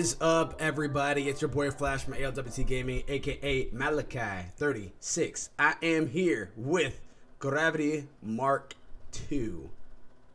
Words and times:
is 0.00 0.16
up, 0.22 0.54
everybody? 0.58 1.28
It's 1.28 1.42
your 1.42 1.50
boy 1.50 1.70
Flash 1.70 2.04
from 2.04 2.14
ALWT 2.14 2.66
Gaming, 2.66 3.02
aka 3.06 3.66
Malachai36. 3.66 5.50
I 5.58 5.74
am 5.82 6.08
here 6.08 6.50
with 6.56 7.02
Gravity 7.38 8.08
Mark 8.22 8.72
II 9.30 9.68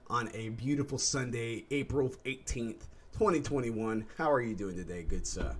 on 0.07 0.29
a 0.35 0.49
beautiful 0.49 0.99
Sunday, 0.99 1.65
April 1.71 2.13
18th, 2.25 2.83
2021. 3.13 4.05
How 4.19 4.31
are 4.31 4.39
you 4.39 4.53
doing 4.53 4.75
today, 4.75 5.01
good 5.01 5.25
sir? 5.25 5.55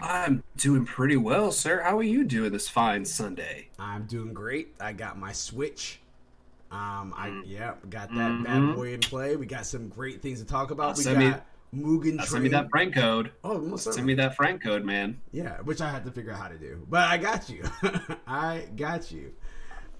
I'm 0.00 0.44
doing 0.56 0.86
pretty 0.86 1.16
well, 1.16 1.50
sir. 1.50 1.82
How 1.82 1.98
are 1.98 2.04
you 2.04 2.22
doing 2.22 2.52
this 2.52 2.68
fine 2.68 3.04
Sunday? 3.04 3.70
I'm 3.80 4.04
doing 4.06 4.32
great. 4.32 4.76
I 4.80 4.92
got 4.92 5.18
my 5.18 5.32
Switch. 5.32 5.98
Um, 6.70 7.12
I 7.16 7.30
Mm. 7.30 7.42
yeah, 7.46 7.74
got 7.88 8.14
that 8.14 8.30
Mhm. 8.30 8.44
bad 8.44 8.76
boy 8.76 8.94
in 8.94 9.00
play. 9.00 9.34
We 9.34 9.46
got 9.46 9.66
some 9.66 9.88
great 9.88 10.22
things 10.22 10.38
to 10.38 10.46
talk 10.46 10.70
about. 10.70 10.96
We 10.96 11.02
got 11.02 11.44
Mugen 11.74 12.16
Train. 12.16 12.26
send 12.26 12.42
me 12.42 12.48
that 12.50 12.68
friend 12.70 12.92
code. 12.94 13.30
oh, 13.44 13.76
Send 13.76 14.06
me 14.06 14.14
that 14.14 14.34
friend 14.34 14.60
code, 14.60 14.84
man. 14.84 15.20
Yeah, 15.32 15.58
which 15.58 15.80
I 15.80 15.88
had 15.90 16.04
to 16.04 16.10
figure 16.10 16.32
out 16.32 16.38
how 16.40 16.48
to 16.48 16.58
do, 16.58 16.84
but 16.88 17.02
I 17.08 17.16
got 17.16 17.48
you. 17.48 17.62
I 18.26 18.66
got 18.76 19.12
you. 19.12 19.32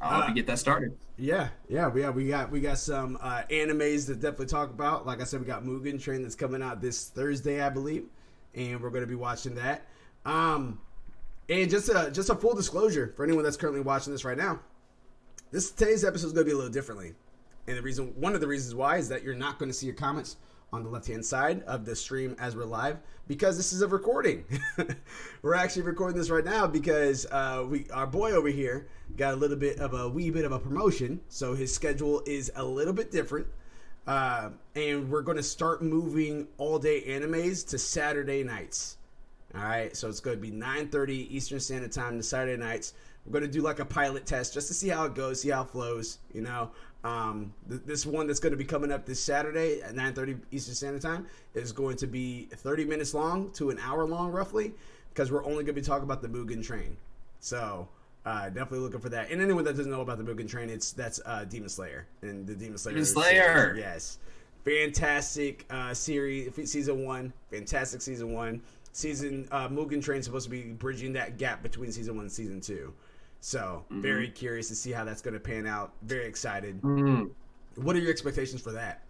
I'll 0.01 0.11
help 0.11 0.25
Uh, 0.25 0.29
you 0.29 0.35
get 0.35 0.47
that 0.47 0.59
started. 0.59 0.97
Yeah, 1.17 1.49
yeah, 1.69 1.89
we 1.89 2.01
yeah, 2.01 2.11
we 2.11 2.27
got 2.29 2.51
we 2.51 2.61
got 2.61 2.79
some 2.79 3.19
uh, 3.21 3.43
animes 3.51 4.07
to 4.07 4.15
definitely 4.15 4.47
talk 4.47 4.71
about. 4.71 5.07
Like 5.07 5.21
I 5.21 5.25
said, 5.25 5.41
we 5.41 5.47
got 5.47 5.63
Mugen 5.65 6.03
Train 6.03 6.23
that's 6.23 6.35
coming 6.35 6.63
out 6.63 6.81
this 6.81 7.09
Thursday, 7.09 7.61
I 7.61 7.69
believe, 7.69 8.07
and 8.55 8.81
we're 8.81 8.91
going 8.91 9.03
to 9.03 9.07
be 9.07 9.15
watching 9.15 9.55
that. 9.57 9.87
Um, 10.25 10.81
and 11.49 11.71
just 11.71 11.89
a 11.91 12.11
just 12.11 12.31
a 12.31 12.35
full 12.35 12.55
disclosure 12.55 13.13
for 13.17 13.25
anyone 13.25 13.45
that's 13.45 13.57
currently 13.59 13.83
watching 13.83 14.13
this 14.13 14.25
right 14.25 14.39
now, 14.39 14.61
this 15.53 15.71
today's 15.71 16.05
episode 16.05 16.29
is 16.29 16.33
going 16.33 16.47
to 16.47 16.49
be 16.51 16.55
a 16.55 16.57
little 16.57 16.73
differently, 16.73 17.13
and 17.69 17.77
the 17.77 17.83
reason 17.83 18.15
one 18.19 18.35
of 18.35 18.41
the 18.41 18.49
reasons 18.49 18.75
why 18.75 18.97
is 18.97 19.09
that 19.11 19.23
you're 19.23 19.35
not 19.35 19.59
going 19.59 19.71
to 19.71 19.75
see 19.77 19.87
your 19.87 19.95
comments 19.95 20.37
on 20.73 20.83
the 20.83 20.89
left 20.89 21.07
hand 21.07 21.25
side 21.25 21.63
of 21.65 21.85
the 21.85 21.95
stream 21.95 22.37
as 22.39 22.57
we're 22.57 22.65
live 22.65 22.99
because 23.27 23.57
this 23.57 23.73
is 23.73 23.83
a 23.83 23.89
recording. 23.89 24.45
we're 25.43 25.55
actually 25.55 25.83
recording 25.83 26.17
this 26.17 26.31
right 26.31 26.45
now 26.45 26.67
because 26.67 27.27
uh, 27.31 27.65
we 27.69 27.87
our 27.93 28.07
boy 28.07 28.33
over 28.33 28.49
here 28.49 28.89
got 29.17 29.35
a 29.35 29.37
little 29.37 29.57
bit 29.57 29.79
of 29.79 29.95
a 29.95 30.09
wee 30.09 30.31
bit 30.31 30.45
of 30.45 30.53
a 30.53 30.59
promotion, 30.59 31.21
so 31.29 31.55
his 31.55 31.73
schedule 31.75 32.23
is 32.27 32.51
a 32.57 32.65
little 32.65 32.93
bit 32.93 33.11
different. 33.11 33.47
Uh, 34.07 34.51
and 34.75 35.11
we're 35.11 35.23
going 35.23 35.37
to 35.37 35.43
start 35.43 35.83
moving 35.83 36.49
all 36.59 36.79
day 36.79 37.03
animes 37.07 37.67
to 37.69 37.79
Saturday 37.79 38.43
nights. 38.43 38.97
All 39.55 39.63
right, 39.63 39.97
so 39.97 40.09
it's 40.09 40.21
going 40.21 40.37
to 40.37 40.41
be 40.41 40.51
9:30 40.51 41.31
Eastern 41.31 41.61
Standard 41.61 41.93
Time 41.93 42.17
to 42.17 42.23
Saturday 42.23 42.61
nights. 42.61 42.95
We're 43.27 43.33
going 43.33 43.45
to 43.45 43.51
do 43.51 43.61
like 43.61 43.81
a 43.81 43.85
pilot 43.85 44.25
test 44.27 44.55
just 44.55 44.69
to 44.69 44.75
see 44.75 44.89
how 44.89 45.05
it 45.05 45.15
goes, 45.15 45.43
see 45.43 45.51
how 45.51 45.63
it 45.63 45.71
flows. 45.71 46.19
You 46.33 46.43
know, 46.43 46.71
um, 47.05 47.53
th- 47.69 47.83
this 47.87 48.05
one 48.05 48.27
that's 48.27 48.41
going 48.41 48.53
to 48.53 48.57
be 48.57 48.65
coming 48.65 48.93
up 48.93 49.07
this 49.07 49.21
Saturday 49.21 49.81
at 49.83 49.95
9:30 49.95 50.41
Eastern 50.51 50.75
Standard 50.75 51.03
Time 51.03 51.27
is 51.55 51.73
going 51.73 51.97
to 51.97 52.07
be 52.07 52.49
30 52.53 52.85
minutes 52.85 53.15
long 53.15 53.51
to 53.53 53.71
an 53.71 53.79
hour 53.79 54.05
long, 54.05 54.33
roughly, 54.33 54.73
because 55.11 55.33
we're 55.33 55.45
only 55.45 55.65
going 55.65 55.67
to 55.67 55.73
be 55.75 55.83
talking 55.83 56.05
about 56.05 56.23
the 56.23 56.29
Mugen 56.29 56.65
Train. 56.65 56.97
So 57.41 57.89
uh, 58.27 58.47
definitely 58.47 58.81
looking 58.81 59.01
for 59.01 59.09
that. 59.09 59.31
And 59.31 59.41
anyone 59.41 59.65
that 59.65 59.77
doesn't 59.77 59.91
know 59.91 60.03
about 60.03 60.19
the 60.19 60.25
Mugen 60.25 60.49
Train, 60.49 60.69
it's 60.69 60.93
that's 60.93 61.21
uh, 61.25 61.45
Demon 61.45 61.69
Slayer 61.69 62.07
and 62.23 62.47
the 62.47 62.55
Demon 62.55 62.77
Slayer. 62.77 62.95
Demon 62.95 63.07
Slayer! 63.07 63.75
Yes, 63.79 64.19
fantastic 64.65 65.65
uh, 65.71 65.95
series, 65.95 66.53
season 66.71 67.05
one. 67.05 67.33
Fantastic 67.51 68.03
season 68.03 68.33
one. 68.33 68.61
Season 68.93 69.49
uh, 69.53 69.69
Mugen 69.69 70.03
Train 70.03 70.19
is 70.19 70.27
supposed 70.27 70.45
to 70.45 70.51
be 70.51 70.73
bridging 70.73 71.13
that 71.15 71.39
gap 71.39 71.63
between 71.63 71.93
season 71.93 72.17
one 72.17 72.25
and 72.25 72.33
season 72.33 72.61
two. 72.61 72.93
So 73.41 73.85
very 73.91 74.29
curious 74.29 74.69
to 74.69 74.75
see 74.75 74.93
how 74.93 75.05
that's 75.05 75.23
going 75.23 75.35
to 75.35 75.41
pan 75.41 75.67
out. 75.67 75.93
Very 76.03 76.27
excited. 76.27 76.81
Mm. 76.83 77.31
What 77.77 77.97
are 77.97 77.99
your 77.99 78.11
expectations 78.11 78.61
for 78.61 78.73
that? 78.73 79.03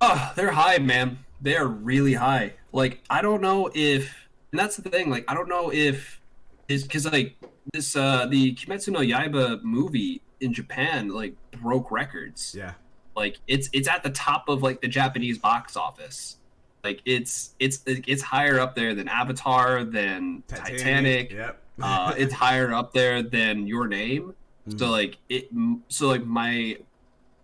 Oh, 0.00 0.32
they're 0.34 0.50
high, 0.50 0.78
man. 0.78 1.18
They 1.40 1.56
are 1.56 1.66
really 1.66 2.14
high. 2.14 2.54
Like 2.72 3.00
I 3.08 3.22
don't 3.22 3.40
know 3.40 3.70
if, 3.72 4.28
and 4.50 4.58
that's 4.58 4.76
the 4.76 4.90
thing. 4.90 5.08
Like 5.08 5.24
I 5.28 5.34
don't 5.34 5.48
know 5.48 5.72
if 5.72 6.20
is 6.68 6.82
because 6.82 7.06
like 7.06 7.36
this 7.72 7.94
uh 7.94 8.26
the 8.26 8.54
Kimetsu 8.54 8.88
no 8.88 9.00
Yaiba 9.00 9.62
movie 9.62 10.20
in 10.40 10.52
Japan 10.52 11.08
like 11.08 11.34
broke 11.60 11.92
records. 11.92 12.54
Yeah. 12.56 12.72
Like 13.14 13.38
it's 13.46 13.68
it's 13.72 13.88
at 13.88 14.02
the 14.02 14.10
top 14.10 14.48
of 14.48 14.62
like 14.62 14.80
the 14.80 14.88
Japanese 14.88 15.38
box 15.38 15.76
office. 15.76 16.38
Like 16.82 17.00
it's 17.04 17.54
it's 17.60 17.82
it's 17.86 18.22
higher 18.22 18.58
up 18.58 18.74
there 18.74 18.94
than 18.94 19.06
Avatar, 19.06 19.84
than 19.84 20.42
Titanic. 20.48 21.30
Yep. 21.30 21.61
Uh, 21.80 22.14
it's 22.16 22.34
higher 22.34 22.72
up 22.72 22.92
there 22.92 23.22
than 23.22 23.66
Your 23.66 23.86
Name. 23.88 24.34
So 24.76 24.86
Mhm. 24.86 24.90
like 24.90 25.18
it, 25.28 25.48
so 25.88 26.08
like 26.08 26.24
my 26.24 26.78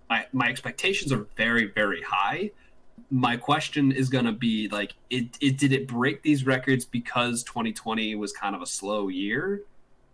my 0.08 0.26
my 0.32 0.48
expectations 0.48 1.12
are 1.12 1.26
very 1.36 1.66
very 1.66 2.02
high. 2.02 2.50
My 3.10 3.36
question 3.36 3.90
is 3.90 4.08
gonna 4.08 4.32
be 4.32 4.68
like, 4.68 4.94
it, 5.10 5.36
it 5.40 5.56
did 5.58 5.72
it 5.72 5.88
break 5.88 6.22
these 6.22 6.44
records 6.46 6.84
because 6.84 7.42
2020 7.44 8.14
was 8.16 8.32
kind 8.32 8.54
of 8.54 8.62
a 8.62 8.66
slow 8.66 9.08
year, 9.08 9.62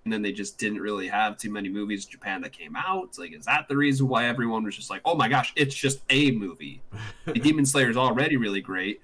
and 0.05 0.13
then 0.13 0.23
they 0.23 0.33
just 0.33 0.59
didn't 0.59 0.81
really 0.81 1.09
have 1.09 1.37
too 1.37 1.51
many 1.51 1.69
movies 1.69 2.05
in 2.07 2.11
Japan 2.13 2.41
that 2.43 2.53
came 2.53 2.77
out. 2.77 3.19
Like, 3.19 3.33
is 3.33 3.45
that 3.47 3.69
the 3.69 3.77
reason 3.77 4.07
why 4.09 4.27
everyone 4.27 4.65
was 4.65 4.77
just 4.77 4.91
like, 4.91 5.03
oh 5.05 5.15
my 5.15 5.29
gosh, 5.29 5.53
it's 5.57 5.75
just 5.75 6.01
a 6.09 6.31
movie? 6.31 6.81
the 7.27 7.35
Demon 7.35 7.67
Slayer 7.67 7.91
is 7.91 7.97
already 7.97 8.37
really 8.37 8.61
great, 8.61 9.01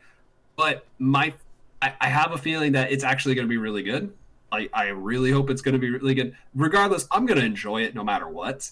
but 0.57 0.87
my 0.99 1.35
I, 1.83 1.95
I 2.00 2.09
have 2.09 2.33
a 2.33 2.38
feeling 2.38 2.73
that 2.73 2.93
it's 2.93 3.05
actually 3.05 3.35
going 3.35 3.47
to 3.47 3.50
be 3.50 3.57
really 3.57 3.83
good. 3.83 4.12
I, 4.52 4.69
I 4.73 4.88
really 4.88 5.30
hope 5.30 5.50
it's 5.50 5.62
going 5.62 5.75
to 5.75 5.78
be 5.78 5.90
really 5.90 6.14
good. 6.14 6.37
Regardless, 6.54 7.07
I'm 7.11 7.26
going 7.26 7.38
to 7.38 7.47
enjoy 7.47 7.83
it 7.83 7.95
no 7.95 8.02
matter 8.04 8.28
what. 8.28 8.69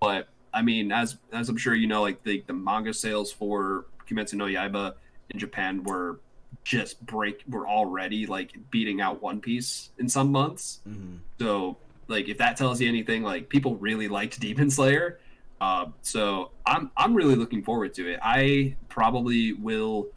But 0.00 0.28
I 0.52 0.62
mean, 0.62 0.92
as 0.92 1.16
as 1.32 1.48
I'm 1.48 1.56
sure 1.56 1.74
you 1.74 1.86
know, 1.86 2.02
like 2.02 2.22
the 2.22 2.42
the 2.46 2.52
manga 2.52 2.92
sales 2.92 3.32
for 3.32 3.86
Kimetsu 4.08 4.34
no 4.34 4.44
Yaiba 4.44 4.94
in 5.30 5.38
Japan 5.38 5.82
were 5.82 6.20
just 6.62 7.04
break 7.04 7.42
were 7.48 7.66
already 7.66 8.26
like 8.26 8.52
beating 8.70 9.00
out 9.00 9.22
One 9.22 9.40
Piece 9.40 9.90
in 9.98 10.08
some 10.08 10.30
months. 10.30 10.80
Mhm. 10.88 11.18
So 11.38 11.76
like 12.08 12.28
if 12.28 12.38
that 12.38 12.56
tells 12.56 12.80
you 12.80 12.88
anything, 12.88 13.22
like 13.22 13.48
people 13.48 13.76
really 13.76 14.08
liked 14.08 14.38
Demon 14.40 14.70
Slayer. 14.70 15.18
Uh, 15.60 15.86
so 16.02 16.50
I'm 16.66 16.90
I'm 16.96 17.14
really 17.14 17.34
looking 17.36 17.62
forward 17.62 17.94
to 17.94 18.12
it. 18.12 18.20
I 18.22 18.76
probably 18.88 19.54
will 19.54 20.08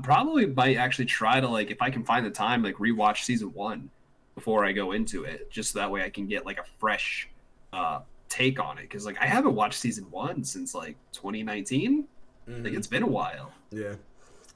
probably 0.00 0.46
might 0.46 0.76
actually 0.76 1.06
try 1.06 1.40
to 1.40 1.48
like 1.48 1.70
if 1.70 1.80
I 1.82 1.90
can 1.90 2.04
find 2.04 2.24
the 2.24 2.30
time, 2.30 2.62
like 2.62 2.76
rewatch 2.76 3.24
season 3.24 3.52
one 3.52 3.90
before 4.34 4.64
I 4.64 4.72
go 4.72 4.92
into 4.92 5.24
it, 5.24 5.50
just 5.50 5.72
so 5.72 5.78
that 5.80 5.90
way 5.90 6.02
I 6.04 6.10
can 6.10 6.26
get 6.26 6.46
like 6.46 6.58
a 6.58 6.64
fresh 6.78 7.28
uh 7.72 8.00
take 8.28 8.58
on 8.60 8.78
it. 8.78 8.88
Cause 8.88 9.04
like 9.06 9.18
I 9.20 9.26
haven't 9.26 9.54
watched 9.54 9.78
season 9.78 10.04
one 10.10 10.44
since 10.44 10.74
like 10.74 10.96
2019. 11.12 12.06
Like 12.46 12.56
Mhm. 12.56 12.76
it's 12.76 12.86
been 12.86 13.02
a 13.02 13.06
while. 13.08 13.52
Yeah. 13.70 13.94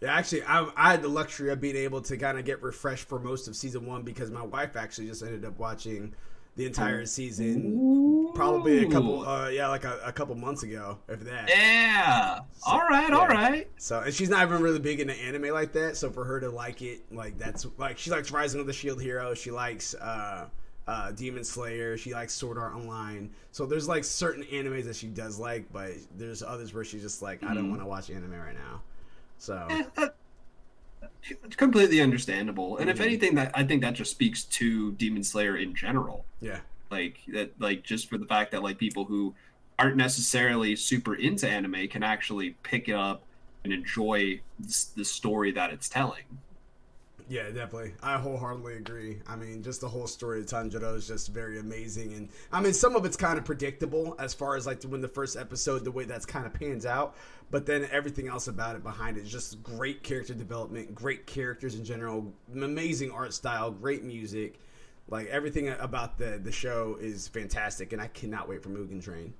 Yeah, 0.00 0.14
actually, 0.14 0.42
I, 0.42 0.68
I 0.76 0.90
had 0.90 1.02
the 1.02 1.08
luxury 1.08 1.50
of 1.50 1.60
being 1.60 1.76
able 1.76 2.00
to 2.02 2.16
kind 2.18 2.38
of 2.38 2.44
get 2.44 2.62
refreshed 2.62 3.08
for 3.08 3.18
most 3.18 3.48
of 3.48 3.56
season 3.56 3.86
one 3.86 4.02
because 4.02 4.30
my 4.30 4.42
wife 4.42 4.76
actually 4.76 5.06
just 5.06 5.22
ended 5.22 5.44
up 5.44 5.58
watching 5.58 6.14
the 6.56 6.64
entire 6.66 7.04
season, 7.06 8.30
probably 8.34 8.84
a 8.84 8.90
couple, 8.90 9.26
uh, 9.28 9.48
yeah, 9.48 9.68
like 9.68 9.84
a, 9.84 10.00
a 10.04 10.12
couple 10.12 10.34
months 10.34 10.62
ago, 10.62 10.98
if 11.08 11.20
that. 11.20 11.48
Yeah. 11.48 12.40
All 12.66 12.80
right. 12.80 13.10
All 13.12 13.28
yeah. 13.28 13.34
right. 13.48 13.70
So, 13.76 14.00
and 14.00 14.12
she's 14.14 14.30
not 14.30 14.46
even 14.48 14.62
really 14.62 14.78
big 14.78 15.00
into 15.00 15.14
anime 15.14 15.52
like 15.52 15.72
that. 15.74 15.96
So 15.96 16.10
for 16.10 16.24
her 16.24 16.40
to 16.40 16.48
like 16.48 16.80
it, 16.82 17.00
like 17.12 17.38
that's 17.38 17.66
like 17.76 17.98
she 17.98 18.10
likes 18.10 18.30
Rising 18.30 18.60
of 18.60 18.66
the 18.66 18.72
Shield 18.72 19.00
Hero. 19.02 19.34
She 19.34 19.50
likes 19.50 19.94
uh, 19.94 20.46
uh, 20.88 21.12
Demon 21.12 21.44
Slayer. 21.44 21.98
She 21.98 22.14
likes 22.14 22.32
Sword 22.32 22.56
Art 22.58 22.74
Online. 22.74 23.30
So 23.52 23.66
there's 23.66 23.86
like 23.88 24.04
certain 24.04 24.42
animes 24.44 24.84
that 24.84 24.96
she 24.96 25.08
does 25.08 25.38
like, 25.38 25.70
but 25.72 25.90
there's 26.16 26.42
others 26.42 26.72
where 26.72 26.84
she's 26.84 27.02
just 27.02 27.20
like, 27.22 27.42
I 27.42 27.52
don't 27.54 27.66
Mhm. 27.66 27.70
want 27.70 27.82
to 27.82 27.86
watch 27.86 28.08
anime 28.10 28.32
right 28.32 28.54
now. 28.54 28.80
So 29.38 29.68
completely 31.56 32.00
understandable. 32.00 32.78
And 32.78 32.88
if 32.90 32.98
Mhm. 32.98 33.04
anything, 33.04 33.34
that 33.36 33.50
I 33.54 33.64
think 33.64 33.82
that 33.82 33.94
just 33.94 34.10
speaks 34.10 34.44
to 34.44 34.92
Demon 34.92 35.22
Slayer 35.24 35.56
in 35.56 35.74
general. 35.74 36.24
yeah, 36.40 36.60
Like 36.90 37.18
that, 37.28 37.60
like 37.60 37.82
just 37.82 38.08
for 38.08 38.18
the 38.18 38.26
fact 38.26 38.52
that 38.52 38.62
like 38.62 38.78
people 38.78 39.04
who 39.04 39.34
aren't 39.78 39.96
necessarily 39.96 40.76
super 40.76 41.14
into 41.14 41.48
anime 41.48 41.88
can 41.88 42.02
actually 42.02 42.50
pick 42.62 42.88
it 42.88 42.94
up 42.94 43.22
and 43.64 43.72
enjoy 43.72 44.40
the 44.96 45.04
story 45.04 45.50
that 45.52 45.72
it's 45.72 45.88
telling. 45.88 46.22
Yeah, 47.28 47.50
definitely. 47.50 47.94
I 48.02 48.18
wholeheartedly 48.18 48.76
agree. 48.76 49.18
I 49.26 49.34
mean, 49.34 49.62
just 49.62 49.80
the 49.80 49.88
whole 49.88 50.06
story 50.06 50.40
of 50.40 50.46
Tanjiro 50.46 50.94
is 50.96 51.08
just 51.08 51.28
very 51.28 51.58
amazing, 51.58 52.14
and 52.14 52.28
I 52.52 52.60
mean, 52.60 52.72
some 52.72 52.94
of 52.94 53.04
it's 53.04 53.16
kind 53.16 53.36
of 53.36 53.44
predictable 53.44 54.14
as 54.20 54.32
far 54.32 54.56
as 54.56 54.64
like 54.64 54.82
when 54.84 55.00
the 55.00 55.08
first 55.08 55.36
episode, 55.36 55.84
the 55.84 55.90
way 55.90 56.04
that's 56.04 56.24
kind 56.24 56.46
of 56.46 56.54
pans 56.54 56.86
out, 56.86 57.16
but 57.50 57.66
then 57.66 57.88
everything 57.90 58.28
else 58.28 58.46
about 58.46 58.76
it 58.76 58.84
behind 58.84 59.16
it 59.16 59.24
is 59.24 59.32
just 59.32 59.60
great 59.62 60.04
character 60.04 60.34
development, 60.34 60.94
great 60.94 61.26
characters 61.26 61.74
in 61.74 61.84
general, 61.84 62.32
amazing 62.54 63.10
art 63.10 63.34
style, 63.34 63.72
great 63.72 64.04
music, 64.04 64.60
like 65.08 65.26
everything 65.26 65.68
about 65.68 66.18
the 66.18 66.40
the 66.42 66.52
show 66.52 66.96
is 67.00 67.26
fantastic, 67.26 67.92
and 67.92 68.00
I 68.00 68.06
cannot 68.08 68.48
wait 68.48 68.62
for 68.62 68.68
Mugen 68.68 69.02
Train. 69.02 69.34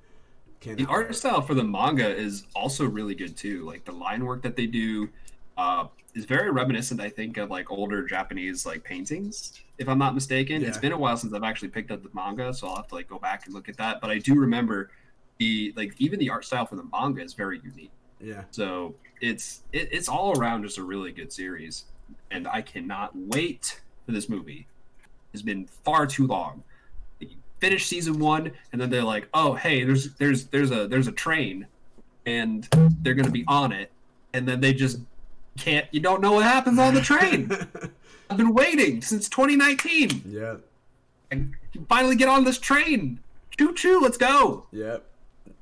Cannot 0.60 0.78
The 0.78 0.86
art 0.86 1.14
style 1.14 1.42
for 1.42 1.54
the 1.54 1.64
manga 1.64 2.08
is 2.08 2.46
also 2.54 2.84
really 2.84 3.14
good 3.14 3.36
too. 3.36 3.64
Like 3.64 3.84
the 3.84 3.92
line 3.92 4.24
work 4.24 4.42
that 4.42 4.56
they 4.56 4.66
do, 4.66 5.08
uh, 5.56 5.86
is 6.14 6.24
very 6.24 6.50
reminiscent, 6.50 7.00
I 7.00 7.08
think, 7.08 7.36
of 7.36 7.50
like 7.50 7.70
older 7.70 8.04
Japanese 8.04 8.64
like 8.64 8.82
paintings, 8.82 9.52
if 9.78 9.88
I'm 9.88 9.98
not 9.98 10.14
mistaken. 10.14 10.62
Yeah. 10.62 10.68
It's 10.68 10.78
been 10.78 10.92
a 10.92 10.98
while 10.98 11.16
since 11.16 11.32
I've 11.34 11.44
actually 11.44 11.68
picked 11.68 11.90
up 11.90 12.02
the 12.02 12.10
manga, 12.14 12.52
so 12.54 12.68
I'll 12.68 12.76
have 12.76 12.88
to 12.88 12.94
like 12.94 13.08
go 13.08 13.18
back 13.18 13.46
and 13.46 13.54
look 13.54 13.68
at 13.68 13.76
that. 13.76 14.00
But 14.00 14.10
I 14.10 14.18
do 14.18 14.34
remember 14.34 14.90
the 15.38 15.72
like 15.76 15.94
even 15.98 16.18
the 16.18 16.30
art 16.30 16.44
style 16.44 16.64
for 16.64 16.76
the 16.76 16.84
manga 16.90 17.22
is 17.22 17.34
very 17.34 17.60
unique. 17.62 17.90
Yeah. 18.20 18.44
So 18.50 18.94
it's 19.20 19.62
it, 19.72 19.88
it's 19.92 20.08
all 20.08 20.38
around 20.38 20.62
just 20.62 20.78
a 20.78 20.82
really 20.82 21.12
good 21.12 21.32
series, 21.32 21.84
and 22.30 22.48
I 22.48 22.62
cannot 22.62 23.12
wait 23.14 23.80
for 24.06 24.12
this 24.12 24.28
movie. 24.28 24.66
It's 25.32 25.42
been 25.42 25.66
far 25.84 26.06
too 26.06 26.26
long. 26.26 26.62
You 27.20 27.28
finish 27.60 27.86
season 27.86 28.18
one, 28.18 28.52
and 28.72 28.80
then 28.80 28.88
they're 28.88 29.04
like, 29.04 29.28
"Oh, 29.34 29.52
hey, 29.54 29.84
there's 29.84 30.14
there's 30.14 30.46
there's 30.46 30.70
a 30.70 30.88
there's 30.88 31.08
a 31.08 31.12
train, 31.12 31.66
and 32.24 32.66
they're 33.02 33.14
gonna 33.14 33.30
be 33.30 33.44
on 33.46 33.72
it," 33.72 33.92
and 34.32 34.48
then 34.48 34.62
they 34.62 34.72
just 34.72 35.00
can't. 35.56 35.86
You 35.90 36.00
don't 36.00 36.20
know 36.20 36.32
what 36.32 36.44
happens 36.44 36.78
on 36.78 36.94
the 36.94 37.00
train. 37.00 37.50
I've 38.30 38.36
been 38.36 38.54
waiting 38.54 39.02
since 39.02 39.28
2019. 39.28 40.22
yeah. 40.28 40.56
And 41.30 41.54
finally 41.88 42.14
get 42.16 42.28
on 42.28 42.44
this 42.44 42.58
train. 42.58 43.20
Choo 43.58 43.74
choo, 43.74 44.00
let's 44.00 44.16
go. 44.16 44.66
Yep. 44.72 45.04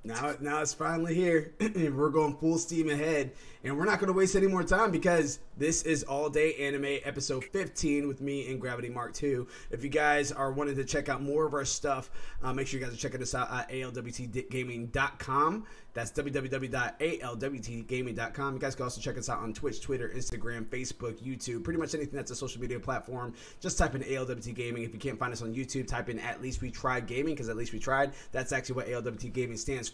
Now, 0.06 0.34
now 0.38 0.60
it's 0.60 0.74
finally 0.74 1.14
here. 1.14 1.54
and 1.58 1.96
we're 1.96 2.10
going 2.10 2.36
full 2.36 2.58
steam 2.58 2.90
ahead, 2.90 3.32
and 3.64 3.78
we're 3.78 3.86
not 3.86 4.00
going 4.00 4.08
to 4.08 4.12
waste 4.12 4.36
any 4.36 4.46
more 4.46 4.62
time 4.62 4.90
because 4.90 5.38
this 5.56 5.82
is 5.82 6.02
all 6.02 6.28
day 6.28 6.52
anime 6.56 6.98
episode 7.04 7.42
15 7.44 8.06
with 8.06 8.20
me 8.20 8.50
and 8.50 8.60
Gravity 8.60 8.90
Mark 8.90 9.14
2 9.14 9.48
If 9.70 9.82
you 9.82 9.88
guys 9.88 10.30
are 10.30 10.52
wanting 10.52 10.76
to 10.76 10.84
check 10.84 11.08
out 11.08 11.22
more 11.22 11.46
of 11.46 11.54
our 11.54 11.64
stuff, 11.64 12.10
uh, 12.42 12.52
make 12.52 12.66
sure 12.66 12.78
you 12.78 12.84
guys 12.84 12.94
are 12.94 12.98
checking 12.98 13.22
us 13.22 13.34
out 13.34 13.50
at 13.50 13.70
alwtgaming.com. 13.70 15.64
That's 15.94 16.10
www.alwtgaming.com. 16.10 18.54
You 18.54 18.60
guys 18.60 18.74
can 18.74 18.82
also 18.82 19.00
check 19.00 19.16
us 19.16 19.28
out 19.28 19.38
on 19.38 19.52
Twitch, 19.52 19.80
Twitter, 19.80 20.10
Instagram, 20.14 20.66
Facebook, 20.66 21.22
YouTube, 21.22 21.62
pretty 21.62 21.78
much 21.78 21.94
anything 21.94 22.16
that's 22.16 22.32
a 22.32 22.36
social 22.36 22.60
media 22.60 22.80
platform. 22.80 23.32
Just 23.60 23.78
type 23.78 23.94
in 23.94 24.02
ALWT 24.02 24.56
Gaming. 24.56 24.82
If 24.82 24.92
you 24.92 24.98
can't 24.98 25.20
find 25.20 25.32
us 25.32 25.40
on 25.40 25.54
YouTube, 25.54 25.86
type 25.86 26.08
in 26.08 26.18
At 26.18 26.42
Least 26.42 26.60
We 26.60 26.72
Tried 26.72 27.06
Gaming 27.06 27.34
because 27.34 27.48
At 27.48 27.56
Least 27.56 27.72
We 27.72 27.78
Tried. 27.78 28.10
That's 28.32 28.50
actually 28.52 28.74
what 28.74 28.88
ALWT 28.88 29.32
Gaming 29.32 29.56
stands 29.56 29.88
for. 29.88 29.93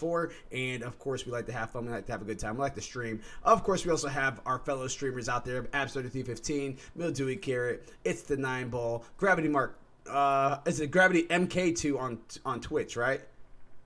And 0.53 0.83
of 0.83 0.99
course, 0.99 1.27
we 1.27 1.33
like 1.33 1.47
to 1.47 1.53
have 1.53 1.71
fun. 1.71 1.87
We 1.87 1.93
like 1.93 2.07
to 2.07 2.13
have 2.13 2.23
a 2.23 2.25
good 2.25 2.39
time. 2.39 2.57
We 2.57 2.61
like 2.61 2.75
to 2.75 2.81
stream. 2.81 3.21
Of 3.45 3.63
course, 3.63 3.85
we 3.85 3.91
also 3.91 4.09
have 4.09 4.41
our 4.47 4.59
fellow 4.59 4.89
streamers 4.89 5.29
out 5.29 5.45
there 5.45 5.63
Abs3315, 5.65 6.79
Mildewy 6.95 7.37
Carrot, 7.37 7.89
It's 8.05 8.23
the 8.23 8.37
Nine 8.37 8.69
Ball, 8.69 9.05
Gravity 9.17 9.49
Mark. 9.49 9.79
Uh, 10.09 10.59
is 10.67 10.81
it 10.81 10.91
Gravity 10.91 11.25
MK2 11.25 11.99
on 11.99 12.19
on 12.45 12.61
Twitch, 12.61 12.97
right? 12.97 13.21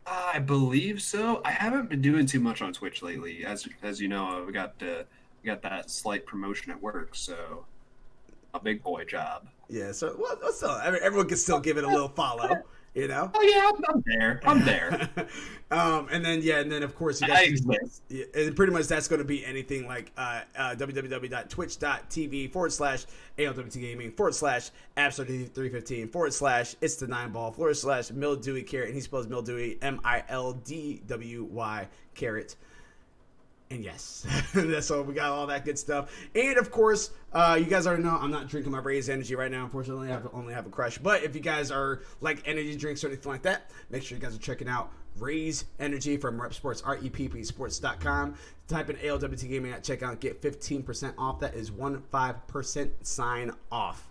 I 0.07 0.39
believe 0.39 1.01
so. 1.01 1.41
I 1.45 1.51
haven't 1.51 1.89
been 1.89 2.03
doing 2.03 2.27
too 2.27 2.41
much 2.41 2.61
on 2.63 2.73
Twitch 2.73 3.03
lately, 3.03 3.45
as 3.45 3.67
as 3.83 4.01
you 4.01 4.09
know. 4.09 4.45
We 4.47 4.53
got 4.53 4.75
uh, 4.83 5.05
got 5.45 5.63
that 5.63 5.91
slight 5.91 6.27
promotion 6.27 6.71
at 6.71 6.81
work, 6.81 7.15
so 7.15 7.65
a 8.53 8.61
big 8.61 8.83
boy 8.83 9.05
job. 9.05 9.49
Yeah, 9.69 9.93
so 9.93 10.17
well, 10.19 10.39
up? 10.43 10.83
Everyone 10.85 11.29
can 11.29 11.37
still 11.37 11.61
give 11.61 11.77
it 11.79 11.85
a 11.85 11.89
little 11.89 12.09
follow, 12.09 12.63
you 12.95 13.09
know. 13.09 13.31
Oh 13.35 13.43
yeah, 13.43 13.71
I'm, 13.71 13.85
I'm 13.89 14.05
there. 14.07 14.41
I'm 14.45 14.65
there. 14.65 15.11
um, 15.71 16.09
and 16.11 16.25
then 16.25 16.41
yeah, 16.43 16.61
and 16.61 16.71
then 16.71 16.83
of 16.83 16.95
course 16.95 17.21
you 17.21 17.27
yeah, 17.29 18.25
and 18.35 18.57
pretty 18.57 18.73
much 18.73 18.87
that's 18.87 19.09
going 19.09 19.19
to 19.19 19.25
be 19.25 19.45
anything 19.45 19.87
like 19.87 20.13
uh, 20.17 20.43
uh, 20.57 20.75
www.twitch.tv 20.77 22.53
forward 22.53 22.73
slash 22.73 23.07
ALWT 23.39 23.81
Gaming 23.81 24.13
forward 24.13 24.35
slash 24.35 24.71
Abs315 24.97 26.11
forward 26.11 26.33
slash 26.33 26.77
It's 26.81 26.97
the 26.97 27.09
Nine 27.09 27.33
Ball 27.33 27.53
forward 27.53 27.77
slash 27.77 28.11
Mildewy 28.11 28.63
Carrot, 28.63 28.89
and 28.89 28.95
he 28.95 29.01
spells 29.01 29.27
Mildewy 29.27 29.79
M 29.83 30.01
I 30.05 30.23
L 30.29 30.53
D 30.53 31.03
W 31.07 31.45
Y 31.51 31.89
Carrot. 32.15 32.57
And 33.75 33.83
yes, 33.83 34.25
that's 34.55 34.89
all. 34.93 35.03
We 35.03 35.15
got 35.15 35.33
all 35.33 35.49
that 35.49 35.65
good 35.65 35.77
stuff. 35.77 36.17
And 36.33 36.57
of 36.59 36.71
course, 36.71 37.11
uh, 37.33 37.57
you 37.59 37.67
guys 37.67 37.89
already 37.89 38.05
know 38.05 38.17
I'm 38.21 38.31
not 38.31 38.47
drinking 38.47 38.71
my 38.71 38.79
Raize 38.79 39.09
Energy 39.09 39.35
right 39.35 39.51
now. 39.51 39.65
Unfortunately, 39.65 40.13
I 40.13 40.21
only 40.33 40.55
have 40.55 40.65
a 40.65 40.71
crush. 40.71 40.97
But 40.99 41.25
if 41.25 41.35
you 41.35 41.41
guys 41.41 41.73
are 41.73 42.03
like 42.21 42.47
energy 42.47 42.77
drinks 42.77 43.03
or 43.03 43.09
anything 43.09 43.33
like 43.33 43.43
that, 43.43 43.73
make 43.91 44.05
sure 44.05 44.17
you 44.17 44.23
guys 44.23 44.37
are 44.37 44.39
checking 44.39 44.69
out 44.69 44.93
Raize 45.19 45.65
Energy 45.81 46.17
from 46.17 46.41
REPP 46.41 46.55
Sports, 46.55 46.83
R 46.83 46.99
E 47.03 47.11
P 47.11 47.29
P 47.29 47.43
Sports.com. 47.43 48.37
Type 48.69 48.91
in 48.91 48.97
ALWT 48.97 49.49
Gaming 49.49 49.73
at 49.73 49.83
checkout, 49.83 50.21
get 50.21 50.41
15% 50.41 51.15
off. 51.19 51.41
That 51.41 51.55
is 51.55 51.73
15% 51.73 52.91
sign 53.03 53.51
off. 53.73 54.09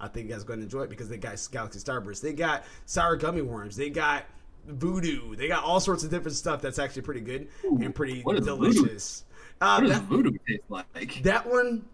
I 0.00 0.08
think 0.08 0.26
you 0.26 0.32
guys 0.32 0.42
are 0.42 0.46
going 0.46 0.60
to 0.60 0.64
enjoy 0.64 0.84
it 0.84 0.90
because 0.90 1.10
they 1.10 1.18
got 1.18 1.36
Galaxy 1.52 1.80
Starburst. 1.80 2.22
They 2.22 2.32
got 2.32 2.64
sour 2.86 3.16
gummy 3.16 3.42
worms. 3.42 3.76
They 3.76 3.90
got 3.90 4.24
voodoo. 4.66 5.34
They 5.36 5.48
got 5.48 5.64
all 5.64 5.80
sorts 5.80 6.04
of 6.04 6.10
different 6.10 6.36
stuff 6.36 6.62
that's 6.62 6.78
actually 6.78 7.02
pretty 7.02 7.20
good 7.20 7.48
and 7.64 7.94
pretty 7.94 8.22
delicious. 8.22 9.24
Uh, 9.60 9.76
What 9.80 9.88
does 9.88 9.98
that, 9.98 10.02
voodoo 10.08 10.38
taste 10.48 10.62
like? 10.68 11.22
that 11.22 11.48
one, 11.48 11.84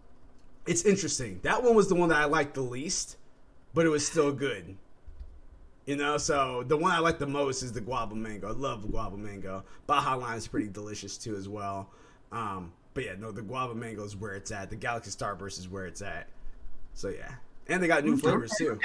it's 0.65 0.83
interesting. 0.85 1.39
That 1.43 1.63
one 1.63 1.75
was 1.75 1.87
the 1.87 1.95
one 1.95 2.09
that 2.09 2.17
I 2.17 2.25
liked 2.25 2.53
the 2.55 2.61
least, 2.61 3.17
but 3.73 3.85
it 3.85 3.89
was 3.89 4.05
still 4.05 4.31
good. 4.31 4.75
You 5.85 5.95
know, 5.95 6.17
so 6.17 6.63
the 6.67 6.77
one 6.77 6.91
I 6.91 6.99
like 6.99 7.17
the 7.17 7.25
most 7.27 7.63
is 7.63 7.71
the 7.71 7.81
guava 7.81 8.13
mango. 8.15 8.47
I 8.49 8.51
love 8.51 8.89
guava 8.91 9.17
mango. 9.17 9.63
Baja 9.87 10.15
line 10.15 10.37
is 10.37 10.47
pretty 10.47 10.67
delicious 10.67 11.17
too 11.17 11.35
as 11.35 11.49
well. 11.49 11.89
Um, 12.31 12.71
but 12.93 13.05
yeah, 13.05 13.13
no, 13.17 13.31
the 13.31 13.41
guava 13.41 13.73
mango 13.73 14.03
is 14.03 14.15
where 14.15 14.35
it's 14.35 14.51
at. 14.51 14.69
The 14.69 14.75
Galaxy 14.75 15.09
Starburst 15.09 15.57
is 15.57 15.67
where 15.67 15.85
it's 15.87 16.01
at. 16.03 16.27
So 16.93 17.09
yeah, 17.09 17.31
and 17.67 17.81
they 17.81 17.87
got 17.87 18.03
new 18.03 18.17
flavors 18.17 18.51
too. 18.57 18.79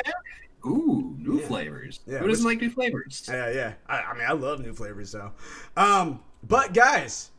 Ooh, 0.66 1.14
new 1.18 1.40
Yeah. 1.40 1.46
flavors. 1.46 2.00
Yeah, 2.06 2.18
Who 2.18 2.28
doesn't 2.28 2.44
which- 2.44 2.54
like 2.54 2.62
new 2.62 2.70
flavors? 2.70 3.24
Yeah, 3.28 3.50
yeah. 3.50 3.72
I, 3.86 3.98
I 4.02 4.14
mean, 4.14 4.26
I 4.26 4.32
love 4.32 4.60
new 4.60 4.72
flavors, 4.72 5.12
though. 5.12 5.32
Um, 5.76 6.20
but 6.42 6.72
guys, 6.74 7.30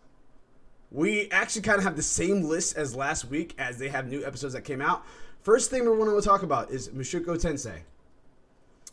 we 0.92 1.30
actually 1.32 1.64
kind 1.64 1.78
of 1.78 1.84
have 1.84 1.96
the 1.96 2.02
same 2.04 2.44
list 2.44 2.78
as 2.78 2.96
last 2.96 3.26
week, 3.26 3.56
as 3.58 3.78
they 3.78 3.90
have 3.90 4.08
new 4.08 4.24
episodes 4.26 4.54
that 4.54 4.62
came 4.62 4.82
out. 4.82 5.04
First 5.42 5.70
thing 5.70 5.84
we 5.84 5.96
want 5.96 6.12
to 6.22 6.28
talk 6.28 6.44
about 6.44 6.72
is 6.72 6.90
Mushoku 6.90 7.26
Tensei. 7.40 7.82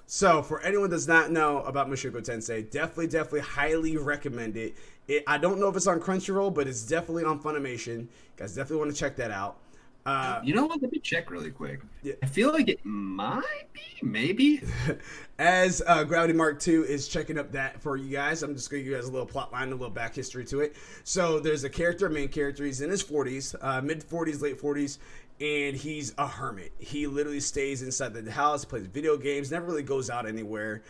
So, 0.06 0.42
for 0.42 0.60
anyone 0.60 0.90
that 0.90 0.96
does 0.96 1.08
not 1.08 1.30
know 1.30 1.62
about 1.62 1.88
Mushoku 1.88 2.16
Tensei, 2.22 2.68
definitely, 2.70 3.06
definitely 3.06 3.40
highly 3.40 3.96
recommend 3.96 4.56
it. 4.58 4.74
it. 5.08 5.24
I 5.26 5.38
don't 5.38 5.58
know 5.58 5.68
if 5.68 5.76
it's 5.76 5.86
on 5.86 6.00
Crunchyroll, 6.00 6.52
but 6.52 6.66
it's 6.68 6.82
definitely 6.82 7.24
on 7.24 7.40
Funimation. 7.40 8.00
You 8.00 8.08
guys 8.36 8.54
definitely 8.54 8.78
want 8.84 8.90
to 8.94 8.96
check 9.00 9.16
that 9.16 9.30
out. 9.30 9.56
Uh, 10.04 10.40
You 10.42 10.54
know 10.54 10.66
what? 10.66 10.82
Let 10.82 10.92
me 10.92 10.98
check 10.98 11.30
really 11.30 11.50
quick. 11.50 11.80
Yeah. 12.02 12.14
I 12.22 12.26
feel 12.26 12.52
like 12.52 12.68
it 12.68 12.84
might 12.84 13.72
be, 13.72 13.80
maybe. 14.02 14.62
as 15.38 15.82
uh, 15.86 16.04
Gravity 16.04 16.32
Mark 16.32 16.66
II 16.66 16.74
is 16.80 17.06
checking 17.08 17.38
up 17.38 17.52
that 17.52 17.80
for 17.80 17.96
you 17.96 18.10
guys, 18.10 18.42
I'm 18.42 18.54
just 18.54 18.70
going 18.70 18.80
to 18.80 18.84
give 18.84 18.90
you 18.92 18.96
guys 18.98 19.08
a 19.08 19.12
little 19.12 19.26
plot 19.26 19.52
line, 19.52 19.68
a 19.68 19.72
little 19.72 19.90
back 19.90 20.14
history 20.14 20.44
to 20.46 20.60
it. 20.60 20.76
So 21.04 21.38
there's 21.38 21.64
a 21.64 21.70
character, 21.70 22.08
main 22.08 22.28
character. 22.28 22.64
He's 22.64 22.80
in 22.80 22.90
his 22.90 23.02
40s, 23.02 23.54
uh, 23.60 23.80
mid 23.80 24.00
40s, 24.04 24.40
late 24.42 24.60
40s, 24.60 24.98
and 25.40 25.76
he's 25.76 26.14
a 26.18 26.26
hermit. 26.26 26.72
He 26.78 27.06
literally 27.06 27.40
stays 27.40 27.82
inside 27.82 28.14
the 28.14 28.30
house, 28.30 28.64
plays 28.64 28.86
video 28.86 29.16
games, 29.16 29.50
never 29.50 29.66
really 29.66 29.82
goes 29.82 30.10
out 30.10 30.26
anywhere. 30.26 30.82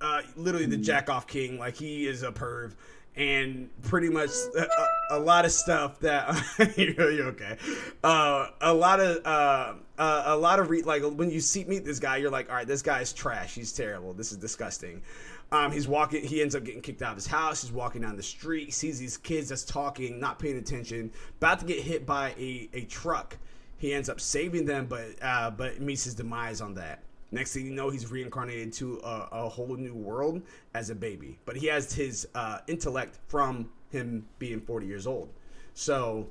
Uh, 0.00 0.22
literally 0.36 0.66
the 0.66 0.76
jack 0.76 1.08
off 1.08 1.26
king, 1.26 1.58
like 1.58 1.74
he 1.76 2.06
is 2.06 2.22
a 2.22 2.30
perv. 2.30 2.72
And 3.16 3.68
pretty 3.82 4.08
much 4.08 4.30
a, 4.56 4.62
a, 4.62 5.18
a 5.18 5.18
lot 5.18 5.44
of 5.44 5.52
stuff 5.52 5.98
that 6.00 6.32
you're, 6.76 7.26
okay. 7.28 7.56
Uh, 8.02 8.46
a 8.60 8.72
lot 8.72 9.00
of 9.00 9.26
uh, 9.26 9.74
uh, 9.98 10.22
a 10.26 10.36
lot 10.36 10.58
of 10.58 10.70
re- 10.70 10.82
like 10.82 11.02
when 11.02 11.30
you 11.30 11.40
see 11.40 11.64
meet 11.64 11.84
this 11.84 11.98
guy, 11.98 12.16
you're 12.16 12.30
like, 12.30 12.48
all 12.48 12.56
right, 12.56 12.66
this 12.66 12.82
guy's 12.82 13.12
trash. 13.12 13.54
He's 13.54 13.72
terrible. 13.72 14.14
This 14.14 14.32
is 14.32 14.38
disgusting. 14.38 15.02
Um, 15.52 15.72
he's 15.72 15.88
walking. 15.88 16.24
He 16.24 16.40
ends 16.40 16.54
up 16.54 16.64
getting 16.64 16.80
kicked 16.80 17.02
out 17.02 17.10
of 17.10 17.16
his 17.16 17.26
house. 17.26 17.62
He's 17.62 17.72
walking 17.72 18.02
down 18.02 18.16
the 18.16 18.22
street. 18.22 18.72
Sees 18.72 18.98
these 18.98 19.16
kids 19.16 19.48
that's 19.48 19.64
talking, 19.64 20.20
not 20.20 20.38
paying 20.38 20.56
attention, 20.56 21.10
about 21.38 21.58
to 21.60 21.66
get 21.66 21.80
hit 21.80 22.06
by 22.06 22.30
a, 22.38 22.68
a 22.72 22.84
truck. 22.84 23.36
He 23.78 23.92
ends 23.92 24.08
up 24.08 24.20
saving 24.20 24.66
them, 24.66 24.86
but 24.86 25.06
uh, 25.20 25.50
but 25.50 25.80
meets 25.80 26.04
his 26.04 26.14
demise 26.14 26.60
on 26.60 26.74
that. 26.74 27.02
Next 27.32 27.52
thing 27.52 27.66
you 27.66 27.72
know, 27.72 27.90
he's 27.90 28.10
reincarnated 28.10 28.72
to 28.74 29.00
a, 29.04 29.28
a 29.32 29.48
whole 29.48 29.76
new 29.76 29.94
world 29.94 30.42
as 30.74 30.90
a 30.90 30.94
baby. 30.94 31.38
But 31.44 31.56
he 31.56 31.66
has 31.68 31.92
his 31.92 32.26
uh, 32.34 32.58
intellect 32.66 33.18
from 33.28 33.68
him 33.90 34.26
being 34.38 34.60
40 34.60 34.86
years 34.86 35.06
old. 35.06 35.30
So 35.74 36.28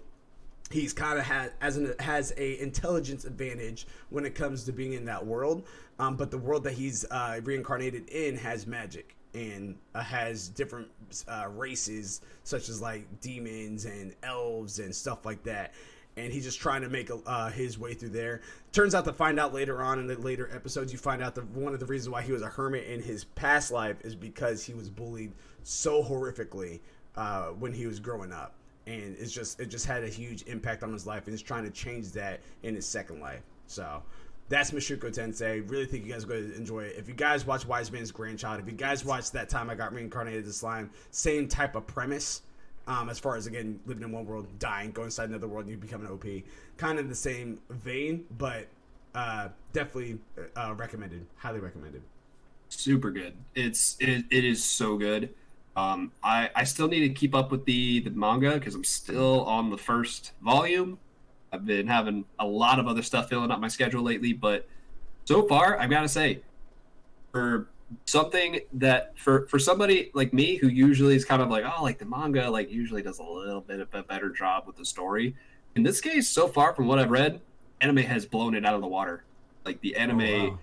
he's 0.71 0.93
kind 0.93 1.17
of 1.17 1.25
has 1.25 1.51
as 1.61 1.77
an 1.77 1.93
has 1.99 2.33
a 2.37 2.61
intelligence 2.61 3.25
advantage 3.25 3.87
when 4.09 4.25
it 4.25 4.35
comes 4.35 4.63
to 4.65 4.71
being 4.71 4.93
in 4.93 5.05
that 5.05 5.25
world. 5.25 5.65
Um, 5.99 6.15
but 6.15 6.31
the 6.31 6.37
world 6.37 6.63
that 6.63 6.73
he's 6.73 7.05
uh, 7.11 7.39
reincarnated 7.43 8.09
in 8.09 8.37
has 8.37 8.67
magic 8.67 9.15
and 9.33 9.77
uh, 9.93 10.01
has 10.01 10.49
different 10.49 10.87
uh, 11.27 11.47
races 11.55 12.21
such 12.43 12.69
as 12.69 12.81
like 12.81 13.05
demons 13.21 13.85
and 13.85 14.13
elves 14.23 14.79
and 14.79 14.95
stuff 14.95 15.25
like 15.25 15.43
that. 15.43 15.73
And 16.19 16.33
he's 16.33 16.43
just 16.43 16.59
trying 16.59 16.81
to 16.81 16.89
make 16.89 17.09
uh, 17.25 17.49
his 17.49 17.79
way 17.79 17.93
through 17.93 18.09
there. 18.09 18.41
Turns 18.71 18.93
out 18.93 19.05
to 19.05 19.13
find 19.13 19.39
out 19.39 19.53
later 19.53 19.81
on 19.81 19.99
in 19.99 20.07
the 20.07 20.17
later 20.19 20.49
episodes, 20.53 20.91
you 20.91 20.97
find 20.97 21.23
out 21.23 21.33
that 21.35 21.45
one 21.51 21.73
of 21.73 21.79
the 21.79 21.85
reasons 21.85 22.09
why 22.09 22.21
he 22.21 22.31
was 22.31 22.41
a 22.41 22.47
hermit 22.47 22.85
in 22.87 23.01
his 23.01 23.23
past 23.23 23.71
life 23.71 23.97
is 24.01 24.15
because 24.15 24.63
he 24.63 24.73
was 24.73 24.89
bullied 24.89 25.31
so 25.63 26.03
horrifically 26.03 26.81
uh, 27.15 27.47
when 27.47 27.73
he 27.73 27.87
was 27.87 27.99
growing 27.99 28.31
up 28.31 28.55
and 28.87 29.15
it's 29.19 29.31
just 29.31 29.59
it 29.59 29.67
just 29.67 29.85
had 29.85 30.03
a 30.03 30.07
huge 30.07 30.43
impact 30.43 30.83
on 30.83 30.91
his 30.91 31.05
life 31.05 31.25
and 31.25 31.33
he's 31.33 31.41
trying 31.41 31.63
to 31.63 31.69
change 31.69 32.11
that 32.11 32.39
in 32.63 32.73
his 32.73 32.87
second 32.87 33.19
life 33.19 33.43
so 33.67 34.01
that's 34.49 34.71
Mushoku 34.71 35.15
Tensei. 35.15 35.69
Really 35.69 35.85
think 35.85 36.05
you 36.05 36.11
guys 36.11 36.23
are 36.23 36.27
going 36.27 36.49
to 36.49 36.57
enjoy 36.57 36.79
it. 36.85 36.95
If 36.97 37.07
you 37.07 37.13
guys 37.13 37.45
watch 37.45 37.67
Wise 37.67 37.91
Man's 37.91 38.11
Grandchild, 38.11 38.59
if 38.59 38.65
you 38.65 38.73
guys 38.73 39.05
watch 39.05 39.29
that 39.31 39.47
time 39.47 39.69
I 39.69 39.75
got 39.75 39.93
reincarnated 39.93 40.47
as 40.47 40.57
slime, 40.57 40.89
same 41.11 41.47
type 41.47 41.75
of 41.75 41.85
premise. 41.85 42.41
Um, 42.89 43.07
as 43.07 43.19
far 43.19 43.35
as 43.35 43.45
again 43.45 43.79
living 43.85 44.03
in 44.03 44.11
one 44.11 44.25
world, 44.25 44.47
dying, 44.57 44.91
going 44.91 45.05
inside 45.05 45.29
another 45.29 45.47
world, 45.47 45.65
and 45.65 45.71
you 45.71 45.77
become 45.77 46.03
an 46.03 46.11
OP. 46.11 46.25
Kind 46.77 46.97
of 46.97 47.07
the 47.07 47.13
same 47.13 47.59
vein, 47.69 48.25
but 48.37 48.67
uh, 49.13 49.49
definitely 49.73 50.17
uh, 50.55 50.73
recommended. 50.75 51.23
Highly 51.37 51.59
recommended. 51.59 52.01
Super 52.69 53.11
good. 53.11 53.33
It's 53.53 53.95
it, 53.99 54.25
it 54.31 54.43
is 54.43 54.63
so 54.63 54.97
good. 54.97 55.29
Um, 55.75 56.11
I 56.23 56.49
I 56.55 56.63
still 56.63 56.87
need 56.87 57.01
to 57.01 57.09
keep 57.09 57.35
up 57.35 57.51
with 57.51 57.63
the 57.65 57.99
the 57.99 58.09
manga 58.09 58.55
because 58.55 58.73
I'm 58.73 58.83
still 58.83 59.45
on 59.45 59.69
the 59.69 59.77
first 59.77 60.31
volume. 60.41 60.97
I've 61.53 61.65
been 61.65 61.87
having 61.87 62.25
a 62.39 62.45
lot 62.45 62.79
of 62.79 62.87
other 62.87 63.03
stuff 63.03 63.29
filling 63.29 63.51
up 63.51 63.59
my 63.59 63.67
schedule 63.67 64.03
lately, 64.03 64.33
but 64.33 64.67
so 65.25 65.47
far 65.47 65.79
I've 65.79 65.91
got 65.91 66.01
to 66.01 66.09
say, 66.09 66.41
for 67.31 67.67
something 68.05 68.59
that 68.73 69.17
for 69.17 69.47
for 69.47 69.59
somebody 69.59 70.11
like 70.13 70.33
me 70.33 70.55
who 70.55 70.67
usually 70.67 71.15
is 71.15 71.25
kind 71.25 71.41
of 71.41 71.49
like 71.49 71.63
oh 71.65 71.83
like 71.83 71.97
the 71.97 72.05
manga 72.05 72.49
like 72.49 72.71
usually 72.71 73.01
does 73.01 73.19
a 73.19 73.23
little 73.23 73.61
bit 73.61 73.79
of 73.79 73.93
a 73.93 74.03
better 74.03 74.29
job 74.29 74.65
with 74.67 74.75
the 74.75 74.85
story. 74.85 75.35
In 75.75 75.83
this 75.83 76.01
case 76.01 76.29
so 76.29 76.47
far 76.47 76.73
from 76.73 76.87
what 76.87 76.99
i've 76.99 77.11
read 77.11 77.41
anime 77.81 77.97
has 77.97 78.25
blown 78.25 78.55
it 78.55 78.65
out 78.65 78.75
of 78.75 78.81
the 78.81 78.87
water. 78.87 79.23
Like 79.65 79.81
the 79.81 79.95
anime 79.95 80.21
oh, 80.21 80.49
wow. 80.49 80.59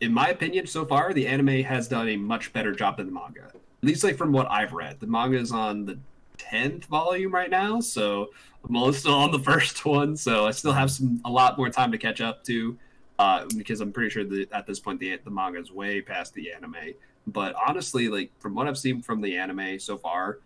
in 0.00 0.12
my 0.12 0.28
opinion 0.28 0.66
so 0.66 0.84
far 0.84 1.12
the 1.12 1.26
anime 1.26 1.62
has 1.62 1.88
done 1.88 2.08
a 2.08 2.16
much 2.16 2.52
better 2.52 2.72
job 2.72 2.96
than 2.96 3.06
the 3.06 3.12
manga. 3.12 3.44
At 3.44 3.54
least 3.82 4.04
like 4.04 4.16
from 4.16 4.32
what 4.32 4.50
i've 4.50 4.72
read. 4.72 5.00
The 5.00 5.06
manga 5.06 5.38
is 5.38 5.52
on 5.52 5.84
the 5.84 5.98
10th 6.38 6.84
volume 6.84 7.34
right 7.34 7.50
now 7.50 7.80
so 7.80 8.28
i'm 8.68 8.92
still 8.92 9.14
on 9.14 9.32
the 9.32 9.38
first 9.50 9.84
one 9.84 10.16
so 10.16 10.46
i 10.46 10.52
still 10.52 10.72
have 10.72 10.88
some 10.88 11.20
a 11.24 11.30
lot 11.30 11.58
more 11.58 11.68
time 11.68 11.90
to 11.90 11.98
catch 11.98 12.20
up 12.20 12.44
to 12.44 12.78
uh, 13.18 13.44
because 13.56 13.80
I'm 13.80 13.92
pretty 13.92 14.10
sure 14.10 14.24
that 14.24 14.52
at 14.52 14.66
this 14.66 14.78
point 14.78 15.00
the 15.00 15.18
the 15.24 15.30
manga 15.30 15.58
is 15.58 15.72
way 15.72 16.00
past 16.00 16.34
the 16.34 16.52
anime. 16.52 16.94
But 17.26 17.54
honestly, 17.66 18.08
like 18.08 18.30
from 18.38 18.54
what 18.54 18.66
I've 18.66 18.78
seen 18.78 19.02
from 19.02 19.20
the 19.20 19.36
anime 19.36 19.78
so 19.78 19.98
far, 19.98 20.38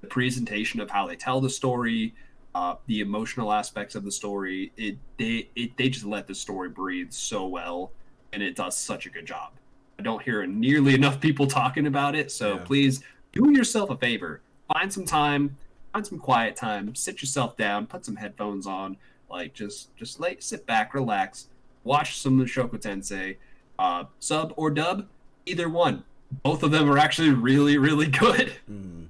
the 0.00 0.08
presentation 0.08 0.80
of 0.80 0.90
how 0.90 1.06
they 1.06 1.16
tell 1.16 1.40
the 1.40 1.50
story, 1.50 2.14
uh, 2.54 2.74
the 2.86 3.00
emotional 3.00 3.52
aspects 3.52 3.94
of 3.94 4.04
the 4.04 4.12
story, 4.12 4.72
it 4.76 4.98
they 5.16 5.48
it 5.54 5.76
they 5.76 5.88
just 5.88 6.04
let 6.04 6.26
the 6.26 6.34
story 6.34 6.68
breathe 6.68 7.12
so 7.12 7.46
well, 7.46 7.92
and 8.32 8.42
it 8.42 8.56
does 8.56 8.76
such 8.76 9.06
a 9.06 9.10
good 9.10 9.26
job. 9.26 9.52
I 9.98 10.02
don't 10.02 10.22
hear 10.22 10.44
nearly 10.46 10.94
enough 11.00 11.20
people 11.20 11.46
talking 11.46 11.86
about 11.86 12.14
it, 12.14 12.32
so 12.32 12.56
yeah. 12.56 12.64
please 12.64 13.00
do 13.32 13.50
yourself 13.52 13.90
a 13.90 13.96
favor, 13.96 14.40
find 14.72 14.92
some 14.92 15.04
time, 15.04 15.56
find 15.92 16.06
some 16.06 16.18
quiet 16.18 16.56
time, 16.56 16.94
sit 16.94 17.22
yourself 17.22 17.56
down, 17.56 17.86
put 17.86 18.04
some 18.04 18.16
headphones 18.16 18.66
on, 18.66 18.96
like 19.30 19.54
just 19.54 19.94
just 19.96 20.18
lay, 20.18 20.36
sit 20.40 20.66
back, 20.66 20.94
relax 20.94 21.46
watch 21.88 22.18
some 22.18 22.38
Mushoku 22.38 22.78
Tensei, 22.80 23.36
uh, 23.78 24.04
sub 24.20 24.52
or 24.56 24.70
dub, 24.70 25.08
either 25.46 25.68
one. 25.68 26.04
Both 26.42 26.62
of 26.62 26.70
them 26.70 26.88
are 26.90 26.98
actually 26.98 27.30
really, 27.30 27.78
really 27.78 28.06
good. 28.06 28.52
Mm. 28.70 29.06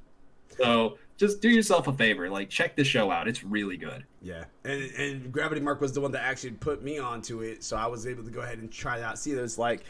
So 0.56 0.96
just 1.18 1.42
do 1.42 1.50
yourself 1.50 1.88
a 1.88 1.92
favor, 1.92 2.30
like 2.30 2.48
check 2.48 2.76
the 2.76 2.84
show 2.84 3.10
out. 3.10 3.26
It's 3.26 3.42
really 3.42 3.76
good. 3.76 4.04
Yeah, 4.22 4.44
and 4.64 4.82
and 4.92 5.32
Gravity 5.32 5.60
Mark 5.60 5.80
was 5.80 5.92
the 5.92 6.00
one 6.00 6.12
that 6.12 6.22
actually 6.22 6.52
put 6.52 6.82
me 6.82 6.98
onto 6.98 7.42
it, 7.42 7.64
so 7.64 7.76
I 7.76 7.86
was 7.86 8.06
able 8.06 8.22
to 8.24 8.30
go 8.30 8.40
ahead 8.40 8.58
and 8.58 8.70
try 8.70 8.98
it 8.98 9.02
out. 9.02 9.18
See, 9.18 9.34
there's 9.34 9.58
like 9.58 9.84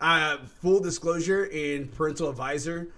uh, 0.00 0.38
full 0.60 0.80
disclosure 0.80 1.46
in 1.46 1.88
parental 1.88 2.28
advisor. 2.28 2.88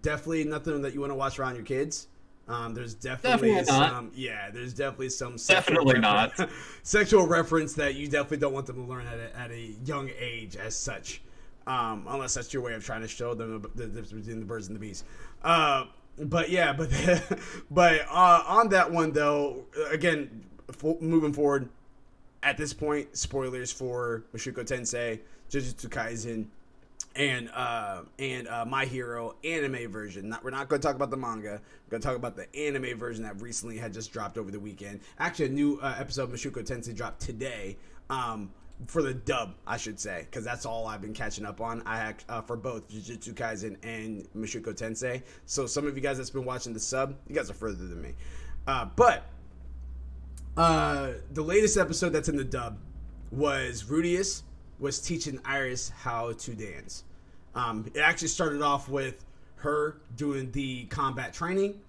Definitely 0.00 0.44
nothing 0.44 0.80
that 0.82 0.94
you 0.94 1.00
want 1.00 1.10
to 1.10 1.16
watch 1.16 1.38
around 1.38 1.56
your 1.56 1.64
kids. 1.64 2.06
Um, 2.52 2.74
there's 2.74 2.92
definitely, 2.92 3.48
definitely 3.48 3.64
some, 3.64 4.10
yeah, 4.14 4.50
there's 4.50 4.74
definitely 4.74 5.08
some 5.08 5.36
definitely 5.36 5.98
not. 5.98 6.32
sexual 6.82 7.26
reference 7.26 7.72
that 7.74 7.94
you 7.94 8.08
definitely 8.08 8.36
don't 8.38 8.52
want 8.52 8.66
them 8.66 8.76
to 8.76 8.82
learn 8.82 9.06
at 9.06 9.18
a, 9.18 9.38
at 9.38 9.50
a 9.50 9.74
young 9.86 10.10
age 10.18 10.56
as 10.56 10.76
such, 10.76 11.22
um, 11.66 12.04
unless 12.08 12.34
that's 12.34 12.52
your 12.52 12.62
way 12.62 12.74
of 12.74 12.84
trying 12.84 13.00
to 13.00 13.08
show 13.08 13.32
them 13.32 13.64
the 13.74 13.86
difference 13.86 14.12
between 14.12 14.40
the 14.40 14.44
birds 14.44 14.66
and 14.66 14.76
the 14.76 14.80
bees. 14.80 15.04
Uh, 15.42 15.86
but 16.18 16.50
yeah, 16.50 16.74
but 16.74 16.90
but 17.70 18.02
uh, 18.10 18.44
on 18.46 18.68
that 18.68 18.90
one 18.90 19.12
though, 19.12 19.64
again, 19.90 20.44
moving 21.00 21.32
forward, 21.32 21.70
at 22.42 22.58
this 22.58 22.74
point, 22.74 23.16
spoilers 23.16 23.72
for 23.72 24.24
Mushoku 24.34 24.56
Tensei, 24.56 25.20
Jujutsu 25.50 25.88
Kaisen, 25.88 26.46
and 27.16 27.50
uh, 27.50 28.02
and 28.18 28.48
uh, 28.48 28.64
My 28.64 28.84
Hero 28.84 29.34
anime 29.44 29.90
version. 29.90 30.28
Not, 30.28 30.44
we're 30.44 30.50
not 30.50 30.68
going 30.68 30.80
to 30.80 30.86
talk 30.86 30.96
about 30.96 31.10
the 31.10 31.16
manga. 31.16 31.60
We're 31.86 31.90
going 31.90 32.02
to 32.02 32.08
talk 32.08 32.16
about 32.16 32.36
the 32.36 32.54
anime 32.56 32.98
version 32.98 33.22
that 33.24 33.40
recently 33.40 33.78
had 33.78 33.92
just 33.92 34.12
dropped 34.12 34.38
over 34.38 34.50
the 34.50 34.60
weekend. 34.60 35.00
Actually, 35.18 35.46
a 35.46 35.50
new 35.50 35.78
uh, 35.80 35.94
episode 35.98 36.24
of 36.24 36.30
Mushoku 36.30 36.64
Tensei 36.66 36.94
dropped 36.94 37.20
today. 37.20 37.76
Um, 38.10 38.50
for 38.86 39.00
the 39.00 39.14
dub, 39.14 39.54
I 39.64 39.76
should 39.76 40.00
say, 40.00 40.26
because 40.28 40.44
that's 40.44 40.66
all 40.66 40.88
I've 40.88 41.00
been 41.00 41.14
catching 41.14 41.46
up 41.46 41.60
on. 41.60 41.82
I 41.86 42.14
uh, 42.28 42.42
for 42.42 42.56
both 42.56 42.88
Jujutsu 42.88 43.32
Kaisen 43.34 43.76
and 43.84 44.26
Mushoku 44.36 44.74
Tensei. 44.74 45.22
So 45.46 45.66
some 45.66 45.86
of 45.86 45.96
you 45.96 46.02
guys 46.02 46.16
that's 46.16 46.30
been 46.30 46.44
watching 46.44 46.72
the 46.72 46.80
sub, 46.80 47.14
you 47.28 47.34
guys 47.34 47.48
are 47.48 47.54
further 47.54 47.86
than 47.86 48.02
me. 48.02 48.14
Uh, 48.66 48.86
but 48.96 49.24
uh, 50.56 51.12
the 51.32 51.42
latest 51.42 51.76
episode 51.76 52.10
that's 52.10 52.28
in 52.28 52.36
the 52.36 52.44
dub 52.44 52.78
was 53.30 53.84
Rudeus 53.84 54.42
was 54.82 54.98
teaching 54.98 55.38
Iris 55.44 55.88
how 55.88 56.32
to 56.32 56.54
dance. 56.54 57.04
Um, 57.54 57.90
it 57.94 58.00
actually 58.00 58.28
started 58.28 58.60
off 58.60 58.88
with 58.88 59.24
her 59.56 59.96
doing 60.16 60.50
the 60.50 60.84
combat 60.86 61.32
training, 61.32 61.80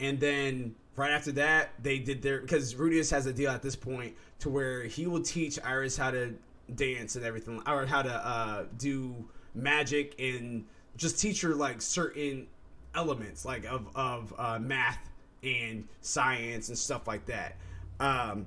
and 0.00 0.18
then 0.18 0.74
right 0.96 1.12
after 1.12 1.32
that, 1.32 1.70
they 1.82 1.98
did 1.98 2.20
their 2.22 2.40
because 2.40 2.74
Rudeus 2.74 3.10
has 3.12 3.26
a 3.26 3.32
deal 3.32 3.50
at 3.50 3.62
this 3.62 3.76
point 3.76 4.14
to 4.40 4.50
where 4.50 4.82
he 4.84 5.06
will 5.06 5.22
teach 5.22 5.58
Iris 5.64 5.96
how 5.96 6.10
to 6.10 6.34
dance 6.74 7.14
and 7.14 7.24
everything, 7.24 7.62
or 7.66 7.86
how 7.86 8.02
to 8.02 8.12
uh, 8.12 8.64
do 8.78 9.14
magic 9.54 10.14
and 10.18 10.64
just 10.96 11.20
teach 11.20 11.40
her 11.42 11.54
like 11.54 11.80
certain 11.80 12.48
elements 12.96 13.44
like 13.44 13.64
of 13.64 13.86
of 13.94 14.34
uh, 14.36 14.58
math 14.58 15.10
and 15.44 15.86
science 16.00 16.68
and 16.68 16.76
stuff 16.76 17.06
like 17.06 17.26
that. 17.26 17.56
Um, 18.00 18.46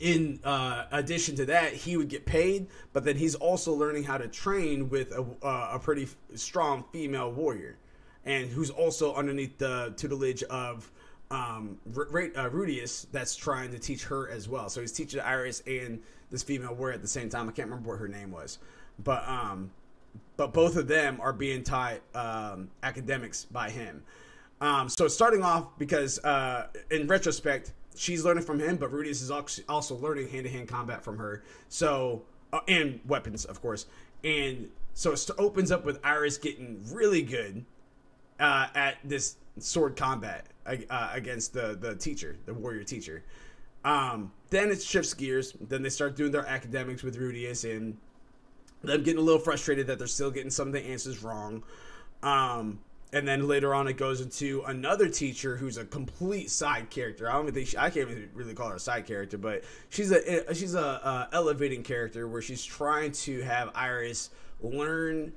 in 0.00 0.40
uh, 0.44 0.86
addition 0.92 1.36
to 1.36 1.46
that, 1.46 1.72
he 1.72 1.96
would 1.96 2.08
get 2.08 2.26
paid, 2.26 2.66
but 2.92 3.04
then 3.04 3.16
he's 3.16 3.34
also 3.34 3.72
learning 3.72 4.04
how 4.04 4.18
to 4.18 4.28
train 4.28 4.88
with 4.88 5.12
a, 5.12 5.24
uh, 5.42 5.70
a 5.72 5.78
pretty 5.78 6.08
strong 6.34 6.84
female 6.92 7.30
warrior, 7.30 7.76
and 8.24 8.50
who's 8.50 8.70
also 8.70 9.14
underneath 9.14 9.56
the 9.58 9.94
tutelage 9.96 10.42
of 10.44 10.90
um, 11.30 11.78
R- 11.96 12.30
uh, 12.36 12.48
Rudeus 12.50 13.06
that's 13.12 13.36
trying 13.36 13.70
to 13.70 13.78
teach 13.78 14.04
her 14.04 14.28
as 14.30 14.48
well. 14.48 14.68
So 14.68 14.80
he's 14.80 14.92
teaching 14.92 15.20
Iris 15.20 15.62
and 15.66 16.00
this 16.30 16.42
female 16.42 16.74
warrior 16.74 16.94
at 16.94 17.02
the 17.02 17.08
same 17.08 17.28
time. 17.28 17.48
I 17.48 17.52
can't 17.52 17.68
remember 17.68 17.90
what 17.90 18.00
her 18.00 18.08
name 18.08 18.30
was, 18.30 18.58
but 19.02 19.26
um, 19.28 19.70
but 20.36 20.52
both 20.52 20.76
of 20.76 20.88
them 20.88 21.20
are 21.20 21.32
being 21.32 21.62
taught 21.62 22.00
um, 22.14 22.68
academics 22.82 23.44
by 23.44 23.70
him. 23.70 24.02
Um, 24.60 24.88
so 24.88 25.08
starting 25.08 25.42
off 25.42 25.76
because 25.78 26.18
uh, 26.24 26.68
in 26.90 27.06
retrospect, 27.06 27.72
she's 27.94 28.24
learning 28.24 28.44
from 28.44 28.60
him, 28.60 28.76
but 28.76 28.92
Rudeus 28.92 29.22
is 29.22 29.30
also 29.68 29.96
learning 29.96 30.28
hand 30.28 30.44
to 30.44 30.50
hand 30.50 30.68
combat 30.68 31.02
from 31.02 31.18
her. 31.18 31.42
So, 31.68 32.22
uh, 32.52 32.60
and 32.68 33.00
weapons, 33.06 33.44
of 33.44 33.60
course. 33.60 33.86
And 34.22 34.70
so 34.94 35.12
it 35.12 35.30
opens 35.38 35.70
up 35.70 35.84
with 35.84 35.98
Iris 36.04 36.38
getting 36.38 36.82
really 36.92 37.22
good 37.22 37.64
uh, 38.40 38.68
at 38.74 38.96
this 39.04 39.36
sword 39.58 39.96
combat 39.96 40.46
uh, 40.66 41.10
against 41.12 41.52
the 41.52 41.76
the 41.80 41.94
teacher, 41.94 42.36
the 42.46 42.54
warrior 42.54 42.84
teacher. 42.84 43.22
Um, 43.84 44.32
then 44.50 44.70
it 44.70 44.82
shifts 44.82 45.14
gears. 45.14 45.54
Then 45.60 45.82
they 45.82 45.90
start 45.90 46.16
doing 46.16 46.32
their 46.32 46.46
academics 46.46 47.02
with 47.02 47.16
Rudeus 47.16 47.64
and 47.64 47.96
them 48.82 49.02
getting 49.02 49.18
a 49.18 49.22
little 49.22 49.40
frustrated 49.40 49.86
that 49.86 49.98
they're 49.98 50.06
still 50.06 50.30
getting 50.30 50.50
some 50.50 50.68
of 50.68 50.74
the 50.74 50.80
answers 50.80 51.22
wrong. 51.22 51.62
Um, 52.22 52.80
and 53.14 53.26
then 53.26 53.46
later 53.46 53.74
on 53.74 53.86
it 53.86 53.96
goes 53.96 54.20
into 54.20 54.62
another 54.66 55.08
teacher 55.08 55.56
who's 55.56 55.78
a 55.78 55.84
complete 55.84 56.50
side 56.50 56.90
character. 56.90 57.30
I 57.30 57.34
don't 57.34 57.42
even 57.42 57.54
think 57.54 57.68
she, 57.68 57.78
I 57.78 57.88
can't 57.88 58.10
even 58.10 58.28
really 58.34 58.54
call 58.54 58.68
her 58.68 58.76
a 58.76 58.80
side 58.80 59.06
character, 59.06 59.38
but 59.38 59.62
she's 59.88 60.10
a 60.10 60.52
she's 60.54 60.74
a 60.74 60.84
uh, 61.06 61.26
elevating 61.32 61.82
character 61.82 62.26
where 62.26 62.42
she's 62.42 62.64
trying 62.64 63.12
to 63.12 63.40
have 63.42 63.70
Iris 63.74 64.30
learn 64.60 65.32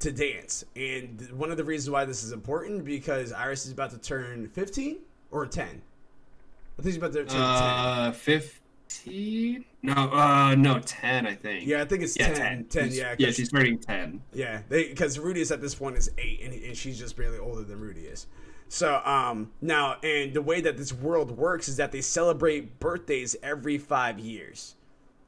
to 0.00 0.12
dance. 0.12 0.64
And 0.76 1.20
one 1.32 1.50
of 1.50 1.56
the 1.56 1.64
reasons 1.64 1.90
why 1.90 2.04
this 2.04 2.22
is 2.22 2.32
important 2.32 2.84
because 2.84 3.32
Iris 3.32 3.66
is 3.66 3.72
about 3.72 3.90
to 3.90 3.98
turn 3.98 4.46
15 4.48 4.98
or 5.30 5.46
10. 5.46 5.66
I 5.66 6.82
think 6.82 6.86
she's 6.86 6.96
about 6.98 7.12
to 7.14 7.24
turn 7.24 7.40
uh, 7.40 8.04
10. 8.12 8.12
15 8.12 8.58
15? 8.88 9.64
No, 9.80 9.92
uh, 9.92 10.54
no, 10.56 10.80
10, 10.80 11.26
I 11.26 11.34
think. 11.34 11.66
Yeah, 11.66 11.82
I 11.82 11.84
think 11.84 12.02
it's 12.02 12.18
yeah, 12.18 12.34
10. 12.34 12.64
10, 12.64 12.88
10 12.88 12.92
yeah. 12.92 13.14
Yeah, 13.18 13.30
she's 13.30 13.50
turning 13.50 13.78
10. 13.78 14.20
Yeah, 14.32 14.62
they 14.68 14.88
because 14.88 15.18
Rudeus 15.18 15.52
at 15.52 15.60
this 15.60 15.74
point 15.74 15.96
is 15.96 16.10
8, 16.18 16.40
and, 16.42 16.52
and 16.52 16.76
she's 16.76 16.98
just 16.98 17.16
barely 17.16 17.38
older 17.38 17.62
than 17.62 17.78
Rudy 17.80 18.02
is. 18.02 18.26
So, 18.68 19.00
um, 19.04 19.52
now, 19.62 19.96
and 20.02 20.34
the 20.34 20.42
way 20.42 20.60
that 20.60 20.76
this 20.76 20.92
world 20.92 21.30
works 21.30 21.68
is 21.68 21.76
that 21.76 21.92
they 21.92 22.02
celebrate 22.02 22.78
birthdays 22.80 23.34
every 23.42 23.78
five 23.78 24.18
years. 24.18 24.74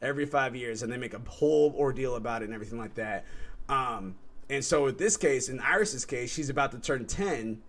Every 0.03 0.27
five 0.27 0.57
years, 0.57 0.83
and 0.83 0.93
they 0.93 0.97
make 0.97 1.15
a 1.15 1.21
whole 1.29 1.75
ordeal 1.79 2.17
about 2.17 2.43
it 2.43 2.47
and 2.47 2.55
everything 2.55 2.79
like 2.79 2.95
that. 2.95 3.25
Um, 3.69 4.17
and 4.49 4.65
so, 4.65 4.89
in 4.89 4.97
this 4.97 5.17
case, 5.17 5.49
in 5.49 5.61
Iris's 5.61 6.05
case, 6.05 6.33
she's 6.33 6.51
about 6.51 6.73
to 6.73 6.79
turn 6.79 7.07
10, 7.07 7.63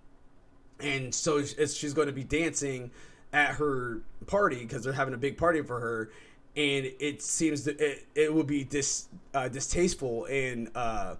and 0.79 1.13
so 1.13 1.43
she's 1.43 1.93
going 1.93 2.07
to 2.07 2.13
be 2.13 2.23
dancing 2.23 2.91
at 3.33 3.55
her 3.55 4.01
party 4.27 4.61
because 4.61 4.83
they're 4.83 4.93
having 4.93 5.13
a 5.13 5.17
big 5.17 5.37
party 5.37 5.61
for 5.61 5.79
her, 5.79 6.09
and 6.55 6.91
it 6.99 7.21
seems 7.21 7.63
that 7.63 7.79
it, 7.79 8.05
it 8.13 8.33
would 8.33 8.47
be 8.47 8.63
dis, 8.63 9.07
uh, 9.33 9.47
distasteful 9.47 10.25
and 10.25 10.69
uh, 10.75 11.15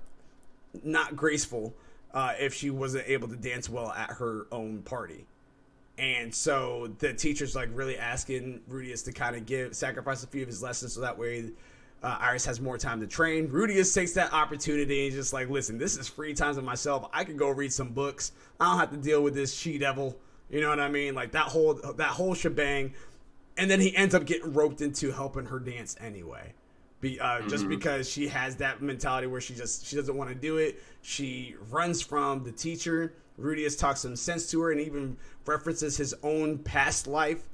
not 0.84 1.16
graceful 1.16 1.74
uh, 2.14 2.34
if 2.40 2.54
she 2.54 2.70
wasn't 2.70 3.08
able 3.08 3.28
to 3.28 3.38
dance 3.38 3.70
well 3.70 3.92
at 3.92 4.12
her 4.12 4.48
own 4.52 4.82
party. 4.82 5.26
And 5.98 6.34
so 6.34 6.92
the 7.00 7.14
teacher's 7.14 7.56
like 7.56 7.70
really 7.74 7.98
asking 7.98 8.62
Rudeus 8.70 9.04
to 9.04 9.12
kind 9.12 9.36
of 9.36 9.46
give 9.46 9.76
sacrifice 9.76 10.24
a 10.24 10.28
few 10.28 10.42
of 10.42 10.48
his 10.48 10.62
lessons 10.64 10.94
so 10.94 11.02
that 11.02 11.18
way 11.18 11.52
uh, 12.04 12.18
Iris 12.20 12.46
has 12.46 12.60
more 12.60 12.78
time 12.78 13.00
to 13.02 13.08
train. 13.08 13.48
Rudeus 13.48 13.94
takes 13.94 14.14
that 14.14 14.34
opportunity 14.34 15.06
and 15.06 15.16
just 15.16 15.34
like, 15.34 15.50
listen, 15.50 15.78
this 15.78 15.98
is 15.98 16.08
free 16.08 16.34
time 16.34 16.56
to 16.56 16.62
myself. 16.62 17.08
I 17.14 17.24
could 17.24 17.38
go 17.38 17.50
read 17.50 17.72
some 17.72 17.90
books. 17.90 18.32
I 18.60 18.70
don't 18.70 18.80
have 18.80 18.92
to 18.92 18.98
deal 18.98 19.22
with 19.22 19.36
this 19.36 19.54
she 19.54 19.78
devil. 19.78 20.18
You 20.50 20.62
know 20.62 20.70
what 20.70 20.80
I 20.80 20.90
mean? 20.90 21.16
Like 21.16 21.32
that 21.32 21.46
whole 21.46 21.76
that 21.76 22.10
whole 22.10 22.34
shebang. 22.34 22.94
And 23.58 23.70
then 23.70 23.82
he 23.82 23.96
ends 23.96 24.16
up 24.16 24.26
getting 24.26 24.54
roped 24.54 24.82
into 24.82 25.12
helping 25.12 25.46
her 25.46 25.60
dance 25.60 25.96
anyway. 26.00 26.54
Be, 27.02 27.20
uh, 27.20 27.40
mm-hmm. 27.40 27.50
just 27.50 27.68
because 27.68 28.10
she 28.10 28.28
has 28.28 28.56
that 28.58 28.82
mentality 28.82 29.28
where 29.28 29.42
she 29.42 29.56
just 29.56 29.86
she 29.86 29.96
doesn't 29.96 30.16
want 30.16 30.30
to 30.30 30.36
do 30.36 30.58
it. 30.58 30.82
She 31.02 31.56
runs 31.70 32.02
from 32.02 32.44
the 32.44 32.52
teacher. 32.52 33.14
Rudeus 33.40 33.78
talks 33.78 34.02
some 34.02 34.16
sense 34.16 34.50
to 34.52 34.62
her 34.62 34.72
and 34.72 34.80
even 34.80 35.18
references 35.46 35.98
his 35.98 36.14
own 36.22 36.60
past 36.60 37.08
life, 37.08 37.50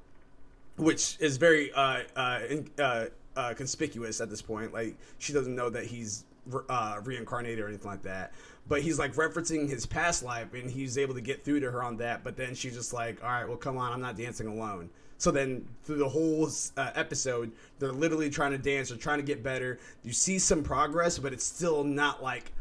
which 0.76 1.18
is 1.20 1.38
very 1.38 1.72
uh, 1.72 2.02
uh, 2.16 2.40
uh 2.78 3.06
uh, 3.38 3.54
conspicuous 3.54 4.20
at 4.20 4.30
this 4.30 4.42
point. 4.42 4.74
Like 4.74 4.98
she 5.20 5.32
doesn't 5.32 5.56
know 5.56 5.70
that 5.70 5.86
he's 5.86 6.26
uh, 6.70 7.00
reincarnated 7.04 7.60
or 7.60 7.68
anything 7.68 7.90
like 7.90 8.04
that. 8.04 8.34
But 8.68 8.82
he's 8.82 9.00
like 9.00 9.14
referencing 9.14 9.70
his 9.70 9.86
past 9.86 10.24
life, 10.24 10.54
and 10.54 10.70
he's 10.70 10.98
able 10.98 11.14
to 11.14 11.22
get 11.22 11.46
through 11.46 11.62
to 11.62 11.72
her 11.72 11.82
on 11.82 11.98
that. 11.98 12.24
But 12.24 12.36
then 12.36 12.54
she's 12.54 12.76
just 12.76 12.92
like, 12.92 13.24
"All 13.24 13.30
right, 13.30 13.48
well, 13.48 13.56
come 13.56 13.78
on, 13.78 13.94
I'm 13.94 14.02
not 14.02 14.18
dancing 14.18 14.48
alone." 14.48 14.90
So 15.18 15.32
then 15.32 15.68
through 15.84 15.98
the 15.98 16.10
whole 16.10 16.50
uh, 16.78 16.92
episode, 16.96 17.52
they're 17.80 17.92
literally 17.92 18.30
trying 18.30 18.52
to 18.52 18.58
dance, 18.58 18.90
they're 18.90 18.98
trying 18.98 19.20
to 19.20 19.26
get 19.26 19.44
better. 19.44 19.80
You 20.04 20.14
see 20.14 20.38
some 20.40 20.64
progress, 20.64 21.18
but 21.18 21.34
it's 21.34 21.46
still 21.46 21.84
not 21.84 22.22
like 22.22 22.52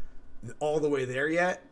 all 0.59 0.79
the 0.79 0.89
way 0.89 1.05
there 1.05 1.29
yet. 1.29 1.63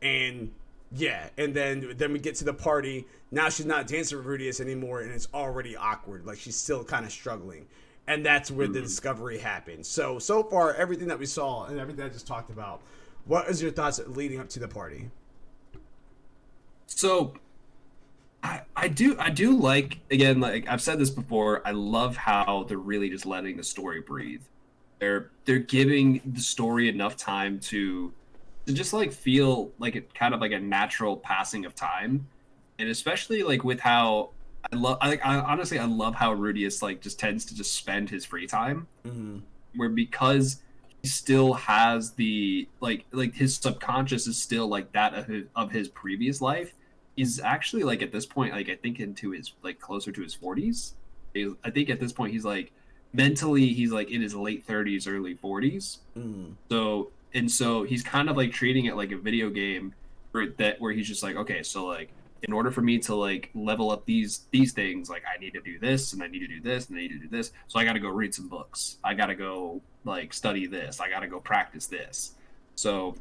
And 0.00 0.50
yeah, 0.94 1.28
and 1.38 1.54
then 1.54 1.94
then 1.96 2.12
we 2.12 2.18
get 2.18 2.34
to 2.36 2.44
the 2.44 2.54
party. 2.54 3.06
Now 3.30 3.48
she's 3.48 3.66
not 3.66 3.86
dancing 3.86 4.18
with 4.18 4.26
Rudeus 4.26 4.60
anymore, 4.60 5.00
and 5.00 5.10
it's 5.10 5.28
already 5.32 5.76
awkward. 5.76 6.26
Like 6.26 6.38
she's 6.38 6.56
still 6.56 6.84
kind 6.84 7.04
of 7.04 7.12
struggling 7.12 7.66
and 8.08 8.26
that's 8.26 8.50
where 8.50 8.66
mm-hmm. 8.66 8.74
the 8.74 8.80
discovery 8.80 9.38
happened. 9.38 9.86
So 9.86 10.18
so 10.18 10.42
far, 10.42 10.74
everything 10.74 11.08
that 11.08 11.18
we 11.18 11.26
saw 11.26 11.66
and 11.66 11.78
everything 11.78 12.04
I 12.04 12.08
just 12.08 12.26
talked 12.26 12.50
about. 12.50 12.82
What 13.24 13.48
is 13.48 13.62
your 13.62 13.70
thoughts 13.70 14.00
leading 14.06 14.40
up 14.40 14.48
to 14.50 14.58
the 14.58 14.66
party? 14.66 15.10
So, 16.86 17.34
I 18.42 18.62
I 18.74 18.88
do 18.88 19.16
I 19.18 19.30
do 19.30 19.56
like 19.56 19.98
again 20.10 20.40
like 20.40 20.68
I've 20.68 20.82
said 20.82 20.98
this 20.98 21.10
before. 21.10 21.66
I 21.66 21.70
love 21.70 22.16
how 22.16 22.64
they're 22.68 22.78
really 22.78 23.10
just 23.10 23.26
letting 23.26 23.56
the 23.56 23.64
story 23.64 24.00
breathe. 24.00 24.42
They're 24.98 25.30
they're 25.44 25.58
giving 25.58 26.20
the 26.24 26.40
story 26.40 26.88
enough 26.88 27.16
time 27.16 27.60
to 27.60 28.12
to 28.66 28.72
just 28.72 28.92
like 28.92 29.12
feel 29.12 29.72
like 29.78 29.96
it 29.96 30.14
kind 30.14 30.34
of 30.34 30.40
like 30.40 30.52
a 30.52 30.60
natural 30.60 31.16
passing 31.16 31.64
of 31.64 31.74
time, 31.74 32.26
and 32.78 32.88
especially 32.88 33.42
like 33.42 33.64
with 33.64 33.80
how 33.80 34.30
I 34.72 34.76
love. 34.76 34.98
I, 35.00 35.16
I, 35.18 35.38
honestly, 35.38 35.78
I 35.78 35.86
love 35.86 36.14
how 36.14 36.34
Rudeus 36.34 36.82
like 36.82 37.00
just 37.00 37.18
tends 37.18 37.44
to 37.46 37.54
just 37.54 37.74
spend 37.74 38.10
his 38.10 38.24
free 38.24 38.46
time, 38.46 38.86
mm-hmm. 39.04 39.38
where 39.76 39.88
because 39.88 40.62
he 41.02 41.08
still 41.08 41.54
has 41.54 42.12
the 42.12 42.68
like 42.80 43.04
like 43.12 43.34
his 43.34 43.56
subconscious 43.56 44.26
is 44.26 44.40
still 44.40 44.68
like 44.68 44.92
that 44.92 45.14
of 45.14 45.26
his, 45.26 45.44
of 45.56 45.70
his 45.72 45.88
previous 45.88 46.40
life. 46.40 46.74
He's 47.22 47.40
actually 47.40 47.84
like 47.84 48.02
at 48.02 48.10
this 48.10 48.26
point, 48.26 48.52
like 48.52 48.68
I 48.68 48.74
think 48.74 48.98
into 48.98 49.30
his 49.30 49.52
like 49.62 49.78
closer 49.78 50.10
to 50.10 50.22
his 50.22 50.34
forties. 50.34 50.94
I 51.36 51.70
think 51.70 51.88
at 51.88 52.00
this 52.00 52.12
point 52.12 52.32
he's 52.32 52.44
like 52.44 52.72
mentally 53.12 53.68
he's 53.72 53.92
like 53.92 54.10
in 54.10 54.20
his 54.20 54.34
late 54.34 54.64
thirties, 54.64 55.06
early 55.06 55.34
40s 55.34 55.98
mm-hmm. 56.18 56.52
So 56.70 57.10
and 57.32 57.50
so 57.50 57.84
he's 57.84 58.02
kind 58.02 58.28
of 58.28 58.36
like 58.36 58.52
treating 58.52 58.86
it 58.86 58.96
like 58.96 59.12
a 59.12 59.16
video 59.16 59.50
game, 59.50 59.94
where 60.32 60.48
that 60.58 60.80
where 60.80 60.92
he's 60.92 61.06
just 61.06 61.22
like 61.22 61.36
okay, 61.36 61.62
so 61.62 61.86
like 61.86 62.10
in 62.42 62.52
order 62.52 62.72
for 62.72 62.82
me 62.82 62.98
to 62.98 63.14
like 63.14 63.50
level 63.54 63.92
up 63.92 64.04
these 64.04 64.46
these 64.50 64.72
things 64.72 65.08
like 65.08 65.22
i 65.32 65.38
need 65.38 65.52
to 65.52 65.60
do 65.60 65.78
this 65.78 66.12
and 66.12 66.24
i 66.24 66.26
need 66.26 66.40
to 66.40 66.48
do 66.48 66.60
this 66.60 66.88
and 66.88 66.98
i 66.98 67.02
need 67.02 67.12
to 67.12 67.18
do 67.18 67.28
this. 67.28 67.52
So 67.68 67.78
i 67.78 67.84
got 67.84 67.92
to 67.92 68.00
go 68.00 68.08
read 68.08 68.34
some 68.34 68.48
books. 68.48 68.96
I 69.04 69.14
got 69.14 69.26
to 69.26 69.36
go 69.36 69.80
like 70.04 70.34
study 70.34 70.66
this. 70.66 71.00
I 71.00 71.08
got 71.08 71.20
to 71.20 71.28
go 71.28 71.38
practice 71.38 71.86
this. 71.86 72.32
So 72.74 73.14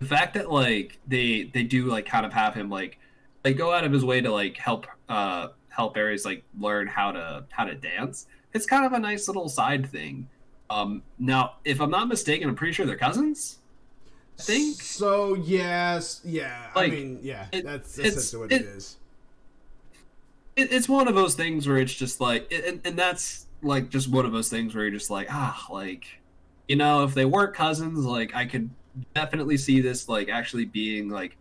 the 0.00 0.06
fact 0.06 0.34
that 0.34 0.50
like 0.50 0.98
they 1.06 1.50
they 1.52 1.62
do 1.62 1.86
like 1.86 2.06
kind 2.06 2.26
of 2.26 2.32
have 2.32 2.54
him 2.54 2.70
like 2.70 2.98
like 3.44 3.56
go 3.56 3.72
out 3.72 3.84
of 3.84 3.92
his 3.92 4.04
way 4.04 4.20
to 4.20 4.32
like 4.32 4.56
help 4.56 4.86
uh 5.08 5.48
help 5.68 5.96
aries 5.96 6.24
like 6.24 6.42
learn 6.58 6.86
how 6.86 7.12
to 7.12 7.44
how 7.50 7.64
to 7.64 7.74
dance 7.74 8.26
it's 8.52 8.66
kind 8.66 8.84
of 8.84 8.92
a 8.92 8.98
nice 8.98 9.28
little 9.28 9.48
side 9.48 9.88
thing 9.88 10.28
um 10.68 11.02
now 11.18 11.54
if 11.64 11.80
i'm 11.80 11.90
not 11.90 12.08
mistaken 12.08 12.48
i'm 12.48 12.54
pretty 12.54 12.72
sure 12.72 12.86
they're 12.86 12.96
cousins 12.96 13.60
think 14.40 14.80
so. 14.80 15.34
Yes, 15.34 16.20
yeah. 16.24 16.70
Like, 16.74 16.92
I 16.92 16.96
mean, 16.96 17.18
yeah. 17.22 17.46
It, 17.52 17.64
that's 17.64 17.96
that's 17.96 18.16
it's, 18.16 18.34
what 18.34 18.52
it, 18.52 18.62
it 18.62 18.66
is. 18.66 18.96
It, 20.56 20.72
it's 20.72 20.88
one 20.88 21.08
of 21.08 21.14
those 21.14 21.34
things 21.34 21.68
where 21.68 21.78
it's 21.78 21.94
just 21.94 22.20
like, 22.20 22.52
and, 22.52 22.80
and 22.84 22.98
that's 22.98 23.46
like 23.62 23.90
just 23.90 24.08
one 24.08 24.26
of 24.26 24.32
those 24.32 24.48
things 24.48 24.74
where 24.74 24.84
you're 24.84 24.92
just 24.92 25.10
like, 25.10 25.28
ah, 25.30 25.66
like, 25.70 26.06
you 26.68 26.76
know, 26.76 27.04
if 27.04 27.14
they 27.14 27.24
weren't 27.24 27.54
cousins, 27.54 28.04
like 28.04 28.34
I 28.34 28.46
could 28.46 28.70
definitely 29.14 29.56
see 29.56 29.80
this 29.80 30.08
like 30.08 30.28
actually 30.28 30.64
being 30.64 31.08
like 31.08 31.36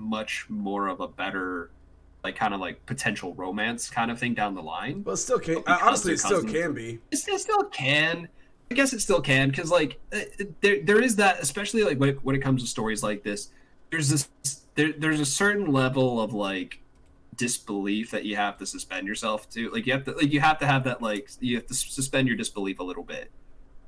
much 0.00 0.46
more 0.48 0.88
of 0.88 1.00
a 1.00 1.08
better 1.08 1.70
like 2.22 2.36
kind 2.36 2.52
of 2.52 2.60
like 2.60 2.84
potential 2.86 3.34
romance 3.34 3.88
kind 3.88 4.10
of 4.10 4.18
thing 4.18 4.34
down 4.34 4.54
the 4.54 4.62
line. 4.62 5.02
Well, 5.04 5.14
it 5.14 5.18
still 5.18 5.38
can. 5.38 5.62
Honestly, 5.66 6.14
it 6.14 6.20
still 6.20 6.42
can 6.42 6.74
be. 6.74 6.98
It 7.10 7.16
still, 7.16 7.38
still 7.38 7.64
can. 7.64 8.28
I 8.70 8.74
guess 8.74 8.92
it 8.92 9.00
still 9.00 9.20
can 9.20 9.50
because 9.50 9.70
like 9.70 9.98
uh, 10.12 10.20
there 10.60 10.82
there 10.82 11.02
is 11.02 11.16
that 11.16 11.40
especially 11.40 11.82
like 11.82 11.98
when 11.98 12.10
it, 12.10 12.18
when 12.22 12.36
it 12.36 12.40
comes 12.40 12.62
to 12.62 12.68
stories 12.68 13.02
like 13.02 13.24
this 13.24 13.48
there's 13.90 14.08
this 14.08 14.28
there, 14.76 14.92
there's 14.92 15.18
a 15.18 15.26
certain 15.26 15.72
level 15.72 16.20
of 16.20 16.32
like 16.32 16.80
disbelief 17.36 18.10
that 18.10 18.24
you 18.24 18.36
have 18.36 18.58
to 18.58 18.66
suspend 18.66 19.08
yourself 19.08 19.48
to 19.50 19.70
like 19.70 19.86
you 19.86 19.92
have 19.92 20.04
to 20.04 20.12
like 20.12 20.32
you 20.32 20.40
have 20.40 20.58
to 20.58 20.66
have 20.66 20.84
that 20.84 21.02
like 21.02 21.30
you 21.40 21.56
have 21.56 21.66
to 21.66 21.74
suspend 21.74 22.28
your 22.28 22.36
disbelief 22.36 22.78
a 22.78 22.82
little 22.82 23.02
bit 23.02 23.30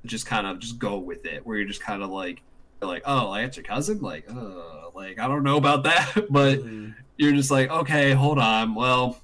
just 0.04 0.26
kind 0.26 0.46
of 0.46 0.58
just 0.58 0.78
go 0.78 0.98
with 0.98 1.24
it 1.26 1.46
where 1.46 1.58
you're 1.58 1.68
just 1.68 1.82
kind 1.82 2.02
of 2.02 2.10
like 2.10 2.42
like 2.86 3.02
oh 3.06 3.30
like 3.30 3.44
that's 3.44 3.56
your 3.56 3.64
cousin? 3.64 4.00
Like 4.00 4.28
uh 4.30 4.90
like 4.94 5.18
i 5.18 5.26
don't 5.28 5.42
know 5.42 5.56
about 5.56 5.84
that. 5.84 6.26
But 6.30 6.58
mm-hmm. 6.58 6.90
you're 7.16 7.32
just 7.32 7.50
like 7.50 7.70
okay 7.70 8.12
hold 8.12 8.38
on. 8.38 8.74
Well 8.74 9.18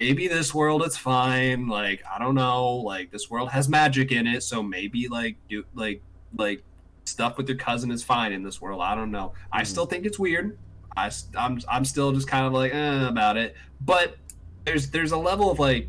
maybe 0.00 0.28
this 0.28 0.54
world 0.54 0.82
it's 0.82 0.96
fine. 0.96 1.68
Like 1.68 2.02
i 2.10 2.18
don't 2.18 2.34
know. 2.34 2.76
Like 2.76 3.10
this 3.10 3.30
world 3.30 3.50
has 3.50 3.68
magic 3.68 4.12
in 4.12 4.26
it. 4.26 4.42
So 4.42 4.62
maybe 4.62 5.08
like 5.08 5.36
do 5.48 5.64
like 5.74 6.02
like 6.36 6.62
stuff 7.04 7.36
with 7.36 7.48
your 7.48 7.58
cousin 7.58 7.90
is 7.90 8.02
fine 8.02 8.32
in 8.32 8.42
this 8.42 8.60
world. 8.60 8.80
I 8.82 8.94
don't 8.94 9.10
know. 9.10 9.32
I 9.52 9.62
still 9.62 9.86
think 9.86 10.04
it's 10.04 10.18
weird. 10.18 10.58
I, 10.96 11.10
I'm, 11.36 11.60
I'm 11.68 11.84
still 11.84 12.12
just 12.12 12.28
kind 12.28 12.46
of 12.46 12.52
like 12.52 12.74
eh, 12.74 13.08
about 13.08 13.36
it. 13.36 13.56
But 13.80 14.16
there's 14.64 14.90
there's 14.90 15.12
a 15.12 15.16
level 15.16 15.50
of 15.50 15.58
like 15.58 15.88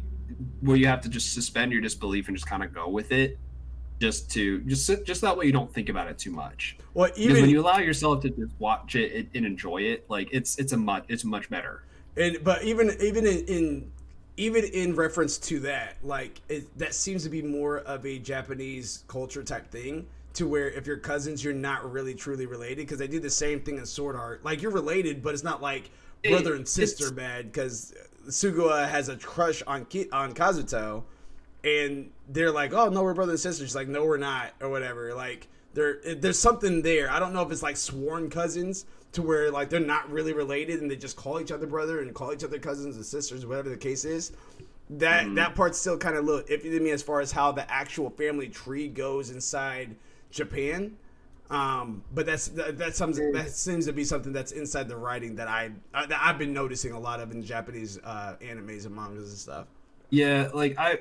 where 0.62 0.78
you 0.78 0.88
have 0.88 1.02
to 1.02 1.10
just 1.10 1.34
suspend 1.34 1.72
your 1.72 1.82
disbelief 1.82 2.28
and 2.28 2.38
just 2.38 2.48
kind 2.48 2.64
of 2.64 2.74
go 2.74 2.88
with 2.88 3.12
it 3.12 3.38
just 4.00 4.32
to 4.32 4.62
just 4.62 5.06
just 5.06 5.22
that 5.22 5.36
way 5.36 5.46
you 5.46 5.52
don't 5.52 5.74
think 5.74 5.90
about 5.90 6.08
it 6.08 6.18
too 6.18 6.32
much 6.32 6.78
well 6.94 7.10
even 7.16 7.28
because 7.28 7.42
when 7.42 7.50
you 7.50 7.62
allow 7.62 7.78
yourself 7.80 8.22
to 8.22 8.30
just 8.30 8.54
watch 8.60 8.96
it 8.96 9.28
and 9.34 9.46
enjoy 9.46 9.78
it 9.78 10.06
like 10.10 10.30
it's 10.32 10.58
it's 10.58 10.72
a 10.74 10.78
much 10.78 11.04
it's 11.10 11.26
much 11.26 11.50
better 11.50 11.84
and 12.18 12.44
but 12.44 12.64
even 12.64 12.96
even 13.02 13.26
in, 13.26 13.46
in 13.46 13.92
even 14.40 14.64
in 14.64 14.96
reference 14.96 15.38
to 15.38 15.60
that, 15.60 15.98
like 16.02 16.40
it, 16.48 16.78
that 16.78 16.96
seems 16.96 17.24
to 17.24 17.30
be 17.30 17.42
more 17.42 17.80
of 17.80 18.06
a 18.06 18.18
Japanese 18.20 19.04
culture 19.08 19.44
type 19.44 19.70
thing. 19.70 20.08
To 20.36 20.48
where 20.48 20.70
if 20.70 20.88
you're 20.88 20.98
cousins, 20.98 21.44
you're 21.44 21.54
not 21.54 21.92
really 21.92 22.14
truly 22.14 22.46
related 22.46 22.78
because 22.78 23.00
they 23.00 23.08
do 23.08 23.20
the 23.20 23.30
same 23.30 23.60
thing 23.60 23.78
in 23.78 23.86
Sword 23.86 24.16
Art. 24.16 24.46
Like 24.46 24.62
you're 24.62 24.72
related, 24.72 25.22
but 25.22 25.34
it's 25.34 25.44
not 25.44 25.62
like 25.62 25.90
brother 26.24 26.56
and 26.56 26.68
sister 26.68 27.12
bad 27.12 27.52
because 27.52 27.94
Suguha 28.28 28.88
has 28.88 29.10
a 29.10 29.18
crush 29.18 29.62
on 29.64 29.86
Ki- 29.86 30.10
on 30.12 30.34
Kazuto, 30.34 31.04
and 31.64 32.12
they're 32.30 32.52
like, 32.52 32.74
"Oh 32.74 32.90
no, 32.90 33.04
we're 33.04 33.14
brother 33.14 33.32
and 33.32 33.40
sister." 33.40 33.66
She's 33.66 33.76
like, 33.76 33.88
"No, 33.88 34.06
we're 34.06 34.18
not," 34.18 34.54
or 34.62 34.70
whatever. 34.70 35.14
Like 35.14 35.48
there, 35.74 36.00
there's 36.16 36.40
something 36.40 36.82
there. 36.82 37.12
I 37.12 37.20
don't 37.20 37.34
know 37.34 37.42
if 37.42 37.52
it's 37.52 37.64
like 37.64 37.78
sworn 37.78 38.30
cousins, 38.30 38.86
to 39.12 39.22
where 39.22 39.52
like 39.52 39.70
they're 39.70 39.80
not 39.80 40.10
really 40.12 40.34
related 40.34 40.82
and 40.82 40.90
they 40.90 40.96
just 40.96 41.16
call 41.16 41.40
each 41.40 41.52
other 41.52 41.68
brother 41.68 42.02
and 42.02 42.14
call 42.14 42.34
each 42.34 42.44
other 42.44 42.60
cousins 42.60 42.96
and 42.96 43.06
sisters, 43.06 43.46
whatever 43.46 43.70
the 43.70 43.78
case 43.78 44.06
is. 44.06 44.32
That 44.92 45.26
mm-hmm. 45.26 45.36
that 45.36 45.56
part's 45.56 45.80
still 45.80 45.98
kind 45.98 46.16
of 46.16 46.26
look 46.26 46.48
iffy 46.50 46.64
to 46.64 46.80
me 46.80 46.92
as 46.92 47.02
far 47.02 47.22
as 47.22 47.32
how 47.32 47.52
the 47.52 47.70
actual 47.72 48.10
family 48.10 48.50
tree 48.50 48.88
goes 48.88 49.30
inside 49.30 49.96
Japan. 50.32 50.98
Um, 51.50 52.04
but 52.14 52.28
that's 52.28 52.50
that, 52.50 52.78
that, 52.78 52.96
that 53.34 53.50
seems 53.52 53.86
to 53.88 53.94
be 53.94 54.04
something 54.04 54.32
that's 54.32 54.52
inside 54.52 54.88
the 54.88 54.98
writing 54.98 55.36
that 55.36 55.48
I 55.48 55.72
uh, 55.94 56.06
that 56.06 56.20
I've 56.22 56.38
been 56.38 56.54
noticing 56.54 56.92
a 56.92 57.00
lot 57.00 57.20
of 57.20 57.32
in 57.32 57.44
Japanese 57.44 58.00
uh, 58.04 58.36
animes 58.42 58.86
and 58.86 58.96
mangas 58.96 59.30
and 59.30 59.38
stuff. 59.38 59.68
Yeah, 60.12 60.50
like 60.54 60.78
I 60.78 61.00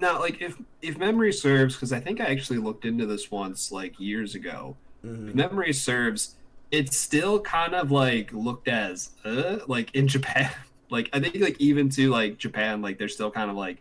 now 0.00 0.20
like 0.20 0.40
if 0.42 0.56
if 0.82 0.98
memory 0.98 1.32
serves, 1.32 1.74
because 1.74 1.92
I 1.92 2.00
think 2.00 2.20
I 2.20 2.26
actually 2.26 2.58
looked 2.58 2.84
into 2.84 3.06
this 3.06 3.30
once 3.30 3.72
like 3.72 3.98
years 3.98 4.34
ago. 4.34 4.76
Mm-hmm. 5.04 5.36
Memory 5.36 5.72
serves, 5.72 6.34
it's 6.70 6.96
still 6.96 7.40
kind 7.40 7.74
of 7.74 7.90
like 7.90 8.32
looked 8.32 8.68
as 8.68 9.10
uh, 9.24 9.58
like 9.66 9.94
in 9.94 10.08
Japan. 10.14 10.50
like 10.90 11.08
I 11.12 11.20
think 11.20 11.36
like 11.36 11.60
even 11.60 11.88
to 11.90 12.10
like 12.10 12.38
Japan, 12.38 12.82
like 12.82 12.98
they're 12.98 13.08
still 13.08 13.30
kind 13.30 13.50
of 13.50 13.56
like, 13.56 13.78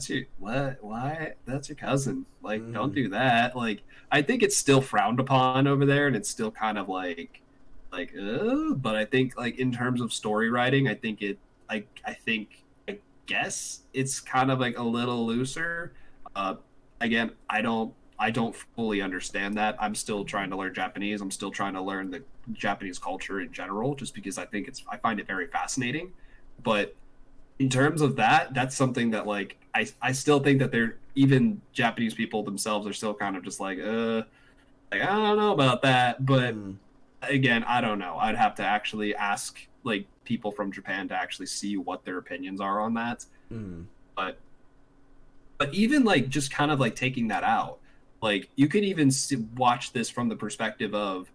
that's 0.00 0.08
your 0.08 0.24
what? 0.38 0.78
Why? 0.80 1.34
That's 1.44 1.68
your 1.68 1.76
cousin. 1.76 2.24
Like, 2.42 2.62
mm. 2.62 2.72
don't 2.72 2.94
do 2.94 3.10
that. 3.10 3.54
Like, 3.54 3.82
I 4.10 4.22
think 4.22 4.42
it's 4.42 4.56
still 4.56 4.80
frowned 4.80 5.20
upon 5.20 5.66
over 5.66 5.84
there, 5.84 6.06
and 6.06 6.16
it's 6.16 6.30
still 6.30 6.50
kind 6.50 6.78
of 6.78 6.88
like, 6.88 7.42
like, 7.92 8.14
uh, 8.18 8.72
but 8.76 8.96
I 8.96 9.04
think 9.04 9.36
like 9.36 9.58
in 9.58 9.70
terms 9.70 10.00
of 10.00 10.10
story 10.10 10.48
writing, 10.48 10.88
I 10.88 10.94
think 10.94 11.20
it, 11.20 11.38
I, 11.68 11.84
I 12.06 12.14
think, 12.14 12.64
guess 13.30 13.80
it's 13.92 14.20
kind 14.20 14.50
of 14.50 14.58
like 14.58 14.78
a 14.78 14.82
little 14.82 15.26
looser. 15.26 15.92
Uh, 16.34 16.56
again, 17.00 17.30
I 17.48 17.62
don't, 17.62 17.94
I 18.18 18.30
don't 18.30 18.54
fully 18.76 19.00
understand 19.00 19.56
that. 19.56 19.76
I'm 19.80 19.94
still 19.94 20.24
trying 20.24 20.50
to 20.50 20.56
learn 20.56 20.74
Japanese. 20.74 21.20
I'm 21.20 21.30
still 21.30 21.50
trying 21.50 21.74
to 21.74 21.80
learn 21.80 22.10
the 22.10 22.22
Japanese 22.52 22.98
culture 22.98 23.40
in 23.40 23.52
general, 23.52 23.94
just 23.94 24.14
because 24.14 24.36
I 24.36 24.46
think 24.46 24.68
it's, 24.68 24.82
I 24.90 24.96
find 24.96 25.20
it 25.20 25.26
very 25.26 25.46
fascinating. 25.46 26.12
But 26.62 26.94
in 27.58 27.68
terms 27.68 28.02
of 28.02 28.16
that, 28.16 28.52
that's 28.52 28.76
something 28.76 29.10
that 29.12 29.26
like 29.26 29.56
I, 29.74 29.86
I 30.02 30.12
still 30.12 30.40
think 30.40 30.58
that 30.58 30.72
they're 30.72 30.96
even 31.14 31.60
Japanese 31.72 32.14
people 32.14 32.42
themselves 32.42 32.86
are 32.86 32.92
still 32.92 33.14
kind 33.14 33.36
of 33.36 33.44
just 33.44 33.60
like, 33.60 33.78
uh, 33.78 34.22
like 34.90 35.02
I 35.02 35.06
don't 35.06 35.38
know 35.38 35.52
about 35.52 35.82
that, 35.82 36.26
but. 36.26 36.54
Mm 36.54 36.76
again, 37.22 37.64
I 37.64 37.80
don't 37.80 37.98
know. 37.98 38.16
I'd 38.16 38.36
have 38.36 38.54
to 38.56 38.64
actually 38.64 39.14
ask 39.14 39.58
like 39.84 40.06
people 40.30 40.52
from 40.52 40.70
Japan 40.70 41.08
to 41.08 41.14
actually 41.14 41.46
see 41.46 41.76
what 41.76 42.04
their 42.04 42.16
opinions 42.16 42.60
are 42.60 42.80
on 42.80 42.94
that. 42.94 43.24
Mm. 43.52 43.86
But 44.16 44.38
but 45.58 45.74
even 45.74 46.04
like 46.04 46.28
just 46.28 46.52
kind 46.52 46.70
of 46.70 46.78
like 46.78 46.94
taking 46.94 47.26
that 47.28 47.42
out, 47.42 47.78
like 48.22 48.48
you 48.54 48.68
could 48.68 48.84
even 48.84 49.10
watch 49.56 49.92
this 49.92 50.08
from 50.08 50.28
the 50.28 50.36
perspective 50.36 50.94
of 50.94 51.32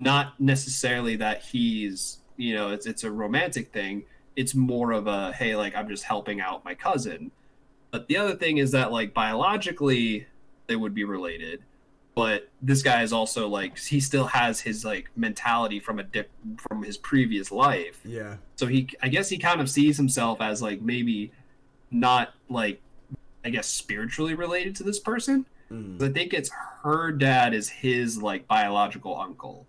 not 0.00 0.40
necessarily 0.40 1.16
that 1.16 1.42
he's 1.42 2.20
you 2.38 2.54
know 2.54 2.70
it's 2.70 2.86
it's 2.86 3.04
a 3.04 3.10
romantic 3.10 3.70
thing. 3.70 4.04
It's 4.34 4.54
more 4.54 4.92
of 4.92 5.06
a 5.06 5.30
hey 5.34 5.54
like 5.54 5.76
I'm 5.76 5.88
just 5.90 6.04
helping 6.04 6.40
out 6.40 6.64
my 6.64 6.74
cousin. 6.74 7.30
But 7.90 8.08
the 8.08 8.16
other 8.16 8.34
thing 8.34 8.56
is 8.56 8.70
that 8.70 8.92
like 8.92 9.12
biologically 9.12 10.26
they 10.68 10.76
would 10.76 10.94
be 10.94 11.04
related 11.04 11.64
but 12.18 12.48
this 12.60 12.82
guy 12.82 13.04
is 13.04 13.12
also 13.12 13.46
like 13.46 13.78
he 13.78 14.00
still 14.00 14.26
has 14.26 14.58
his 14.58 14.84
like 14.84 15.08
mentality 15.14 15.78
from 15.78 16.00
a 16.00 16.02
dip 16.02 16.28
from 16.56 16.82
his 16.82 16.96
previous 16.96 17.52
life. 17.52 18.00
Yeah. 18.04 18.38
So 18.56 18.66
he 18.66 18.88
I 19.00 19.06
guess 19.06 19.28
he 19.28 19.38
kind 19.38 19.60
of 19.60 19.70
sees 19.70 19.96
himself 19.96 20.40
as 20.40 20.60
like 20.60 20.82
maybe 20.82 21.30
not 21.92 22.34
like 22.48 22.80
I 23.44 23.50
guess 23.50 23.68
spiritually 23.68 24.34
related 24.34 24.74
to 24.76 24.82
this 24.82 24.98
person. 24.98 25.46
Mm. 25.70 26.02
I 26.02 26.12
think 26.12 26.34
it's 26.34 26.50
her 26.82 27.12
dad 27.12 27.54
is 27.54 27.68
his 27.68 28.20
like 28.20 28.48
biological 28.48 29.16
uncle. 29.16 29.64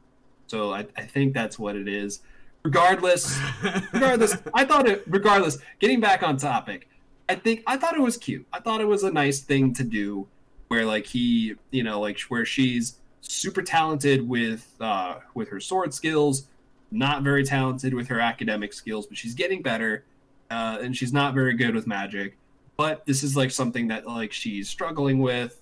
So 0.47 0.73
I, 0.73 0.87
I 0.97 1.03
think 1.03 1.35
that's 1.35 1.59
what 1.59 1.75
it 1.75 1.87
is. 1.87 2.21
Regardless, 2.63 3.39
regardless, 3.93 4.35
I 4.55 4.65
thought 4.65 4.87
it 4.89 5.03
regardless, 5.05 5.59
getting 5.77 5.99
back 5.99 6.23
on 6.23 6.37
topic, 6.37 6.89
I 7.29 7.35
think 7.35 7.61
I 7.67 7.77
thought 7.77 7.95
it 7.95 8.01
was 8.01 8.17
cute. 8.17 8.47
I 8.51 8.59
thought 8.59 8.81
it 8.81 8.87
was 8.87 9.03
a 9.03 9.11
nice 9.11 9.39
thing 9.39 9.71
to 9.75 9.83
do 9.83 10.27
where 10.69 10.85
like 10.85 11.05
he, 11.05 11.55
you 11.71 11.83
know, 11.83 11.99
like 11.99 12.19
where 12.29 12.45
she's 12.45 12.97
super 13.21 13.61
talented 13.61 14.27
with 14.27 14.73
uh, 14.79 15.15
with 15.33 15.49
her 15.49 15.59
sword 15.59 15.93
skills, 15.93 16.47
not 16.91 17.21
very 17.21 17.43
talented 17.43 17.93
with 17.93 18.07
her 18.07 18.19
academic 18.19 18.71
skills, 18.71 19.05
but 19.05 19.17
she's 19.17 19.33
getting 19.33 19.61
better, 19.61 20.05
uh, 20.49 20.77
and 20.81 20.95
she's 20.95 21.11
not 21.11 21.33
very 21.33 21.53
good 21.53 21.75
with 21.75 21.85
magic. 21.85 22.37
But 22.77 23.05
this 23.05 23.23
is 23.23 23.35
like 23.35 23.51
something 23.51 23.89
that 23.89 24.07
like 24.07 24.31
she's 24.31 24.69
struggling 24.69 25.19
with, 25.19 25.59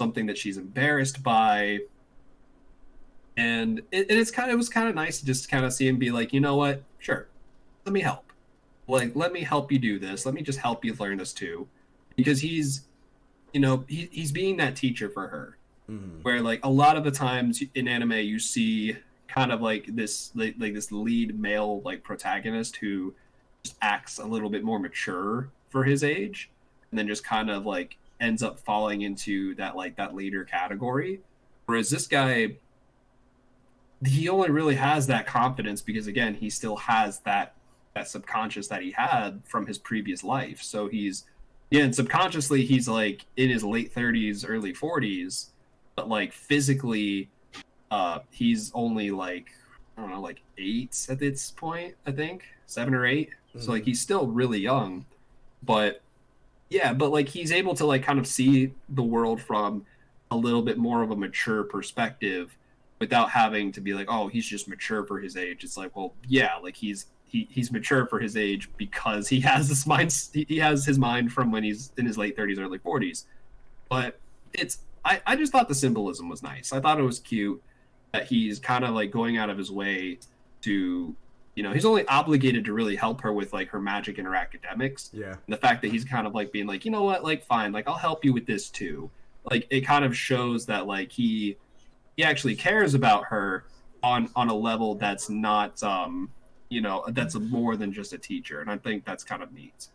something 0.00 0.26
that 0.26 0.36
she's 0.36 0.56
embarrassed 0.56 1.22
by, 1.22 1.80
and 3.36 3.80
it, 3.92 4.10
it's 4.10 4.30
kind 4.30 4.50
of 4.50 4.54
it 4.54 4.56
was 4.56 4.68
kind 4.68 4.88
of 4.88 4.94
nice 4.94 5.20
to 5.20 5.26
just 5.26 5.50
kind 5.50 5.64
of 5.64 5.72
see 5.72 5.86
him 5.86 5.98
be 5.98 6.10
like, 6.10 6.32
you 6.32 6.40
know 6.40 6.56
what, 6.56 6.82
sure, 6.98 7.28
let 7.84 7.92
me 7.92 8.00
help, 8.00 8.32
like 8.88 9.14
let 9.14 9.32
me 9.32 9.42
help 9.42 9.70
you 9.70 9.78
do 9.78 9.98
this, 9.98 10.24
let 10.24 10.34
me 10.34 10.42
just 10.42 10.58
help 10.58 10.84
you 10.84 10.94
learn 10.98 11.18
this 11.18 11.32
too, 11.32 11.68
because 12.16 12.40
he's 12.40 12.86
you 13.52 13.60
know, 13.60 13.84
he, 13.88 14.08
he's 14.12 14.32
being 14.32 14.56
that 14.58 14.76
teacher 14.76 15.08
for 15.08 15.28
her. 15.28 15.56
Mm-hmm. 15.90 16.22
Where 16.22 16.40
like 16.42 16.64
a 16.64 16.70
lot 16.70 16.96
of 16.96 17.04
the 17.04 17.12
times 17.12 17.62
in 17.74 17.86
anime 17.86 18.12
you 18.12 18.40
see 18.40 18.96
kind 19.28 19.52
of 19.52 19.60
like 19.60 19.86
this 19.94 20.30
like, 20.34 20.54
like 20.58 20.74
this 20.74 20.90
lead 20.90 21.38
male 21.38 21.80
like 21.82 22.02
protagonist 22.02 22.76
who 22.76 23.14
just 23.62 23.76
acts 23.82 24.18
a 24.18 24.24
little 24.24 24.48
bit 24.48 24.64
more 24.64 24.78
mature 24.78 25.50
for 25.68 25.84
his 25.84 26.02
age 26.02 26.50
and 26.90 26.98
then 26.98 27.06
just 27.06 27.24
kind 27.24 27.50
of 27.50 27.66
like 27.66 27.98
ends 28.20 28.42
up 28.42 28.58
falling 28.58 29.02
into 29.02 29.54
that 29.56 29.76
like 29.76 29.96
that 29.96 30.14
leader 30.14 30.44
category 30.44 31.20
whereas 31.66 31.90
this 31.90 32.06
guy 32.06 32.56
he 34.04 34.28
only 34.28 34.50
really 34.50 34.76
has 34.76 35.06
that 35.06 35.26
confidence 35.26 35.82
because 35.82 36.06
again 36.06 36.34
he 36.34 36.48
still 36.48 36.76
has 36.76 37.18
that 37.20 37.54
that 37.94 38.08
subconscious 38.08 38.68
that 38.68 38.82
he 38.82 38.92
had 38.92 39.42
from 39.44 39.66
his 39.66 39.78
previous 39.78 40.22
life 40.22 40.62
so 40.62 40.88
he's 40.88 41.24
yeah, 41.70 41.82
and 41.82 41.94
subconsciously 41.94 42.64
he's 42.64 42.88
like 42.88 43.26
in 43.36 43.50
his 43.50 43.64
late 43.64 43.94
30s, 43.94 44.44
early 44.48 44.72
40s, 44.72 45.50
but 45.94 46.08
like 46.08 46.32
physically, 46.32 47.28
uh, 47.90 48.20
he's 48.30 48.70
only 48.74 49.10
like 49.10 49.48
I 49.96 50.02
don't 50.02 50.10
know, 50.10 50.20
like 50.20 50.42
eight 50.58 51.06
at 51.08 51.18
this 51.18 51.50
point, 51.50 51.94
I 52.06 52.12
think 52.12 52.44
seven 52.66 52.94
or 52.94 53.06
8 53.06 53.28
mm-hmm. 53.28 53.60
So 53.60 53.72
like 53.72 53.82
mm-hmm. 53.82 53.86
he's 53.90 54.00
still 54.00 54.26
really 54.26 54.60
young, 54.60 55.06
but 55.62 56.02
yeah, 56.68 56.92
but 56.92 57.10
like 57.10 57.28
he's 57.28 57.52
able 57.52 57.74
to 57.74 57.86
like 57.86 58.02
kind 58.02 58.18
of 58.18 58.26
see 58.26 58.72
the 58.88 59.02
world 59.02 59.40
from 59.40 59.86
a 60.30 60.36
little 60.36 60.62
bit 60.62 60.78
more 60.78 61.02
of 61.02 61.10
a 61.10 61.16
mature 61.16 61.62
perspective 61.62 62.56
without 62.98 63.30
having 63.30 63.72
to 63.72 63.80
be 63.80 63.94
like, 63.94 64.06
oh, 64.08 64.28
he's 64.28 64.46
just 64.46 64.68
mature 64.68 65.04
for 65.04 65.20
his 65.20 65.36
age. 65.36 65.64
It's 65.64 65.76
like, 65.76 65.94
well, 65.94 66.14
yeah, 66.26 66.56
like 66.56 66.76
he's 66.76 67.06
he, 67.26 67.48
he's 67.50 67.72
mature 67.72 68.06
for 68.06 68.18
his 68.20 68.36
age 68.36 68.70
because 68.76 69.28
he 69.28 69.40
has 69.40 69.68
this 69.68 69.86
mind 69.86 70.14
he 70.32 70.58
has 70.58 70.84
his 70.84 70.98
mind 70.98 71.32
from 71.32 71.50
when 71.50 71.62
he's 71.64 71.92
in 71.96 72.06
his 72.06 72.16
late 72.16 72.36
30s 72.36 72.58
early 72.58 72.78
40s 72.78 73.24
but 73.88 74.18
it's 74.52 74.78
I, 75.06 75.20
I 75.24 75.36
just 75.36 75.52
thought 75.52 75.68
the 75.68 75.74
symbolism 75.74 76.28
was 76.28 76.42
nice. 76.42 76.72
I 76.72 76.80
thought 76.80 76.98
it 76.98 77.04
was 77.04 77.20
cute 77.20 77.62
that 78.12 78.26
he's 78.26 78.58
kind 78.58 78.84
of 78.84 78.94
like 78.94 79.12
going 79.12 79.36
out 79.36 79.50
of 79.50 79.56
his 79.56 79.70
way 79.70 80.18
to 80.62 81.14
you 81.54 81.62
know 81.62 81.72
he's 81.72 81.84
only 81.84 82.06
obligated 82.08 82.64
to 82.64 82.72
really 82.72 82.96
help 82.96 83.20
her 83.20 83.32
with 83.32 83.52
like 83.52 83.68
her 83.68 83.80
magic 83.80 84.18
and 84.18 84.26
her 84.26 84.34
academics. 84.34 85.10
Yeah. 85.12 85.28
And 85.28 85.36
the 85.48 85.56
fact 85.56 85.82
that 85.82 85.92
he's 85.92 86.04
kind 86.04 86.26
of 86.26 86.34
like 86.34 86.50
being 86.50 86.66
like 86.66 86.84
you 86.84 86.90
know 86.90 87.04
what? 87.04 87.22
Like 87.22 87.44
fine. 87.44 87.72
Like 87.72 87.86
i'll 87.86 87.94
help 87.94 88.24
you 88.24 88.32
with 88.32 88.46
this 88.46 88.68
too. 88.68 89.10
Like 89.48 89.66
it 89.70 89.82
kind 89.82 90.04
of 90.04 90.16
shows 90.16 90.66
that 90.66 90.86
like 90.86 91.12
he 91.12 91.56
he 92.16 92.24
actually 92.24 92.56
cares 92.56 92.94
about 92.94 93.26
her 93.26 93.64
on 94.02 94.28
on 94.34 94.48
a 94.48 94.54
level 94.54 94.96
that's 94.96 95.30
not 95.30 95.80
um 95.84 96.30
you 96.68 96.80
know 96.80 97.04
that's 97.08 97.34
more 97.34 97.76
than 97.76 97.92
just 97.92 98.12
a 98.12 98.18
teacher 98.18 98.60
and 98.60 98.70
i 98.70 98.76
think 98.76 99.04
that's 99.04 99.24
kind 99.24 99.42
of 99.42 99.52
neat. 99.52 99.88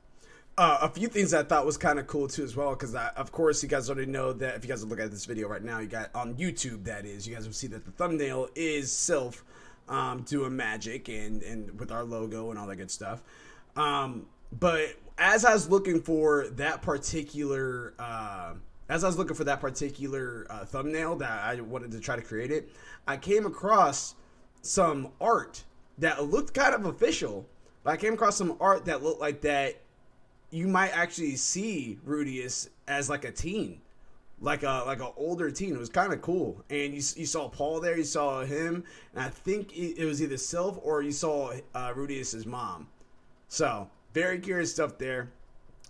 Uh, 0.57 0.79
a 0.81 0.89
few 0.89 1.07
things 1.07 1.33
I 1.33 1.43
thought 1.43 1.65
was 1.65 1.77
kind 1.77 1.97
of 1.97 2.07
cool 2.07 2.27
too 2.27 2.43
as 2.43 2.57
well 2.57 2.71
because 2.71 2.93
of 2.93 3.31
course 3.31 3.63
you 3.63 3.69
guys 3.69 3.89
already 3.89 4.11
know 4.11 4.33
that 4.33 4.55
if 4.55 4.65
you 4.65 4.69
guys 4.69 4.83
look 4.83 4.99
at 4.99 5.09
this 5.09 5.25
video 5.25 5.47
right 5.47 5.63
now 5.63 5.79
you 5.79 5.87
got 5.87 6.13
on 6.13 6.35
YouTube 6.35 6.83
that 6.83 7.05
is 7.05 7.25
you 7.25 7.33
guys 7.33 7.45
will 7.45 7.53
see 7.53 7.67
that 7.67 7.85
the 7.85 7.91
thumbnail 7.91 8.49
is 8.53 8.91
Sylph 8.91 9.45
um, 9.87 10.23
doing 10.23 10.55
magic 10.55 11.07
and 11.07 11.41
and 11.41 11.79
with 11.79 11.89
our 11.89 12.03
logo 12.03 12.49
and 12.49 12.59
all 12.59 12.67
that 12.67 12.75
good 12.75 12.91
stuff. 12.91 13.23
Um, 13.77 14.25
but 14.59 14.97
as 15.17 15.45
I 15.45 15.53
was 15.53 15.69
looking 15.69 16.01
for 16.01 16.47
that 16.49 16.81
particular 16.81 17.93
uh, 17.97 18.53
as 18.89 19.05
I 19.05 19.07
was 19.07 19.17
looking 19.17 19.37
for 19.37 19.45
that 19.45 19.61
particular 19.61 20.47
uh, 20.49 20.65
thumbnail 20.65 21.15
that 21.15 21.43
I 21.43 21.61
wanted 21.61 21.91
to 21.91 22.01
try 22.01 22.17
to 22.17 22.21
create 22.21 22.51
it 22.51 22.69
I 23.07 23.15
came 23.15 23.45
across 23.45 24.15
some 24.61 25.13
art 25.21 25.63
that 26.01 26.25
looked 26.25 26.53
kind 26.53 26.75
of 26.75 26.85
official. 26.85 27.47
But 27.83 27.91
I 27.91 27.97
came 27.97 28.13
across 28.13 28.35
some 28.35 28.57
art 28.59 28.85
that 28.85 29.01
looked 29.01 29.21
like 29.21 29.41
that 29.41 29.81
you 30.49 30.67
might 30.67 30.89
actually 30.89 31.37
see 31.37 31.97
Rudeus 32.05 32.69
as 32.87 33.09
like 33.09 33.23
a 33.23 33.31
teen, 33.31 33.81
like 34.41 34.63
a 34.63 34.83
like 34.85 34.99
an 34.99 35.13
older 35.15 35.49
teen. 35.49 35.73
It 35.73 35.79
was 35.79 35.89
kind 35.89 36.11
of 36.11 36.21
cool. 36.21 36.63
And 36.69 36.93
you, 36.93 37.01
you 37.15 37.25
saw 37.25 37.47
Paul 37.47 37.79
there, 37.79 37.97
you 37.97 38.03
saw 38.03 38.43
him, 38.43 38.83
and 39.13 39.23
I 39.23 39.29
think 39.29 39.75
it, 39.75 40.03
was 40.05 40.21
either 40.21 40.37
Sylph 40.37 40.79
or 40.83 41.01
you 41.01 41.11
saw 41.11 41.53
uh, 41.73 41.93
Rudeus's 41.93 42.45
mom. 42.45 42.87
So 43.47 43.89
very 44.13 44.39
curious 44.39 44.71
stuff 44.71 44.97
there. 44.97 45.31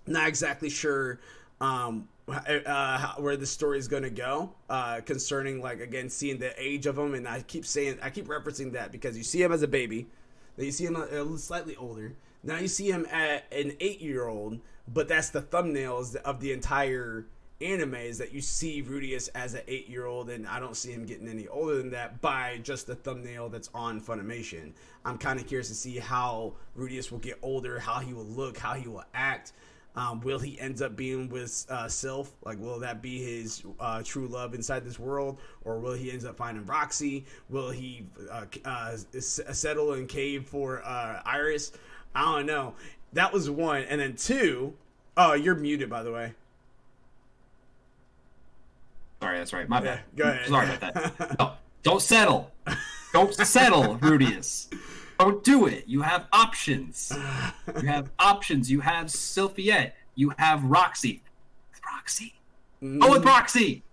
Not 0.08 0.28
exactly 0.28 0.70
sure 0.70 1.20
um, 1.60 2.08
uh, 2.28 3.14
where 3.18 3.36
the 3.36 3.46
story 3.46 3.78
is 3.78 3.88
going 3.88 4.04
to 4.04 4.10
go 4.10 4.52
uh, 4.70 5.02
concerning 5.02 5.62
like 5.62 5.80
again 5.80 6.10
seeing 6.10 6.38
the 6.38 6.54
age 6.62 6.86
of 6.86 6.98
him 6.98 7.14
and 7.14 7.28
i 7.28 7.42
keep 7.42 7.66
saying 7.66 7.98
i 8.02 8.10
keep 8.10 8.28
referencing 8.28 8.72
that 8.72 8.92
because 8.92 9.18
you 9.18 9.24
see 9.24 9.42
him 9.42 9.52
as 9.52 9.62
a 9.62 9.68
baby 9.68 10.08
then 10.56 10.66
you 10.66 10.72
see 10.72 10.86
him 10.86 11.38
slightly 11.38 11.76
older 11.76 12.14
now 12.44 12.58
you 12.58 12.68
see 12.68 12.90
him 12.90 13.06
at 13.12 13.46
an 13.52 13.74
eight 13.80 14.02
year 14.02 14.28
old 14.28 14.60
but 14.88 15.08
that's 15.08 15.30
the 15.30 15.42
thumbnails 15.42 16.16
of 16.18 16.40
the 16.40 16.52
entire 16.52 17.26
anime 17.62 17.96
is 17.96 18.18
that 18.18 18.34
you 18.34 18.42
see 18.42 18.82
rudeus 18.82 19.30
as 19.30 19.54
an 19.54 19.62
eight 19.68 19.88
year 19.88 20.06
old, 20.06 20.30
and 20.30 20.48
I 20.48 20.60
don't 20.60 20.76
see 20.76 20.92
him 20.92 21.06
getting 21.06 21.28
any 21.28 21.48
older 21.48 21.78
than 21.78 21.92
that 21.92 22.22
by 22.22 22.60
just 22.64 22.88
the 22.88 22.96
thumbnail 22.96 23.50
that's 23.50 23.70
on 23.74 24.02
Funimation. 24.02 24.72
I'm 25.06 25.18
kind 25.18 25.40
of 25.40 25.48
curious 25.48 25.68
to 25.70 25.76
see 25.76 25.98
how 25.98 26.54
rudeus 26.76 27.12
will 27.12 27.20
get 27.20 27.38
older, 27.42 27.80
how 27.80 28.00
he 28.00 28.14
will 28.14 28.26
look, 28.26 28.58
how 28.58 28.74
he 28.74 28.88
will 28.88 29.04
act. 29.14 29.54
Um, 29.96 30.22
will 30.22 30.40
he 30.40 30.58
end 30.60 30.82
up 30.82 30.96
being 30.96 31.28
with 31.28 31.66
uh, 31.70 31.88
Sylph? 31.90 32.32
Like, 32.46 32.60
will 32.60 32.80
that 32.80 33.02
be 33.02 33.22
his 33.22 33.64
uh, 33.80 34.02
true 34.04 34.28
love 34.28 34.54
inside 34.54 34.86
this 34.86 34.98
world, 34.98 35.40
or 35.66 35.80
will 35.80 35.94
he 35.94 36.12
end 36.12 36.26
up 36.26 36.38
finding 36.38 36.66
Roxy? 36.66 37.26
Will 37.50 37.72
he 37.72 38.06
uh, 38.32 38.46
uh 38.64 38.96
settle 39.18 39.94
in 39.94 40.08
cave 40.08 40.46
for 40.46 40.82
uh, 40.86 41.22
Eris? 41.30 41.74
I 42.16 42.24
don't 42.24 42.46
know. 42.46 42.76
That 43.14 43.34
was 43.34 43.50
one, 43.50 43.84
and 43.84 44.00
then 44.00 44.16
two. 44.16 44.74
Oh, 45.18 45.34
you're 45.34 45.56
muted, 45.56 45.90
by 45.90 46.04
the 46.04 46.12
way. 46.12 46.34
Sorry, 49.22 49.38
that's 49.38 49.54
right. 49.54 49.68
My 49.68 49.82
bad. 49.82 50.02
Yeah, 50.16 50.24
go 50.24 50.30
ahead. 50.30 50.48
Sorry 50.48 50.70
about 50.74 50.94
that. 51.18 51.36
No, 51.40 51.54
don't 51.84 52.02
settle. 52.02 52.52
Don't 53.14 53.34
settle, 53.34 53.98
Rudeus. 53.98 54.70
Don't 55.22 55.44
do 55.44 55.68
it. 55.68 55.84
You 55.88 56.02
have 56.02 56.26
options. 56.34 57.14
You 57.80 57.88
have 57.88 58.10
options. 58.20 58.72
You 58.72 58.80
have 58.80 59.06
Sylphiette. 59.06 59.92
You 60.16 60.34
have 60.40 60.64
Roxy. 60.64 61.22
Roxy. 61.86 62.34
Oh, 62.84 63.12
with 63.12 63.24
Roxy. 63.24 63.84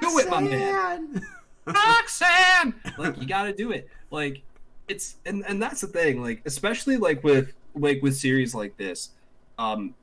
Do 0.00 0.18
it, 0.18 0.30
my 0.30 0.40
man. 0.40 1.22
Roxanne. 1.66 2.74
Like 2.98 3.20
you 3.20 3.26
got 3.28 3.44
to 3.44 3.52
do 3.52 3.70
it. 3.70 3.88
Like 4.10 4.40
it's 4.88 5.16
and 5.26 5.44
and 5.46 5.62
that's 5.62 5.82
the 5.82 5.86
thing. 5.86 6.22
Like 6.22 6.40
especially 6.46 6.96
like 6.96 7.22
with 7.22 7.52
like 7.74 8.00
with 8.02 8.16
series 8.16 8.54
like 8.54 8.76
this, 8.78 9.10
um, 9.58 9.94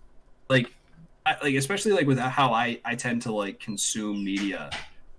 like 0.50 0.72
I, 1.26 1.36
like 1.42 1.56
especially 1.56 1.94
like 1.94 2.06
with 2.06 2.20
how 2.20 2.54
I 2.54 2.80
I 2.86 2.94
tend 2.94 3.24
to 3.24 3.32
like 3.32 3.60
consume 3.60 4.24
media. 4.24 4.70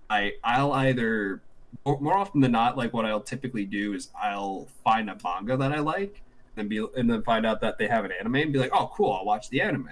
I 0.09 0.33
I'll 0.45 0.71
either 0.71 1.41
more, 1.85 1.99
more 1.99 2.17
often 2.17 2.41
than 2.41 2.51
not 2.51 2.77
like 2.77 2.93
what 2.93 3.05
I'll 3.05 3.21
typically 3.21 3.65
do 3.65 3.93
is 3.93 4.09
I'll 4.21 4.67
find 4.83 5.09
a 5.09 5.17
manga 5.23 5.57
that 5.57 5.71
I 5.71 5.79
like 5.79 6.21
and 6.55 6.69
be 6.69 6.85
and 6.95 7.09
then 7.09 7.21
find 7.23 7.45
out 7.45 7.61
that 7.61 7.77
they 7.77 7.87
have 7.87 8.05
an 8.05 8.11
anime 8.11 8.35
and 8.35 8.53
be 8.53 8.59
like, 8.59 8.71
oh 8.73 8.91
cool, 8.93 9.13
I'll 9.13 9.25
watch 9.25 9.49
the 9.49 9.61
anime. 9.61 9.89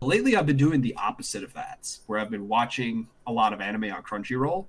Lately, 0.00 0.36
I've 0.36 0.46
been 0.46 0.56
doing 0.56 0.82
the 0.82 0.94
opposite 0.96 1.42
of 1.42 1.54
that, 1.54 1.96
where 2.06 2.18
I've 2.18 2.30
been 2.30 2.46
watching 2.46 3.08
a 3.26 3.32
lot 3.32 3.52
of 3.52 3.60
anime 3.60 3.84
on 3.84 4.02
Crunchyroll 4.02 4.66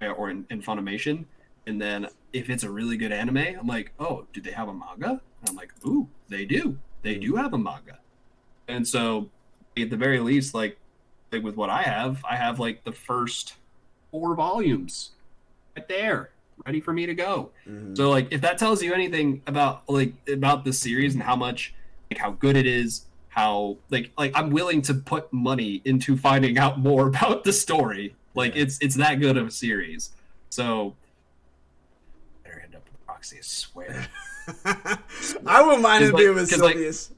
uh, 0.00 0.06
or 0.06 0.30
in, 0.30 0.46
in 0.48 0.62
Funimation, 0.62 1.26
and 1.66 1.80
then 1.80 2.06
if 2.32 2.48
it's 2.48 2.62
a 2.62 2.70
really 2.70 2.96
good 2.96 3.12
anime, 3.12 3.36
I'm 3.36 3.66
like, 3.66 3.92
oh, 4.00 4.26
do 4.32 4.40
they 4.40 4.52
have 4.52 4.68
a 4.68 4.74
manga? 4.74 5.10
And 5.40 5.48
I'm 5.48 5.56
like, 5.56 5.72
ooh, 5.84 6.08
they 6.28 6.46
do. 6.46 6.78
They 7.02 7.16
do 7.16 7.36
have 7.36 7.52
a 7.52 7.58
manga. 7.58 7.98
And 8.68 8.86
so, 8.86 9.28
at 9.76 9.90
the 9.90 9.96
very 9.96 10.20
least, 10.20 10.54
like 10.54 10.78
with 11.30 11.56
what 11.56 11.70
I 11.70 11.82
have, 11.82 12.24
I 12.24 12.36
have 12.36 12.58
like 12.58 12.84
the 12.84 12.92
first 12.92 13.54
four 14.10 14.34
volumes 14.34 15.10
right 15.76 15.88
there, 15.88 16.30
ready 16.66 16.80
for 16.80 16.92
me 16.92 17.06
to 17.06 17.14
go. 17.14 17.50
Mm-hmm. 17.68 17.94
So, 17.94 18.10
like, 18.10 18.28
if 18.30 18.40
that 18.42 18.58
tells 18.58 18.82
you 18.82 18.92
anything 18.92 19.42
about 19.46 19.88
like 19.88 20.14
about 20.28 20.64
the 20.64 20.72
series 20.72 21.14
and 21.14 21.22
how 21.22 21.36
much, 21.36 21.74
like, 22.10 22.18
how 22.18 22.32
good 22.32 22.56
it 22.56 22.66
is, 22.66 23.06
how 23.28 23.76
like 23.90 24.10
like 24.18 24.32
I'm 24.34 24.50
willing 24.50 24.82
to 24.82 24.94
put 24.94 25.32
money 25.32 25.82
into 25.84 26.16
finding 26.16 26.58
out 26.58 26.78
more 26.78 27.08
about 27.08 27.44
the 27.44 27.52
story. 27.52 28.14
Like, 28.34 28.54
yeah. 28.54 28.62
it's 28.62 28.78
it's 28.80 28.96
that 28.96 29.20
good 29.20 29.36
of 29.36 29.48
a 29.48 29.50
series. 29.50 30.10
So 30.50 30.94
better 32.44 32.60
end 32.60 32.74
up 32.74 32.82
with 32.84 33.00
Roxy, 33.08 33.38
I 33.38 33.42
swear. 33.42 34.06
I 35.46 35.62
wouldn't 35.62 35.82
mind 35.82 36.04
it 36.04 36.12
like, 36.12 36.20
being 36.20 36.34
with 36.34 36.50
Sylvius. 36.50 37.10
Like, 37.10 37.16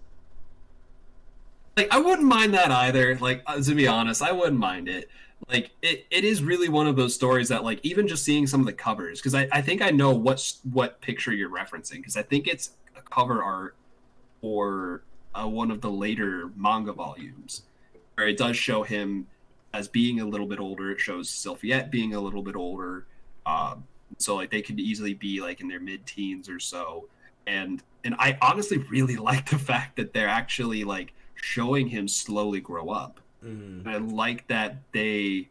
like, 1.77 1.89
I 1.91 1.99
wouldn't 1.99 2.29
mind 2.29 2.55
that 2.55 2.71
either. 2.71 3.17
Like 3.17 3.43
uh, 3.47 3.61
to 3.61 3.75
be 3.75 3.89
honest, 3.89 4.23
I 4.23 4.33
wouldn't 4.33 4.59
mind 4.59 4.89
it. 4.89 5.09
Like 5.49 5.71
it, 5.83 6.07
it 6.11 6.25
is 6.25 6.43
really 6.43 6.69
one 6.69 6.87
of 6.87 6.97
those 6.97 7.15
stories 7.15 7.49
that 7.49 7.65
like 7.65 7.81
even 7.83 8.09
just 8.09 8.25
seeing 8.25 8.47
some 8.47 8.61
of 8.61 8.67
the 8.67 8.73
covers 8.73 9.21
because 9.21 9.35
I, 9.35 9.49
I 9.53 9.61
think 9.61 9.83
I 9.83 9.91
know 9.91 10.13
what 10.13 10.53
what 10.71 11.01
picture 11.01 11.33
you're 11.33 11.51
referencing 11.51 11.97
because 11.97 12.17
I 12.17 12.23
think 12.23 12.47
it's 12.47 12.71
a 12.97 13.03
cover 13.03 13.43
art 13.43 13.77
or 14.41 15.03
uh, 15.35 15.47
one 15.47 15.71
of 15.71 15.81
the 15.81 15.91
later 15.91 16.51
manga 16.57 16.93
volumes 16.93 17.63
where 18.15 18.29
it 18.29 18.37
does 18.37 18.57
show 18.57 18.83
him 18.83 19.27
as 19.75 19.89
being 19.89 20.21
a 20.21 20.25
little 20.25 20.47
bit 20.47 20.61
older. 20.61 20.91
It 20.91 21.01
shows 21.01 21.31
Sylphiette 21.31 21.91
being 21.91 22.15
a 22.15 22.21
little 22.21 22.43
bit 22.43 22.57
older. 22.57 23.07
Um, 23.47 23.85
so 24.19 24.37
like 24.37 24.51
they 24.51 24.63
could 24.63 24.79
easily 24.79 25.15
be 25.15 25.41
like 25.41 25.61
in 25.61 25.69
their 25.69 25.81
mid 25.81 26.07
teens 26.07 26.49
or 26.49 26.61
so. 26.61 27.09
And 27.47 27.83
and 28.05 28.15
I 28.19 28.39
honestly 28.43 28.79
really 28.91 29.17
like 29.31 29.49
the 29.51 29.59
fact 29.59 29.97
that 29.97 30.13
they're 30.13 30.29
actually 30.29 30.85
like 30.85 31.15
showing 31.35 31.89
him 31.89 32.09
slowly 32.09 32.61
grow 32.61 32.91
up. 32.91 33.21
Mm-hmm. 33.45 33.89
I 33.89 33.97
like 33.97 34.47
that 34.49 34.77
they 34.93 35.49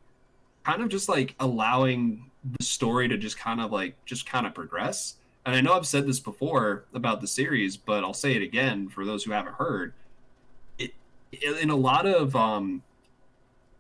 kind 0.64 0.82
of 0.82 0.90
just 0.90 1.10
like 1.10 1.36
allowing 1.40 2.30
the 2.58 2.64
story 2.64 3.08
to 3.08 3.18
just 3.18 3.38
kind 3.38 3.62
of 3.62 3.72
like 3.72 3.96
just 4.06 4.26
kind 4.26 4.46
of 4.46 4.54
progress. 4.54 5.16
And 5.46 5.56
I 5.56 5.62
know 5.62 5.74
I've 5.74 5.88
said 5.88 6.06
this 6.06 6.20
before 6.20 6.86
about 6.94 7.22
the 7.22 7.28
series, 7.28 7.78
but 7.78 8.04
I'll 8.04 8.14
say 8.14 8.36
it 8.36 8.42
again 8.42 8.90
for 8.90 9.06
those 9.06 9.24
who 9.24 9.32
haven't 9.32 9.56
heard. 9.56 9.94
It 10.78 10.94
in 11.62 11.70
a 11.70 11.76
lot 11.76 12.06
of 12.06 12.36
um 12.36 12.84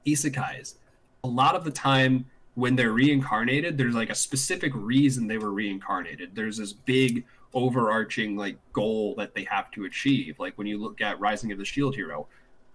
isekais, 0.05 0.76
a 1.24 1.28
lot 1.28 1.55
of 1.55 1.64
the 1.64 1.72
time 1.72 2.26
when 2.55 2.76
they're 2.76 2.91
reincarnated, 2.91 3.78
there's 3.78 3.95
like 3.95 4.09
a 4.09 4.16
specific 4.16 4.74
reason 4.76 5.28
they 5.28 5.38
were 5.38 5.51
reincarnated. 5.51 6.36
There's 6.36 6.57
this 6.57 6.74
big 6.74 7.26
overarching 7.53 8.36
like 8.36 8.57
goal 8.74 9.16
that 9.16 9.34
they 9.34 9.43
have 9.45 9.72
to 9.72 9.86
achieve. 9.86 10.39
Like 10.39 10.57
when 10.57 10.68
you 10.68 10.78
look 10.78 11.01
at 11.01 11.20
Rising 11.20 11.51
of 11.51 11.57
the 11.57 11.66
Shield 11.66 11.95
Hero, 11.95 12.28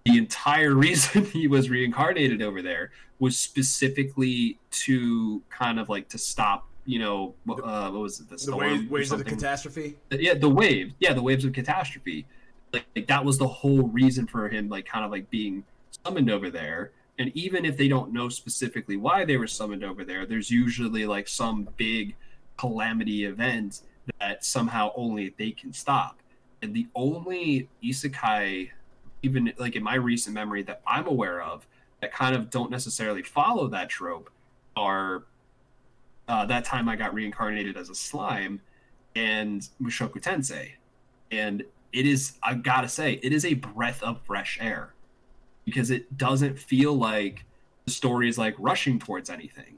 the 0.07 0.17
entire 0.17 0.73
reason 0.87 1.25
he 1.25 1.47
was 1.47 1.69
reincarnated 1.69 2.41
over 2.41 2.61
there 2.61 2.91
was 3.19 3.37
specifically 3.37 4.59
to 4.69 5.41
kind 5.49 5.79
of 5.79 5.89
like 5.89 6.07
to 6.09 6.17
stop, 6.17 6.67
you 6.85 6.99
know, 6.99 7.33
uh, 7.49 7.89
what 7.89 8.01
was 8.01 8.19
it? 8.19 8.29
The, 8.29 8.51
the 8.51 8.55
wave, 8.55 8.91
waves 8.91 9.11
of 9.11 9.19
the 9.19 9.25
catastrophe. 9.25 9.97
Yeah, 10.11 10.35
the 10.35 10.49
waves. 10.49 10.93
Yeah, 10.99 11.13
the 11.13 11.23
waves 11.23 11.43
of 11.45 11.53
catastrophe. 11.53 12.25
Like, 12.71 12.85
like 12.95 13.07
that 13.07 13.25
was 13.25 13.37
the 13.37 13.47
whole 13.47 13.83
reason 13.83 14.27
for 14.27 14.49
him, 14.49 14.69
like 14.69 14.85
kind 14.85 15.03
of 15.03 15.11
like 15.11 15.29
being 15.29 15.63
summoned 16.03 16.29
over 16.29 16.49
there 16.49 16.91
and 17.19 17.31
even 17.35 17.65
if 17.65 17.77
they 17.77 17.87
don't 17.87 18.13
know 18.13 18.29
specifically 18.29 18.97
why 18.97 19.25
they 19.25 19.37
were 19.37 19.47
summoned 19.47 19.83
over 19.83 20.03
there 20.03 20.25
there's 20.25 20.49
usually 20.49 21.05
like 21.05 21.27
some 21.27 21.67
big 21.77 22.15
calamity 22.57 23.25
event 23.25 23.81
that 24.19 24.43
somehow 24.43 24.91
only 24.95 25.33
they 25.37 25.51
can 25.51 25.73
stop 25.73 26.19
and 26.61 26.73
the 26.73 26.87
only 26.95 27.69
isekai 27.83 28.69
even 29.21 29.51
like 29.57 29.75
in 29.75 29.83
my 29.83 29.95
recent 29.95 30.33
memory 30.33 30.63
that 30.63 30.81
i'm 30.87 31.07
aware 31.07 31.41
of 31.41 31.65
that 32.01 32.13
kind 32.13 32.35
of 32.35 32.49
don't 32.49 32.71
necessarily 32.71 33.23
follow 33.23 33.67
that 33.67 33.89
trope 33.89 34.29
are 34.75 35.23
uh, 36.27 36.45
that 36.45 36.65
time 36.65 36.87
i 36.89 36.95
got 36.95 37.13
reincarnated 37.13 37.77
as 37.77 37.89
a 37.89 37.95
slime 37.95 38.59
and 39.15 39.69
mushoku 39.81 40.21
tensei 40.21 40.71
and 41.31 41.63
it 41.93 42.05
is 42.05 42.33
i've 42.43 42.63
got 42.63 42.81
to 42.81 42.87
say 42.87 43.19
it 43.23 43.33
is 43.33 43.45
a 43.45 43.53
breath 43.55 44.03
of 44.03 44.19
fresh 44.25 44.57
air 44.61 44.93
because 45.67 45.91
it 45.91 46.17
doesn't 46.17 46.57
feel 46.57 46.93
like 46.93 47.43
the 47.87 47.91
story 47.91 48.29
is 48.29 48.37
like 48.37 48.55
rushing 48.57 48.99
towards 48.99 49.29
anything. 49.29 49.75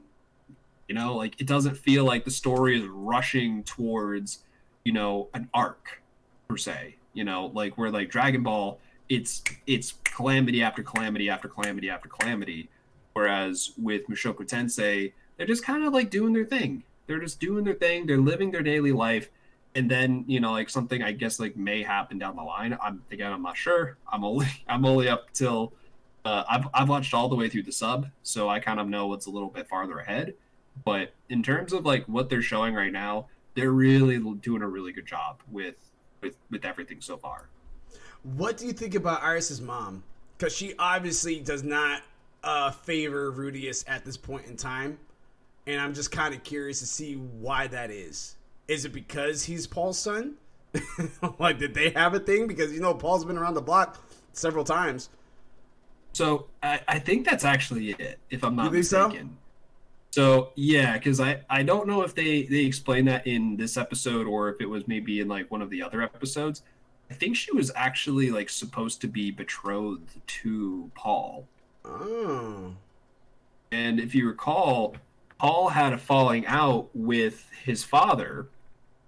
You 0.88 0.94
know, 0.94 1.16
like 1.16 1.40
it 1.40 1.48
doesn't 1.48 1.76
feel 1.76 2.04
like 2.04 2.24
the 2.24 2.30
story 2.30 2.80
is 2.80 2.86
rushing 2.86 3.64
towards, 3.64 4.40
you 4.84 4.92
know, 4.92 5.28
an 5.34 5.48
arc 5.52 6.02
per 6.48 6.56
se. 6.56 6.96
You 7.12 7.24
know, 7.24 7.50
like 7.54 7.76
where 7.76 7.90
like 7.90 8.08
Dragon 8.08 8.44
Ball, 8.44 8.78
it's 9.10 9.42
it's 9.66 9.94
calamity 10.04 10.62
after 10.62 10.82
calamity 10.82 11.28
after 11.28 11.48
calamity 11.48 11.90
after 11.90 12.08
calamity. 12.08 12.70
Whereas 13.12 13.72
with 13.76 14.06
Mushoku 14.08 14.48
Tensei, 14.48 15.12
they're 15.36 15.46
just 15.46 15.64
kind 15.64 15.84
of 15.84 15.92
like 15.92 16.08
doing 16.08 16.32
their 16.32 16.46
thing. 16.46 16.84
They're 17.06 17.20
just 17.20 17.40
doing 17.40 17.64
their 17.64 17.74
thing. 17.74 18.06
They're 18.06 18.16
living 18.16 18.50
their 18.50 18.62
daily 18.62 18.92
life 18.92 19.28
and 19.76 19.88
then 19.88 20.24
you 20.26 20.40
know 20.40 20.50
like 20.50 20.68
something 20.68 21.00
i 21.00 21.12
guess 21.12 21.38
like 21.38 21.56
may 21.56 21.80
happen 21.80 22.18
down 22.18 22.34
the 22.34 22.42
line 22.42 22.76
i'm 22.82 23.04
again 23.12 23.32
i'm 23.32 23.40
not 23.40 23.56
sure 23.56 23.96
i'm 24.12 24.24
only 24.24 24.48
i'm 24.66 24.84
only 24.84 25.08
up 25.08 25.32
till 25.32 25.72
uh, 26.24 26.44
I've 26.48 26.68
I've 26.74 26.88
watched 26.88 27.14
all 27.14 27.28
the 27.28 27.36
way 27.36 27.48
through 27.48 27.64
the 27.64 27.72
sub, 27.72 28.08
so 28.22 28.48
I 28.48 28.60
kind 28.60 28.78
of 28.78 28.88
know 28.88 29.06
what's 29.06 29.26
a 29.26 29.30
little 29.30 29.48
bit 29.48 29.68
farther 29.68 29.98
ahead. 29.98 30.34
But 30.84 31.14
in 31.28 31.42
terms 31.42 31.72
of 31.72 31.84
like 31.84 32.04
what 32.06 32.28
they're 32.28 32.42
showing 32.42 32.74
right 32.74 32.92
now, 32.92 33.28
they're 33.54 33.72
really 33.72 34.18
doing 34.18 34.62
a 34.62 34.68
really 34.68 34.92
good 34.92 35.06
job 35.06 35.40
with 35.50 35.76
with 36.20 36.36
with 36.50 36.64
everything 36.64 37.00
so 37.00 37.16
far. 37.16 37.48
What 38.22 38.56
do 38.56 38.66
you 38.66 38.72
think 38.72 38.94
about 38.94 39.22
Eris's 39.22 39.60
mom? 39.60 40.02
Because 40.36 40.54
she 40.54 40.74
obviously 40.78 41.40
does 41.40 41.62
not 41.62 42.02
uh, 42.42 42.70
favor 42.70 43.30
Rudeus 43.32 43.84
at 43.86 44.04
this 44.04 44.16
point 44.16 44.46
in 44.46 44.56
time, 44.56 44.98
and 45.66 45.80
I'm 45.80 45.94
just 45.94 46.10
kind 46.10 46.34
of 46.34 46.42
curious 46.42 46.80
to 46.80 46.86
see 46.86 47.14
why 47.14 47.66
that 47.68 47.90
is. 47.90 48.36
Is 48.68 48.84
it 48.84 48.92
because 48.92 49.44
he's 49.44 49.66
Paul's 49.66 49.98
son? 49.98 50.34
like, 51.38 51.58
did 51.58 51.74
they 51.74 51.90
have 51.90 52.14
a 52.14 52.20
thing? 52.20 52.46
Because 52.46 52.72
you 52.72 52.80
know 52.80 52.94
Paul's 52.94 53.24
been 53.24 53.36
around 53.38 53.54
the 53.54 53.62
block 53.62 53.98
several 54.32 54.64
times. 54.64 55.10
So 56.12 56.46
I, 56.62 56.80
I 56.88 56.98
think 56.98 57.26
that's 57.26 57.44
actually 57.44 57.90
it, 57.92 58.18
if 58.30 58.44
I'm 58.44 58.56
not 58.56 58.72
mistaken. 58.72 59.36
So? 60.10 60.46
so 60.46 60.52
yeah, 60.54 60.94
because 60.94 61.20
I 61.20 61.40
I 61.48 61.62
don't 61.62 61.86
know 61.86 62.02
if 62.02 62.14
they 62.14 62.44
they 62.44 62.64
explained 62.64 63.08
that 63.08 63.26
in 63.26 63.56
this 63.56 63.76
episode 63.76 64.26
or 64.26 64.48
if 64.48 64.60
it 64.60 64.66
was 64.66 64.86
maybe 64.88 65.20
in 65.20 65.28
like 65.28 65.50
one 65.50 65.62
of 65.62 65.70
the 65.70 65.82
other 65.82 66.02
episodes. 66.02 66.62
I 67.10 67.14
think 67.14 67.36
she 67.36 67.52
was 67.52 67.72
actually 67.74 68.30
like 68.30 68.48
supposed 68.48 69.00
to 69.00 69.08
be 69.08 69.30
betrothed 69.30 70.20
to 70.26 70.90
Paul. 70.94 71.46
Oh. 71.84 72.74
And 73.72 73.98
if 73.98 74.14
you 74.14 74.28
recall, 74.28 74.96
Paul 75.38 75.70
had 75.70 75.92
a 75.92 75.98
falling 75.98 76.46
out 76.46 76.88
with 76.94 77.48
his 77.64 77.82
father. 77.84 78.48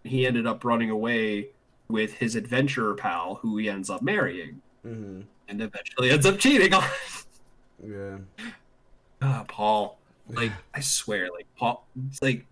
He 0.05 0.27
ended 0.27 0.47
up 0.47 0.65
running 0.65 0.91
away 0.91 1.49
with 1.89 2.15
his 2.15 2.35
adventurer 2.35 2.95
pal, 2.95 3.37
who 3.37 3.57
he 3.57 3.69
ends 3.69 3.89
up 3.89 4.03
marrying. 4.03 4.63
Mm-hmm 4.85 5.23
and 5.53 5.61
eventually 5.61 6.11
ends 6.11 6.27
up 6.27 6.39
cheating 6.39 6.73
on. 6.75 6.85
yeah. 7.87 8.19
Ah, 9.21 9.45
Paul. 9.47 9.99
Like 10.29 10.53
I 10.75 10.81
swear, 10.81 11.29
like 11.31 11.47
Paul, 11.57 11.87
like 12.21 12.47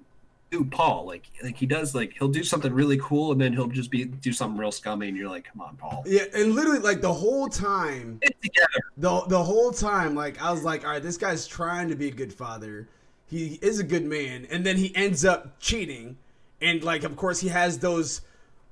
dude, 0.51 0.70
Paul, 0.70 1.07
like 1.07 1.30
like 1.42 1.57
he 1.57 1.66
does 1.66 1.94
like 1.94 2.12
he'll 2.18 2.28
do 2.28 2.42
something 2.44 2.72
really 2.72 2.98
cool 2.98 3.32
and 3.32 3.40
then 3.40 3.53
he'll 3.53 3.68
just 3.68 3.90
be 3.90 4.05
do 4.05 4.32
something 4.32 4.59
real 4.59 4.72
scummy 4.72 5.09
and 5.09 5.16
you're 5.16 5.28
like, 5.28 5.44
come 5.44 5.61
on, 5.61 5.76
Paul. 5.76 6.03
Yeah, 6.07 6.24
and 6.34 6.55
literally 6.55 6.80
like 6.80 7.01
the 7.01 7.12
whole 7.12 7.48
time, 7.48 8.20
together. 8.42 8.68
The 8.96 9.20
the 9.28 9.42
whole 9.42 9.72
time, 9.72 10.14
like 10.14 10.40
I 10.42 10.51
was 10.51 10.64
like, 10.64 10.84
all 10.84 10.92
right, 10.92 11.03
this 11.03 11.16
guy's 11.16 11.46
trying 11.46 11.88
to 11.88 11.94
be 11.96 12.09
a 12.09 12.12
good 12.12 12.32
father. 12.32 12.88
He 13.26 13.59
is 13.62 13.78
a 13.78 13.84
good 13.84 14.05
man, 14.05 14.46
and 14.51 14.66
then 14.66 14.76
he 14.76 14.94
ends 14.96 15.24
up 15.24 15.59
cheating. 15.61 16.16
and 16.61 16.82
like 16.84 17.05
of 17.05 17.16
course 17.16 17.40
he 17.40 17.48
has 17.48 17.78
those 17.78 18.20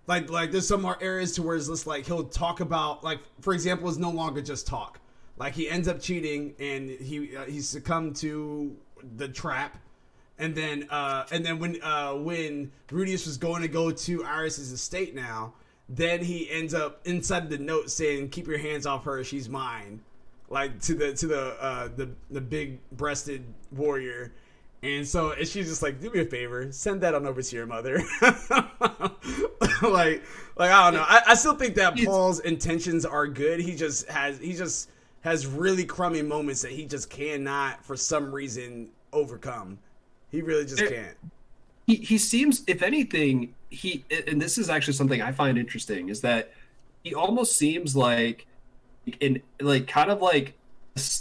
like 0.07 0.31
like 0.31 0.51
there's 0.51 0.67
some 0.67 0.83
more 0.83 0.99
areas 1.01 1.33
to 1.33 1.43
where 1.43 1.57
it's 1.57 1.69
just 1.69 1.87
like 1.87 2.07
he'll 2.07 2.25
talk 2.25 2.61
about 2.61 3.05
like 3.05 3.21
for 3.41 3.53
example 3.55 3.89
it's 3.89 3.99
no 3.99 4.11
longer 4.11 4.41
just 4.41 4.67
talk 4.67 4.99
like 5.37 5.55
he 5.55 5.69
ends 5.69 5.87
up 5.89 6.01
cheating 6.01 6.55
and 6.59 6.91
he 6.91 7.37
uh, 7.37 7.45
he 7.45 7.61
succumbed 7.61 8.17
to 8.17 8.77
the 9.17 9.29
trap 9.29 9.79
and 10.39 10.55
then 10.55 10.87
uh 10.91 11.25
and 11.31 11.45
then 11.45 11.59
when 11.59 11.83
uh 11.83 12.13
when 12.13 12.71
Rudeus 12.89 13.27
was 13.27 13.37
going 13.37 13.63
to 13.63 13.69
go 13.69 13.91
to 13.91 14.25
Eris's 14.25 14.73
estate 14.73 15.15
now 15.15 15.55
then 15.89 16.23
he 16.23 16.51
ends 16.51 16.75
up 16.75 17.01
inside 17.07 17.49
the 17.49 17.59
note 17.59 17.91
saying 17.91 18.29
keep 18.29 18.47
your 18.47 18.59
hands 18.59 18.87
off 18.87 19.05
her 19.05 19.25
she's 19.25 19.49
mine 19.49 20.01
like 20.51 20.81
to 20.83 20.95
the 20.95 21.13
to 21.15 21.27
the 21.27 21.63
uh 21.63 21.89
the 21.97 22.09
the 22.31 22.41
big 22.41 22.79
breasted 22.93 23.45
warrior 23.73 24.33
and 24.83 25.07
so 25.07 25.33
and 25.33 25.47
she's 25.47 25.69
just 25.69 25.83
like, 25.83 26.01
do 26.01 26.11
me 26.11 26.21
a 26.21 26.25
favor, 26.25 26.71
send 26.71 27.01
that 27.01 27.15
on 27.15 27.27
over 27.27 27.43
to 27.43 27.57
your 27.57 27.67
mother. 27.67 28.01
like, 29.83 30.23
like 30.57 30.71
I 30.71 30.85
don't 30.85 30.95
know. 30.95 31.05
I, 31.07 31.23
I 31.29 31.35
still 31.35 31.57
think 31.57 31.75
that 31.77 31.99
Paul's 32.05 32.41
intentions 32.41 33.05
are 33.05 33.27
good. 33.27 33.59
He 33.61 33.75
just 33.75 34.09
has 34.09 34.39
he 34.39 34.53
just 34.55 34.89
has 35.23 35.47
really 35.47 35.85
crummy 35.85 36.23
moments 36.23 36.63
that 36.63 36.71
he 36.71 36.85
just 36.85 37.11
cannot, 37.11 37.85
for 37.85 37.97
some 37.97 38.33
reason, 38.33 38.91
overcome. 39.13 39.79
He 40.31 40.43
really 40.43 40.65
just 40.65 40.81
it, 40.81 40.91
can't. 40.91 41.17
He 41.87 41.97
he 41.97 42.19
seems, 42.19 42.63
if 42.67 42.83
anything, 42.83 43.55
he 43.71 44.05
and 44.27 44.41
this 44.41 44.59
is 44.59 44.71
actually 44.71 44.95
something 44.95 45.23
I 45.23 45.33
find 45.33 45.59
interesting 45.59 46.09
is 46.09 46.21
that 46.23 46.53
he 47.03 47.15
almost 47.15 47.57
seems 47.57 47.97
like 47.97 48.47
in 49.21 49.41
like 49.61 49.87
kind 49.87 50.11
of 50.11 50.21
like 50.21 50.55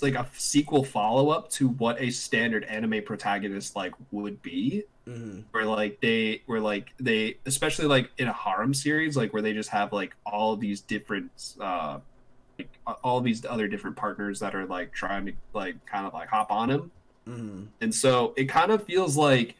like 0.01 0.16
a 0.16 0.28
sequel 0.34 0.84
follow 0.84 1.30
up 1.30 1.49
to 1.51 1.70
what 1.70 2.01
a 2.01 2.10
standard 2.10 2.64
anime 2.64 3.03
protagonist 3.03 3.76
like 3.76 3.93
would 4.12 4.41
be. 4.41 4.84
Mm-hmm. 5.08 5.41
Where 5.51 5.66
like 5.66 6.01
they 6.01 6.41
were 6.47 6.60
like 6.60 6.89
they 6.99 7.38
especially 7.45 7.86
like 7.86 8.12
in 8.18 8.28
a 8.28 8.34
harem 8.34 8.74
series 8.74 9.16
like 9.16 9.32
where 9.32 9.41
they 9.41 9.53
just 9.53 9.70
have 9.70 9.93
like 9.93 10.14
all 10.26 10.58
these 10.58 10.82
different 10.82 11.32
uh 11.62 11.99
like 12.60 12.70
all 13.03 13.22
these 13.22 13.45
other 13.45 13.68
different 13.68 13.95
partners 13.95 14.39
that 14.39 14.53
are 14.53 14.66
like 14.66 14.91
trying 14.91 15.28
to 15.28 15.34
like 15.53 15.86
kind 15.86 16.05
of 16.05 16.14
like 16.14 16.28
hop 16.28 16.51
on 16.51 16.70
him. 16.70 16.91
Mm-hmm. 17.28 17.64
And 17.82 17.94
so 17.94 18.34
it 18.38 18.46
kind 18.46 18.72
of 18.72 18.84
feels 18.84 19.18
like 19.18 19.56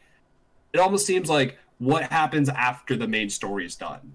it 0.72 0.80
almost 0.80 1.06
seems 1.06 1.28
like 1.28 1.58
what 1.78 2.04
happens 2.04 2.48
after 2.48 2.96
the 2.96 3.06
main 3.06 3.30
story 3.30 3.64
is 3.64 3.76
done 3.76 4.12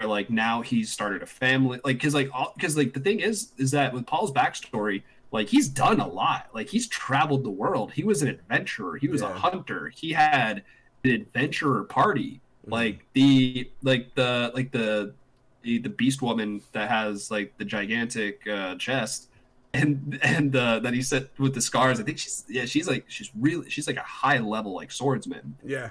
or 0.00 0.06
like 0.08 0.30
now 0.30 0.60
he's 0.62 0.90
started 0.90 1.22
a 1.22 1.26
family 1.26 1.78
like 1.84 1.96
because 1.96 2.14
like 2.14 2.30
because 2.56 2.76
like 2.76 2.94
the 2.94 3.00
thing 3.00 3.20
is 3.20 3.52
is 3.58 3.70
that 3.70 3.92
with 3.92 4.06
paul's 4.06 4.32
backstory 4.32 5.02
like 5.32 5.48
he's 5.48 5.68
done 5.68 6.00
a 6.00 6.06
lot. 6.06 6.48
Like 6.52 6.68
he's 6.68 6.88
traveled 6.88 7.44
the 7.44 7.50
world. 7.50 7.92
He 7.92 8.02
was 8.02 8.22
an 8.22 8.28
adventurer. 8.28 8.96
He 8.96 9.08
was 9.08 9.22
yeah. 9.22 9.30
a 9.30 9.34
hunter. 9.34 9.92
He 9.94 10.12
had 10.12 10.64
an 11.04 11.10
adventurer 11.10 11.84
party. 11.84 12.40
Mm-hmm. 12.62 12.72
Like 12.72 13.06
the 13.12 13.70
like 13.82 14.14
the 14.14 14.50
like 14.54 14.72
the 14.72 15.14
the, 15.62 15.78
the 15.78 15.88
beast 15.88 16.22
woman 16.22 16.62
that 16.72 16.88
has 16.88 17.30
like 17.30 17.56
the 17.58 17.64
gigantic 17.64 18.46
uh, 18.48 18.74
chest 18.76 19.28
and 19.72 20.18
and 20.22 20.54
uh, 20.54 20.80
that 20.80 20.94
he 20.94 21.02
said 21.02 21.28
with 21.38 21.54
the 21.54 21.60
scars. 21.60 22.00
I 22.00 22.02
think 22.02 22.18
she's 22.18 22.44
yeah 22.48 22.64
she's 22.64 22.88
like 22.88 23.04
she's 23.08 23.30
really 23.38 23.70
she's 23.70 23.86
like 23.86 23.96
a 23.96 24.02
high 24.02 24.38
level 24.38 24.74
like 24.74 24.90
swordsman. 24.90 25.56
Yeah, 25.64 25.90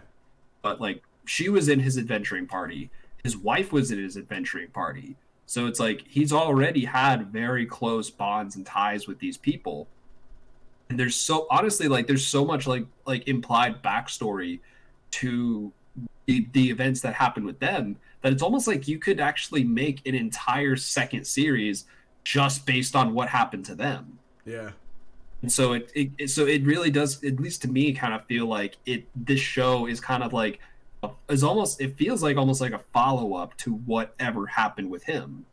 but 0.62 0.82
like 0.82 1.04
she 1.26 1.50
was 1.50 1.70
in 1.70 1.80
his 1.80 1.98
adventuring 1.98 2.48
party. 2.48 2.90
His 3.24 3.38
wife 3.38 3.72
was 3.72 3.92
in 3.92 4.02
his 4.02 4.18
adventuring 4.18 4.70
party. 4.70 5.16
So 5.46 5.66
it's 5.66 5.80
like 5.80 6.04
he's 6.08 6.32
already 6.32 6.86
had 6.86 7.32
very 7.32 7.66
close 7.66 8.10
bonds 8.10 8.56
and 8.56 8.66
ties 8.66 9.08
with 9.08 9.20
these 9.20 9.38
people. 9.38 9.88
And 10.90 11.00
there's 11.00 11.16
so 11.16 11.48
honestly 11.50 11.88
like 11.88 12.08
there's 12.08 12.26
so 12.26 12.46
much 12.46 12.68
like 12.68 12.86
like 13.06 13.28
implied 13.28 13.82
backstory 13.82 14.60
to 15.12 15.72
the, 16.26 16.48
the 16.52 16.70
events 16.70 17.02
that 17.02 17.14
happened 17.14 17.46
with 17.46 17.60
them 17.60 17.98
that 18.22 18.34
it's 18.34 18.44
almost 18.44 18.68
like 18.68 18.88
you 18.88 19.00
could 19.00 19.20
actually 19.20 19.64
make 19.64 20.06
an 20.06 20.14
entire 20.14 20.76
second 20.76 21.26
series 21.26 21.86
just 22.24 22.66
based 22.66 22.96
on 22.96 23.14
what 23.14 23.30
happened 23.30 23.66
to 23.66 23.76
them. 23.76 24.20
Yeah. 24.46 24.72
And 25.42 25.52
so 25.52 25.74
it, 25.74 25.92
it 25.96 26.30
so 26.30 26.46
it 26.46 26.64
really 26.66 26.92
does 26.92 27.24
at 27.24 27.40
least 27.40 27.62
to 27.62 27.70
me 27.70 27.94
kind 27.94 28.14
of 28.14 28.26
feel 28.26 28.46
like 28.46 28.78
it 28.86 29.08
this 29.16 29.40
show 29.40 29.86
is 29.86 30.00
kind 30.00 30.24
of 30.24 30.34
like 30.34 30.60
is 31.30 31.44
almost 31.44 31.80
it 31.80 31.96
feels 31.98 32.22
like 32.22 32.36
almost 32.36 32.60
like 32.60 32.74
a 32.74 32.80
follow 32.94 33.36
up 33.36 33.56
to 33.58 33.74
whatever 33.74 34.46
happened 34.48 34.90
with 34.90 35.04
him, 35.04 35.46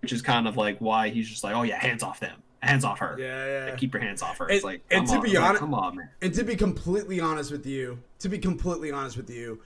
which 0.00 0.12
is 0.12 0.22
kind 0.22 0.46
of 0.46 0.56
like 0.56 0.78
why 0.78 1.08
he's 1.08 1.28
just 1.28 1.42
like, 1.42 1.56
oh 1.56 1.62
yeah, 1.62 1.76
hands 1.76 2.04
off 2.04 2.20
them, 2.20 2.40
hands 2.60 2.84
off 2.84 3.00
her, 3.00 3.16
yeah, 3.18 3.46
yeah, 3.46 3.70
like, 3.70 3.78
keep 3.78 3.92
your 3.92 4.02
hands 4.02 4.22
off 4.22 4.38
her. 4.38 4.46
And, 4.46 4.54
it's 4.54 4.64
like, 4.64 4.82
and 4.92 5.08
to 5.08 5.14
on. 5.16 5.22
be 5.22 5.36
honest, 5.36 5.54
like, 5.54 5.58
come 5.58 5.74
on, 5.74 5.96
man. 5.96 6.08
And 6.22 6.32
to 6.34 6.44
be 6.44 6.54
completely 6.54 7.18
honest 7.18 7.50
with 7.50 7.66
you, 7.66 7.98
to 8.20 8.28
be 8.28 8.38
completely 8.38 8.92
honest 8.92 9.16
with 9.16 9.28
you. 9.30 9.60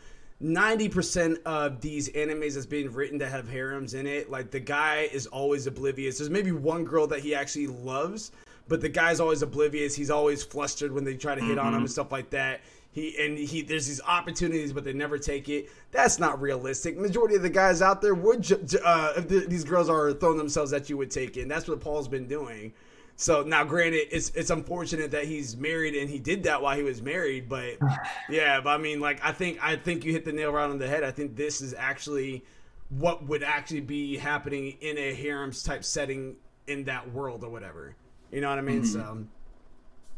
90% 0.45 1.43
of 1.45 1.81
these 1.81 2.11
animes 2.11 2.55
that's 2.55 2.67
being 2.67 2.93
written 2.93 3.17
that 3.19 3.31
have 3.31 3.49
harems 3.49 3.95
in 3.95 4.07
it, 4.07 4.31
like 4.31 4.51
the 4.51 4.61
guy 4.61 5.09
is 5.11 5.27
always 5.27 5.67
oblivious. 5.67 6.19
There's 6.19 6.29
maybe 6.29 6.53
one 6.53 6.85
girl 6.85 7.07
that 7.07 7.21
he 7.21 7.35
actually 7.35 7.69
loves, 7.69 8.31
but 8.69 8.83
the 8.83 8.91
guy's 8.91 9.21
always 9.21 9.41
oblivious. 9.41 9.97
He's 9.97 10.11
always 10.11 10.43
flustered 10.43 10.93
when 10.93 11.03
they 11.03 11.15
try 11.15 11.35
to 11.35 11.41
hit 11.41 11.57
mm-hmm. 11.57 11.61
on 11.61 11.67
him 11.69 11.73
mm-hmm. 11.73 11.81
and 11.81 11.91
stuff 11.91 12.13
like 12.13 12.29
that. 12.31 12.61
He 12.93 13.17
and 13.19 13.37
he 13.37 13.63
there's 13.63 13.89
these 13.89 14.01
opportunities, 14.03 14.73
but 14.73 14.85
they 14.85 14.93
never 14.93 15.19
take 15.19 15.49
it. 15.49 15.69
That's 15.91 16.21
not 16.21 16.41
realistic. 16.41 16.97
Majority 16.97 17.35
of 17.35 17.43
the 17.43 17.51
guys 17.51 17.83
out 17.83 18.01
there 18.01 18.15
would, 18.15 18.49
uh, 18.85 19.15
if 19.17 19.27
the, 19.27 19.41
these 19.49 19.65
girls 19.65 19.89
are 19.89 20.13
throwing 20.13 20.39
themselves 20.39 20.73
at 20.73 20.89
you, 20.89 20.97
would 20.99 21.11
take 21.11 21.37
it. 21.37 21.43
And 21.43 21.51
that's 21.51 21.67
what 21.67 21.81
Paul's 21.81 22.07
been 22.07 22.29
doing. 22.29 22.73
So 23.17 23.43
now, 23.43 23.62
granted, 23.65 24.09
it's 24.11 24.31
it's 24.31 24.51
unfortunate 24.51 25.11
that 25.12 25.25
he's 25.25 25.57
married 25.57 25.95
and 25.95 26.11
he 26.11 26.19
did 26.19 26.43
that 26.45 26.61
while 26.61 26.77
he 26.77 26.83
was 26.83 27.01
married, 27.01 27.49
but 27.49 27.79
yeah, 28.29 28.61
but 28.61 28.71
I 28.71 28.79
mean, 28.79 29.01
like 29.01 29.25
I 29.25 29.33
think 29.33 29.59
I 29.62 29.77
think 29.77 30.05
you 30.05 30.12
hit 30.12 30.25
the 30.25 30.33
nail 30.33 30.53
right 30.53 30.69
on 30.69 30.79
the 30.79 30.89
head. 30.89 31.05
I 31.05 31.11
think 31.11 31.37
this 31.37 31.61
is 31.61 31.75
actually 31.75 32.45
what 32.89 33.27
would 33.27 33.43
actually 33.43 33.81
be 33.81 34.17
happening 34.17 34.77
in 34.81 34.99
a 34.99 35.15
harems 35.15 35.62
type 35.62 35.85
setting 35.85 36.37
in 36.67 36.85
that 36.85 37.11
world 37.12 37.45
or 37.45 37.51
whatever. 37.51 37.95
You 38.31 38.41
know 38.41 38.49
what 38.51 38.59
I 38.59 38.62
mean? 38.62 38.83
Mm-hmm. 38.83 38.93
So 38.93 39.27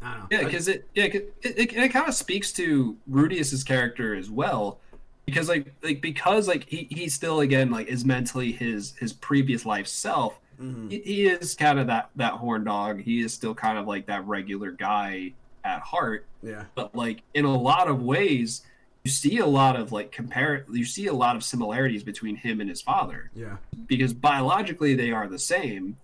I 0.01 0.11
don't 0.11 0.19
know. 0.19 0.27
yeah, 0.31 0.43
because 0.43 0.67
it 0.67 0.87
yeah 0.95 1.05
it, 1.05 1.33
it, 1.41 1.73
it 1.73 1.87
kind 1.89 2.07
of 2.07 2.15
speaks 2.15 2.51
to 2.53 2.97
Rudeus's 3.09 3.63
character 3.63 4.15
as 4.15 4.29
well, 4.31 4.79
because 5.25 5.49
like 5.49 5.73
like 5.83 6.01
because 6.01 6.47
like 6.47 6.63
he 6.67 6.87
he 6.89 7.09
still 7.09 7.41
again 7.41 7.69
like 7.69 7.87
is 7.87 8.05
mentally 8.05 8.51
his 8.51 8.95
his 8.99 9.13
previous 9.13 9.65
life 9.67 9.87
self. 9.87 10.39
Mm-hmm. 10.61 10.89
He, 10.89 10.99
he, 10.99 11.27
is 11.27 11.55
kind 11.55 11.79
of 11.79 11.87
that 11.87 12.09
that 12.15 12.33
horn 12.33 12.63
dog. 12.63 13.01
He 13.01 13.21
is 13.21 13.33
still 13.33 13.53
kind 13.53 13.77
of 13.77 13.87
like 13.87 14.07
that 14.07 14.25
regular 14.25 14.71
guy 14.71 15.33
at 15.63 15.81
heart. 15.81 16.25
Yeah. 16.41 16.65
But 16.75 16.95
like 16.95 17.23
in 17.33 17.45
a 17.45 17.55
lot 17.55 17.87
of 17.87 18.01
ways, 18.01 18.61
you 19.03 19.11
see 19.11 19.37
a 19.37 19.45
lot 19.45 19.75
of 19.75 19.91
like 19.91 20.11
compare. 20.11 20.65
You 20.71 20.85
see 20.85 21.07
a 21.07 21.13
lot 21.13 21.35
of 21.35 21.43
similarities 21.43 22.03
between 22.03 22.35
him 22.35 22.59
and 22.59 22.69
his 22.69 22.81
father. 22.81 23.29
Yeah. 23.35 23.57
Because 23.85 24.13
biologically 24.13 24.95
they 24.95 25.11
are 25.11 25.27
the 25.27 25.39
same 25.39 25.97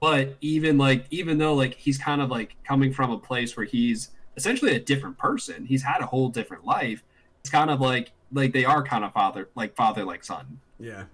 but 0.00 0.36
even 0.40 0.78
like 0.78 1.04
even 1.10 1.38
though 1.38 1.54
like 1.54 1.74
he's 1.74 1.98
kind 1.98 2.20
of 2.20 2.30
like 2.30 2.56
coming 2.64 2.92
from 2.92 3.10
a 3.10 3.18
place 3.18 3.56
where 3.56 3.66
he's 3.66 4.10
essentially 4.36 4.74
a 4.74 4.80
different 4.80 5.16
person 5.18 5.64
he's 5.66 5.82
had 5.82 6.00
a 6.00 6.06
whole 6.06 6.28
different 6.28 6.64
life 6.64 7.04
it's 7.40 7.50
kind 7.50 7.70
of 7.70 7.80
like 7.80 8.10
like 8.32 8.52
they 8.52 8.64
are 8.64 8.82
kind 8.82 9.04
of 9.04 9.12
father 9.12 9.48
like 9.54 9.76
father 9.76 10.04
like 10.04 10.24
son 10.24 10.58
yeah 10.78 11.04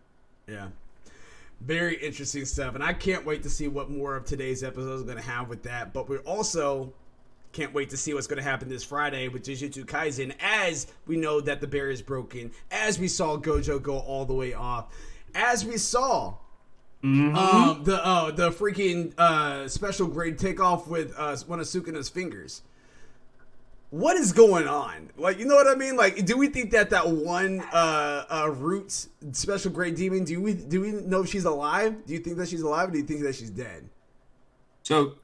yeah 0.47 0.69
very 1.61 1.97
interesting 1.97 2.45
stuff 2.45 2.75
and 2.75 2.85
i 2.85 2.93
can't 2.93 3.25
wait 3.25 3.43
to 3.43 3.51
see 3.51 3.67
what 3.67 3.91
more 3.91 4.17
of 4.17 4.25
today's 4.25 4.63
episode 4.63 4.95
is 4.95 5.03
going 5.03 5.17
to 5.17 5.23
have 5.23 5.49
with 5.49 5.63
that 5.63 5.93
but 5.93 6.09
we 6.09 6.19
also 6.19 6.93
can't 7.53 7.73
wait 7.73 7.89
to 7.89 7.97
see 7.97 8.13
what's 8.13 8.27
going 8.27 8.37
to 8.37 8.43
happen 8.43 8.69
this 8.69 8.85
Friday 8.85 9.29
with 9.29 9.43
Jujutsu 9.43 9.87
Kaisen 9.87 10.35
as 10.41 10.89
we 11.07 11.17
know 11.17 11.41
that 11.41 11.63
the 11.63 11.67
bear 11.67 11.89
is 11.89 12.03
broken, 12.03 12.51
as 12.71 12.99
we 12.99 13.09
saw 13.09 13.39
Gojo 13.39 13.83
go 13.83 13.99
all 13.99 14.27
the 14.27 14.35
way 14.35 14.53
off, 14.53 14.95
as 15.35 15.65
we 15.65 15.79
saw 15.79 16.35
Mm-hmm. 17.05 17.37
Um, 17.37 17.85
the 17.85 18.05
uh, 18.05 18.31
the 18.33 18.51
freaking 18.51 19.17
uh, 19.19 19.69
special 19.69 20.09
grade 20.09 20.39
takeoff 20.39 20.89
with 20.89 21.15
uh, 21.17 21.37
one 21.47 21.61
of 21.61 21.67
Sukuna's 21.67 22.09
fingers. 22.09 22.63
What 23.91 24.17
is 24.17 24.33
going 24.33 24.67
on? 24.67 25.11
Like, 25.17 25.39
you 25.39 25.47
know 25.47 25.55
what 25.55 25.67
I 25.67 25.75
mean? 25.75 25.97
Like, 25.97 26.25
do 26.27 26.37
we 26.37 26.49
think 26.49 26.73
that 26.73 26.91
that 26.91 27.09
one 27.09 27.61
uh, 27.73 28.25
uh, 28.29 28.51
Roots 28.51 29.09
special 29.33 29.71
great 29.71 29.97
demon? 29.97 30.25
Do 30.25 30.41
we 30.41 30.55
do 30.55 30.81
we 30.81 30.93
know 30.93 31.23
if 31.23 31.31
she's 31.31 31.45
alive? 31.45 32.05
Do 32.05 32.13
you 32.13 32.19
think 32.19 32.37
that 32.39 32.49
she's 32.49 32.63
alive, 32.63 32.89
or 32.89 32.93
do 32.93 32.99
you 32.99 33.05
think 33.05 33.23
that 33.23 33.35
she's 33.35 33.51
dead? 33.51 33.89
So 34.83 35.15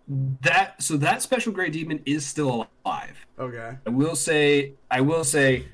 that 0.42 0.80
so 0.82 0.96
that 0.96 1.22
special 1.22 1.52
grade 1.52 1.72
demon 1.72 2.00
is 2.06 2.24
still 2.24 2.68
alive. 2.84 3.26
Okay. 3.38 3.76
I 3.86 3.90
will 3.90 4.16
say 4.16 4.72
I 4.90 5.00
will 5.00 5.24
say 5.24 5.66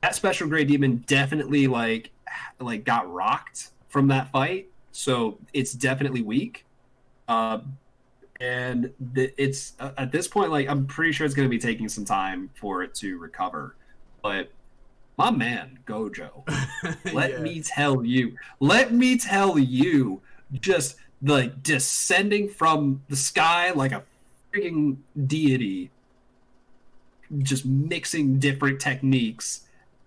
that 0.00 0.14
special 0.14 0.48
grade 0.48 0.68
demon 0.68 1.04
definitely 1.06 1.66
like 1.66 2.10
like 2.60 2.84
got 2.84 3.12
rocked 3.12 3.70
from 3.88 4.08
that 4.08 4.30
fight 4.30 4.68
so 4.96 5.38
it's 5.52 5.72
definitely 5.72 6.22
weak. 6.22 6.64
Uh, 7.28 7.58
and 8.40 8.92
the, 9.14 9.32
it's 9.40 9.74
uh, 9.80 9.92
at 9.98 10.12
this 10.12 10.28
point, 10.28 10.50
like 10.50 10.68
I'm 10.68 10.86
pretty 10.86 11.12
sure 11.12 11.24
it's 11.24 11.34
going 11.34 11.48
to 11.48 11.50
be 11.50 11.58
taking 11.58 11.88
some 11.88 12.04
time 12.04 12.50
for 12.54 12.82
it 12.82 12.94
to 12.96 13.18
recover. 13.18 13.74
But 14.22 14.50
my 15.16 15.30
man 15.30 15.78
Gojo, 15.86 16.46
let 17.12 17.32
yeah. 17.32 17.38
me 17.38 17.62
tell 17.62 18.04
you, 18.04 18.36
let 18.60 18.92
me 18.92 19.16
tell 19.16 19.58
you, 19.58 20.20
just 20.52 20.96
like 21.22 21.62
descending 21.62 22.48
from 22.48 23.02
the 23.08 23.16
sky 23.16 23.70
like 23.70 23.92
a 23.92 24.02
freaking 24.52 24.98
deity, 25.26 25.90
just 27.38 27.64
mixing 27.64 28.38
different 28.38 28.80
techniques 28.80 29.62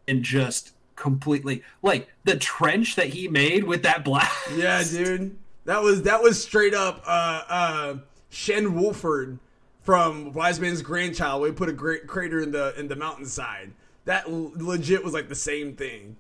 and 0.07 0.23
just 0.23 0.73
completely 0.95 1.63
like 1.81 2.09
the 2.25 2.35
trench 2.35 2.95
that 2.95 3.07
he 3.07 3.27
made 3.27 3.63
with 3.63 3.83
that 3.83 4.03
black. 4.03 4.31
Yeah, 4.55 4.83
dude. 4.83 5.35
That 5.65 5.81
was 5.81 6.03
that 6.03 6.21
was 6.21 6.41
straight 6.41 6.73
up 6.73 7.01
uh 7.05 7.43
uh 7.47 7.95
Shin 8.29 8.75
Wolford 8.75 9.39
from 9.81 10.33
Wise 10.33 10.59
Man's 10.59 10.81
Grandchild. 10.81 11.41
We 11.41 11.51
put 11.51 11.69
a 11.69 11.73
great 11.73 12.07
crater 12.07 12.41
in 12.41 12.51
the 12.51 12.77
in 12.79 12.87
the 12.87 12.95
mountainside. 12.95 13.73
That 14.05 14.27
l- 14.27 14.51
legit 14.55 15.03
was 15.03 15.13
like 15.13 15.29
the 15.29 15.35
same 15.35 15.75
thing. 15.75 16.15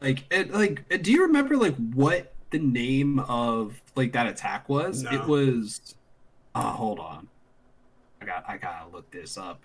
Like, 0.00 0.24
it, 0.30 0.52
like, 0.52 1.02
do 1.02 1.10
you 1.10 1.22
remember 1.22 1.56
like 1.56 1.74
what 1.94 2.32
the 2.50 2.58
name 2.58 3.18
of 3.20 3.80
like 3.94 4.12
that 4.12 4.26
attack 4.26 4.68
was? 4.68 5.02
No. 5.02 5.10
It 5.10 5.26
was. 5.26 5.94
Oh, 6.54 6.60
hold 6.60 7.00
on. 7.00 7.28
I 8.20 8.24
got. 8.24 8.44
I 8.48 8.56
gotta 8.56 8.88
look 8.90 9.10
this 9.10 9.36
up. 9.36 9.60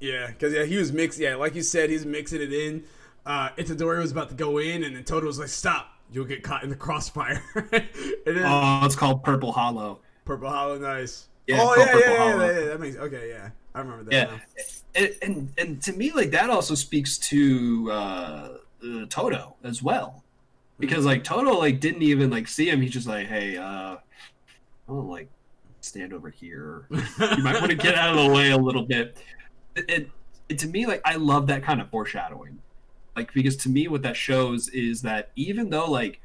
Yeah, 0.00 0.28
because 0.28 0.52
yeah, 0.52 0.64
he 0.64 0.76
was 0.76 0.92
mixing. 0.92 1.24
Yeah, 1.24 1.36
like 1.36 1.54
you 1.54 1.62
said, 1.62 1.90
he's 1.90 2.06
mixing 2.06 2.40
it 2.40 2.52
in. 2.52 2.84
Uh, 3.26 3.50
Itadori 3.50 3.98
was 3.98 4.12
about 4.12 4.30
to 4.30 4.34
go 4.34 4.58
in, 4.58 4.82
and 4.84 4.96
then 4.96 5.04
Todo 5.04 5.26
was 5.26 5.38
like, 5.38 5.48
"Stop! 5.48 5.88
You'll 6.10 6.24
get 6.24 6.42
caught 6.42 6.62
in 6.62 6.70
the 6.70 6.76
crossfire." 6.76 7.42
and 7.54 7.70
then 8.24 8.44
Oh, 8.44 8.82
it's 8.84 8.96
called 8.96 9.22
Purple 9.22 9.52
Hollow. 9.52 10.00
Purple 10.30 10.48
Hollow, 10.48 10.78
nice. 10.78 11.26
Yeah, 11.48 11.56
oh 11.58 11.74
yeah, 11.76 11.98
yeah, 11.98 12.08
yeah, 12.08 12.60
yeah, 12.60 12.64
That 12.66 12.80
makes 12.80 12.96
okay. 12.96 13.30
Yeah, 13.30 13.50
I 13.74 13.80
remember 13.80 14.04
that. 14.04 14.12
Yeah, 14.14 14.38
and, 14.94 15.14
and 15.22 15.52
and 15.58 15.82
to 15.82 15.92
me, 15.92 16.12
like 16.12 16.30
that 16.30 16.50
also 16.50 16.76
speaks 16.76 17.18
to 17.18 17.90
uh, 17.90 17.94
uh, 18.84 19.06
Todo 19.08 19.56
as 19.64 19.82
well, 19.82 20.22
because 20.78 21.04
like 21.04 21.24
Todo 21.24 21.58
like 21.58 21.80
didn't 21.80 22.02
even 22.02 22.30
like 22.30 22.46
see 22.46 22.70
him. 22.70 22.80
He's 22.80 22.92
just 22.92 23.08
like, 23.08 23.26
hey, 23.26 23.56
uh, 23.56 23.96
I'll 24.88 25.02
like 25.02 25.28
stand 25.80 26.12
over 26.12 26.30
here. 26.30 26.86
You 26.92 27.42
might 27.42 27.54
want 27.54 27.70
to 27.70 27.76
get 27.76 27.96
out 27.96 28.16
of 28.16 28.24
the 28.24 28.32
way 28.32 28.52
a 28.52 28.56
little 28.56 28.84
bit. 28.84 29.16
And, 29.74 30.12
and 30.48 30.58
to 30.60 30.68
me, 30.68 30.86
like 30.86 31.00
I 31.04 31.16
love 31.16 31.48
that 31.48 31.64
kind 31.64 31.80
of 31.80 31.90
foreshadowing, 31.90 32.60
like 33.16 33.34
because 33.34 33.56
to 33.56 33.68
me, 33.68 33.88
what 33.88 34.02
that 34.02 34.16
shows 34.16 34.68
is 34.68 35.02
that 35.02 35.32
even 35.34 35.70
though 35.70 35.90
like, 35.90 36.20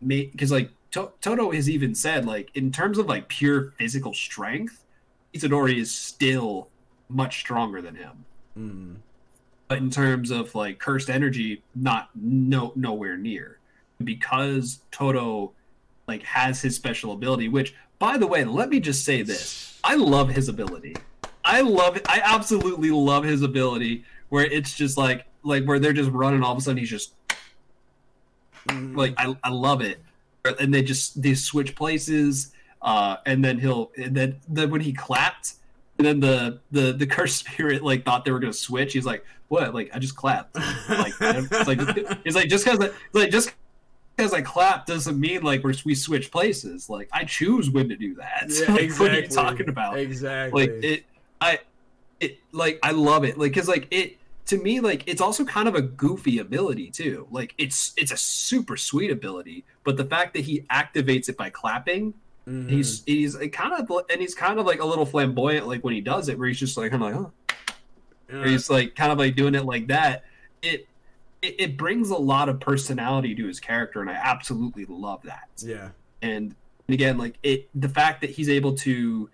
may 0.00 0.26
because 0.26 0.52
like 0.52 0.70
to- 0.92 1.12
Todo 1.20 1.50
has 1.50 1.68
even 1.68 1.94
said 1.94 2.24
like 2.26 2.50
in 2.54 2.70
terms 2.72 2.98
of 2.98 3.06
like 3.06 3.28
pure 3.28 3.72
physical 3.78 4.14
strength, 4.14 4.84
Itadori 5.34 5.76
is 5.78 5.94
still 5.94 6.68
much 7.08 7.40
stronger 7.40 7.80
than 7.82 7.94
him. 7.94 8.24
Mm. 8.58 8.96
But 9.68 9.78
in 9.78 9.90
terms 9.90 10.30
of 10.30 10.54
like 10.54 10.78
cursed 10.78 11.10
energy, 11.10 11.62
not 11.74 12.10
no 12.14 12.72
nowhere 12.74 13.16
near. 13.16 13.58
Because 14.02 14.80
Todo 14.90 15.52
like 16.06 16.22
has 16.22 16.62
his 16.62 16.74
special 16.76 17.12
ability, 17.12 17.48
which 17.48 17.74
by 17.98 18.16
the 18.16 18.26
way, 18.26 18.44
let 18.44 18.68
me 18.70 18.80
just 18.80 19.04
say 19.04 19.22
this. 19.22 19.78
I 19.84 19.96
love 19.96 20.28
his 20.30 20.48
ability. 20.48 20.96
I 21.44 21.60
love 21.62 21.96
it. 21.96 22.06
I 22.08 22.20
absolutely 22.24 22.90
love 22.90 23.24
his 23.24 23.42
ability 23.42 24.04
where 24.28 24.44
it's 24.44 24.74
just 24.74 24.96
like 24.96 25.26
like 25.42 25.64
where 25.64 25.78
they're 25.78 25.92
just 25.92 26.10
running 26.10 26.42
all 26.42 26.52
of 26.52 26.58
a 26.58 26.60
sudden 26.60 26.78
he's 26.78 26.90
just 26.90 27.14
Mhm. 28.66 28.96
like 28.96 29.14
I, 29.16 29.36
I 29.44 29.50
love 29.50 29.80
it 29.80 30.00
and 30.60 30.72
they 30.72 30.82
just 30.82 31.20
they 31.22 31.34
switch 31.34 31.74
places 31.74 32.52
uh 32.82 33.16
and 33.26 33.44
then 33.44 33.58
he'll 33.58 33.90
and 33.96 34.16
then 34.16 34.36
then 34.48 34.70
when 34.70 34.80
he 34.80 34.92
clapped 34.92 35.54
and 35.98 36.06
then 36.06 36.20
the 36.20 36.60
the 36.70 36.92
the 36.92 37.06
cursed 37.06 37.46
spirit 37.46 37.82
like 37.82 38.04
thought 38.04 38.24
they 38.24 38.30
were 38.30 38.38
gonna 38.38 38.52
switch. 38.52 38.92
He's 38.92 39.06
like 39.06 39.24
what? 39.48 39.74
Like 39.74 39.90
i 39.94 39.98
just 39.98 40.14
clapped. 40.16 40.54
Like 40.88 41.14
it's 41.20 41.66
like 41.66 41.78
it's 42.24 42.36
like 42.36 42.48
just 42.48 42.64
because 42.64 42.90
like 43.12 43.30
just 43.30 43.52
because 44.16 44.32
i 44.34 44.40
clap 44.42 44.84
doesn't 44.84 45.18
mean 45.18 45.42
like 45.42 45.62
we're, 45.64 45.74
we 45.84 45.94
switch 45.94 46.30
places. 46.30 46.88
Like 46.90 47.08
i 47.12 47.24
choose 47.24 47.70
when 47.70 47.88
to 47.88 47.96
do 47.96 48.14
that. 48.16 48.46
Yeah, 48.48 48.72
Like, 48.72 48.82
exactly. 48.82 49.08
what 49.08 49.16
are 49.16 49.20
you 49.20 49.28
talking 49.28 49.68
about? 49.68 49.98
Exactly. 49.98 50.60
like 50.68 50.84
it 50.84 51.04
i 51.40 51.58
it 52.20 52.38
like 52.52 52.78
i 52.82 52.90
love 52.92 53.24
it. 53.24 53.38
Like 53.38 53.52
because 53.52 53.68
like 53.68 53.88
it 53.90 54.18
to 54.48 54.56
me 54.62 54.80
like 54.80 55.04
it's 55.06 55.20
also 55.20 55.44
kind 55.44 55.68
of 55.68 55.74
a 55.74 55.82
goofy 55.82 56.38
ability 56.38 56.90
too 56.90 57.26
like 57.30 57.54
it's 57.58 57.92
it's 57.96 58.10
a 58.12 58.16
super 58.16 58.76
sweet 58.76 59.10
ability 59.10 59.64
but 59.84 59.96
the 59.96 60.04
fact 60.04 60.34
that 60.34 60.40
he 60.40 60.62
activates 60.70 61.28
it 61.28 61.36
by 61.36 61.48
clapping 61.50 62.12
Mhm. 62.46 62.70
he's 62.70 63.02
he's 63.04 63.36
kind 63.52 63.74
of 63.74 63.90
and 64.10 64.20
he's 64.22 64.34
kind 64.34 64.58
of 64.58 64.64
like 64.64 64.80
a 64.80 64.84
little 64.86 65.04
flamboyant 65.04 65.66
like 65.68 65.84
when 65.84 65.92
he 65.92 66.00
does 66.00 66.30
it 66.30 66.38
where 66.38 66.48
he's 66.48 66.58
just 66.58 66.78
like 66.78 66.92
i'm 66.94 67.00
like 67.02 67.14
oh 67.14 67.30
Yeah. 68.32 68.46
he's 68.46 68.70
like 68.70 68.94
kind 68.94 69.12
of 69.12 69.18
like 69.18 69.36
doing 69.36 69.54
it 69.54 69.66
like 69.66 69.88
that 69.88 70.24
it, 70.62 70.88
it 71.42 71.54
it 71.58 71.76
brings 71.76 72.08
a 72.08 72.16
lot 72.16 72.48
of 72.48 72.58
personality 72.58 73.34
to 73.34 73.46
his 73.46 73.60
character 73.60 74.00
and 74.00 74.08
i 74.08 74.14
absolutely 74.14 74.86
love 74.88 75.20
that 75.24 75.48
yeah. 75.58 75.90
and 76.22 76.54
again 76.88 77.18
like 77.18 77.34
it 77.42 77.68
the 77.74 77.88
fact 77.88 78.22
that 78.22 78.30
he's 78.30 78.48
able 78.48 78.72
to 78.76 79.28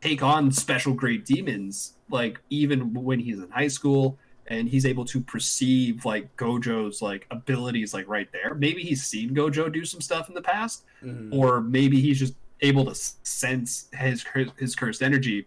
take 0.00 0.22
on 0.22 0.52
special 0.52 0.94
grade 0.94 1.24
demons 1.24 1.94
like 2.08 2.38
even 2.50 2.94
when 2.94 3.18
he's 3.18 3.38
in 3.40 3.50
high 3.50 3.66
school 3.68 4.16
and 4.50 4.68
he's 4.68 4.84
able 4.84 5.04
to 5.06 5.20
perceive 5.20 6.04
like 6.04 6.36
gojo's 6.36 7.00
like 7.00 7.26
abilities 7.30 7.94
like 7.94 8.06
right 8.08 8.28
there 8.32 8.54
maybe 8.54 8.82
he's 8.82 9.02
seen 9.04 9.34
gojo 9.34 9.72
do 9.72 9.84
some 9.84 10.00
stuff 10.00 10.28
in 10.28 10.34
the 10.34 10.42
past 10.42 10.84
Mhm. 11.02 11.32
or 11.32 11.60
maybe 11.62 12.00
he's 12.00 12.18
just 12.18 12.34
able 12.60 12.84
to 12.84 12.94
sense 12.94 13.88
his 13.94 14.24
his 14.58 14.76
cursed 14.76 15.02
energy 15.02 15.46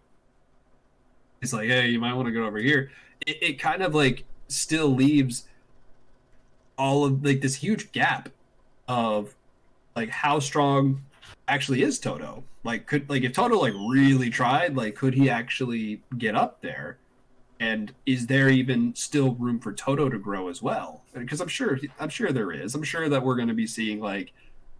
it's 1.42 1.52
like 1.52 1.68
hey 1.68 1.88
you 1.88 2.00
might 2.00 2.14
want 2.14 2.26
to 2.26 2.32
go 2.32 2.44
over 2.44 2.58
here 2.58 2.90
it, 3.26 3.36
it 3.42 3.52
kind 3.60 3.82
of 3.82 3.94
like 3.94 4.24
still 4.48 4.88
leaves 4.88 5.46
all 6.76 7.04
of 7.04 7.24
like 7.24 7.40
this 7.40 7.54
huge 7.56 7.92
gap 7.92 8.28
of 8.88 9.34
like 9.94 10.08
how 10.10 10.38
strong 10.40 11.02
actually 11.46 11.82
is 11.82 11.98
Todo. 12.00 12.42
Like 12.64 12.86
could 12.86 13.08
like 13.08 13.22
if 13.22 13.32
Todo 13.32 13.58
like 13.60 13.74
really 13.88 14.28
tried, 14.28 14.74
like 14.76 14.96
could 14.96 15.14
he 15.14 15.30
actually 15.30 16.02
get 16.18 16.34
up 16.34 16.60
there? 16.62 16.98
And 17.64 17.94
is 18.04 18.26
there 18.26 18.50
even 18.50 18.94
still 18.94 19.36
room 19.36 19.58
for 19.58 19.72
Todo 19.72 20.10
to 20.10 20.18
grow 20.18 20.48
as 20.48 20.60
well? 20.60 21.02
Because 21.14 21.40
I'm 21.40 21.48
sure 21.48 21.80
I'm 21.98 22.10
sure 22.10 22.30
there 22.30 22.52
is. 22.52 22.74
I'm 22.74 22.82
sure 22.82 23.08
that 23.08 23.24
we're 23.24 23.36
going 23.36 23.48
to 23.48 23.54
be 23.54 23.66
seeing 23.66 24.00
like, 24.00 24.32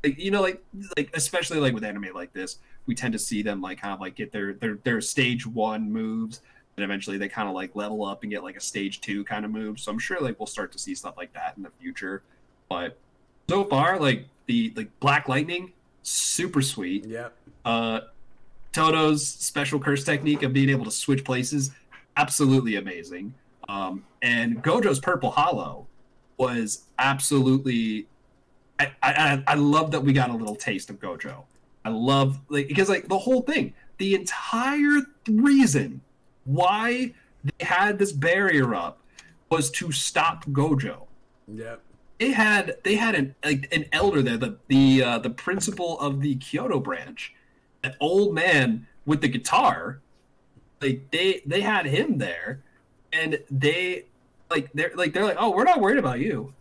like 0.02 0.18
you 0.18 0.30
know 0.30 0.42
like 0.42 0.62
like 0.94 1.08
especially 1.14 1.58
like 1.60 1.72
with 1.72 1.82
anime 1.82 2.08
like 2.14 2.34
this, 2.34 2.58
we 2.84 2.94
tend 2.94 3.14
to 3.14 3.18
see 3.18 3.42
them 3.42 3.62
like 3.62 3.80
kind 3.80 3.94
of 3.94 4.00
like 4.00 4.16
get 4.16 4.32
their 4.32 4.52
their 4.52 4.74
their 4.84 5.00
stage 5.00 5.46
1 5.46 5.90
moves 5.90 6.42
and 6.76 6.84
eventually 6.84 7.16
they 7.16 7.26
kind 7.26 7.48
of 7.48 7.54
like 7.54 7.74
level 7.74 8.04
up 8.04 8.22
and 8.22 8.30
get 8.30 8.42
like 8.42 8.56
a 8.56 8.60
stage 8.60 9.00
2 9.00 9.24
kind 9.24 9.46
of 9.46 9.50
move. 9.50 9.80
So 9.80 9.90
I'm 9.90 9.98
sure 9.98 10.20
like 10.20 10.38
we'll 10.38 10.46
start 10.46 10.70
to 10.72 10.78
see 10.78 10.94
stuff 10.94 11.16
like 11.16 11.32
that 11.32 11.54
in 11.56 11.62
the 11.62 11.70
future. 11.80 12.22
But 12.68 12.98
so 13.48 13.64
far 13.64 13.98
like 13.98 14.26
the 14.44 14.74
like 14.76 14.90
Black 15.00 15.26
Lightning 15.26 15.72
super 16.02 16.60
sweet. 16.60 17.06
Yeah. 17.06 17.28
Uh, 17.64 18.00
Todo's 18.74 19.26
special 19.26 19.78
curse 19.78 20.04
technique 20.04 20.42
of 20.42 20.52
being 20.52 20.68
able 20.68 20.84
to 20.84 20.90
switch 20.90 21.24
places, 21.24 21.70
absolutely 22.16 22.76
amazing. 22.76 23.34
Um, 23.68 24.04
and 24.22 24.62
Gojo's 24.62 24.98
Purple 25.00 25.30
Hollow 25.30 25.86
was 26.36 26.84
absolutely. 26.98 28.06
I, 28.78 28.92
I 29.02 29.42
I 29.46 29.54
love 29.54 29.92
that 29.92 30.00
we 30.00 30.12
got 30.12 30.30
a 30.30 30.34
little 30.34 30.56
taste 30.56 30.90
of 30.90 30.98
Gojo. 30.98 31.44
I 31.84 31.90
love 31.90 32.40
like 32.48 32.68
because 32.68 32.88
like 32.88 33.08
the 33.08 33.18
whole 33.18 33.42
thing, 33.42 33.72
the 33.98 34.14
entire 34.14 35.00
reason 35.28 36.00
why 36.44 37.14
they 37.44 37.64
had 37.64 37.98
this 37.98 38.12
barrier 38.12 38.74
up 38.74 39.00
was 39.50 39.70
to 39.70 39.92
stop 39.92 40.44
Gojo 40.46 41.06
Yep. 41.46 41.80
they 42.18 42.32
had 42.32 42.76
they 42.84 42.96
had 42.96 43.14
an 43.14 43.34
like 43.44 43.68
an 43.74 43.84
elder 43.92 44.22
there, 44.22 44.36
the 44.38 44.56
the 44.68 45.02
uh, 45.02 45.18
the 45.18 45.30
principal 45.30 45.98
of 46.00 46.20
the 46.20 46.36
Kyoto 46.36 46.80
branch, 46.80 47.34
an 47.82 47.94
old 48.00 48.34
man 48.34 48.86
with 49.06 49.20
the 49.20 49.28
guitar. 49.28 50.00
Like 50.80 51.10
they 51.10 51.42
they 51.46 51.60
had 51.60 51.86
him 51.86 52.18
there, 52.18 52.62
and 53.12 53.38
they 53.50 54.06
like 54.50 54.72
they're 54.72 54.92
like 54.94 55.12
they're 55.12 55.24
like, 55.24 55.36
oh, 55.38 55.50
we're 55.50 55.64
not 55.64 55.80
worried 55.80 55.98
about 55.98 56.20
you. 56.20 56.52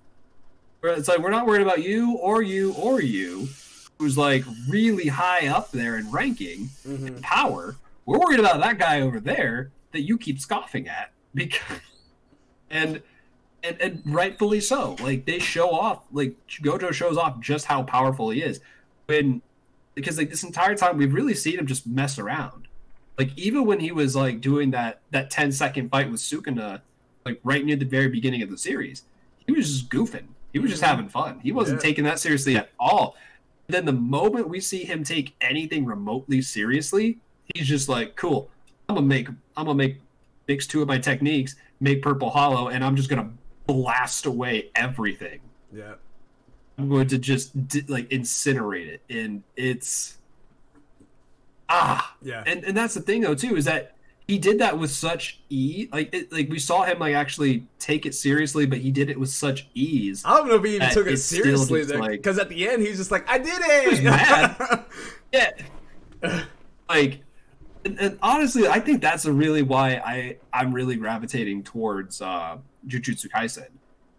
It's 0.83 1.07
like 1.07 1.19
we're 1.19 1.29
not 1.29 1.45
worried 1.47 1.61
about 1.61 1.81
you 1.81 2.17
or 2.17 2.41
you 2.41 2.73
or 2.73 3.01
you, 3.01 3.47
who's 3.97 4.17
like 4.17 4.43
really 4.67 5.07
high 5.07 5.47
up 5.47 5.71
there 5.71 5.97
in 5.97 6.11
ranking 6.11 6.69
hmm 6.85 7.07
and 7.07 7.21
power. 7.21 7.75
We're 8.05 8.19
worried 8.19 8.39
about 8.39 8.59
that 8.59 8.77
guy 8.79 8.99
over 9.01 9.19
there 9.19 9.71
that 9.93 10.01
you 10.01 10.17
keep 10.17 10.39
scoffing 10.39 10.87
at 10.89 11.11
because 11.33 11.79
and 12.69 13.01
and 13.63 13.79
and 13.79 14.01
rightfully 14.05 14.59
so. 14.59 14.97
Like 14.99 15.25
they 15.25 15.39
show 15.39 15.69
off 15.71 16.03
like 16.11 16.35
Gojo 16.61 16.91
shows 16.91 17.17
off 17.17 17.39
just 17.39 17.65
how 17.65 17.83
powerful 17.83 18.29
he 18.29 18.41
is. 18.41 18.59
When 19.05 19.41
because 19.95 20.17
like 20.17 20.29
this 20.29 20.43
entire 20.43 20.75
time 20.75 20.97
we've 20.97 21.13
really 21.13 21.33
seen 21.33 21.59
him 21.59 21.67
just 21.67 21.87
mess 21.87 22.19
around. 22.19 22.62
Like 23.17 23.31
even 23.37 23.65
when 23.65 23.79
he 23.79 23.91
was 23.91 24.15
like 24.15 24.41
doing 24.41 24.71
that 24.71 25.01
that 25.11 25.29
10 25.29 25.51
second 25.51 25.89
fight 25.89 26.09
with 26.09 26.19
Sukuna 26.19 26.81
like 27.25 27.39
right 27.43 27.63
near 27.63 27.75
the 27.75 27.85
very 27.85 28.07
beginning 28.09 28.41
of 28.41 28.49
the 28.49 28.57
series, 28.57 29.03
he 29.45 29.51
was 29.53 29.67
just 29.71 29.89
goofing. 29.89 30.25
He 30.51 30.59
was 30.59 30.69
just 30.71 30.83
Mhm. 30.83 30.87
having 30.87 31.09
fun. 31.09 31.39
He 31.41 31.51
wasn't 31.51 31.79
Yeah. 31.81 31.87
taking 31.89 32.03
that 32.05 32.19
seriously 32.19 32.55
at 32.57 32.69
all. 32.79 33.15
then 33.67 33.85
the 33.85 33.93
moment 33.93 34.49
we 34.49 34.59
see 34.59 34.83
him 34.83 35.05
take 35.05 35.33
anything 35.39 35.85
remotely 35.85 36.41
seriously, 36.41 37.17
he's 37.55 37.65
just 37.65 37.87
like, 37.87 38.15
"Cool, 38.17 38.51
I'm 38.89 38.95
gonna 38.95 39.07
make, 39.07 39.29
I'm 39.55 39.65
gonna 39.65 39.73
make, 39.73 39.99
mix 40.49 40.67
two 40.67 40.81
of 40.81 40.87
my 40.89 40.97
techniques, 40.97 41.55
make 41.79 42.01
Purple 42.01 42.29
Hollow, 42.29 42.67
and 42.67 42.83
I'm 42.83 42.97
just 42.97 43.09
gonna 43.09 43.31
blast 43.65 44.25
away 44.25 44.69
everything. 44.75 45.39
Yeah, 45.73 45.93
I'm 46.77 46.89
going 46.89 47.07
to 47.07 47.17
just 47.17 47.69
di- 47.69 47.85
like 47.87 48.09
incinerate 48.09 48.87
it, 48.87 49.01
and 49.09 49.43
it's 49.55 50.17
ah, 51.73 52.15
Yeah. 52.21 52.43
and 52.45 52.63
and 52.63 52.75
that's 52.77 52.93
the 52.93 53.01
thing 53.01 53.21
though 53.21 53.35
too 53.35 53.55
is 53.55 53.65
that 53.65 53.95
he 54.27 54.37
did 54.37 54.59
that 54.59 54.79
with 54.79 54.89
such 54.91 55.41
ease. 55.49 55.89
Like 55.91 56.13
it, 56.13 56.31
like 56.31 56.49
we 56.49 56.57
saw 56.59 56.83
him 56.83 56.99
like 56.99 57.13
actually 57.13 57.65
take 57.79 58.05
it 58.05 58.15
seriously, 58.15 58.65
but 58.65 58.77
he 58.77 58.89
did 58.91 59.09
it 59.09 59.19
with 59.19 59.29
such 59.29 59.67
ease. 59.73 60.23
I 60.25 60.37
don't 60.37 60.47
know 60.47 60.55
if 60.55 60.63
he 60.63 60.75
even 60.75 60.89
took 60.91 61.07
it 61.07 61.17
seriously 61.17 61.83
like- 61.83 62.11
because 62.11 62.39
at 62.39 62.47
the 62.49 62.69
end 62.69 62.81
he's 62.81 62.97
just 62.97 63.11
like, 63.11 63.27
"I 63.29 63.37
did 63.37 63.53
it." 63.59 63.89
was 63.89 64.01
mad. 64.13 64.83
Yeah. 65.33 66.43
like 66.89 67.21
and, 67.85 67.99
and 67.99 68.19
honestly, 68.21 68.67
I 68.67 68.79
think 68.79 69.01
that's 69.01 69.25
a 69.25 69.33
really 69.33 69.61
why 69.61 69.95
I 69.95 70.37
I'm 70.53 70.73
really 70.73 70.95
gravitating 70.95 71.63
towards 71.63 72.21
uh 72.21 72.57
Jujutsu 72.87 73.29
Kaisen 73.29 73.67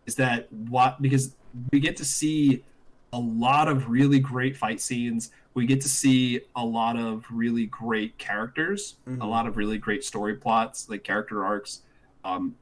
is 0.07 0.17
that 0.17 0.53
what 0.53 1.01
because 1.01 1.35
we 1.73 1.81
get 1.81 1.97
to 1.99 2.05
see 2.05 2.63
a 3.13 3.19
lot 3.19 3.69
of 3.69 3.89
really 3.89 4.19
great 4.19 4.57
fight 4.57 4.81
scenes. 4.81 5.31
We 5.55 5.67
get 5.67 5.81
to 5.83 5.89
see 5.89 6.41
a 6.57 6.65
lot 6.65 6.97
of 6.99 7.25
really 7.31 7.67
great 7.67 8.19
characters, 8.19 8.97
a 9.07 9.11
Mhm. 9.11 9.29
lot 9.29 9.47
of 9.47 9.57
really 9.57 9.79
great 9.79 10.03
story 10.05 10.35
plots, 10.35 10.89
like 10.89 11.05
character 11.05 11.45
arcs. 11.45 11.83
Um, 12.25 12.57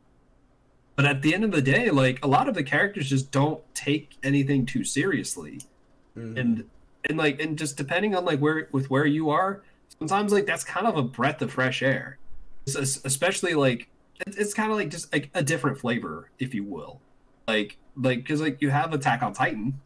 but 0.94 1.06
at 1.06 1.22
the 1.22 1.34
end 1.34 1.42
of 1.44 1.52
the 1.52 1.62
day, 1.62 1.90
like 1.90 2.22
a 2.22 2.28
lot 2.28 2.48
of 2.48 2.54
the 2.54 2.62
characters 2.62 3.08
just 3.08 3.30
don't 3.30 3.62
take 3.74 4.16
anything 4.22 4.66
too 4.66 4.84
seriously 4.84 5.60
Mhm. 6.16 6.38
and 6.38 6.64
and 7.08 7.18
like 7.18 7.40
and 7.40 7.58
just 7.58 7.76
depending 7.76 8.14
on 8.14 8.24
like 8.26 8.38
where 8.40 8.68
with 8.70 8.88
where 8.90 9.06
you 9.06 9.30
are 9.30 9.62
sometimes 9.98 10.30
like 10.32 10.46
that's 10.46 10.62
kind 10.62 10.86
of 10.86 10.96
a 10.96 11.02
breath 11.02 11.40
of 11.42 11.50
fresh 11.50 11.82
air 11.82 12.18
es- 12.68 13.00
especially 13.04 13.54
like 13.54 13.88
it- 14.24 14.36
it's 14.38 14.54
kind 14.54 14.70
of 14.70 14.76
like 14.76 14.88
just 14.90 15.10
like 15.12 15.28
a 15.34 15.42
different 15.42 15.78
flavor 15.78 16.30
if 16.38 16.54
you 16.54 16.62
will 16.62 17.00
like 17.48 17.76
like 17.96 18.18
because 18.18 18.40
like 18.40 18.60
you 18.62 18.70
have 18.70 18.92
attack 18.92 19.20
on 19.22 19.32
titan 19.32 19.80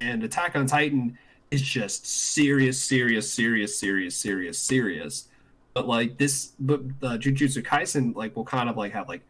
and 0.00 0.22
attack 0.24 0.56
on 0.56 0.66
titan 0.66 1.18
is 1.50 1.62
just 1.62 2.06
serious 2.06 2.82
serious 2.82 3.32
serious 3.32 3.78
serious 3.78 4.16
serious 4.16 4.58
serious. 4.58 5.28
But 5.74 5.86
like 5.86 6.18
this 6.18 6.52
but 6.58 6.80
uh, 7.02 7.18
jujutsu 7.18 7.62
kaisen 7.62 8.14
like 8.14 8.34
will 8.36 8.44
kind 8.44 8.68
of 8.68 8.76
like 8.76 8.92
have 8.92 9.08
like 9.08 9.22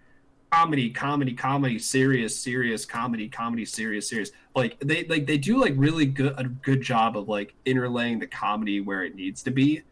comedy 0.50 0.90
comedy 0.90 1.34
comedy 1.34 1.78
serious 1.78 2.38
serious 2.38 2.84
comedy 2.86 3.28
comedy 3.28 3.64
serious 3.64 4.08
serious. 4.08 4.30
Like 4.54 4.78
they 4.80 5.04
like 5.04 5.26
they 5.26 5.38
do 5.38 5.60
like 5.60 5.74
really 5.76 6.06
good 6.06 6.34
a 6.38 6.44
good 6.44 6.80
job 6.80 7.16
of 7.16 7.28
like 7.28 7.54
interlaying 7.66 8.20
the 8.20 8.26
comedy 8.26 8.80
where 8.80 9.04
it 9.04 9.14
needs 9.14 9.42
to 9.44 9.50
be. 9.50 9.82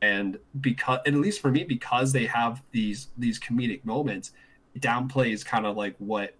And 0.00 0.38
because 0.60 1.00
and 1.06 1.16
at 1.16 1.20
least 1.20 1.40
for 1.40 1.50
me 1.50 1.64
because 1.64 2.12
they 2.12 2.26
have 2.26 2.62
these 2.72 3.08
these 3.16 3.40
comedic 3.40 3.84
moments 3.84 4.32
downplays 4.78 5.44
kind 5.44 5.66
of 5.66 5.76
like 5.76 5.94
what 5.98 6.34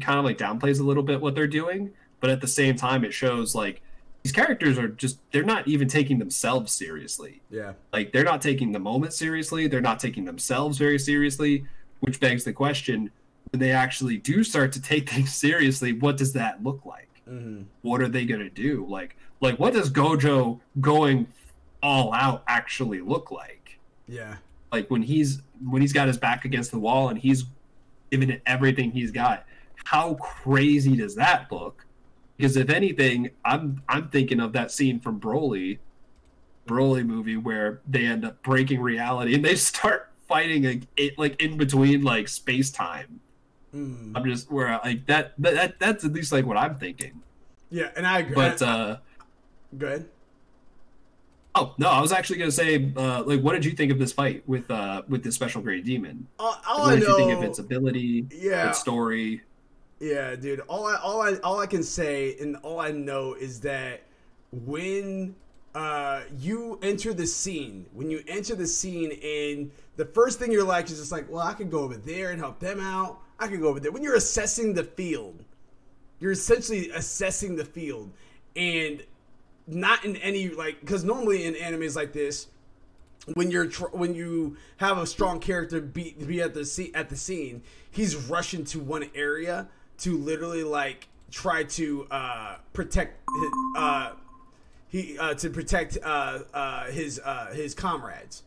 kind 0.00 0.18
of 0.18 0.24
like 0.24 0.38
downplays 0.38 0.80
a 0.80 0.82
little 0.82 1.02
bit 1.02 1.20
what 1.20 1.34
they're 1.34 1.46
doing. 1.46 1.90
But 2.20 2.30
at 2.30 2.40
the 2.40 2.48
same 2.48 2.76
time 2.76 3.04
it 3.04 3.12
shows 3.12 3.54
like 3.54 3.82
these 4.22 4.32
characters 4.32 4.78
are 4.78 4.88
just 4.88 5.18
they're 5.32 5.42
not 5.42 5.66
even 5.68 5.88
taking 5.88 6.18
themselves 6.18 6.72
seriously. 6.72 7.40
Yeah, 7.50 7.74
like 7.92 8.12
they're 8.12 8.24
not 8.24 8.42
taking 8.42 8.72
the 8.72 8.78
moment 8.78 9.12
seriously 9.12 9.66
they're 9.68 9.80
not 9.80 10.00
taking 10.00 10.24
themselves 10.24 10.78
very 10.78 10.98
seriously 10.98 11.64
which 12.00 12.20
begs 12.20 12.44
the 12.44 12.52
question 12.52 13.10
when 13.50 13.60
they 13.60 13.72
actually 13.72 14.18
do 14.18 14.44
start 14.44 14.72
to 14.72 14.82
take 14.82 15.08
things 15.10 15.34
seriously 15.34 15.92
what 15.92 16.16
does 16.16 16.32
that 16.34 16.62
look 16.62 16.84
like? 16.84 17.08
Hmm 17.26 17.62
what 17.82 18.00
are 18.00 18.08
they 18.08 18.24
going 18.24 18.40
to 18.40 18.50
do? 18.50 18.86
Like 18.88 19.16
like 19.40 19.58
what 19.58 19.72
does 19.72 19.90
gojo 19.90 20.60
going 20.80 21.26
all 21.82 22.12
out 22.12 22.42
actually 22.48 23.00
look 23.00 23.30
like? 23.30 23.78
Yeah, 24.06 24.36
like 24.72 24.90
when 24.90 25.02
he's 25.02 25.42
when 25.64 25.82
he's 25.82 25.92
got 25.92 26.06
his 26.08 26.18
back 26.18 26.44
against 26.44 26.70
the 26.70 26.78
wall 26.78 27.08
and 27.08 27.18
he's 27.18 27.44
giving 28.10 28.30
it 28.30 28.42
everything 28.46 28.90
he's 28.90 29.10
got 29.10 29.44
how 29.84 30.14
crazy 30.14 30.96
does 30.96 31.14
that 31.14 31.50
look 31.50 31.84
because 32.38 32.56
if 32.56 32.70
anything 32.70 33.30
i'm 33.44 33.82
i'm 33.88 34.08
thinking 34.08 34.40
of 34.40 34.52
that 34.54 34.70
scene 34.70 34.98
from 34.98 35.20
broly 35.20 35.78
broly 36.66 37.04
movie 37.04 37.36
where 37.36 37.80
they 37.86 38.06
end 38.06 38.24
up 38.24 38.42
breaking 38.42 38.80
reality 38.80 39.34
and 39.34 39.44
they 39.44 39.54
start 39.56 40.10
fighting 40.26 40.62
like 40.62 40.82
it 40.96 41.18
like 41.18 41.40
in 41.42 41.56
between 41.56 42.02
like 42.02 42.28
space 42.28 42.70
time 42.70 43.20
mm. 43.74 44.12
i'm 44.14 44.24
just 44.24 44.50
where 44.50 44.80
like 44.84 45.04
that, 45.06 45.32
that 45.38 45.54
that 45.54 45.78
that's 45.78 46.04
at 46.04 46.12
least 46.12 46.32
like 46.32 46.46
what 46.46 46.56
i'm 46.56 46.76
thinking 46.76 47.22
yeah, 47.70 47.90
and 47.96 48.06
I 48.06 48.20
agree. 48.20 48.34
but 48.34 48.62
uh 48.62 48.96
Go 49.76 49.86
ahead. 49.86 50.06
oh 51.54 51.74
no 51.76 51.88
i 51.88 52.00
was 52.00 52.12
actually 52.12 52.38
gonna 52.38 52.50
say 52.50 52.90
uh 52.96 53.22
like 53.24 53.42
what 53.42 53.52
did 53.52 53.64
you 53.64 53.72
think 53.72 53.92
of 53.92 53.98
this 53.98 54.12
fight 54.12 54.42
with 54.46 54.70
uh 54.70 55.02
with 55.08 55.22
the 55.22 55.30
special 55.30 55.60
grade 55.60 55.84
demon 55.84 56.26
All, 56.38 56.58
all 56.66 56.80
what 56.80 56.92
I 56.92 56.96
did 56.96 57.08
know, 57.08 57.18
you 57.18 57.26
think 57.26 57.38
of 57.38 57.44
its 57.44 57.58
ability 57.58 58.26
yeah, 58.30 58.70
its 58.70 58.78
story 58.78 59.42
Yeah, 60.00 60.36
dude. 60.36 60.60
All 60.60 60.86
I 60.86 60.96
all 60.96 61.22
I 61.22 61.34
all 61.42 61.58
I 61.58 61.66
can 61.66 61.82
say 61.82 62.36
and 62.40 62.56
all 62.58 62.80
I 62.80 62.90
know 62.90 63.34
is 63.34 63.60
that 63.60 64.02
when 64.52 65.34
uh 65.74 66.22
you 66.38 66.78
enter 66.82 67.12
the 67.12 67.26
scene, 67.26 67.86
when 67.92 68.10
you 68.10 68.22
enter 68.28 68.54
the 68.54 68.66
scene 68.66 69.12
and 69.22 69.70
the 69.96 70.04
first 70.04 70.38
thing 70.38 70.52
you're 70.52 70.64
like 70.64 70.86
is 70.86 70.98
just 70.98 71.12
like, 71.12 71.28
well, 71.30 71.44
I 71.44 71.52
could 71.52 71.70
go 71.70 71.80
over 71.80 71.96
there 71.96 72.30
and 72.30 72.38
help 72.38 72.60
them 72.60 72.80
out. 72.80 73.18
I 73.40 73.48
could 73.48 73.60
go 73.60 73.68
over 73.68 73.80
there. 73.80 73.90
When 73.90 74.02
you're 74.02 74.16
assessing 74.16 74.74
the 74.74 74.84
field, 74.84 75.42
you're 76.20 76.32
essentially 76.32 76.90
assessing 76.90 77.56
the 77.56 77.64
field 77.64 78.12
and 78.54 79.02
not 79.66 80.04
in 80.04 80.16
any 80.16 80.48
like 80.48 80.80
because 80.80 81.02
normally 81.04 81.44
in 81.44 81.54
animes 81.54 81.96
like 81.96 82.12
this 82.12 82.46
when 83.34 83.50
you're 83.50 83.66
tr- 83.66 83.88
when 83.92 84.14
you 84.14 84.56
have 84.78 84.98
a 84.98 85.06
strong 85.06 85.40
character 85.40 85.80
be 85.80 86.12
be 86.12 86.40
at 86.40 86.54
the 86.54 86.64
scene 86.64 86.92
at 86.94 87.08
the 87.08 87.16
scene, 87.16 87.62
he's 87.90 88.16
rushing 88.16 88.64
to 88.64 88.78
one 88.78 89.10
area 89.14 89.68
to 89.98 90.16
literally 90.16 90.64
like 90.64 91.08
try 91.30 91.64
to 91.64 92.06
uh, 92.10 92.56
protect 92.72 93.20
his, 93.40 93.50
uh, 93.76 94.12
he 94.88 95.18
uh, 95.18 95.34
to 95.34 95.50
protect 95.50 95.98
uh, 96.02 96.40
uh, 96.54 96.84
his 96.86 97.20
uh, 97.24 97.52
his 97.52 97.74
comrades. 97.74 98.42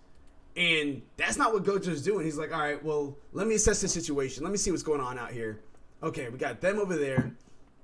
And 0.58 1.02
that's 1.16 1.38
not 1.38 1.54
what 1.54 1.64
Gojo's 1.64 2.02
doing. 2.02 2.26
He's 2.26 2.38
like, 2.38 2.54
all 2.54 2.60
right, 2.60 2.84
well, 2.84 3.16
let 3.32 3.48
me 3.48 3.56
assess 3.56 3.80
the 3.80 3.88
situation. 3.88 4.44
Let 4.44 4.52
me 4.52 4.58
see 4.58 4.70
what's 4.70 4.84
going 4.84 5.00
on 5.00 5.18
out 5.18 5.32
here. 5.32 5.62
Okay, 6.04 6.28
we 6.28 6.38
got 6.38 6.60
them 6.60 6.78
over 6.78 6.98
there. 6.98 7.32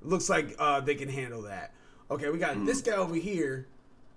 Looks 0.01 0.29
like 0.29 0.53
uh, 0.59 0.81
they 0.81 0.95
can 0.95 1.07
handle 1.07 1.43
that. 1.43 1.71
Okay, 2.11 2.29
we 2.29 2.37
got 2.37 2.65
this 2.65 2.81
guy 2.81 2.93
over 2.93 3.15
here. 3.15 3.67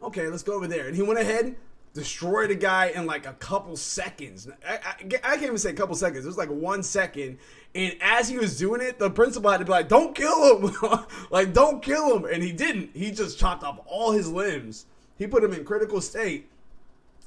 Okay, 0.02 0.26
let's 0.28 0.42
go 0.42 0.54
over 0.54 0.66
there. 0.66 0.88
And 0.88 0.96
he 0.96 1.02
went 1.02 1.20
ahead, 1.20 1.54
destroyed 1.94 2.50
a 2.50 2.54
guy 2.54 2.86
in 2.86 3.06
like 3.06 3.26
a 3.26 3.34
couple 3.34 3.76
seconds. 3.76 4.48
I, 4.66 4.74
I, 4.74 4.94
I 4.98 5.34
can't 5.34 5.42
even 5.42 5.58
say 5.58 5.70
a 5.70 5.74
couple 5.74 5.94
seconds. 5.94 6.24
It 6.24 6.28
was 6.28 6.38
like 6.38 6.50
one 6.50 6.82
second. 6.82 7.38
And 7.74 7.94
as 8.00 8.28
he 8.28 8.36
was 8.36 8.58
doing 8.58 8.80
it, 8.80 8.98
the 8.98 9.10
principal 9.10 9.50
had 9.50 9.58
to 9.58 9.64
be 9.64 9.70
like, 9.70 9.88
"Don't 9.88 10.14
kill 10.14 10.58
him! 10.58 10.74
like, 11.30 11.52
don't 11.52 11.82
kill 11.82 12.16
him!" 12.16 12.24
And 12.24 12.42
he 12.42 12.52
didn't. 12.52 12.90
He 12.94 13.10
just 13.10 13.38
chopped 13.38 13.62
off 13.62 13.80
all 13.86 14.12
his 14.12 14.30
limbs. 14.30 14.86
He 15.16 15.26
put 15.26 15.44
him 15.44 15.52
in 15.52 15.64
critical 15.64 16.00
state. 16.00 16.48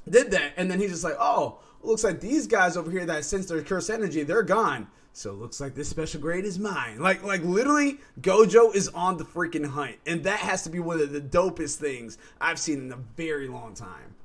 Did 0.08 0.30
that, 0.32 0.52
and 0.56 0.70
then 0.70 0.80
he's 0.80 0.90
just 0.90 1.04
like, 1.04 1.16
"Oh, 1.18 1.58
looks 1.82 2.04
like 2.04 2.20
these 2.20 2.46
guys 2.46 2.76
over 2.76 2.90
here 2.90 3.06
that 3.06 3.24
sense 3.24 3.46
their 3.46 3.62
curse 3.62 3.88
energy, 3.88 4.22
they're 4.22 4.42
gone." 4.42 4.88
So 5.16 5.30
it 5.30 5.36
looks 5.36 5.60
like 5.60 5.76
this 5.76 5.88
special 5.88 6.20
grade 6.20 6.44
is 6.44 6.58
mine. 6.58 6.98
Like, 6.98 7.22
like 7.22 7.42
literally, 7.44 8.00
Gojo 8.20 8.74
is 8.74 8.88
on 8.88 9.16
the 9.16 9.24
freaking 9.24 9.64
hunt, 9.64 9.96
and 10.06 10.24
that 10.24 10.40
has 10.40 10.64
to 10.64 10.70
be 10.70 10.80
one 10.80 11.00
of 11.00 11.12
the 11.12 11.20
dopest 11.20 11.76
things 11.76 12.18
I've 12.40 12.58
seen 12.58 12.80
in 12.80 12.92
a 12.92 12.96
very 12.96 13.46
long 13.46 13.74
time. 13.74 14.16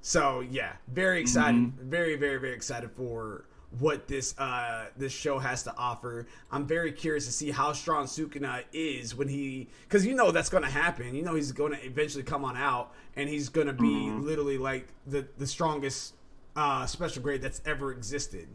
So 0.00 0.40
yeah, 0.40 0.72
very 0.88 1.20
excited, 1.20 1.60
mm-hmm. 1.60 1.90
very, 1.90 2.16
very, 2.16 2.38
very 2.38 2.54
excited 2.54 2.90
for 2.92 3.44
what 3.78 4.08
this 4.08 4.36
uh 4.38 4.86
this 4.96 5.12
show 5.12 5.38
has 5.38 5.62
to 5.64 5.74
offer. 5.76 6.26
I'm 6.50 6.66
very 6.66 6.90
curious 6.90 7.26
to 7.26 7.32
see 7.32 7.50
how 7.50 7.72
strong 7.74 8.06
Sukuna 8.06 8.62
is 8.72 9.14
when 9.14 9.28
he 9.28 9.68
cuz 9.90 10.06
you 10.06 10.14
know 10.14 10.30
that's 10.30 10.48
going 10.48 10.64
to 10.64 10.70
happen. 10.70 11.14
You 11.14 11.22
know 11.22 11.34
he's 11.34 11.52
going 11.52 11.72
to 11.72 11.84
eventually 11.84 12.24
come 12.24 12.44
on 12.44 12.56
out 12.56 12.92
and 13.14 13.28
he's 13.28 13.48
going 13.50 13.66
to 13.66 13.74
be 13.74 14.10
literally 14.10 14.56
like 14.58 14.88
the 15.06 15.26
the 15.36 15.46
strongest 15.46 16.14
uh 16.56 16.86
special 16.86 17.22
grade 17.22 17.42
that's 17.42 17.60
ever 17.66 17.92
existed. 17.92 18.48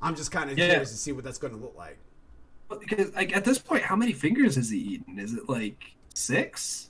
I'm 0.00 0.14
just 0.16 0.30
kind 0.32 0.50
of 0.50 0.56
Yeah. 0.58 0.68
curious 0.68 0.90
to 0.92 0.96
see 0.96 1.12
what 1.12 1.24
that's 1.24 1.38
going 1.38 1.52
to 1.54 1.60
look 1.60 1.76
like. 1.76 1.98
because 2.80 3.14
like 3.14 3.36
at 3.36 3.44
this 3.44 3.58
point 3.58 3.82
how 3.82 3.96
many 3.96 4.12
fingers 4.12 4.56
has 4.56 4.70
he 4.70 4.78
eaten 4.78 5.18
is 5.18 5.34
it 5.34 5.48
like 5.48 5.94
six 6.14 6.88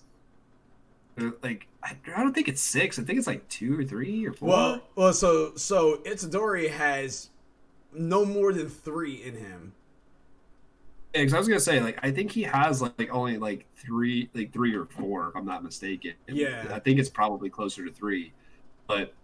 like 1.42 1.66
I, 1.82 1.96
I 2.16 2.22
don't 2.22 2.32
think 2.32 2.48
it's 2.48 2.60
six 2.62 2.98
i 2.98 3.02
think 3.02 3.18
it's 3.18 3.26
like 3.26 3.46
two 3.48 3.78
or 3.78 3.84
three 3.84 4.24
or 4.26 4.32
four 4.32 4.48
Well, 4.48 4.82
well 4.94 5.12
so 5.12 5.54
so 5.56 5.96
Itadori 5.98 6.70
has 6.70 7.30
no 7.92 8.24
more 8.24 8.52
than 8.52 8.68
3 8.68 9.14
in 9.22 9.36
him. 9.36 9.72
Yeah, 11.14 11.24
'cause 11.24 11.34
I 11.34 11.38
was 11.38 11.48
gonna 11.48 11.58
say, 11.60 11.80
like, 11.80 11.98
I 12.02 12.10
think 12.10 12.30
he 12.30 12.42
has 12.42 12.82
like 12.82 13.08
only 13.10 13.38
like 13.38 13.66
three, 13.76 14.28
like 14.34 14.52
three 14.52 14.74
or 14.74 14.84
four, 14.84 15.28
if 15.30 15.36
I'm 15.36 15.46
not 15.46 15.64
mistaken. 15.64 16.14
Yeah. 16.28 16.68
I 16.70 16.78
think 16.80 16.98
it's 16.98 17.08
probably 17.08 17.48
closer 17.50 17.84
to 17.84 17.90
three. 17.92 18.32
But 18.86 19.14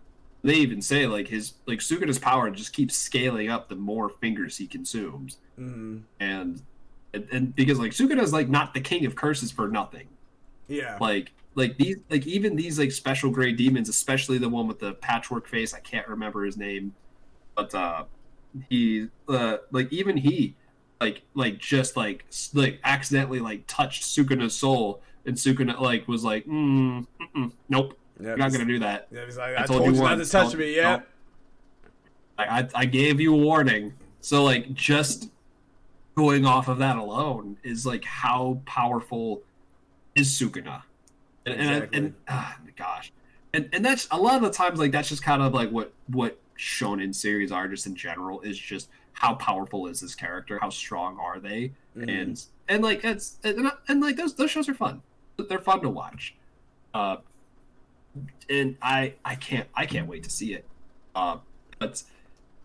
they 0.42 0.54
even 0.56 0.80
say 0.82 1.06
like 1.06 1.28
his 1.28 1.54
like 1.66 1.80
Sukuna's 1.80 2.18
power 2.18 2.50
just 2.50 2.72
keeps 2.72 2.96
scaling 2.96 3.50
up 3.50 3.68
the 3.68 3.76
more 3.76 4.08
fingers 4.08 4.56
he 4.56 4.66
consumes, 4.66 5.38
Mhm. 5.58 6.02
and 6.20 6.62
and, 7.12 7.28
and 7.30 7.54
because 7.54 7.78
like 7.78 7.92
Sukuna's 7.92 8.32
like 8.32 8.48
not 8.48 8.74
the 8.74 8.80
king 8.80 9.04
of 9.06 9.14
curses 9.14 9.52
for 9.52 9.68
nothing. 9.68 10.08
Yeah. 10.68 10.96
Like 11.00 11.32
like 11.54 11.76
these 11.76 11.98
like 12.10 12.26
even 12.26 12.56
these 12.56 12.78
like 12.78 12.92
special 12.92 13.30
grade 13.30 13.56
demons, 13.56 13.88
especially 13.90 14.38
the 14.38 14.48
one 14.48 14.66
with 14.66 14.78
the 14.80 14.94
patchwork 14.94 15.46
face, 15.46 15.74
I 15.74 15.80
can't 15.80 16.08
remember 16.08 16.44
his 16.44 16.56
name, 16.56 16.94
but 17.54 17.74
uh 17.74 18.04
he 18.68 19.08
uh 19.28 19.58
like 19.70 19.92
even 19.92 20.16
he 20.16 20.54
like 21.00 21.22
like 21.34 21.58
just 21.58 21.96
like 21.96 22.24
like 22.54 22.78
accidentally 22.84 23.40
like 23.40 23.66
touched 23.66 24.04
Sukuna's 24.04 24.54
soul 24.54 25.02
and 25.26 25.36
Sukuna 25.36 25.78
like 25.80 26.06
was 26.08 26.24
like 26.24 26.46
mm, 26.46 27.06
nope 27.68 27.98
Yeah, 28.20 28.28
you're 28.28 28.36
not 28.36 28.52
gonna 28.52 28.64
do 28.64 28.78
that 28.80 29.08
Yeah, 29.10 29.24
he's 29.24 29.36
like, 29.36 29.56
I 29.56 29.62
I, 29.62 29.66
told 29.66 29.82
told, 29.82 29.96
you 29.96 30.02
not 30.02 30.16
to 30.16 30.26
touch 30.26 30.54
me. 30.54 30.76
Yeah. 30.76 31.00
I, 32.38 32.60
I, 32.60 32.68
I 32.74 32.84
gave 32.84 33.20
you 33.20 33.34
a 33.34 33.36
warning. 33.36 33.94
So 34.20 34.42
like 34.44 34.72
just 34.74 35.30
going 36.16 36.46
off 36.46 36.68
of 36.68 36.78
that 36.78 36.96
alone 36.96 37.56
is 37.62 37.84
like 37.84 38.04
how 38.04 38.60
powerful 38.66 39.42
is 40.14 40.28
Sukuna. 40.28 40.82
And 41.46 41.54
exactly. 41.54 41.98
and, 41.98 42.06
and 42.06 42.14
oh, 42.28 42.54
gosh. 42.76 43.12
And 43.52 43.68
and 43.72 43.84
that's 43.84 44.08
a 44.10 44.18
lot 44.18 44.36
of 44.36 44.42
the 44.42 44.50
times 44.50 44.78
like 44.78 44.92
that's 44.92 45.08
just 45.08 45.22
kind 45.22 45.42
of 45.42 45.52
like 45.52 45.70
what 45.70 45.92
what 46.06 46.38
shonen 46.58 47.14
series 47.14 47.52
are 47.52 47.68
just 47.68 47.86
in 47.86 47.94
general 47.94 48.40
is 48.40 48.58
just 48.58 48.88
how 49.12 49.34
powerful 49.34 49.86
is 49.86 50.00
this 50.00 50.14
character? 50.14 50.58
How 50.60 50.70
strong 50.70 51.18
are 51.18 51.38
they? 51.38 51.72
Mm-hmm. 51.96 52.08
And 52.08 52.44
and 52.68 52.82
like 52.82 53.04
it's 53.04 53.38
and, 53.44 53.70
and 53.88 54.00
like 54.00 54.16
those 54.16 54.34
those 54.34 54.50
shows 54.50 54.68
are 54.68 54.74
fun. 54.74 55.02
They're 55.36 55.58
fun 55.58 55.80
to 55.82 55.88
watch. 55.88 56.34
Uh 56.92 57.16
and 58.48 58.76
I 58.82 59.14
I 59.24 59.36
can't 59.36 59.68
I 59.74 59.86
can't 59.86 60.06
wait 60.06 60.24
to 60.24 60.30
see 60.30 60.54
it. 60.54 60.66
Uh 61.14 61.38
but 61.78 62.02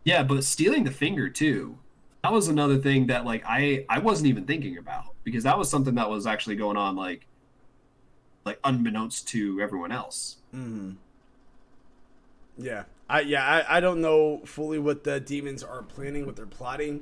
yeah, 0.03 0.23
but 0.23 0.43
stealing 0.43 0.83
the 0.83 0.91
finger 0.91 1.29
too. 1.29 1.77
That 2.23 2.33
was 2.33 2.47
another 2.47 2.77
thing 2.77 3.07
that 3.07 3.25
like 3.25 3.43
I 3.47 3.85
I 3.89 3.99
wasn't 3.99 4.27
even 4.27 4.45
thinking 4.45 4.77
about 4.77 5.13
because 5.23 5.43
that 5.43 5.57
was 5.57 5.69
something 5.69 5.95
that 5.95 6.09
was 6.09 6.25
actually 6.27 6.55
going 6.55 6.77
on 6.77 6.95
like 6.95 7.25
like 8.45 8.59
unbeknownst 8.63 9.27
to 9.29 9.61
everyone 9.61 9.91
else. 9.91 10.37
Mm-hmm. 10.53 10.93
Yeah, 12.57 12.83
I 13.09 13.21
yeah 13.21 13.43
I, 13.43 13.77
I 13.77 13.79
don't 13.79 14.01
know 14.01 14.41
fully 14.45 14.79
what 14.79 15.03
the 15.03 15.19
demons 15.19 15.63
are 15.63 15.81
planning, 15.83 16.25
what 16.25 16.35
they're 16.35 16.45
plotting, 16.45 17.01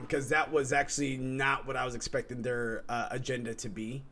because 0.00 0.24
um, 0.24 0.30
that 0.30 0.52
was 0.52 0.72
actually 0.72 1.16
not 1.16 1.66
what 1.66 1.76
I 1.76 1.84
was 1.84 1.94
expecting 1.94 2.42
their 2.42 2.84
uh, 2.88 3.08
agenda 3.10 3.54
to 3.54 3.68
be, 3.68 4.02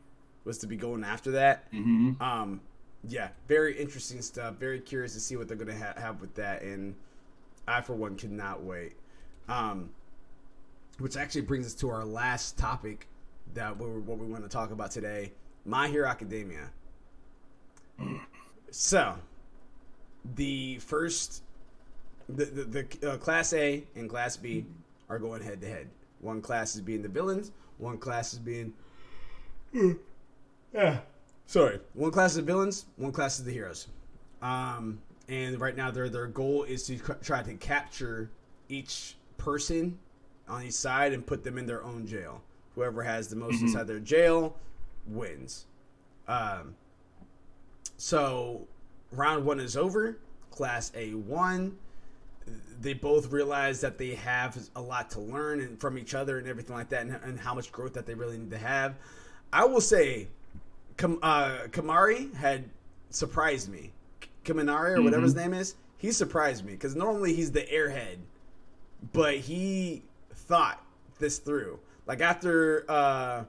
was 0.43 0.57
to 0.59 0.67
be 0.67 0.75
going 0.75 1.03
after 1.03 1.31
that. 1.31 1.71
Mm-hmm. 1.71 2.21
Um, 2.21 2.61
yeah, 3.07 3.29
very 3.47 3.79
interesting 3.79 4.21
stuff. 4.21 4.55
Very 4.55 4.79
curious 4.79 5.13
to 5.13 5.19
see 5.19 5.35
what 5.35 5.47
they're 5.47 5.57
gonna 5.57 5.77
ha- 5.77 5.99
have 5.99 6.19
with 6.19 6.33
that, 6.35 6.63
and 6.63 6.95
I 7.67 7.81
for 7.81 7.93
one 7.93 8.15
cannot 8.15 8.63
wait. 8.63 8.93
Um, 9.47 9.91
which 10.97 11.15
actually 11.15 11.41
brings 11.41 11.65
us 11.65 11.73
to 11.75 11.89
our 11.89 12.03
last 12.03 12.57
topic 12.57 13.07
that 13.53 13.77
we 13.77 13.87
what 13.87 14.17
we 14.17 14.27
want 14.27 14.43
to 14.43 14.49
talk 14.49 14.71
about 14.71 14.91
today: 14.91 15.31
My 15.65 15.87
Hero 15.87 16.07
Academia. 16.07 16.71
So, 18.71 19.15
the 20.35 20.77
first, 20.77 21.43
the 22.27 22.45
the, 22.45 22.85
the 22.99 23.11
uh, 23.11 23.17
class 23.17 23.53
A 23.53 23.83
and 23.95 24.09
class 24.09 24.37
B 24.37 24.65
are 25.09 25.19
going 25.19 25.41
head 25.41 25.61
to 25.61 25.67
head. 25.67 25.87
One 26.21 26.41
class 26.41 26.75
is 26.75 26.81
being 26.81 27.01
the 27.01 27.09
villains. 27.09 27.51
One 27.77 27.97
class 27.97 28.33
is 28.33 28.39
being. 28.39 28.73
Yeah. 30.73 30.99
Sorry. 31.47 31.79
One 31.93 32.11
class 32.11 32.31
is 32.31 32.37
the 32.37 32.43
villains. 32.43 32.85
One 32.97 33.11
class 33.11 33.39
is 33.39 33.45
the 33.45 33.51
heroes. 33.51 33.87
Um, 34.41 34.99
and 35.27 35.59
right 35.59 35.75
now 35.75 35.91
their 35.91 36.09
their 36.09 36.27
goal 36.27 36.63
is 36.63 36.85
to 36.87 36.97
try 37.21 37.41
to 37.43 37.53
capture 37.55 38.29
each 38.67 39.15
person 39.37 39.97
on 40.47 40.63
each 40.63 40.73
side 40.73 41.13
and 41.13 41.25
put 41.25 41.43
them 41.43 41.57
in 41.57 41.65
their 41.65 41.83
own 41.83 42.05
jail. 42.05 42.41
Whoever 42.75 43.03
has 43.03 43.27
the 43.27 43.35
most 43.35 43.55
mm-hmm. 43.55 43.67
inside 43.67 43.87
their 43.87 43.99
jail 43.99 44.55
wins. 45.07 45.65
Um, 46.27 46.75
so 47.97 48.67
round 49.11 49.45
one 49.45 49.59
is 49.59 49.77
over. 49.77 50.17
Class 50.51 50.91
A 50.95 51.11
one. 51.13 51.77
They 52.81 52.93
both 52.93 53.31
realize 53.31 53.81
that 53.81 53.97
they 53.97 54.15
have 54.15 54.57
a 54.75 54.81
lot 54.81 55.11
to 55.11 55.19
learn 55.19 55.61
and 55.61 55.79
from 55.79 55.97
each 55.97 56.15
other 56.15 56.39
and 56.39 56.47
everything 56.47 56.75
like 56.75 56.89
that, 56.89 57.01
and, 57.01 57.19
and 57.23 57.39
how 57.39 57.53
much 57.53 57.71
growth 57.71 57.93
that 57.93 58.05
they 58.05 58.13
really 58.13 58.37
need 58.37 58.51
to 58.51 58.57
have. 58.57 58.95
I 59.53 59.65
will 59.65 59.81
say, 59.81 60.27
Kam- 60.97 61.19
uh, 61.21 61.67
Kimari 61.69 62.33
had 62.33 62.65
surprised 63.09 63.69
me 63.69 63.91
Kaminari 64.45 64.97
or 64.97 65.01
whatever 65.01 65.17
mm-hmm. 65.17 65.23
his 65.23 65.35
name 65.35 65.53
is, 65.53 65.75
he 65.97 66.11
surprised 66.11 66.65
me 66.65 66.73
because 66.73 66.95
normally 66.95 67.33
he's 67.33 67.51
the 67.51 67.61
airhead, 67.61 68.17
but 69.13 69.35
he 69.35 70.03
thought 70.33 70.83
this 71.19 71.37
through. 71.39 71.79
Like 72.07 72.21
after 72.21 72.85
uh, 72.89 73.43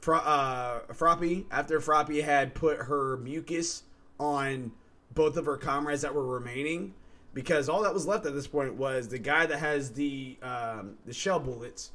Fra- 0.00 0.18
uh, 0.18 0.80
Froppy, 0.92 1.44
after 1.50 1.80
Froppy 1.80 2.22
had 2.22 2.54
put 2.54 2.78
her 2.78 3.18
mucus 3.18 3.84
on 4.18 4.72
both 5.20 5.36
of 5.36 5.44
her 5.44 5.58
comrades 5.58 6.00
that 6.00 6.14
were 6.14 6.26
remaining, 6.26 6.94
because 7.34 7.68
all 7.68 7.82
that 7.82 7.92
was 7.92 8.06
left 8.06 8.24
at 8.24 8.32
this 8.32 8.46
point 8.46 8.74
was 8.74 9.06
the 9.06 9.18
guy 9.18 9.44
that 9.44 9.58
has 9.58 9.92
the 9.92 10.38
um, 10.42 10.94
the 11.04 11.12
shell 11.12 11.38
bullets. 11.38 11.92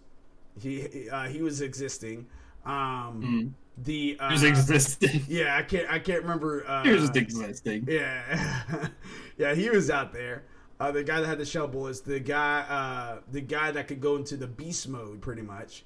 He 0.61 1.09
uh, 1.09 1.23
he 1.25 1.41
was 1.41 1.61
existing. 1.61 2.27
Um, 2.67 3.21
mm 3.21 3.51
the 3.77 4.15
uh, 4.21 4.29
just 4.29 4.45
existing. 4.45 5.25
Yeah, 5.27 5.57
I 5.57 5.63
can't 5.63 5.89
I 5.91 5.99
can't 5.99 6.21
remember. 6.21 6.65
Uh, 6.65 6.83
he 6.83 6.91
was 6.91 7.01
just 7.01 7.17
existing. 7.17 7.85
Yeah, 7.89 8.87
yeah, 9.37 9.53
he 9.53 9.69
was 9.69 9.89
out 9.89 10.13
there. 10.13 10.43
Uh, 10.79 10.91
the 10.91 11.03
guy 11.03 11.19
that 11.19 11.27
had 11.27 11.39
the 11.39 11.45
shell 11.45 11.67
bullets, 11.67 11.99
the 11.99 12.19
guy, 12.19 12.59
uh, 12.61 13.19
the 13.31 13.41
guy 13.41 13.71
that 13.71 13.89
could 13.89 13.99
go 13.99 14.15
into 14.15 14.37
the 14.37 14.47
beast 14.47 14.87
mode, 14.87 15.21
pretty 15.21 15.41
much. 15.41 15.83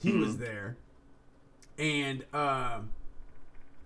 He 0.00 0.10
mm-hmm. 0.10 0.20
was 0.20 0.36
there, 0.36 0.76
and 1.76 2.24
uh, 2.32 2.82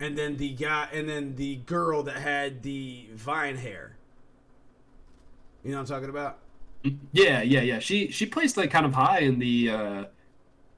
and 0.00 0.16
then 0.16 0.36
the 0.36 0.50
guy, 0.50 0.88
and 0.92 1.08
then 1.08 1.36
the 1.36 1.56
girl 1.56 2.02
that 2.04 2.16
had 2.16 2.62
the 2.62 3.08
vine 3.14 3.56
hair. 3.56 3.96
You 5.64 5.70
know 5.70 5.76
what 5.78 5.90
I'm 5.90 5.96
talking 5.96 6.10
about? 6.10 6.38
Yeah, 7.12 7.42
yeah, 7.42 7.60
yeah. 7.60 7.78
She 7.78 8.10
she 8.10 8.26
placed 8.26 8.56
like 8.56 8.70
kind 8.70 8.84
of 8.84 8.94
high 8.94 9.20
in 9.20 9.38
the 9.38 9.70
uh 9.70 10.04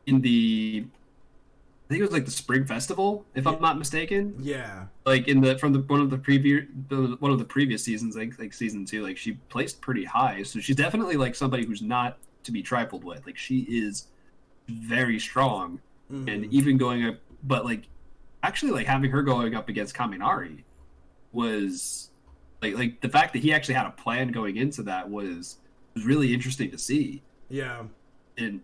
in 0.06 0.20
the 0.20 0.84
I 0.86 1.88
think 1.88 2.00
it 2.00 2.04
was 2.04 2.12
like 2.12 2.24
the 2.24 2.30
spring 2.30 2.64
festival, 2.64 3.26
if. 3.34 3.46
I'm 3.46 3.60
not 3.60 3.78
mistaken. 3.78 4.34
Yeah. 4.38 4.86
Like 5.04 5.28
in 5.28 5.42
the 5.42 5.58
from 5.58 5.72
the 5.74 5.80
one 5.80 6.00
of 6.00 6.10
the 6.10 6.16
previous 6.16 6.64
one 6.88 7.30
of 7.30 7.38
the 7.38 7.44
previous 7.44 7.84
seasons, 7.84 8.16
like 8.16 8.38
like 8.38 8.54
season 8.54 8.86
two, 8.86 9.02
like 9.02 9.18
she 9.18 9.32
placed 9.48 9.80
pretty 9.82 10.04
high. 10.04 10.42
So 10.44 10.60
she's 10.60 10.76
definitely 10.76 11.16
like 11.16 11.34
somebody 11.34 11.66
who's 11.66 11.82
not 11.82 12.18
to 12.44 12.52
be 12.52 12.62
trifled 12.62 13.04
with. 13.04 13.26
Like 13.26 13.36
she 13.36 13.60
is 13.68 14.06
very 14.68 15.18
strong, 15.18 15.80
mm-hmm. 16.10 16.28
and 16.28 16.52
even 16.52 16.78
going 16.78 17.04
up, 17.04 17.16
but 17.42 17.66
like 17.66 17.88
actually 18.44 18.72
like 18.72 18.86
having 18.86 19.10
her 19.10 19.22
going 19.22 19.54
up 19.54 19.68
against 19.68 19.94
Kaminari 19.94 20.62
was 21.32 22.10
like 22.62 22.74
like 22.74 23.00
the 23.00 23.08
fact 23.08 23.32
that 23.32 23.40
he 23.40 23.52
actually 23.52 23.74
had 23.74 23.86
a 23.86 23.90
plan 23.90 24.28
going 24.28 24.56
into 24.56 24.82
that 24.82 25.08
was 25.08 25.58
was 25.94 26.04
really 26.04 26.32
interesting 26.34 26.70
to 26.70 26.78
see. 26.78 27.22
Yeah. 27.48 27.84
And 28.36 28.60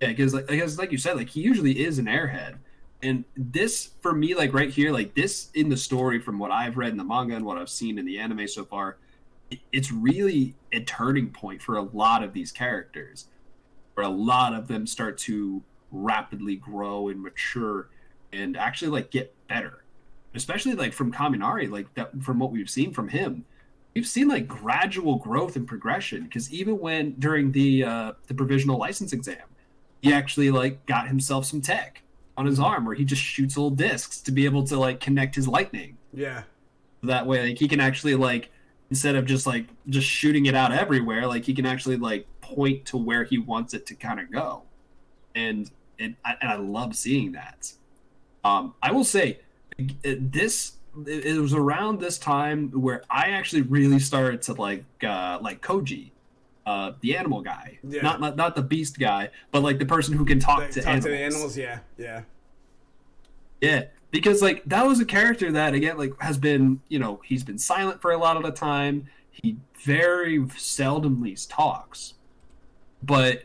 yeah, 0.00 0.08
because 0.08 0.34
like, 0.34 0.46
because 0.46 0.78
like 0.78 0.92
you 0.92 0.98
said, 0.98 1.16
like 1.16 1.28
he 1.28 1.40
usually 1.40 1.84
is 1.84 1.98
an 1.98 2.06
airhead, 2.06 2.56
and 3.02 3.24
this 3.36 3.90
for 4.00 4.12
me, 4.12 4.34
like 4.34 4.52
right 4.54 4.70
here, 4.70 4.92
like 4.92 5.14
this 5.14 5.50
in 5.54 5.68
the 5.68 5.76
story 5.76 6.20
from 6.20 6.38
what 6.38 6.50
I've 6.50 6.76
read 6.76 6.90
in 6.90 6.96
the 6.96 7.04
manga 7.04 7.36
and 7.36 7.44
what 7.44 7.58
I've 7.58 7.70
seen 7.70 7.98
in 7.98 8.06
the 8.06 8.18
anime 8.18 8.48
so 8.48 8.64
far, 8.64 8.96
it, 9.50 9.60
it's 9.72 9.92
really 9.92 10.54
a 10.72 10.80
turning 10.80 11.30
point 11.30 11.62
for 11.62 11.76
a 11.76 11.82
lot 11.82 12.24
of 12.24 12.32
these 12.32 12.50
characters, 12.50 13.26
where 13.94 14.06
a 14.06 14.10
lot 14.10 14.54
of 14.54 14.68
them 14.68 14.86
start 14.86 15.18
to 15.18 15.62
rapidly 15.90 16.56
grow 16.56 17.08
and 17.08 17.22
mature, 17.22 17.88
and 18.32 18.56
actually 18.56 18.90
like 18.90 19.10
get 19.10 19.34
better, 19.48 19.84
especially 20.34 20.74
like 20.74 20.92
from 20.92 21.12
Kaminari, 21.12 21.70
like 21.70 21.92
that 21.94 22.22
from 22.22 22.38
what 22.38 22.50
we've 22.50 22.70
seen 22.70 22.92
from 22.92 23.08
him 23.08 23.44
we've 23.94 24.06
seen 24.06 24.26
like 24.26 24.48
gradual 24.48 25.16
growth 25.16 25.54
and 25.54 25.68
progression 25.68 26.24
because 26.24 26.50
even 26.50 26.78
when 26.78 27.10
during 27.18 27.52
the 27.52 27.84
uh, 27.84 28.12
the 28.26 28.32
provisional 28.32 28.78
license 28.78 29.12
exam 29.12 29.36
he 30.02 30.12
actually 30.12 30.50
like 30.50 30.84
got 30.84 31.08
himself 31.08 31.46
some 31.46 31.60
tech 31.60 32.02
on 32.36 32.44
his 32.44 32.58
arm 32.58 32.84
where 32.84 32.94
he 32.94 33.04
just 33.04 33.22
shoots 33.22 33.56
little 33.56 33.70
discs 33.70 34.20
to 34.20 34.32
be 34.32 34.44
able 34.44 34.64
to 34.64 34.78
like 34.78 35.00
connect 35.00 35.34
his 35.34 35.46
lightning. 35.46 35.96
Yeah. 36.12 36.42
That 37.04 37.26
way, 37.26 37.48
like 37.48 37.58
he 37.58 37.68
can 37.68 37.80
actually 37.80 38.16
like 38.16 38.50
instead 38.90 39.14
of 39.14 39.24
just 39.24 39.46
like 39.46 39.66
just 39.88 40.06
shooting 40.06 40.46
it 40.46 40.54
out 40.54 40.72
everywhere, 40.72 41.26
like 41.26 41.44
he 41.44 41.54
can 41.54 41.66
actually 41.66 41.96
like 41.96 42.26
point 42.40 42.84
to 42.86 42.96
where 42.96 43.24
he 43.24 43.38
wants 43.38 43.74
it 43.74 43.86
to 43.86 43.94
kind 43.94 44.20
of 44.20 44.30
go, 44.30 44.62
and 45.34 45.70
and 45.98 46.16
I, 46.24 46.34
and 46.40 46.50
I 46.50 46.56
love 46.56 46.94
seeing 46.94 47.32
that. 47.32 47.72
Um, 48.44 48.74
I 48.82 48.92
will 48.92 49.04
say 49.04 49.40
this 50.02 50.72
it 51.06 51.40
was 51.40 51.54
around 51.54 52.00
this 52.00 52.18
time 52.18 52.68
where 52.70 53.02
I 53.10 53.30
actually 53.30 53.62
really 53.62 53.98
started 53.98 54.42
to 54.42 54.54
like 54.54 54.84
uh, 55.02 55.38
like 55.40 55.62
Koji 55.62 56.12
uh, 56.64 56.92
the 57.00 57.16
animal 57.16 57.40
guy, 57.40 57.78
yeah. 57.82 58.02
not, 58.02 58.20
not 58.20 58.36
not 58.36 58.54
the 58.54 58.62
beast 58.62 58.98
guy, 58.98 59.30
but 59.50 59.62
like 59.62 59.78
the 59.78 59.86
person 59.86 60.14
who 60.14 60.24
can 60.24 60.38
talk, 60.38 60.70
to, 60.70 60.80
talk 60.80 60.86
animals. 60.86 61.04
to 61.04 61.10
the 61.10 61.18
animals. 61.18 61.56
Yeah, 61.56 61.78
yeah, 61.98 62.22
yeah. 63.60 63.84
Because 64.10 64.42
like 64.42 64.62
that 64.66 64.86
was 64.86 65.00
a 65.00 65.04
character 65.04 65.50
that 65.52 65.74
again 65.74 65.96
like 65.96 66.12
has 66.20 66.38
been 66.38 66.80
you 66.88 66.98
know 66.98 67.20
he's 67.24 67.42
been 67.42 67.58
silent 67.58 68.00
for 68.00 68.12
a 68.12 68.18
lot 68.18 68.36
of 68.36 68.42
the 68.42 68.52
time. 68.52 69.06
He 69.30 69.56
very 69.84 70.38
seldomly 70.40 71.46
talks, 71.48 72.14
but 73.02 73.42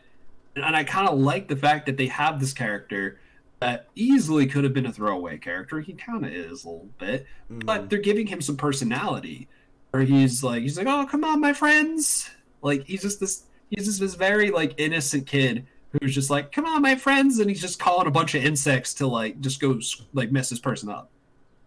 and 0.54 0.76
I 0.76 0.84
kind 0.84 1.08
of 1.08 1.18
like 1.18 1.48
the 1.48 1.56
fact 1.56 1.86
that 1.86 1.96
they 1.96 2.06
have 2.06 2.38
this 2.38 2.52
character 2.52 3.18
that 3.60 3.88
easily 3.94 4.46
could 4.46 4.64
have 4.64 4.72
been 4.72 4.86
a 4.86 4.92
throwaway 4.92 5.38
character. 5.38 5.80
He 5.80 5.92
kind 5.94 6.24
of 6.24 6.32
is 6.32 6.64
a 6.64 6.68
little 6.68 6.88
bit, 6.98 7.26
mm-hmm. 7.50 7.60
but 7.60 7.90
they're 7.90 7.98
giving 7.98 8.26
him 8.26 8.40
some 8.40 8.56
personality. 8.56 9.48
Where 9.90 10.02
he's 10.02 10.44
like, 10.44 10.62
he's 10.62 10.76
like, 10.76 10.86
oh 10.86 11.06
come 11.06 11.24
on, 11.24 11.40
my 11.40 11.54
friends, 11.54 12.28
like 12.62 12.84
he's 12.84 13.02
just 13.02 13.20
this 13.20 13.44
he's 13.70 13.86
just 13.86 14.00
this 14.00 14.14
very 14.14 14.50
like 14.50 14.74
innocent 14.78 15.26
kid 15.26 15.66
who's 15.92 16.14
just 16.14 16.30
like, 16.30 16.52
"Come 16.52 16.66
on, 16.66 16.82
my 16.82 16.94
friends," 16.96 17.38
and 17.38 17.48
he's 17.48 17.60
just 17.60 17.78
calling 17.78 18.06
a 18.06 18.10
bunch 18.10 18.34
of 18.34 18.44
insects 18.44 18.94
to 18.94 19.06
like 19.06 19.40
just 19.40 19.60
go 19.60 19.80
like 20.12 20.30
mess 20.30 20.50
this 20.50 20.58
person 20.58 20.88
up. 20.88 21.10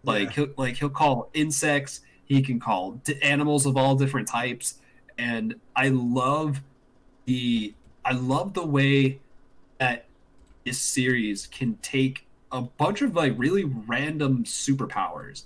Like 0.04 0.30
yeah. 0.30 0.46
he'll 0.46 0.54
like 0.58 0.78
he'll 0.78 0.90
call 0.90 1.30
insects. 1.34 2.02
He 2.26 2.42
can 2.42 2.60
call 2.60 3.02
animals 3.22 3.66
of 3.66 3.78
all 3.78 3.96
different 3.96 4.28
types, 4.28 4.76
and 5.18 5.56
I 5.76 5.90
love 5.90 6.62
the 7.26 7.74
I 8.06 8.14
love 8.14 8.54
the 8.54 8.66
way 8.66 9.20
that 9.80 10.06
this 10.66 10.80
series 10.80 11.48
can 11.48 11.78
take 11.82 12.28
a 12.52 12.62
bunch 12.62 13.02
of 13.02 13.16
like 13.16 13.34
really 13.38 13.64
random 13.64 14.44
superpowers 14.44 15.44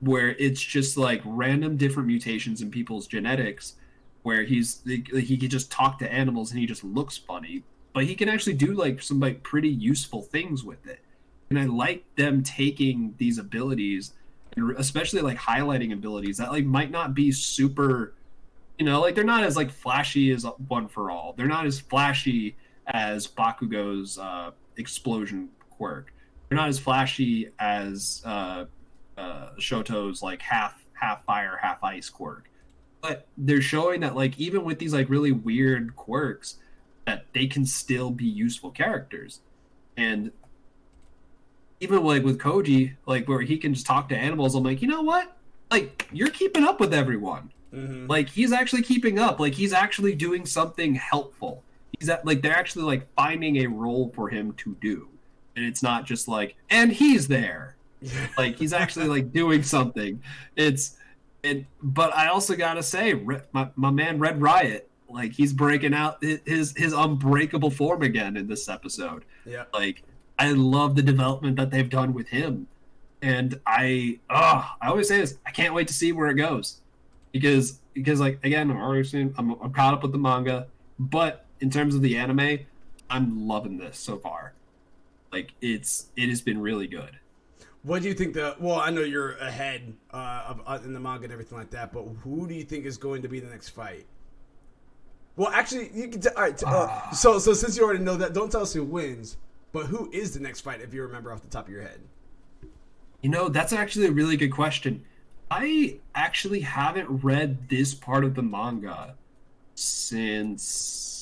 where 0.00 0.30
it's 0.36 0.60
just 0.60 0.96
like 0.96 1.20
random 1.24 1.76
different 1.76 2.06
mutations 2.06 2.62
in 2.62 2.70
people's 2.70 3.06
genetics 3.06 3.74
where 4.22 4.44
he's 4.44 4.80
like, 4.84 5.08
he 5.08 5.36
can 5.36 5.48
just 5.48 5.72
talk 5.72 5.98
to 5.98 6.12
animals 6.12 6.50
and 6.50 6.60
he 6.60 6.66
just 6.66 6.84
looks 6.84 7.16
funny 7.16 7.64
but 7.92 8.04
he 8.04 8.14
can 8.14 8.28
actually 8.28 8.52
do 8.52 8.74
like 8.74 9.02
some 9.02 9.18
like 9.18 9.42
pretty 9.42 9.68
useful 9.68 10.22
things 10.22 10.62
with 10.62 10.86
it. 10.86 11.00
And 11.50 11.58
i 11.58 11.64
like 11.64 12.04
them 12.16 12.42
taking 12.42 13.14
these 13.18 13.38
abilities 13.38 14.12
and 14.56 14.70
especially 14.78 15.20
like 15.20 15.38
highlighting 15.38 15.92
abilities 15.92 16.36
that 16.36 16.52
like 16.52 16.64
might 16.64 16.90
not 16.90 17.14
be 17.14 17.32
super 17.32 18.14
you 18.78 18.84
know 18.84 19.00
like 19.00 19.14
they're 19.14 19.24
not 19.24 19.44
as 19.44 19.56
like 19.56 19.70
flashy 19.70 20.30
as 20.30 20.46
one 20.68 20.88
for 20.88 21.10
all. 21.10 21.34
They're 21.36 21.46
not 21.46 21.66
as 21.66 21.80
flashy 21.80 22.56
as 22.88 23.26
bakugo's 23.26 24.18
uh 24.18 24.50
explosion 24.76 25.48
quirk 25.70 26.12
they're 26.48 26.56
not 26.56 26.68
as 26.68 26.78
flashy 26.78 27.50
as 27.58 28.22
uh 28.24 28.64
uh, 29.18 29.50
Shoto's 29.58 30.22
like 30.22 30.40
half 30.40 30.80
half 30.94 31.24
fire, 31.24 31.58
half 31.60 31.82
ice 31.82 32.08
quirk. 32.08 32.48
But 33.00 33.26
they're 33.36 33.60
showing 33.60 34.00
that 34.00 34.16
like 34.16 34.38
even 34.38 34.64
with 34.64 34.78
these 34.78 34.94
like 34.94 35.08
really 35.10 35.32
weird 35.32 35.96
quirks, 35.96 36.56
that 37.06 37.26
they 37.32 37.46
can 37.46 37.66
still 37.66 38.10
be 38.10 38.24
useful 38.24 38.70
characters. 38.70 39.40
And 39.96 40.30
even 41.80 42.02
like 42.02 42.24
with 42.24 42.38
Koji, 42.38 42.94
like 43.06 43.28
where 43.28 43.40
he 43.40 43.58
can 43.58 43.74
just 43.74 43.86
talk 43.86 44.08
to 44.08 44.16
animals, 44.16 44.54
I'm 44.54 44.64
like, 44.64 44.82
you 44.82 44.88
know 44.88 45.02
what? 45.02 45.36
Like 45.70 46.08
you're 46.12 46.30
keeping 46.30 46.64
up 46.64 46.80
with 46.80 46.94
everyone. 46.94 47.52
Mm-hmm. 47.72 48.06
Like 48.06 48.28
he's 48.28 48.52
actually 48.52 48.82
keeping 48.82 49.18
up. 49.18 49.38
Like 49.38 49.54
he's 49.54 49.72
actually 49.72 50.14
doing 50.14 50.46
something 50.46 50.94
helpful. 50.94 51.62
He's 51.98 52.08
at, 52.08 52.24
like 52.24 52.42
they're 52.42 52.56
actually 52.56 52.84
like 52.84 53.06
finding 53.14 53.56
a 53.58 53.66
role 53.66 54.12
for 54.14 54.28
him 54.28 54.52
to 54.54 54.76
do, 54.80 55.08
and 55.56 55.64
it's 55.64 55.82
not 55.82 56.06
just 56.06 56.28
like 56.28 56.56
and 56.70 56.92
he's 56.92 57.28
there. 57.28 57.76
Like 58.36 58.56
he's 58.56 58.72
actually 58.72 59.08
like 59.08 59.32
doing 59.32 59.62
something. 59.62 60.22
It's 60.56 60.96
it, 61.42 61.66
but 61.82 62.14
I 62.14 62.28
also 62.28 62.56
gotta 62.56 62.82
say, 62.82 63.14
my 63.52 63.68
my 63.76 63.90
man 63.90 64.18
Red 64.18 64.40
Riot, 64.40 64.88
like 65.08 65.32
he's 65.32 65.52
breaking 65.52 65.94
out 65.94 66.22
his 66.22 66.74
his 66.76 66.92
unbreakable 66.92 67.70
form 67.70 68.02
again 68.02 68.36
in 68.36 68.46
this 68.46 68.68
episode. 68.68 69.24
Yeah, 69.44 69.64
like 69.72 70.02
I 70.38 70.52
love 70.52 70.94
the 70.96 71.02
development 71.02 71.56
that 71.56 71.70
they've 71.70 71.88
done 71.88 72.12
with 72.12 72.28
him, 72.28 72.66
and 73.22 73.60
I 73.66 74.18
oh 74.30 74.70
I 74.80 74.88
always 74.88 75.08
say 75.08 75.18
this, 75.18 75.38
I 75.46 75.50
can't 75.50 75.74
wait 75.74 75.88
to 75.88 75.94
see 75.94 76.12
where 76.12 76.28
it 76.28 76.34
goes, 76.34 76.80
because 77.32 77.80
because 77.94 78.20
like 78.20 78.38
again, 78.44 78.70
I'm 78.70 78.78
already 78.78 79.04
seen, 79.04 79.34
I'm, 79.38 79.52
I'm 79.60 79.72
caught 79.72 79.94
up 79.94 80.02
with 80.02 80.12
the 80.12 80.18
manga, 80.18 80.66
but 80.98 81.44
in 81.60 81.70
terms 81.70 81.94
of 81.94 82.02
the 82.02 82.16
anime, 82.16 82.60
I'm 83.10 83.46
loving 83.46 83.78
this 83.78 83.98
so 83.98 84.18
far. 84.18 84.52
Like 85.32 85.52
it's 85.60 86.06
it 86.16 86.28
has 86.28 86.40
been 86.40 86.60
really 86.60 86.86
good. 86.86 87.18
What 87.82 88.02
do 88.02 88.08
you 88.08 88.14
think 88.14 88.34
the? 88.34 88.56
Well, 88.58 88.80
I 88.80 88.90
know 88.90 89.02
you're 89.02 89.32
ahead 89.36 89.94
uh, 90.12 90.44
of, 90.48 90.60
uh, 90.66 90.78
in 90.84 90.92
the 90.92 91.00
manga 91.00 91.24
and 91.24 91.32
everything 91.32 91.56
like 91.56 91.70
that, 91.70 91.92
but 91.92 92.04
who 92.22 92.48
do 92.48 92.54
you 92.54 92.64
think 92.64 92.84
is 92.84 92.98
going 92.98 93.22
to 93.22 93.28
be 93.28 93.40
the 93.40 93.48
next 93.48 93.70
fight? 93.70 94.06
Well, 95.36 95.48
actually, 95.48 95.90
you 95.94 96.08
can. 96.08 96.20
T- 96.20 96.28
all 96.36 96.42
right. 96.42 96.58
T- 96.58 96.66
uh, 96.66 97.10
so, 97.12 97.38
so 97.38 97.54
since 97.54 97.76
you 97.76 97.84
already 97.84 98.02
know 98.02 98.16
that, 98.16 98.34
don't 98.34 98.50
tell 98.50 98.62
us 98.62 98.72
who 98.72 98.82
wins, 98.82 99.36
but 99.72 99.86
who 99.86 100.10
is 100.12 100.34
the 100.34 100.40
next 100.40 100.62
fight 100.62 100.80
if 100.80 100.92
you 100.92 101.02
remember 101.02 101.32
off 101.32 101.42
the 101.42 101.48
top 101.48 101.66
of 101.66 101.72
your 101.72 101.82
head? 101.82 102.00
You 103.22 103.30
know, 103.30 103.48
that's 103.48 103.72
actually 103.72 104.06
a 104.06 104.12
really 104.12 104.36
good 104.36 104.52
question. 104.52 105.04
I 105.50 105.98
actually 106.14 106.60
haven't 106.60 107.08
read 107.22 107.68
this 107.68 107.94
part 107.94 108.24
of 108.24 108.34
the 108.34 108.42
manga 108.42 109.14
since. 109.74 111.17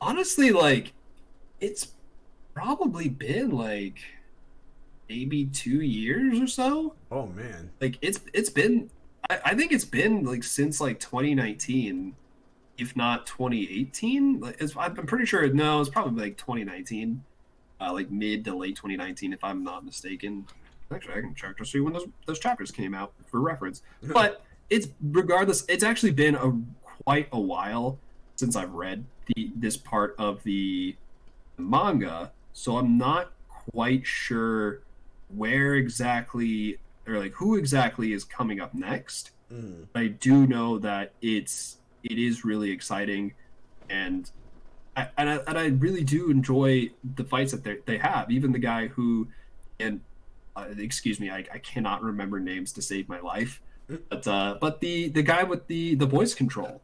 Honestly, 0.00 0.50
like, 0.50 0.92
it's 1.60 1.88
probably 2.54 3.08
been 3.08 3.50
like 3.50 3.98
maybe 5.08 5.46
two 5.46 5.80
years 5.80 6.40
or 6.40 6.46
so. 6.46 6.94
Oh 7.10 7.26
man! 7.26 7.70
Like 7.80 7.98
it's 8.00 8.20
it's 8.32 8.50
been 8.50 8.90
I, 9.28 9.40
I 9.46 9.54
think 9.54 9.72
it's 9.72 9.84
been 9.84 10.24
like 10.24 10.44
since 10.44 10.80
like 10.80 11.00
2019, 11.00 12.14
if 12.78 12.96
not 12.96 13.26
2018. 13.26 14.40
Like 14.40 14.62
I'm 14.76 14.94
pretty 15.06 15.26
sure 15.26 15.46
no, 15.52 15.80
it's 15.80 15.90
probably 15.90 16.22
like 16.22 16.36
2019, 16.36 17.22
uh, 17.80 17.92
like 17.92 18.10
mid 18.10 18.44
to 18.46 18.54
late 18.54 18.76
2019, 18.76 19.32
if 19.32 19.42
I'm 19.44 19.62
not 19.62 19.84
mistaken. 19.84 20.46
Actually, 20.92 21.14
I 21.14 21.20
can 21.20 21.34
check 21.34 21.56
to 21.58 21.64
see 21.64 21.80
when 21.80 21.92
those 21.92 22.08
those 22.26 22.38
chapters 22.38 22.70
came 22.70 22.94
out 22.94 23.12
for 23.26 23.40
reference. 23.40 23.82
but 24.02 24.44
it's 24.70 24.88
regardless, 25.02 25.64
it's 25.68 25.84
actually 25.84 26.12
been 26.12 26.34
a 26.34 26.52
quite 27.04 27.28
a 27.32 27.40
while 27.40 27.98
since 28.40 28.56
I've 28.56 28.72
read 28.72 29.04
the 29.26 29.52
this 29.54 29.76
part 29.76 30.16
of 30.18 30.42
the 30.42 30.96
manga 31.58 32.32
so 32.52 32.76
I'm 32.76 32.98
not 32.98 33.32
quite 33.48 34.06
sure 34.06 34.80
where 35.28 35.74
exactly 35.74 36.78
or 37.06 37.18
like 37.18 37.32
who 37.32 37.56
exactly 37.56 38.12
is 38.12 38.24
coming 38.24 38.60
up 38.60 38.74
next. 38.74 39.30
Mm. 39.52 39.86
I 39.94 40.08
do 40.08 40.46
know 40.46 40.78
that 40.78 41.12
it's 41.22 41.78
it 42.02 42.18
is 42.18 42.44
really 42.44 42.70
exciting, 42.70 43.34
and 43.88 44.30
I, 44.96 45.08
and 45.16 45.30
I, 45.30 45.36
and 45.46 45.58
I 45.58 45.66
really 45.66 46.04
do 46.04 46.30
enjoy 46.30 46.90
the 47.16 47.24
fights 47.24 47.52
that 47.52 47.64
they 47.64 47.78
they 47.84 47.98
have. 47.98 48.30
Even 48.30 48.52
the 48.52 48.58
guy 48.58 48.88
who, 48.88 49.28
and 49.78 50.00
uh, 50.56 50.66
excuse 50.78 51.20
me, 51.20 51.30
I, 51.30 51.44
I 51.52 51.58
cannot 51.58 52.02
remember 52.02 52.38
names 52.40 52.72
to 52.72 52.82
save 52.82 53.08
my 53.08 53.20
life, 53.20 53.60
mm. 53.90 54.00
but 54.08 54.26
uh, 54.26 54.58
but 54.60 54.80
the 54.80 55.08
the 55.08 55.22
guy 55.22 55.42
with 55.42 55.66
the 55.66 55.94
the 55.94 56.06
voice 56.06 56.34
control. 56.34 56.80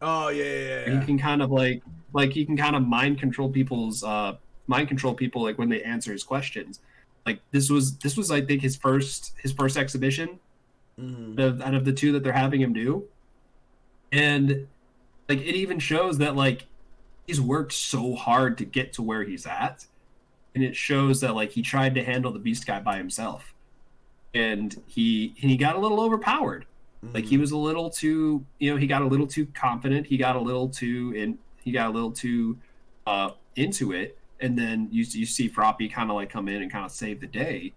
Oh 0.00 0.28
yeah, 0.28 0.44
yeah, 0.44 0.86
yeah. 0.86 1.00
He 1.00 1.06
can 1.06 1.18
kind 1.18 1.42
of 1.42 1.50
like 1.50 1.82
like 2.12 2.32
he 2.32 2.44
can 2.44 2.56
kind 2.56 2.76
of 2.76 2.86
mind 2.86 3.18
control 3.18 3.50
people's 3.50 4.02
uh 4.04 4.36
mind 4.66 4.88
control 4.88 5.14
people 5.14 5.42
like 5.42 5.58
when 5.58 5.68
they 5.68 5.82
answer 5.82 6.12
his 6.12 6.24
questions. 6.24 6.80
Like 7.24 7.40
this 7.50 7.70
was 7.70 7.96
this 7.98 8.16
was 8.16 8.30
I 8.30 8.40
think 8.40 8.62
his 8.62 8.76
first 8.76 9.34
his 9.42 9.52
first 9.52 9.76
exhibition 9.76 10.38
mm-hmm. 10.98 11.38
of, 11.40 11.60
out 11.60 11.74
of 11.74 11.84
the 11.84 11.92
two 11.92 12.12
that 12.12 12.22
they're 12.22 12.32
having 12.32 12.60
him 12.60 12.72
do, 12.72 13.04
and 14.12 14.66
like 15.28 15.40
it 15.40 15.56
even 15.56 15.78
shows 15.78 16.18
that 16.18 16.36
like 16.36 16.66
he's 17.26 17.40
worked 17.40 17.72
so 17.72 18.14
hard 18.14 18.58
to 18.58 18.64
get 18.64 18.92
to 18.94 19.02
where 19.02 19.24
he's 19.24 19.46
at, 19.46 19.86
and 20.54 20.62
it 20.62 20.76
shows 20.76 21.20
that 21.20 21.34
like 21.34 21.50
he 21.50 21.62
tried 21.62 21.94
to 21.94 22.04
handle 22.04 22.32
the 22.32 22.38
beast 22.38 22.66
guy 22.66 22.80
by 22.80 22.96
himself, 22.96 23.54
and 24.34 24.80
he 24.86 25.34
and 25.40 25.50
he 25.50 25.56
got 25.56 25.74
a 25.74 25.78
little 25.78 26.00
overpowered. 26.00 26.66
Mm-hmm. 27.06 27.14
Like 27.14 27.24
he 27.24 27.34
mm-hmm. 27.34 27.40
was 27.40 27.52
a 27.52 27.56
little 27.56 27.90
too, 27.90 28.44
you 28.58 28.70
know, 28.70 28.76
he 28.76 28.86
got 28.86 29.02
a 29.02 29.06
little 29.06 29.26
too 29.26 29.46
confident. 29.46 30.06
He 30.06 30.16
got 30.16 30.36
a 30.36 30.40
little 30.40 30.68
too 30.68 31.12
in. 31.16 31.38
He 31.62 31.72
got 31.72 31.88
a 31.88 31.90
little 31.90 32.12
too 32.12 32.58
uh, 33.06 33.30
into 33.56 33.92
it, 33.92 34.18
and 34.40 34.58
then 34.58 34.88
you 34.90 35.04
you 35.08 35.26
see 35.26 35.48
Froppy 35.48 35.90
kind 35.90 36.10
of 36.10 36.16
like 36.16 36.30
come 36.30 36.48
in 36.48 36.62
and 36.62 36.70
kind 36.70 36.84
of 36.84 36.92
save 36.92 37.20
the 37.20 37.26
day, 37.26 37.72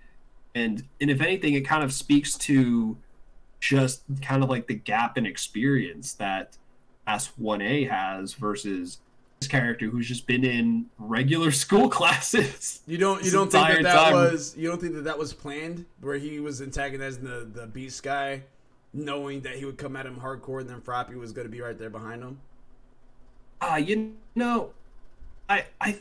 and 0.53 0.84
and 1.01 1.09
if 1.09 1.21
anything, 1.21 1.53
it 1.53 1.61
kind 1.61 1.84
of 1.84 1.93
speaks 1.93 2.38
to 2.39 2.97
just 3.59 4.03
kind 4.21 4.43
of 4.43 4.49
like 4.49 4.67
the 4.67 4.75
gap 4.75 5.17
in 5.17 5.25
experience 5.25 6.13
that 6.13 6.57
S 7.07 7.32
one 7.38 7.61
A 7.61 7.86
has 7.86 8.34
versus 8.34 8.99
this 9.39 9.47
character 9.47 9.88
who's 9.88 10.07
just 10.07 10.27
been 10.27 10.43
in 10.43 10.86
regular 10.97 11.51
school 11.65 11.89
classes. 11.89 12.82
You 12.86 12.97
don't 12.97 13.23
you 13.23 13.32
don't 13.32 13.51
think 13.51 13.67
that 13.67 13.84
that 13.84 14.11
time. 14.11 14.13
was 14.13 14.55
you 14.57 14.67
don't 14.67 14.80
think 14.80 14.93
that 14.95 15.05
that 15.05 15.17
was 15.17 15.34
planned 15.34 15.86
where 16.01 16.17
he 16.17 16.39
was 16.39 16.61
antagonizing 16.61 17.23
the 17.23 17.47
the 17.51 17.67
beast 17.67 18.03
guy, 18.03 18.43
knowing 18.93 19.41
that 19.41 19.55
he 19.55 19.65
would 19.65 19.77
come 19.77 19.95
at 19.95 20.05
him 20.05 20.19
hardcore 20.19 20.61
and 20.61 20.69
then 20.69 20.81
Froppy 20.81 21.15
was 21.15 21.31
going 21.31 21.45
to 21.45 21.51
be 21.51 21.61
right 21.61 21.77
there 21.77 21.89
behind 21.89 22.23
him. 22.23 22.39
Uh, 23.61 23.75
you 23.75 24.13
know, 24.35 24.71
I 25.49 25.65
I 25.81 25.99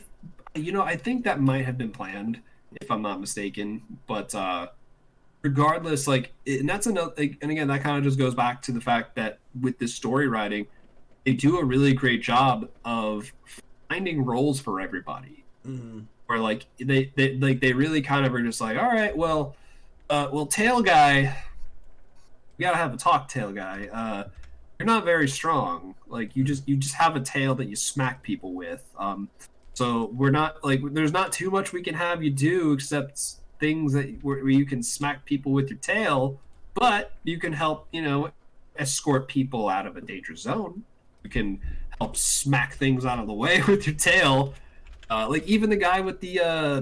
you 0.55 0.71
know, 0.71 0.81
I 0.81 0.95
think 0.95 1.23
that 1.25 1.39
might 1.39 1.65
have 1.65 1.77
been 1.77 1.91
planned, 1.91 2.39
if 2.81 2.89
I'm 2.89 3.01
not 3.01 3.19
mistaken. 3.19 3.81
But 4.07 4.33
uh, 4.33 4.67
regardless, 5.41 6.07
like, 6.07 6.31
and 6.47 6.67
that's 6.67 6.87
another. 6.87 7.13
Like, 7.17 7.37
and 7.41 7.51
again, 7.51 7.67
that 7.67 7.81
kind 7.81 7.97
of 7.97 8.03
just 8.03 8.17
goes 8.17 8.35
back 8.35 8.61
to 8.63 8.71
the 8.71 8.81
fact 8.81 9.15
that 9.15 9.39
with 9.59 9.77
this 9.79 9.93
story 9.93 10.27
writing, 10.27 10.67
they 11.25 11.33
do 11.33 11.59
a 11.59 11.63
really 11.63 11.93
great 11.93 12.21
job 12.21 12.69
of 12.85 13.31
finding 13.89 14.23
roles 14.23 14.59
for 14.59 14.79
everybody. 14.79 15.43
Mm-hmm. 15.67 16.01
Where 16.27 16.39
like 16.39 16.65
they, 16.79 17.11
they 17.15 17.35
like 17.37 17.59
they 17.59 17.73
really 17.73 18.01
kind 18.01 18.25
of 18.25 18.33
are 18.33 18.41
just 18.41 18.61
like, 18.61 18.77
all 18.77 18.91
right, 18.91 19.15
well, 19.15 19.55
uh, 20.09 20.29
well, 20.31 20.45
tail 20.45 20.81
guy, 20.81 21.35
we 22.59 22.63
gotta 22.63 22.77
have 22.77 22.93
a 22.93 22.97
talk, 22.97 23.29
tail 23.29 23.53
guy. 23.53 23.87
Uh, 23.91 24.25
you're 24.77 24.85
not 24.85 25.05
very 25.05 25.29
strong. 25.29 25.95
Like 26.07 26.35
you 26.35 26.43
just 26.43 26.67
you 26.67 26.75
just 26.75 26.95
have 26.95 27.15
a 27.15 27.21
tail 27.21 27.55
that 27.55 27.69
you 27.69 27.75
smack 27.75 28.21
people 28.21 28.53
with. 28.53 28.83
Um, 28.97 29.29
so 29.73 30.11
we're 30.13 30.29
not 30.29 30.63
like 30.63 30.81
there's 30.91 31.13
not 31.13 31.31
too 31.31 31.49
much 31.49 31.71
we 31.71 31.81
can 31.81 31.95
have 31.95 32.21
you 32.21 32.29
do 32.29 32.73
except 32.73 33.35
things 33.61 33.93
that 33.93 34.23
where, 34.23 34.47
you 34.49 34.65
can 34.65 34.83
smack 34.83 35.25
people 35.25 35.53
with 35.53 35.69
your 35.69 35.79
tail, 35.79 36.37
but 36.73 37.13
you 37.23 37.39
can 37.39 37.53
help 37.53 37.87
you 37.93 38.01
know 38.01 38.29
escort 38.75 39.29
people 39.29 39.69
out 39.69 39.87
of 39.87 39.95
a 39.95 40.01
dangerous 40.01 40.41
zone. 40.41 40.83
You 41.23 41.29
can 41.29 41.61
help 41.99 42.17
smack 42.17 42.73
things 42.73 43.05
out 43.05 43.19
of 43.19 43.27
the 43.27 43.33
way 43.33 43.61
with 43.67 43.87
your 43.87 43.95
tail. 43.95 44.53
Uh, 45.09 45.27
like 45.29 45.47
even 45.47 45.69
the 45.69 45.77
guy 45.77 46.01
with 46.01 46.19
the 46.19 46.41
uh, 46.41 46.81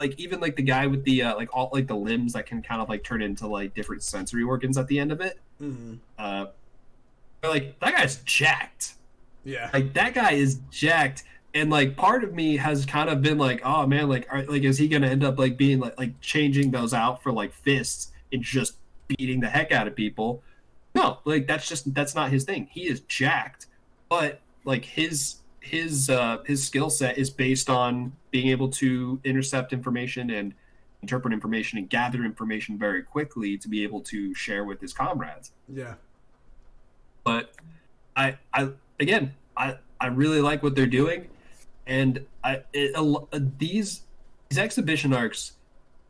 like 0.00 0.18
even 0.18 0.40
like 0.40 0.56
the 0.56 0.62
guy 0.62 0.86
with 0.86 1.04
the 1.04 1.22
uh, 1.22 1.36
like 1.36 1.48
all 1.52 1.70
like 1.72 1.86
the 1.86 1.96
limbs 1.96 2.32
that 2.34 2.46
can 2.46 2.62
kind 2.62 2.80
of 2.80 2.88
like 2.88 3.02
turn 3.02 3.22
into 3.22 3.46
like 3.46 3.74
different 3.74 4.02
sensory 4.02 4.42
organs 4.42 4.78
at 4.78 4.86
the 4.86 4.98
end 4.98 5.12
of 5.12 5.20
it. 5.20 5.38
Mm-hmm. 5.60 5.94
Uh, 6.18 6.46
like 7.42 7.78
that 7.80 7.94
guy's 7.94 8.16
jacked. 8.18 8.94
Yeah. 9.44 9.70
Like 9.72 9.92
that 9.94 10.14
guy 10.14 10.32
is 10.32 10.60
jacked, 10.70 11.24
and 11.54 11.70
like 11.70 11.96
part 11.96 12.22
of 12.22 12.34
me 12.34 12.56
has 12.56 12.86
kind 12.86 13.08
of 13.08 13.22
been 13.22 13.38
like, 13.38 13.60
oh 13.64 13.86
man, 13.86 14.08
like 14.08 14.26
are, 14.30 14.44
like 14.44 14.62
is 14.62 14.78
he 14.78 14.88
gonna 14.88 15.08
end 15.08 15.24
up 15.24 15.38
like 15.38 15.56
being 15.56 15.80
like 15.80 15.98
like 15.98 16.20
changing 16.20 16.70
those 16.70 16.94
out 16.94 17.22
for 17.22 17.32
like 17.32 17.52
fists 17.52 18.12
and 18.32 18.42
just 18.42 18.74
beating 19.08 19.40
the 19.40 19.48
heck 19.48 19.72
out 19.72 19.88
of 19.88 19.96
people? 19.96 20.42
No, 20.94 21.18
like 21.24 21.46
that's 21.46 21.68
just 21.68 21.92
that's 21.94 22.14
not 22.14 22.30
his 22.30 22.44
thing. 22.44 22.68
He 22.70 22.88
is 22.88 23.00
jacked, 23.00 23.66
but 24.08 24.40
like 24.64 24.84
his 24.84 25.36
his 25.68 26.08
uh 26.10 26.38
his 26.46 26.64
skill 26.64 26.90
set 26.90 27.18
is 27.18 27.30
based 27.30 27.68
on 27.68 28.12
being 28.30 28.48
able 28.48 28.68
to 28.68 29.20
intercept 29.24 29.72
information 29.72 30.30
and 30.30 30.54
interpret 31.02 31.32
information 31.32 31.78
and 31.78 31.88
gather 31.88 32.24
information 32.24 32.76
very 32.78 33.02
quickly 33.02 33.56
to 33.56 33.68
be 33.68 33.82
able 33.84 34.00
to 34.00 34.34
share 34.34 34.64
with 34.64 34.80
his 34.80 34.92
comrades. 34.92 35.52
Yeah. 35.72 35.94
but 37.24 37.52
I, 38.16 38.36
I 38.52 38.70
again, 38.98 39.34
I, 39.56 39.76
I 40.00 40.06
really 40.08 40.40
like 40.40 40.62
what 40.62 40.74
they're 40.74 40.86
doing, 40.86 41.28
and 41.86 42.24
I 42.42 42.62
it, 42.72 42.92
a 42.96 43.02
lo- 43.02 43.28
these 43.58 44.02
these 44.48 44.58
exhibition 44.58 45.12
arcs 45.12 45.52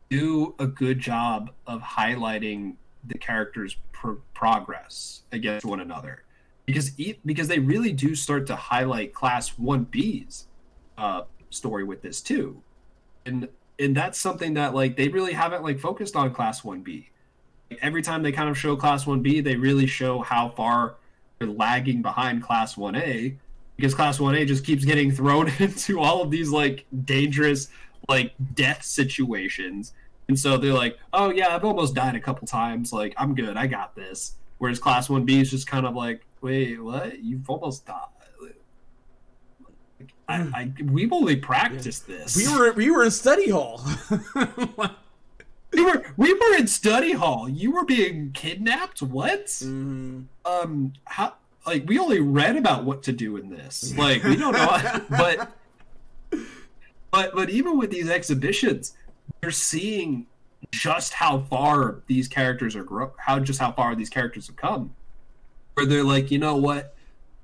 do 0.09 0.55
a 0.59 0.67
good 0.67 0.99
job 1.01 1.51
of 1.67 1.83
highlighting 1.83 2.77
the 3.05 3.19
characters' 3.19 3.77
pro- 3.93 4.21
progress 4.33 5.23
against 5.33 5.67
one 5.67 5.81
another, 5.81 6.23
because 6.69 7.01
e- 7.01 7.19
because 7.25 7.49
they 7.49 7.59
really 7.59 7.93
do 7.93 8.15
start 8.15 8.47
to 8.49 8.55
highlight 8.55 9.15
Class 9.15 9.59
One 9.59 9.85
B's 9.85 10.49
uh, 10.99 11.23
story 11.49 11.83
with 11.83 12.03
this 12.03 12.21
too, 12.21 12.63
and 13.25 13.49
and 13.79 13.97
that's 13.97 14.19
something 14.19 14.53
that 14.55 14.75
like 14.75 14.95
they 14.95 15.09
really 15.09 15.33
haven't 15.33 15.63
like 15.63 15.81
focused 15.81 16.15
on 16.15 16.35
Class 16.35 16.63
One 16.63 16.83
B. 16.83 17.09
Every 17.81 18.03
time 18.03 18.23
they 18.23 18.33
kind 18.33 18.51
of 18.51 18.59
show 18.59 18.77
Class 18.77 19.07
One 19.07 19.23
B, 19.23 19.41
they 19.41 19.57
really 19.57 19.87
show 19.87 20.21
how 20.21 20.51
far 20.51 20.97
they're 21.39 21.49
lagging 21.49 22.03
behind 22.03 22.43
class 22.43 22.75
1a 22.75 23.37
because 23.77 23.95
class 23.95 24.19
1a 24.19 24.45
just 24.47 24.67
keeps 24.67 24.85
getting 24.85 25.13
thrown 25.13 25.49
into 25.61 26.01
all 26.01 26.21
of 26.21 26.31
these 26.31 26.51
like 26.51 26.85
dangerous 27.05 27.69
like 28.11 28.35
death 28.55 28.85
situations. 28.85 29.95
And 30.29 30.39
so 30.39 30.59
they're 30.59 30.75
like 30.75 30.99
oh 31.15 31.31
yeah 31.31 31.55
i've 31.55 31.65
almost 31.65 31.95
died 31.95 32.15
a 32.15 32.21
couple 32.21 32.47
times. 32.47 32.93
Like 32.93 33.15
i'm 33.17 33.35
good. 33.35 33.57
I 33.57 33.67
got 33.69 33.97
this. 33.97 34.35
Whereas 34.59 34.79
class 34.79 35.09
1b 35.09 35.31
is 35.31 35.51
just 35.51 35.67
kind 35.67 35.87
of 35.87 35.95
like 35.95 36.27
wait 36.41 36.83
what? 36.83 37.23
You've 37.23 37.49
almost 37.49 37.87
died. 37.87 38.09
I, 40.29 40.37
I 40.55 40.83
we've 40.85 41.13
only 41.13 41.37
practiced 41.37 42.07
this. 42.07 42.37
We 42.37 42.47
were 42.55 42.73
we 42.73 42.91
were 42.91 43.05
in 43.05 43.11
study 43.11 43.51
hall. 43.51 43.83
we 45.73 45.85
were 45.85 46.05
we 46.17 46.35
were 46.35 46.57
in 46.57 46.67
study 46.67 47.13
hall. 47.13 47.49
You 47.49 47.73
were 47.73 47.85
being 47.85 48.33
kidnapped? 48.33 49.01
What? 49.01 49.47
Mm-hmm. 49.47 50.23
um 50.45 50.93
how 51.05 51.35
like 51.67 51.85
we 51.87 51.99
only 51.99 52.21
read 52.21 52.57
about 52.57 52.85
what 52.85 53.03
to 53.05 53.13
do 53.13 53.37
in 53.37 53.49
this. 53.49 53.97
Like 53.97 54.23
we 54.23 54.37
don't 54.37 54.53
know. 54.53 55.01
But 55.11 55.53
but 57.11 57.35
but 57.35 57.49
even 57.51 57.79
with 57.79 57.91
these 57.91 58.11
exhibitions 58.11 58.95
you're 59.43 59.51
seeing 59.51 60.27
just 60.71 61.15
how 61.15 61.41
far 61.41 62.03
these 62.07 62.29
characters 62.29 62.77
are 62.77 62.85
grow 62.85 63.13
how 63.19 63.39
just 63.39 63.61
how 63.61 63.73
far 63.73 63.95
these 63.95 64.11
characters 64.11 64.47
have 64.47 64.57
come 64.57 64.95
where 65.79 65.87
they're 65.87 66.05
like 66.05 66.31
you 66.31 66.39
know 66.39 66.57
what? 66.57 66.95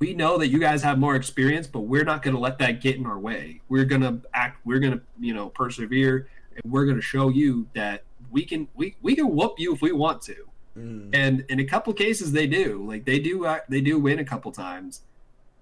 We 0.00 0.12
know 0.12 0.38
that 0.38 0.48
you 0.48 0.58
guys 0.58 0.82
have 0.82 0.98
more 0.98 1.14
experience 1.14 1.66
but 1.68 1.80
we're 1.80 2.04
not 2.04 2.22
going 2.22 2.34
to 2.34 2.40
let 2.40 2.58
that 2.58 2.80
get 2.80 2.96
in 2.96 3.06
our 3.06 3.18
way. 3.18 3.60
We're 3.68 3.84
going 3.84 4.00
to 4.00 4.20
act 4.34 4.60
we're 4.64 4.80
going 4.80 4.94
to 4.94 5.00
you 5.20 5.34
know 5.34 5.50
persevere 5.50 6.28
and 6.56 6.72
we're 6.72 6.84
going 6.84 6.96
to 6.96 7.02
show 7.02 7.28
you 7.28 7.68
that 7.74 8.02
we 8.30 8.44
can 8.44 8.66
we, 8.74 8.96
we 9.02 9.14
can 9.14 9.34
whoop 9.34 9.54
you 9.58 9.72
if 9.72 9.80
we 9.80 9.92
want 9.92 10.20
to. 10.22 10.34
Mm. 10.76 11.10
and 11.12 11.44
in 11.48 11.60
a 11.60 11.64
couple 11.64 11.92
cases 11.92 12.32
they 12.32 12.48
do. 12.48 12.84
Like 12.84 13.04
they 13.04 13.20
do 13.20 13.48
they 13.68 13.80
do 13.80 14.00
win 14.00 14.18
a 14.18 14.24
couple 14.24 14.50
times 14.50 15.02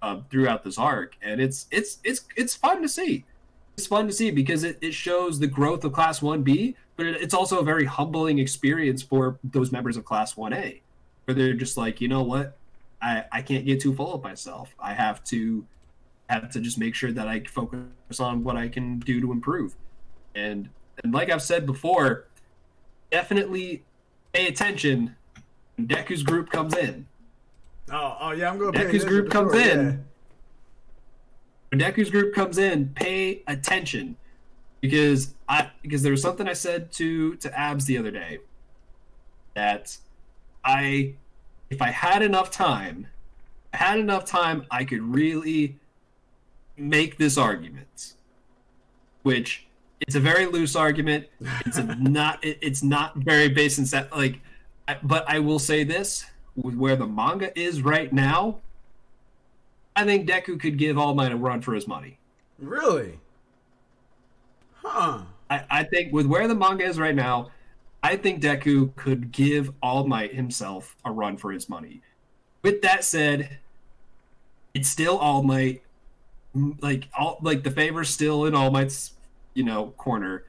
uh, 0.00 0.20
throughout 0.30 0.64
this 0.64 0.78
arc 0.78 1.16
and 1.20 1.40
it's 1.40 1.66
it's 1.70 1.98
it's 2.02 2.24
it's 2.36 2.54
fun 2.54 2.80
to 2.80 2.88
see. 2.88 3.26
It's 3.76 3.86
fun 3.86 4.06
to 4.06 4.12
see 4.12 4.30
because 4.30 4.64
it, 4.64 4.78
it 4.80 4.94
shows 4.94 5.38
the 5.38 5.46
growth 5.46 5.84
of 5.84 5.92
class 5.92 6.20
1b 6.20 6.74
but 6.96 7.06
it, 7.06 7.22
it's 7.22 7.34
also 7.34 7.58
a 7.58 7.64
very 7.64 7.84
humbling 7.84 8.38
experience 8.38 9.02
for 9.02 9.38
those 9.44 9.72
members 9.72 9.96
of 9.96 10.04
class 10.04 10.34
1a 10.34 10.80
where 11.24 11.34
they're 11.34 11.54
just 11.54 11.76
like 11.76 12.00
you 12.00 12.08
know 12.08 12.22
what 12.22 12.56
i 13.02 13.24
i 13.32 13.42
can't 13.42 13.66
get 13.66 13.80
too 13.80 13.94
full 13.94 14.14
of 14.14 14.22
myself 14.22 14.74
i 14.80 14.94
have 14.94 15.22
to 15.24 15.66
have 16.28 16.50
to 16.50 16.60
just 16.60 16.78
make 16.78 16.94
sure 16.94 17.12
that 17.12 17.28
i 17.28 17.40
focus 17.40 18.20
on 18.20 18.42
what 18.42 18.56
i 18.56 18.68
can 18.68 18.98
do 19.00 19.20
to 19.20 19.32
improve 19.32 19.74
and 20.34 20.68
and 21.02 21.12
like 21.12 21.30
i've 21.30 21.42
said 21.42 21.66
before 21.66 22.26
definitely 23.10 23.84
pay 24.32 24.48
attention 24.48 25.14
when 25.76 25.86
Deku's 25.86 26.22
group 26.22 26.50
comes 26.50 26.76
in. 26.76 27.06
Oh, 27.90 28.16
oh 28.20 28.30
yeah, 28.32 28.50
I'm 28.50 28.58
going. 28.58 28.72
To 28.72 28.78
pay 28.78 28.86
Deku's 28.86 29.04
group 29.04 29.30
comes 29.30 29.54
in. 29.54 30.04
When 31.70 31.80
Deku's 31.80 32.10
group 32.10 32.34
comes 32.34 32.58
in, 32.58 32.88
pay 32.94 33.42
attention 33.46 34.16
because 34.80 35.34
I 35.48 35.70
because 35.82 36.02
there 36.02 36.12
was 36.12 36.22
something 36.22 36.48
I 36.48 36.52
said 36.54 36.90
to 36.92 37.36
to 37.36 37.58
Abs 37.58 37.84
the 37.84 37.98
other 37.98 38.10
day 38.10 38.38
that 39.54 39.96
I 40.64 41.14
if 41.72 41.80
I 41.80 41.90
had 41.90 42.22
enough 42.22 42.50
time, 42.50 43.06
I 43.72 43.78
had 43.78 43.98
enough 43.98 44.26
time, 44.26 44.66
I 44.70 44.84
could 44.84 45.00
really 45.00 45.78
make 46.76 47.16
this 47.16 47.38
argument, 47.38 48.12
which 49.22 49.66
it's 50.00 50.14
a 50.14 50.20
very 50.20 50.44
loose 50.44 50.76
argument. 50.76 51.28
It's 51.64 51.78
a 51.78 51.84
not. 51.98 52.44
It, 52.44 52.58
it's 52.60 52.82
not 52.82 53.16
very 53.16 53.48
based 53.48 53.78
in 53.78 53.86
set. 53.86 54.14
Like, 54.14 54.40
I- 54.86 54.98
but 55.02 55.24
I 55.26 55.38
will 55.38 55.58
say 55.58 55.82
this: 55.82 56.26
with 56.56 56.74
where 56.74 56.94
the 56.94 57.06
manga 57.06 57.58
is 57.58 57.80
right 57.80 58.12
now, 58.12 58.58
I 59.96 60.04
think 60.04 60.28
Deku 60.28 60.60
could 60.60 60.76
give 60.76 60.98
All 60.98 61.14
Might 61.14 61.32
a 61.32 61.36
run 61.36 61.62
for 61.62 61.72
his 61.72 61.88
money. 61.88 62.18
Really? 62.58 63.18
Huh? 64.74 65.22
I, 65.48 65.64
I 65.70 65.84
think 65.84 66.12
with 66.12 66.26
where 66.26 66.46
the 66.48 66.54
manga 66.54 66.84
is 66.84 66.98
right 66.98 67.14
now, 67.14 67.50
I 68.02 68.16
think 68.16 68.42
Deku 68.42 68.94
could 68.96 69.30
give 69.30 69.72
All 69.82 70.06
Might 70.06 70.34
himself 70.34 70.96
a 71.04 71.12
run 71.12 71.36
for 71.36 71.52
his 71.52 71.68
money. 71.68 72.02
With 72.62 72.82
that 72.82 73.04
said, 73.04 73.58
it's 74.74 74.88
still 74.88 75.18
All 75.18 75.42
Might. 75.42 75.82
Like 76.54 77.08
all 77.16 77.38
like 77.40 77.62
the 77.62 77.70
favor's 77.70 78.10
still 78.10 78.44
in 78.44 78.54
All 78.54 78.70
Might's, 78.70 79.12
you 79.54 79.64
know, 79.64 79.94
corner. 79.96 80.44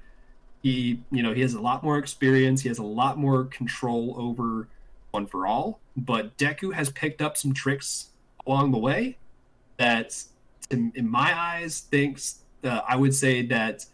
He, 0.62 1.02
you 1.12 1.24
know, 1.24 1.34
he 1.34 1.42
has 1.42 1.54
a 1.54 1.62
lot 1.62 1.84
more 1.84 1.98
experience. 1.98 2.62
He 2.62 2.70
has 2.70 2.80
a 2.80 2.84
lot 2.84 3.18
more 3.18 3.46
control 3.46 4.16
over 4.18 4.68
One 5.12 5.28
for 5.28 5.46
All. 5.46 5.80
But 5.96 6.38
Deku 6.38 6.74
has 6.74 6.90
picked 6.90 7.22
up 7.22 7.38
some 7.38 7.54
tricks 7.54 8.10
along 8.48 8.72
the 8.72 8.78
way 8.78 9.18
that, 9.78 10.24
in, 10.72 10.92
in 10.96 11.08
my 11.08 11.38
eyes, 11.38 11.82
thinks 11.82 12.40
uh, 12.64 12.82
I 12.88 12.96
would 12.96 13.14
say 13.14 13.46
that 13.48 13.86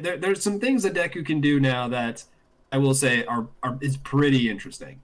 there, 0.00 0.16
there's 0.16 0.42
some 0.42 0.60
things 0.60 0.82
that 0.84 0.94
Deku 0.94 1.24
can 1.26 1.40
do 1.40 1.60
now 1.60 1.88
that 1.88 2.24
I 2.72 2.78
will 2.78 2.94
say 2.94 3.24
are, 3.24 3.48
are 3.62 3.78
is 3.80 3.96
pretty 3.96 4.48
interesting. 4.48 5.00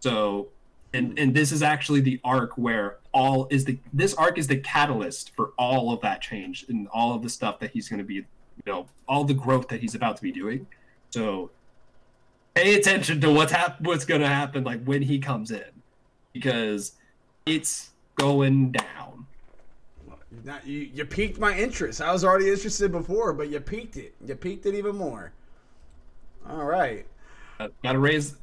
So, 0.00 0.48
and 0.92 1.18
and 1.18 1.34
this 1.34 1.52
is 1.52 1.62
actually 1.62 2.00
the 2.00 2.20
arc 2.24 2.58
where 2.58 2.98
all 3.12 3.46
is 3.50 3.64
the 3.64 3.78
this 3.92 4.14
arc 4.14 4.38
is 4.38 4.46
the 4.46 4.56
catalyst 4.56 5.34
for 5.34 5.52
all 5.58 5.92
of 5.92 6.00
that 6.02 6.20
change 6.20 6.66
and 6.68 6.88
all 6.88 7.14
of 7.14 7.22
the 7.22 7.30
stuff 7.30 7.60
that 7.60 7.70
he's 7.70 7.88
going 7.88 7.98
to 7.98 8.04
be, 8.04 8.14
you 8.14 8.24
know, 8.66 8.86
all 9.08 9.24
the 9.24 9.34
growth 9.34 9.68
that 9.68 9.80
he's 9.80 9.94
about 9.94 10.16
to 10.16 10.22
be 10.22 10.32
doing. 10.32 10.66
So, 11.10 11.50
pay 12.54 12.74
attention 12.74 13.20
to 13.20 13.30
what's 13.30 13.52
hap- 13.52 13.80
what's 13.80 14.04
going 14.04 14.20
to 14.20 14.28
happen 14.28 14.64
like 14.64 14.82
when 14.84 15.02
he 15.02 15.18
comes 15.18 15.52
in, 15.52 15.64
because 16.32 16.92
it's 17.46 17.90
going 18.16 18.72
down. 18.72 19.26
Now, 20.44 20.58
you 20.64 20.90
you 20.92 21.04
piqued 21.04 21.38
my 21.38 21.56
interest. 21.56 22.00
I 22.00 22.12
was 22.12 22.24
already 22.24 22.50
interested 22.50 22.90
before, 22.90 23.32
but 23.32 23.48
you 23.48 23.60
piqued 23.60 23.96
it. 23.96 24.14
You 24.26 24.34
piqued 24.34 24.66
it 24.66 24.74
even 24.74 24.96
more. 24.96 25.32
All 26.48 26.64
right. 26.64 27.06
Uh, 27.58 27.68
Got 27.82 27.92
to 27.92 27.98
raise 27.98 28.36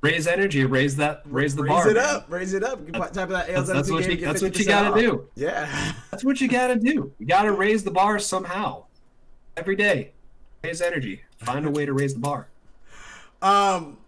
raise 0.00 0.26
energy, 0.26 0.64
raise 0.64 0.96
that 0.96 1.22
raise 1.24 1.54
the 1.56 1.62
raise 1.62 1.70
bar. 1.70 1.84
Raise 1.86 1.92
it 1.92 1.96
man. 1.96 2.14
up. 2.16 2.26
Raise 2.28 2.54
it 2.54 2.62
up. 2.62 2.86
That's- 2.86 3.10
type 3.12 3.24
of 3.24 3.30
that 3.30 3.46
that's- 3.48 3.68
that's 3.68 3.90
what 3.90 4.06
you- 4.08 4.16
that's 4.18 4.42
what 4.42 4.58
you 4.58 4.64
gotta 4.66 4.90
off. 4.90 4.98
do. 4.98 5.28
Yeah. 5.34 5.92
That's 6.10 6.22
what 6.24 6.40
you 6.40 6.48
gotta 6.48 6.76
do. 6.76 7.12
You 7.18 7.26
gotta 7.26 7.52
raise 7.52 7.84
the 7.84 7.90
bar 7.90 8.18
somehow. 8.18 8.84
Every 9.56 9.76
day. 9.76 10.12
Raize 10.62 10.80
Energy. 10.82 11.22
Find 11.38 11.64
a 11.66 11.70
way 11.70 11.86
to 11.86 11.92
raise 11.92 12.14
the 12.14 12.20
bar. 12.20 12.48
Um, 13.42 13.98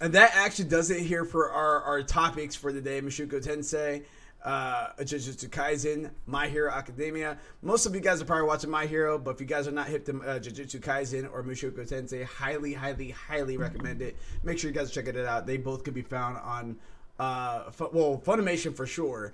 and 0.00 0.12
that 0.14 0.32
actually 0.34 0.68
does 0.68 0.90
it 0.90 1.00
here 1.00 1.24
for 1.24 1.50
our, 1.50 1.80
our 1.82 2.02
topics 2.02 2.54
for 2.56 2.72
the 2.72 2.80
day. 2.80 3.00
Mushoku 3.00 3.40
Tensei, 3.44 4.04
uh, 4.44 4.88
Jujutsu 5.00 5.48
Kaisen, 5.48 6.10
My 6.26 6.48
Hero 6.48 6.70
Academia. 6.70 7.38
Most 7.62 7.86
of 7.86 7.94
you 7.94 8.00
guys 8.00 8.20
are 8.20 8.24
probably 8.24 8.46
watching 8.46 8.70
My 8.70 8.86
Hero, 8.86 9.18
but 9.18 9.32
if 9.32 9.40
you 9.40 9.46
guys 9.46 9.68
are 9.68 9.72
not 9.72 9.86
hip 9.88 10.04
to 10.06 10.12
uh, 10.22 10.38
Jujutsu 10.38 10.80
Kaisen 10.80 11.30
or 11.32 11.42
Mushoku 11.42 11.88
Tensei, 11.88 12.24
highly, 12.24 12.72
highly, 12.72 13.10
highly 13.10 13.56
recommend 13.56 14.02
it. 14.02 14.16
Make 14.42 14.58
sure 14.58 14.70
you 14.70 14.74
guys 14.76 14.90
check 14.90 15.06
it 15.06 15.16
out. 15.16 15.46
They 15.46 15.56
both 15.56 15.84
could 15.84 15.94
be 15.94 16.02
found 16.02 16.38
on, 16.38 16.76
uh, 17.18 17.70
fu- 17.70 17.90
well, 17.92 18.20
Funimation 18.24 18.74
for 18.74 18.86
sure. 18.86 19.32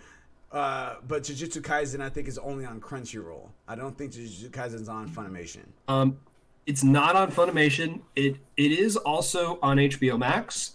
Uh, 0.53 0.97
but 1.07 1.23
Jujutsu 1.25 1.61
Kaisen, 1.61 2.01
I 2.01 2.09
think, 2.09 2.27
is 2.29 2.39
only 2.39 2.65
on 2.65 2.81
Crunchyroll. 2.81 3.49
I 3.67 3.75
don't 3.75 3.97
think 3.97 4.13
Jujutsu 4.13 4.51
Kaisen's 4.51 4.89
on 4.89 5.09
Funimation. 5.09 5.65
Um 5.89 6.19
it's 6.67 6.85
not 6.85 7.17
on 7.17 7.33
Funimation. 7.33 8.01
It 8.15 8.37
it 8.59 8.73
is 8.73 8.97
also 8.99 9.59
on 9.63 9.79
HBO 9.79 10.19
Max, 10.19 10.73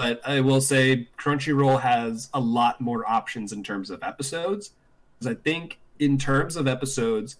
but 0.00 0.18
I 0.26 0.40
will 0.40 0.62
say 0.62 1.08
Crunchyroll 1.18 1.82
has 1.82 2.30
a 2.32 2.40
lot 2.40 2.80
more 2.80 3.06
options 3.06 3.52
in 3.52 3.62
terms 3.62 3.90
of 3.90 4.02
episodes. 4.02 4.70
Because 5.18 5.36
I 5.36 5.38
think 5.38 5.78
in 5.98 6.16
terms 6.16 6.56
of 6.56 6.66
episodes, 6.66 7.36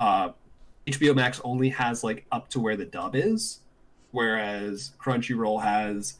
uh, 0.00 0.30
HBO 0.88 1.14
Max 1.14 1.40
only 1.44 1.68
has 1.68 2.02
like 2.02 2.26
up 2.32 2.48
to 2.48 2.58
where 2.58 2.76
the 2.76 2.86
dub 2.86 3.14
is, 3.14 3.60
whereas 4.10 4.90
Crunchyroll 5.00 5.62
has 5.62 6.18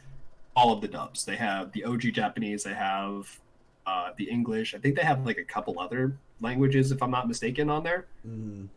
all 0.55 0.73
of 0.73 0.83
the 0.83 0.87
dubs. 0.87 1.25
They 1.25 1.35
have 1.35 1.73
the 1.73 1.83
OG 1.83 2.03
Japanese, 2.13 2.63
they 2.63 2.75
have 2.75 3.41
uh, 3.85 4.11
the 4.17 4.31
English. 4.31 4.77
I 4.77 4.79
think 4.79 4.95
they 4.95 5.03
have 5.03 5.27
like 5.27 5.39
a 5.39 5.45
couple 5.45 5.81
other 5.81 6.17
languages, 6.41 6.93
if 6.93 7.03
I'm 7.03 7.11
not 7.11 7.27
mistaken, 7.27 7.69
on 7.69 7.83
there. 7.83 8.07
Mm. 8.25 8.69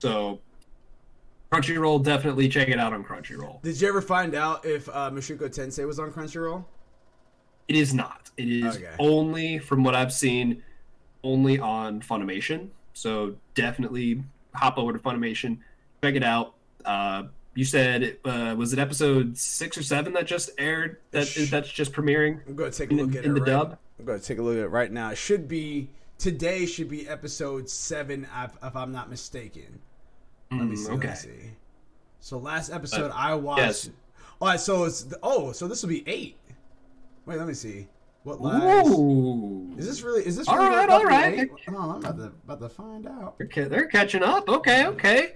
So 0.00 0.40
Crunchyroll, 1.62 2.02
definitely 2.02 2.48
check 2.48 2.68
it 2.68 2.78
out 2.78 2.92
on 2.92 3.04
Crunchyroll. 3.04 3.62
Did 3.62 3.80
you 3.80 3.88
ever 3.88 4.00
find 4.00 4.34
out 4.34 4.64
if 4.64 4.88
uh, 4.88 5.10
Mushoku 5.10 5.48
Tensei 5.48 5.86
was 5.86 5.98
on 5.98 6.12
Crunchyroll? 6.12 6.64
It 7.68 7.76
is 7.76 7.94
not. 7.94 8.30
It 8.36 8.48
is 8.48 8.76
Okay. 8.76 8.90
only, 8.98 9.58
from 9.58 9.84
what 9.84 9.94
I've 9.94 10.12
seen, 10.12 10.62
only 11.22 11.58
on 11.58 12.00
Funimation. 12.00 12.68
So 12.92 13.36
definitely 13.54 14.22
hop 14.54 14.78
over 14.78 14.92
to 14.92 14.98
Funimation, 14.98 15.58
check 16.02 16.14
it 16.14 16.22
out. 16.24 16.54
Uh, 16.84 17.24
you 17.54 17.64
said 17.64 18.18
uh, 18.24 18.54
was 18.58 18.72
it 18.72 18.78
episode 18.78 19.38
six 19.38 19.78
or 19.78 19.82
seven 19.82 20.12
that 20.14 20.26
just 20.26 20.50
aired? 20.58 20.98
That 21.12 21.26
Sh- 21.26 21.48
that's 21.50 21.70
just 21.70 21.92
premiering 21.92 22.40
I'm 22.46 22.56
going 22.56 22.70
to 22.70 22.76
take 22.76 22.90
a 22.90 22.92
in, 22.92 23.06
look 23.06 23.16
at 23.16 23.24
in 23.24 23.30
it 23.30 23.34
the 23.34 23.40
right. 23.40 23.46
dub. 23.46 23.78
I'm 23.98 24.04
going 24.04 24.18
to 24.20 24.24
take 24.26 24.38
a 24.38 24.42
look 24.42 24.56
at 24.56 24.64
it 24.64 24.68
right 24.68 24.90
now. 24.92 25.10
It 25.10 25.18
should 25.18 25.48
be 25.48 25.88
today. 26.18 26.66
Should 26.66 26.88
be 26.90 27.08
episode 27.08 27.70
seven, 27.70 28.26
if, 28.42 28.50
if 28.62 28.76
I'm 28.76 28.92
not 28.92 29.08
mistaken. 29.08 29.78
Let 30.58 30.68
me 30.68 30.74
Mm, 30.74 30.78
see. 30.78 30.92
okay. 30.92 31.08
Let 31.08 31.26
me 31.26 31.32
see. 31.40 31.50
So 32.20 32.38
last 32.38 32.70
episode 32.72 33.10
Uh, 33.10 33.14
I 33.14 33.34
watched. 33.34 33.60
yes. 33.60 33.90
All 34.40 34.48
right, 34.48 34.60
so 34.60 34.84
it's 34.84 35.06
oh, 35.22 35.52
so 35.52 35.68
this 35.68 35.82
will 35.82 35.90
be 35.90 36.02
eight. 36.08 36.36
Wait, 37.26 37.38
let 37.38 37.46
me 37.46 37.54
see. 37.54 37.86
What 38.24 38.40
lies? 38.40 38.88
Ooh. 38.88 39.74
Is 39.76 39.86
this 39.86 40.02
really? 40.02 40.26
Is 40.26 40.36
this 40.36 40.48
All 40.48 40.56
really 40.56 40.68
right, 40.70 40.84
about 40.84 40.86
to 40.86 40.92
all 40.94 41.00
be 41.00 41.06
right. 41.06 41.38
eight? 41.40 41.50
Oh, 41.68 41.76
I'm 41.90 41.90
about 42.04 42.16
to 42.16 42.32
about 42.44 42.60
to 42.60 42.68
find 42.70 43.06
out. 43.06 43.36
They're, 43.38 43.68
they're 43.68 43.86
catching 43.86 44.22
up. 44.22 44.48
Okay, 44.48 44.86
okay. 44.86 45.34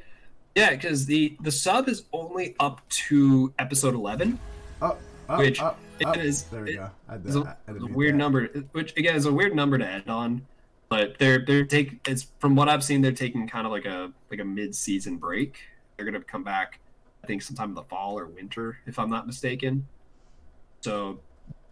Yeah, 0.55 0.70
because 0.70 1.05
the 1.07 1.36
the 1.43 1.51
sub 1.53 1.89
is 1.89 2.05
only 2.12 2.57
up 2.59 2.81
to 2.89 3.53
episode 3.59 3.95
eleven. 3.95 4.39
Oh, 4.81 4.97
oh, 5.28 5.39
Which 5.39 5.61
oh, 5.61 5.74
it 6.01 6.07
oh. 6.07 6.12
is- 6.12 6.45
There 6.45 6.62
we 6.65 6.73
it 6.73 6.77
go. 6.77 6.90
I 7.09 7.16
did, 7.19 7.27
It's 7.27 7.36
a, 7.36 7.40
I- 7.40 7.70
I 7.70 7.73
didn't 7.74 7.90
a 7.90 7.93
weird 7.93 8.15
that. 8.15 8.19
number, 8.19 8.47
which 8.73 8.97
again 8.97 9.15
is 9.16 9.27
a 9.27 9.32
weird 9.32 9.55
number 9.55 9.77
to 9.78 9.86
end 9.86 10.09
on. 10.09 10.47
But 10.89 11.19
they're 11.19 11.44
they're 11.44 11.66
taking 11.66 12.01
it's 12.06 12.28
from 12.39 12.56
what 12.56 12.69
I've 12.69 12.82
seen, 12.82 13.02
they're 13.02 13.12
taking 13.12 13.47
kind 13.47 13.66
of 13.66 13.73
like 13.73 13.85
a 13.85 14.12
like 14.31 14.40
a 14.40 14.44
mid 14.44 14.74
season 14.74 15.16
break. 15.16 15.59
They're 15.97 16.06
gonna 16.06 16.23
come 16.23 16.44
back, 16.44 16.81
I 17.23 17.27
think, 17.27 17.43
sometime 17.43 17.70
in 17.70 17.74
the 17.74 17.82
fall 17.82 18.19
or 18.19 18.27
winter, 18.27 18.78
if 18.86 18.98
I'm 18.98 19.10
not 19.10 19.27
mistaken. 19.27 19.86
So, 20.81 21.20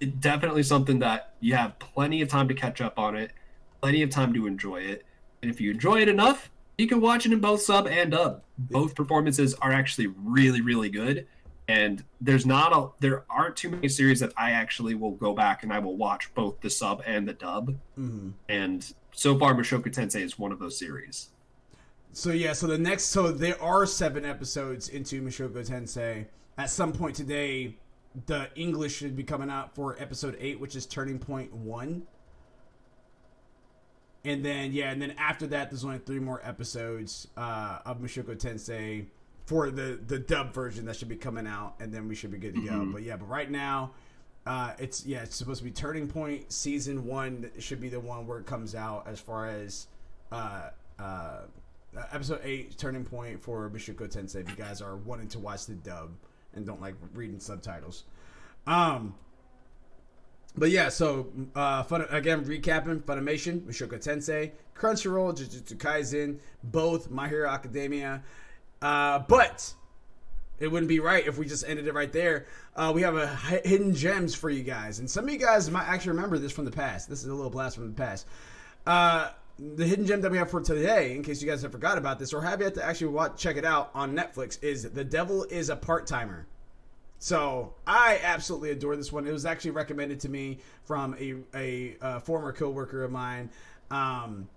it 0.01 0.21
definitely 0.21 0.63
something 0.65 0.99
that 0.99 1.35
you 1.41 1.55
have 1.55 1.79
plenty 1.79 2.21
of 2.21 2.29
time 2.29 2.49
to 2.49 2.55
catch 2.55 2.81
up 2.81 2.99
on 2.99 3.17
it, 3.17 3.33
plenty 3.81 4.03
of 4.03 4.11
time 4.11 4.35
to 4.35 4.47
enjoy 4.47 4.79
it, 4.83 5.05
and 5.41 5.51
if 5.51 5.61
you 5.61 5.71
enjoy 5.71 6.03
it 6.03 6.09
enough, 6.09 6.51
you 6.77 6.87
can 6.87 7.01
watch 7.01 7.25
it 7.25 7.33
in 7.33 7.41
both 7.41 7.63
sub 7.63 7.87
and 7.87 8.11
dub. 8.11 8.43
Both 8.59 8.95
performances 8.95 9.55
are 9.55 9.73
actually 9.73 10.09
really 10.09 10.61
really 10.61 10.91
good 10.91 11.27
and 11.69 12.05
there's 12.21 12.47
not 12.47 12.73
a 12.73 12.89
there 13.01 13.25
aren't 13.29 13.57
too 13.57 13.71
many 13.71 13.89
series 13.89 14.21
that 14.21 14.33
I 14.37 14.53
actually 14.53 14.95
will 14.95 15.13
go 15.13 15.35
back 15.35 15.63
and 15.63 15.73
I 15.73 15.79
will 15.79 15.97
watch 15.97 16.33
both 16.35 16.61
the 16.61 16.71
sub 16.71 17.03
and 17.07 17.27
the 17.27 17.33
dub. 17.33 17.77
Mhm. 17.99 18.33
And 18.49 18.95
so 19.17 19.39
far, 19.39 19.55
Mushoku 19.55 19.87
Tensei 19.87 20.21
is 20.21 20.39
one 20.39 20.53
of 20.53 20.59
those 20.59 20.79
series. 20.79 21.31
So 22.13 22.33
yeah, 22.33 22.53
so 22.53 22.67
the 22.67 22.77
next, 22.77 23.05
so 23.05 23.33
there 23.33 23.61
are 23.63 23.87
seven 23.87 24.27
episodes 24.27 24.91
into 24.91 25.23
Mushoku 25.23 25.67
Tensei. 25.67 26.27
At 26.59 26.69
some 26.69 26.93
point 26.93 27.17
today, 27.17 27.79
the 28.27 28.51
English 28.57 28.95
should 28.95 29.17
be 29.17 29.23
coming 29.23 29.49
out 29.49 29.75
for 29.75 29.97
episode 29.99 30.37
eight, 30.39 30.61
which 30.61 30.77
is 30.77 30.85
Turning 30.85 31.19
Point 31.19 31.51
One. 31.55 32.03
And 34.23 34.45
then 34.45 34.73
yeah, 34.73 34.91
and 34.91 35.01
then 35.01 35.15
after 35.17 35.47
that, 35.47 35.71
there's 35.71 35.85
only 35.85 35.99
three 35.99 36.19
more 36.19 36.43
episodes 36.45 37.27
uh, 37.39 37.79
of 37.87 38.01
Mushoku 38.03 38.37
Tensei 38.37 39.07
for 39.47 39.71
the 39.71 39.99
the 40.07 40.19
dub 40.19 40.53
version 40.53 40.85
that 40.85 40.97
should 40.97 41.09
be 41.09 41.17
coming 41.17 41.47
out, 41.47 41.77
and 41.81 41.91
then 41.91 42.07
we 42.07 42.15
should 42.15 42.33
be 42.33 42.39
good 42.39 42.55
to 42.55 42.61
go. 42.61 42.85
But 42.93 43.03
yeah, 43.03 43.17
but 43.17 43.31
right 43.31 43.51
now, 43.51 43.93
uh, 44.47 44.73
it's 44.79 45.05
yeah, 45.05 45.23
it's 45.23 45.37
supposed 45.37 45.59
to 45.59 45.65
be 45.65 45.71
Turning 45.71 46.07
Point 46.07 46.53
season 46.53 47.05
one 47.05 47.51
should 47.59 47.81
be 47.81 47.89
the 47.89 48.01
one 48.01 48.27
where 48.27 48.39
it 48.39 48.47
comes 48.47 48.75
out 48.75 49.07
as 49.09 49.19
far 49.19 49.49
as 49.49 49.89
uh, 50.31 50.71
uh, 50.99 51.41
episode 52.13 52.41
eight 52.45 52.79
Turning 52.79 53.05
Point 53.05 53.43
for 53.43 53.69
Mushoku 53.71 54.09
Tensei. 54.09 54.43
If 54.43 54.51
you 54.51 54.57
guys 54.57 54.81
are 54.81 54.97
wanting 54.97 55.29
to 55.29 55.41
watch 55.41 55.67
the 55.67 55.75
dub 55.75 56.11
and 56.55 56.65
don't 56.65 56.81
like 56.81 56.95
reading 57.15 57.41
subtitles, 57.41 58.05
um. 58.67 59.15
But 60.59 60.71
yeah, 60.71 60.89
so 60.89 61.31
uh, 61.55 61.83
fun, 61.83 62.07
again, 62.09 62.43
recapping 62.47 63.03
Funimation, 63.03 63.61
Mushoku 63.61 64.03
Tensei, 64.03 64.53
Crunchyroll, 64.75 65.37
Jujutsu 65.37 65.77
Kaisen, 65.77 66.39
both 66.65 67.11
My 67.11 67.29
Hero 67.29 67.51
Academia. 67.51 68.23
Uh, 68.81 69.19
but 69.19 69.75
it 70.59 70.69
wouldn't 70.69 70.89
be 70.89 71.01
right 71.01 71.27
if 71.27 71.39
we 71.39 71.47
just 71.47 71.65
ended 71.69 71.87
it 71.87 71.95
right 71.95 72.13
there. 72.13 72.47
Uh, 72.75 72.93
we 72.95 73.03
have 73.03 73.17
a 73.17 73.27
hidden 73.65 73.95
gems 73.95 74.35
for 74.35 74.51
you 74.51 74.63
guys, 74.63 74.99
and 74.99 75.11
some 75.11 75.25
of 75.25 75.31
you 75.31 75.39
guys 75.39 75.71
might 75.71 75.87
actually 75.87 76.13
remember 76.13 76.39
this 76.39 76.53
from 76.53 76.65
the 76.65 76.71
past. 76.71 77.09
This 77.09 77.23
is 77.23 77.29
a 77.29 77.35
little 77.35 77.51
blast 77.51 77.77
from 77.77 77.89
the 77.89 77.95
past. 77.95 78.27
Uh, 78.87 79.31
the 79.59 79.87
hidden 79.87 80.07
gem 80.07 80.21
that 80.21 80.31
we 80.31 80.39
have 80.39 80.51
for 80.51 80.61
today, 80.61 81.15
in 81.15 81.23
case 81.23 81.43
you 81.43 81.49
guys 81.49 81.63
have 81.63 81.73
forgot 81.73 81.99
about 81.99 82.19
this 82.19 82.33
or 82.33 82.43
have 82.43 82.61
yet 82.61 82.75
to 82.75 82.85
actually 82.85 83.09
watch, 83.09 83.39
check 83.39 83.57
it 83.57 83.65
out 83.65 83.91
on 83.95 84.15
Netflix, 84.15 84.63
is 84.63 84.83
"The 84.91 85.05
Devil 85.05 85.45
Is 85.45 85.71
a 85.71 85.77
Part 85.77 86.07
Timer." 86.07 86.47
So 87.19 87.75
I 87.87 88.21
absolutely 88.23 88.71
adore 88.71 88.97
this 88.97 89.11
one. 89.11 89.27
It 89.27 89.33
was 89.33 89.47
actually 89.47 89.71
recommended 89.71 90.21
to 90.21 90.29
me 90.29 90.59
from 90.85 91.17
a 91.19 91.37
a, 91.57 91.97
uh 92.01 92.21
former 92.21 92.53
coworker 92.53 93.03
of 93.03 93.11
mine, 93.11 93.51
um, 93.91 94.49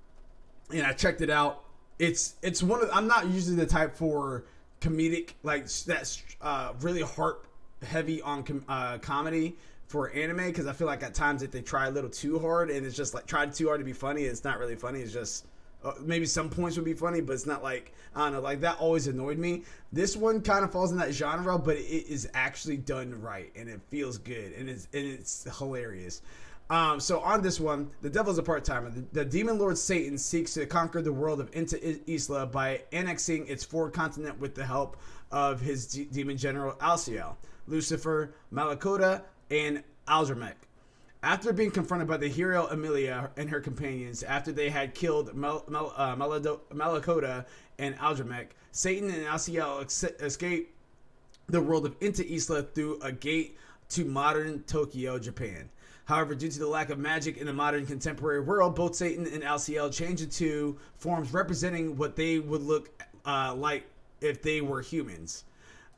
and 0.72 0.86
I 0.86 0.94
checked 0.94 1.22
it 1.22 1.30
out. 1.30 1.64
It's 1.98 2.36
it's 2.42 2.62
one 2.62 2.82
of 2.82 2.90
I'm 2.94 3.08
not 3.08 3.28
usually 3.28 3.56
the 3.56 3.66
type 3.66 3.96
for 3.96 4.44
comedic 4.82 5.32
like 5.44 5.70
that's 5.70 6.24
uh, 6.42 6.74
really 6.82 7.02
heart 7.02 7.46
heavy 7.84 8.22
on 8.22 8.44
com- 8.44 8.66
uh, 8.68 8.98
comedy 8.98 9.56
for 9.88 10.12
anime 10.12 10.46
because 10.46 10.68
I 10.68 10.74
feel 10.74 10.88
like 10.88 11.02
at 11.04 11.14
times 11.14 11.42
if 11.42 11.52
they 11.52 11.62
try 11.62 11.88
a 11.88 11.92
little 11.92 12.10
too 12.10 12.40
hard 12.40 12.70
and 12.70 12.86
it's 12.86 12.96
just 12.96 13.14
like 13.14 13.26
tried 13.26 13.54
too 13.54 13.68
hard 13.68 13.80
to 13.80 13.86
be 13.86 13.94
funny, 13.94 14.24
it's 14.24 14.44
not 14.44 14.60
really 14.60 14.76
funny. 14.76 15.00
It's 15.02 15.12
just 15.12 15.46
uh, 15.84 15.94
maybe 16.02 16.26
some 16.26 16.50
points 16.50 16.76
would 16.76 16.86
be 16.86 16.94
funny, 16.94 17.22
but 17.22 17.34
it's 17.34 17.46
not 17.46 17.64
like 17.64 17.94
I 18.16 18.26
don't 18.26 18.34
know. 18.34 18.42
Like 18.42 18.62
that 18.62 18.78
always 18.80 19.08
annoyed 19.08 19.38
me. 19.38 19.64
This 19.92 20.16
one 20.16 20.42
kind 20.42 20.64
of 20.64 20.72
falls 20.72 20.92
in 20.92 20.98
that 21.00 21.14
genre, 21.14 21.58
but 21.58 21.78
it 21.78 22.08
is 22.08 22.30
actually 22.34 22.78
done 22.78 23.20
right 23.22 23.52
and 23.56 23.68
it 23.68 23.82
feels 23.90 24.18
good 24.18 24.54
and 24.54 24.70
it's 24.70 24.88
and 24.94 25.06
it's 25.06 25.48
hilarious. 25.58 26.22
Um, 26.70 27.00
so 27.00 27.20
on 27.22 27.42
this 27.42 27.60
one, 27.60 27.90
the 28.02 28.10
devil's 28.10 28.38
a 28.38 28.44
part 28.44 28.64
timer. 28.64 28.92
The, 28.92 29.04
the 29.12 29.26
demon 29.26 29.58
lord 29.58 29.78
Satan 29.78 30.18
seeks 30.18 30.54
to 30.54 30.66
conquer 30.68 31.02
the 31.02 31.12
world 31.12 31.40
of 31.40 31.50
Ente 31.52 32.02
Isla 32.08 32.46
by 32.46 32.84
annexing 32.92 33.48
its 33.48 33.64
four 33.64 33.90
continent 33.90 34.40
with 34.40 34.54
the 34.54 34.66
help 34.66 34.98
of 35.32 35.60
his 35.60 35.88
de- 35.88 36.06
demon 36.06 36.38
general 36.38 36.74
Alciel, 36.74 37.36
Lucifer, 37.68 38.36
Malacoda, 38.54 39.24
and 39.50 39.84
Aldramek. 40.08 40.54
After 41.24 41.52
being 41.52 41.72
confronted 41.72 42.08
by 42.08 42.18
the 42.18 42.30
hero 42.30 42.68
Emilia 42.68 43.32
and 43.36 43.50
her 43.50 43.60
companions, 43.60 44.24
after 44.24 44.52
they 44.52 44.70
had 44.70 44.94
killed 44.94 45.30
uh, 45.30 46.14
Malacoda 46.16 47.46
and 47.80 47.98
Aldramek, 47.98 48.50
Satan 48.72 49.10
and 49.10 49.26
Alciel 49.26 49.82
escape 50.22 50.76
the 51.48 51.60
world 51.60 51.86
of 51.86 52.00
Ente 52.00 52.30
Isla 52.30 52.64
through 52.64 53.00
a 53.02 53.12
gate 53.12 53.58
to 53.90 54.06
modern 54.06 54.62
Tokyo, 54.64 55.18
Japan. 55.18 55.70
However, 56.10 56.34
due 56.34 56.50
to 56.50 56.58
the 56.58 56.68
lack 56.68 56.90
of 56.90 56.98
magic 56.98 57.38
in 57.38 57.46
the 57.46 57.54
modern 57.54 57.86
contemporary 57.86 58.42
world, 58.42 58.74
both 58.74 58.96
Satan 58.96 59.28
and 59.28 59.44
Alciel 59.44 59.94
change 59.94 60.24
into 60.24 60.76
forms 60.98 61.32
representing 61.32 61.98
what 61.98 62.16
they 62.16 62.40
would 62.40 62.64
look 62.64 62.90
uh, 63.28 63.54
like 63.56 63.86
if 64.20 64.42
they 64.42 64.60
were 64.62 64.82
humans. 64.82 65.44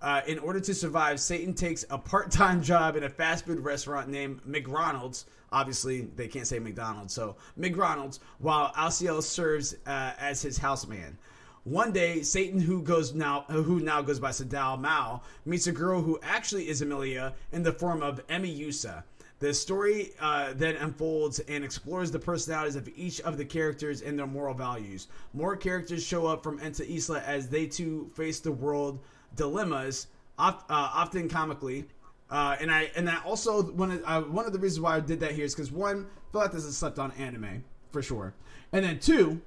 Uh, 0.01 0.19
in 0.27 0.37
order 0.37 0.59
to 0.59 0.73
survive, 0.73 1.17
Satan 1.17 1.53
takes 1.53 1.85
a 1.89 1.97
part-time 1.97 2.61
job 2.71 2.97
in 2.97 3.05
a 3.05 3.09
fast 3.09 3.45
food 3.45 3.61
restaurant 3.61 4.09
named 4.09 4.41
McDonald's. 4.45 5.27
Obviously, 5.53 6.01
they 6.17 6.27
can't 6.27 6.45
say 6.45 6.59
McDonald's, 6.59 7.13
so 7.13 7.37
McDonald's. 7.55 8.19
While 8.39 8.73
Alciel 8.73 9.23
serves 9.23 9.75
uh, 9.87 10.11
as 10.19 10.41
his 10.41 10.57
houseman. 10.57 11.17
One 11.63 11.93
day, 11.93 12.23
Satan, 12.23 12.59
who 12.59 12.81
goes 12.81 13.13
now, 13.13 13.45
who 13.47 13.79
now 13.79 14.01
goes 14.01 14.19
by 14.19 14.31
Sadao 14.31 14.81
Mao, 14.81 15.21
meets 15.45 15.67
a 15.67 15.71
girl 15.71 16.01
who 16.01 16.19
actually 16.21 16.67
is 16.67 16.81
Emilia 16.81 17.33
in 17.53 17.63
the 17.63 17.71
form 17.71 18.01
of 18.01 18.27
Emi 18.27 18.59
Yusa. 18.59 19.03
The 19.41 19.51
story 19.55 20.11
uh, 20.19 20.53
then 20.55 20.75
unfolds 20.75 21.39
and 21.39 21.63
explores 21.63 22.11
the 22.11 22.19
personalities 22.19 22.75
of 22.75 22.87
each 22.95 23.19
of 23.21 23.37
the 23.37 23.43
characters 23.43 24.03
and 24.03 24.17
their 24.17 24.27
moral 24.27 24.53
values. 24.53 25.07
More 25.33 25.55
characters 25.55 26.05
show 26.05 26.27
up 26.27 26.43
from 26.43 26.59
Ente 26.59 26.87
Isla 26.87 27.21
as 27.21 27.49
they 27.49 27.65
too 27.65 28.11
face 28.13 28.39
the 28.39 28.51
world 28.51 28.99
dilemmas, 29.35 30.07
oft, 30.37 30.69
uh, 30.69 30.91
often 30.93 31.27
comically. 31.27 31.85
Uh, 32.29 32.55
and 32.61 32.71
I 32.71 32.91
and 32.95 33.09
I 33.09 33.19
also 33.23 33.63
one 33.63 33.89
of, 33.89 34.03
uh, 34.05 34.21
one 34.21 34.45
of 34.45 34.53
the 34.53 34.59
reasons 34.59 34.79
why 34.79 34.95
I 34.95 34.99
did 34.99 35.19
that 35.21 35.31
here 35.31 35.45
is 35.45 35.55
because 35.55 35.71
one, 35.71 36.05
I 36.05 36.31
feel 36.31 36.41
like 36.41 36.51
this 36.51 36.63
is 36.63 36.77
slept 36.77 36.99
on 36.99 37.11
anime 37.13 37.63
for 37.91 38.03
sure, 38.03 38.35
and 38.71 38.85
then 38.85 38.99
two, 38.99 39.41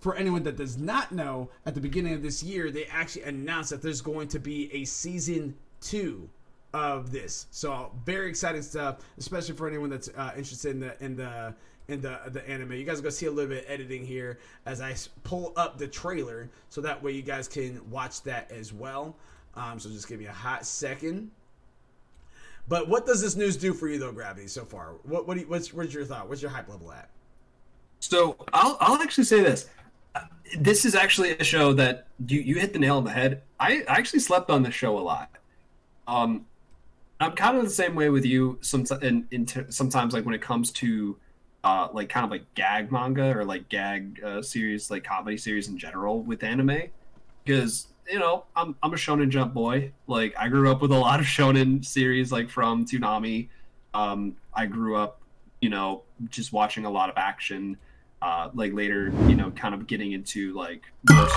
for 0.00 0.16
anyone 0.16 0.42
that 0.44 0.56
does 0.56 0.78
not 0.78 1.12
know, 1.12 1.50
at 1.66 1.74
the 1.74 1.80
beginning 1.80 2.14
of 2.14 2.22
this 2.22 2.42
year, 2.42 2.70
they 2.70 2.86
actually 2.86 3.24
announced 3.24 3.70
that 3.70 3.82
there's 3.82 4.00
going 4.00 4.26
to 4.28 4.40
be 4.40 4.72
a 4.72 4.84
season 4.84 5.54
two 5.80 6.28
of 6.74 7.10
this. 7.10 7.46
So 7.50 7.90
very 8.04 8.28
exciting 8.28 8.62
stuff, 8.62 8.98
especially 9.18 9.54
for 9.54 9.68
anyone 9.68 9.90
that's 9.90 10.08
uh, 10.08 10.32
interested 10.36 10.70
in 10.70 10.80
the 10.80 11.04
in 11.04 11.16
the 11.16 11.54
in 11.88 12.00
the 12.00 12.20
the 12.28 12.48
anime. 12.48 12.72
You 12.72 12.84
guys 12.84 12.98
are 12.98 13.02
gonna 13.02 13.12
see 13.12 13.26
a 13.26 13.30
little 13.30 13.48
bit 13.48 13.64
of 13.64 13.70
editing 13.70 14.04
here 14.04 14.38
as 14.66 14.80
I 14.80 14.94
pull 15.24 15.52
up 15.56 15.78
the 15.78 15.88
trailer, 15.88 16.50
so 16.68 16.80
that 16.82 17.02
way 17.02 17.12
you 17.12 17.22
guys 17.22 17.48
can 17.48 17.80
watch 17.90 18.22
that 18.22 18.50
as 18.50 18.72
well. 18.72 19.16
Um, 19.54 19.80
so 19.80 19.88
just 19.88 20.08
give 20.08 20.18
me 20.20 20.26
a 20.26 20.32
hot 20.32 20.66
second. 20.66 21.30
But 22.68 22.88
what 22.88 23.06
does 23.06 23.22
this 23.22 23.34
news 23.34 23.56
do 23.56 23.72
for 23.72 23.88
you 23.88 23.98
though, 23.98 24.12
Gravity? 24.12 24.46
So 24.46 24.64
far, 24.64 24.92
what 25.04 25.26
what 25.26 25.38
you, 25.38 25.46
what's 25.48 25.72
what's 25.72 25.94
your 25.94 26.04
thought? 26.04 26.28
What's 26.28 26.42
your 26.42 26.50
hype 26.50 26.68
level 26.68 26.92
at? 26.92 27.08
So 28.00 28.36
I'll 28.52 28.76
I'll 28.80 29.00
actually 29.02 29.24
say 29.24 29.40
this. 29.40 29.68
This 30.58 30.84
is 30.84 30.94
actually 30.94 31.32
a 31.38 31.44
show 31.44 31.72
that 31.74 32.08
you 32.26 32.40
you 32.40 32.56
hit 32.56 32.74
the 32.74 32.78
nail 32.78 32.98
on 32.98 33.04
the 33.04 33.10
head. 33.10 33.42
I, 33.58 33.84
I 33.88 33.96
actually 33.96 34.20
slept 34.20 34.50
on 34.50 34.62
this 34.62 34.74
show 34.74 34.98
a 34.98 35.00
lot. 35.00 35.30
Um, 36.06 36.46
I'm 37.20 37.32
kind 37.32 37.56
of 37.56 37.64
the 37.64 37.70
same 37.70 37.94
way 37.94 38.10
with 38.10 38.24
you. 38.24 38.58
Sometimes, 38.60 39.24
sometimes 39.70 40.14
like 40.14 40.24
when 40.24 40.34
it 40.34 40.42
comes 40.42 40.70
to 40.72 41.16
uh, 41.64 41.88
like 41.92 42.08
kind 42.08 42.24
of 42.24 42.30
like 42.30 42.54
gag 42.54 42.92
manga 42.92 43.36
or 43.36 43.44
like 43.44 43.68
gag 43.68 44.22
uh, 44.24 44.42
series, 44.42 44.90
like 44.90 45.04
comedy 45.04 45.36
series 45.36 45.68
in 45.68 45.76
general 45.76 46.22
with 46.22 46.44
anime, 46.44 46.82
because 47.44 47.88
you 48.08 48.18
know 48.18 48.44
I'm 48.54 48.76
I'm 48.82 48.92
a 48.92 48.96
Shonen 48.96 49.30
Jump 49.30 49.52
boy. 49.52 49.92
Like 50.06 50.34
I 50.38 50.48
grew 50.48 50.70
up 50.70 50.80
with 50.80 50.92
a 50.92 50.98
lot 50.98 51.18
of 51.18 51.26
Shonen 51.36 51.84
series, 51.84 52.30
like 52.30 52.48
from 52.50 52.86
Toonami. 52.86 53.48
Um, 53.94 54.36
I 54.54 54.66
grew 54.66 54.96
up, 54.96 55.20
you 55.60 55.70
know, 55.70 56.02
just 56.28 56.52
watching 56.52 56.84
a 56.84 56.90
lot 56.90 57.10
of 57.10 57.16
action. 57.16 57.76
Uh, 58.20 58.50
like 58.52 58.72
later, 58.72 59.12
you 59.28 59.36
know, 59.36 59.50
kind 59.52 59.74
of 59.74 59.86
getting 59.86 60.10
into 60.12 60.52
like 60.52 60.82
more, 61.08 61.28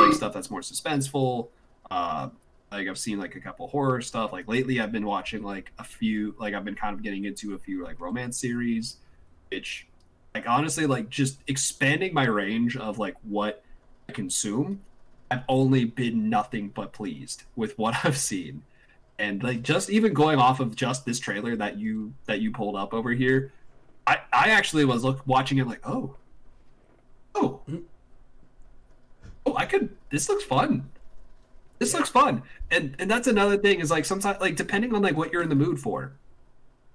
like 0.00 0.12
stuff 0.12 0.34
that's 0.34 0.50
more 0.50 0.60
suspenseful. 0.60 1.48
Uh, 1.90 2.28
like 2.70 2.88
I've 2.88 2.98
seen 2.98 3.18
like 3.18 3.36
a 3.36 3.40
couple 3.40 3.68
horror 3.68 4.00
stuff. 4.00 4.32
Like 4.32 4.48
lately, 4.48 4.80
I've 4.80 4.92
been 4.92 5.06
watching 5.06 5.42
like 5.42 5.72
a 5.78 5.84
few. 5.84 6.34
Like 6.38 6.54
I've 6.54 6.64
been 6.64 6.74
kind 6.74 6.94
of 6.94 7.02
getting 7.02 7.24
into 7.24 7.54
a 7.54 7.58
few 7.58 7.84
like 7.84 8.00
romance 8.00 8.38
series, 8.38 8.96
which, 9.50 9.86
like 10.34 10.48
honestly, 10.48 10.86
like 10.86 11.08
just 11.08 11.38
expanding 11.46 12.12
my 12.12 12.24
range 12.26 12.76
of 12.76 12.98
like 12.98 13.14
what 13.22 13.64
I 14.08 14.12
consume. 14.12 14.80
I've 15.30 15.42
only 15.48 15.84
been 15.84 16.28
nothing 16.28 16.68
but 16.68 16.92
pleased 16.92 17.44
with 17.56 17.76
what 17.78 17.94
I've 18.04 18.18
seen, 18.18 18.62
and 19.18 19.42
like 19.42 19.62
just 19.62 19.90
even 19.90 20.12
going 20.12 20.38
off 20.38 20.60
of 20.60 20.74
just 20.74 21.04
this 21.06 21.20
trailer 21.20 21.56
that 21.56 21.78
you 21.78 22.12
that 22.26 22.40
you 22.40 22.50
pulled 22.50 22.76
up 22.76 22.92
over 22.92 23.12
here, 23.12 23.52
I 24.06 24.18
I 24.32 24.50
actually 24.50 24.84
was 24.84 25.04
look 25.04 25.22
watching 25.26 25.58
it 25.58 25.66
like 25.66 25.80
oh, 25.84 26.16
oh, 27.36 27.60
hmm. 27.66 27.78
oh 29.44 29.56
I 29.56 29.66
could 29.66 29.96
this 30.10 30.28
looks 30.28 30.44
fun 30.44 30.90
this 31.78 31.92
yeah. 31.92 31.98
looks 31.98 32.10
fun. 32.10 32.42
And 32.70 32.96
and 32.98 33.10
that's 33.10 33.26
another 33.26 33.56
thing 33.56 33.80
is 33.80 33.90
like 33.90 34.04
sometimes 34.04 34.40
like 34.40 34.56
depending 34.56 34.94
on 34.94 35.02
like 35.02 35.16
what 35.16 35.32
you're 35.32 35.42
in 35.42 35.48
the 35.48 35.54
mood 35.54 35.78
for. 35.78 36.12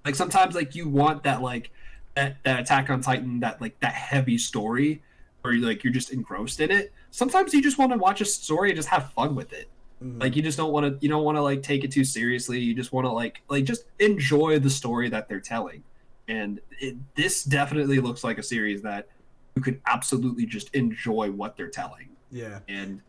Like 0.04 0.14
sometimes 0.14 0.54
like 0.54 0.74
you 0.74 0.88
want 0.88 1.22
that 1.24 1.42
like 1.42 1.70
that, 2.14 2.36
that 2.44 2.60
attack 2.60 2.90
on 2.90 3.00
titan 3.00 3.40
that 3.40 3.60
like 3.60 3.78
that 3.80 3.94
heavy 3.94 4.36
story 4.36 5.02
where 5.40 5.54
you 5.54 5.66
like 5.66 5.84
you're 5.84 5.92
just 5.92 6.12
engrossed 6.12 6.60
in 6.60 6.70
it. 6.70 6.92
Sometimes 7.10 7.54
you 7.54 7.62
just 7.62 7.78
want 7.78 7.92
to 7.92 7.98
watch 7.98 8.20
a 8.20 8.24
story 8.24 8.70
and 8.70 8.76
just 8.76 8.88
have 8.88 9.12
fun 9.12 9.34
with 9.34 9.52
it. 9.52 9.68
Mm-hmm. 10.02 10.20
like 10.20 10.34
you 10.34 10.42
just 10.42 10.58
don't 10.58 10.72
want 10.72 10.84
to 10.84 10.98
you 11.00 11.08
don't 11.08 11.22
want 11.22 11.36
to 11.36 11.42
like 11.42 11.62
take 11.62 11.84
it 11.84 11.92
too 11.92 12.04
seriously. 12.04 12.58
You 12.58 12.74
just 12.74 12.92
want 12.92 13.04
to 13.04 13.12
like 13.12 13.42
like 13.48 13.64
just 13.64 13.84
enjoy 14.00 14.58
the 14.58 14.70
story 14.70 15.08
that 15.10 15.28
they're 15.28 15.40
telling. 15.40 15.84
And 16.26 16.60
it, 16.80 16.96
this 17.14 17.44
definitely 17.44 18.00
looks 18.00 18.24
like 18.24 18.38
a 18.38 18.42
series 18.42 18.82
that 18.82 19.08
you 19.54 19.62
could 19.62 19.80
absolutely 19.86 20.46
just 20.46 20.74
enjoy 20.74 21.30
what 21.30 21.56
they're 21.56 21.68
telling. 21.68 22.08
Yeah. 22.30 22.60
And 22.68 23.00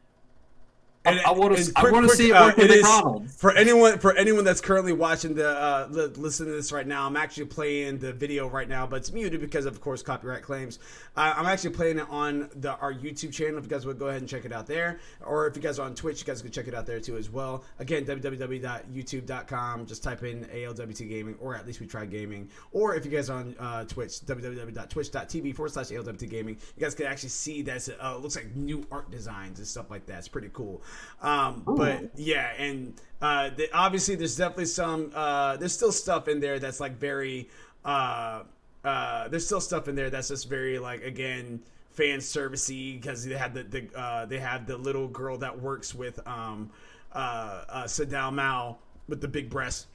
and, 1.05 1.19
I 1.21 1.31
want 1.31 1.57
to. 1.57 1.71
I 1.75 1.91
want 1.91 2.09
to 2.09 2.15
see 2.15 2.29
it 2.29 2.33
work 2.33 2.57
uh, 2.57 2.61
with 2.61 2.69
McDonald's. 2.69 3.35
For 3.35 3.51
anyone, 3.51 3.99
for 3.99 4.15
anyone 4.15 4.45
that's 4.45 4.61
currently 4.61 4.93
watching 4.93 5.35
the, 5.35 5.49
uh, 5.49 5.87
listen 5.89 6.45
to 6.45 6.51
this 6.53 6.71
right 6.71 6.87
now, 6.87 7.05
I'm 7.05 7.17
actually 7.17 7.45
playing 7.45 7.97
the 7.99 8.13
video 8.13 8.47
right 8.47 8.69
now, 8.69 8.87
but 8.87 8.97
it's 8.97 9.11
muted 9.11 9.41
because 9.41 9.65
of 9.65 9.81
course 9.81 10.01
copyright 10.01 10.43
claims. 10.43 10.79
Uh, 11.17 11.33
I'm 11.35 11.45
actually 11.45 11.71
playing 11.71 11.99
it 11.99 12.07
on 12.09 12.49
the 12.55 12.75
our 12.77 12.93
YouTube 12.93 13.33
channel. 13.33 13.57
If 13.57 13.65
you 13.65 13.69
guys 13.69 13.85
would 13.85 13.99
go 13.99 14.07
ahead 14.07 14.21
and 14.21 14.29
check 14.29 14.45
it 14.45 14.53
out 14.53 14.65
there, 14.65 14.99
or 15.25 15.47
if 15.47 15.55
you 15.55 15.61
guys 15.61 15.77
are 15.77 15.85
on 15.85 15.93
Twitch, 15.93 16.21
you 16.21 16.25
guys 16.25 16.41
can 16.41 16.51
check 16.51 16.67
it 16.67 16.73
out 16.73 16.85
there 16.85 16.99
too 16.99 17.17
as 17.17 17.29
well. 17.29 17.63
Again, 17.79 18.05
www.youtube.com. 18.05 19.85
Just 19.85 20.03
type 20.03 20.23
in 20.23 20.45
ALWT 20.45 21.09
Gaming, 21.09 21.35
or 21.39 21.55
at 21.55 21.67
least 21.67 21.81
we 21.81 21.85
try 21.85 22.05
gaming. 22.05 22.49
Or 22.71 22.95
if 22.95 23.05
you 23.05 23.11
guys 23.11 23.29
are 23.29 23.39
on 23.39 23.55
uh, 23.59 23.83
Twitch, 23.85 24.21
www.twitch.tv 24.21 25.55
forward 25.55 25.71
slash 25.71 25.87
ALWT 25.87 26.29
Gaming. 26.29 26.57
You 26.77 26.81
guys 26.81 26.95
can 26.95 27.07
actually 27.07 27.29
see 27.29 27.61
that 27.63 27.89
uh, 28.01 28.15
it 28.15 28.21
looks 28.21 28.35
like 28.35 28.55
new 28.55 28.85
art 28.91 29.11
designs 29.11 29.59
and 29.59 29.67
stuff 29.67 29.91
like 29.91 30.05
that. 30.05 30.19
It's 30.19 30.27
pretty 30.27 30.49
cool. 30.53 30.81
Um, 31.21 31.63
but 31.65 32.11
yeah, 32.15 32.51
and 32.57 32.93
uh, 33.21 33.49
the, 33.55 33.69
obviously 33.73 34.15
there's 34.15 34.35
definitely 34.35 34.65
some 34.65 35.11
uh, 35.15 35.57
there's 35.57 35.73
still 35.73 35.91
stuff 35.91 36.27
in 36.27 36.39
there 36.39 36.59
that's 36.59 36.79
like 36.79 36.97
very 36.99 37.49
uh, 37.85 38.43
uh, 38.83 39.27
there's 39.29 39.45
still 39.45 39.61
stuff 39.61 39.87
in 39.87 39.95
there 39.95 40.09
that's 40.09 40.27
just 40.27 40.49
very 40.49 40.79
like 40.79 41.03
again 41.03 41.61
fan 41.91 42.19
servicey 42.19 42.99
because 42.99 43.23
they 43.25 43.35
had 43.35 43.53
the, 43.53 43.63
the 43.63 43.99
uh, 43.99 44.25
they 44.25 44.39
have 44.39 44.67
the 44.67 44.75
little 44.77 45.07
girl 45.07 45.37
that 45.37 45.57
works 45.57 45.95
with 45.95 46.19
um, 46.27 46.69
uh, 47.13 47.63
uh, 47.69 47.83
Sadao 47.85 48.33
Mao 48.33 48.77
with 49.07 49.21
the 49.21 49.27
big 49.27 49.49
breasts. 49.49 49.87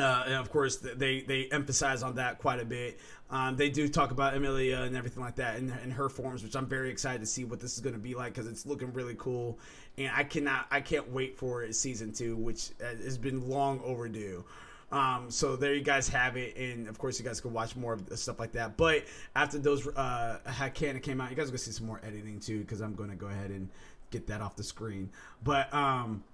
Uh, 0.00 0.22
and 0.26 0.34
of 0.34 0.50
course, 0.50 0.76
they 0.76 1.20
they 1.20 1.46
emphasize 1.52 2.02
on 2.02 2.14
that 2.16 2.38
quite 2.38 2.60
a 2.60 2.64
bit. 2.64 2.98
Um, 3.30 3.56
they 3.56 3.70
do 3.70 3.88
talk 3.88 4.10
about 4.10 4.34
Emilia 4.34 4.80
and 4.80 4.96
everything 4.96 5.22
like 5.22 5.36
that 5.36 5.58
in, 5.58 5.72
in 5.84 5.90
her 5.90 6.08
forms, 6.08 6.42
which 6.42 6.56
I'm 6.56 6.66
very 6.66 6.90
excited 6.90 7.20
to 7.20 7.26
see 7.26 7.44
what 7.44 7.60
this 7.60 7.74
is 7.74 7.80
going 7.80 7.94
to 7.94 8.00
be 8.00 8.14
like 8.14 8.34
because 8.34 8.48
it's 8.48 8.66
looking 8.66 8.92
really 8.92 9.14
cool, 9.18 9.58
and 9.98 10.10
I 10.14 10.24
cannot 10.24 10.66
I 10.70 10.80
can't 10.80 11.10
wait 11.12 11.36
for 11.36 11.70
season 11.72 12.12
two, 12.12 12.36
which 12.36 12.70
has 12.80 13.18
been 13.18 13.48
long 13.48 13.80
overdue. 13.84 14.44
Um, 14.92 15.30
so 15.30 15.54
there 15.54 15.74
you 15.74 15.82
guys 15.82 16.08
have 16.08 16.36
it, 16.36 16.56
and 16.56 16.88
of 16.88 16.98
course 16.98 17.18
you 17.18 17.24
guys 17.24 17.40
can 17.40 17.52
watch 17.52 17.76
more 17.76 17.92
of 17.92 18.18
stuff 18.18 18.40
like 18.40 18.52
that. 18.52 18.76
But 18.76 19.04
after 19.36 19.58
those 19.58 19.86
uh, 19.86 20.38
Hakana 20.46 21.00
came 21.00 21.20
out, 21.20 21.30
you 21.30 21.36
guys 21.36 21.46
are 21.46 21.50
gonna 21.50 21.58
see 21.58 21.70
some 21.70 21.86
more 21.86 22.00
editing 22.04 22.40
too, 22.40 22.60
because 22.60 22.80
I'm 22.80 22.94
gonna 22.94 23.14
go 23.14 23.26
ahead 23.26 23.50
and 23.50 23.68
get 24.10 24.26
that 24.26 24.40
off 24.40 24.56
the 24.56 24.64
screen. 24.64 25.10
But 25.44 25.72
um, 25.72 26.24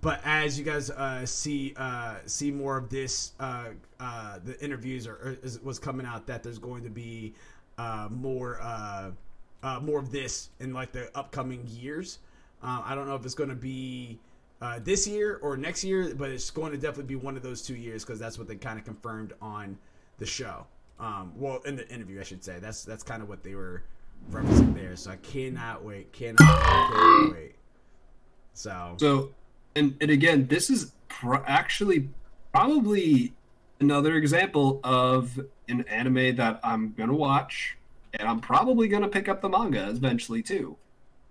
but 0.00 0.20
as 0.24 0.58
you 0.58 0.64
guys 0.64 0.90
uh, 0.90 1.24
see 1.24 1.74
uh, 1.76 2.16
see 2.26 2.50
more 2.50 2.76
of 2.76 2.88
this, 2.88 3.32
uh, 3.40 3.68
uh, 3.98 4.38
the 4.44 4.62
interviews 4.62 5.06
are, 5.06 5.38
is, 5.42 5.60
was 5.62 5.78
coming 5.78 6.06
out 6.06 6.26
that 6.26 6.42
there's 6.42 6.58
going 6.58 6.84
to 6.84 6.90
be 6.90 7.34
uh, 7.78 8.08
more 8.10 8.60
uh, 8.60 9.10
more 9.82 9.98
of 9.98 10.12
this 10.12 10.50
in 10.60 10.72
like 10.72 10.92
the 10.92 11.10
upcoming 11.16 11.66
years. 11.66 12.18
Uh, 12.62 12.82
I 12.84 12.94
don't 12.94 13.08
know 13.08 13.14
if 13.14 13.24
it's 13.24 13.34
going 13.34 13.50
to 13.50 13.56
be 13.56 14.18
this 14.80 15.06
year 15.06 15.38
or 15.42 15.56
next 15.56 15.84
year, 15.84 16.14
but 16.14 16.30
it's 16.30 16.50
going 16.50 16.72
to 16.72 16.78
definitely 16.78 17.04
be 17.04 17.16
one 17.16 17.36
of 17.36 17.42
those 17.42 17.62
two 17.62 17.76
years 17.76 18.04
because 18.04 18.18
that's 18.18 18.38
what 18.38 18.46
they 18.46 18.56
kind 18.56 18.78
of 18.78 18.84
confirmed 18.84 19.32
on 19.40 19.78
the 20.18 20.26
show. 20.26 20.66
Um, 21.00 21.32
well, 21.36 21.60
in 21.64 21.76
the 21.76 21.88
interview, 21.88 22.20
I 22.20 22.24
should 22.24 22.44
say. 22.44 22.58
That's 22.60 22.84
that's 22.84 23.02
kind 23.02 23.22
of 23.22 23.28
what 23.28 23.42
they 23.42 23.54
were 23.54 23.82
referencing 24.30 24.74
there. 24.74 24.96
So 24.96 25.12
I 25.12 25.16
cannot 25.16 25.84
wait. 25.84 26.12
Cannot, 26.12 26.38
cannot 26.38 27.32
wait. 27.32 27.54
So 28.52 28.94
so 28.98 29.30
and 29.78 29.96
and 30.00 30.10
again, 30.10 30.46
this 30.48 30.68
is 30.68 30.92
pr- 31.08 31.36
actually 31.46 32.10
probably 32.52 33.32
another 33.80 34.16
example 34.16 34.80
of 34.82 35.40
an 35.68 35.84
anime 35.88 36.36
that 36.36 36.60
I'm 36.62 36.92
gonna 36.96 37.14
watch, 37.14 37.76
and 38.12 38.28
I'm 38.28 38.40
probably 38.40 38.88
gonna 38.88 39.08
pick 39.08 39.28
up 39.28 39.40
the 39.40 39.48
manga 39.48 39.88
eventually 39.88 40.42
too, 40.42 40.76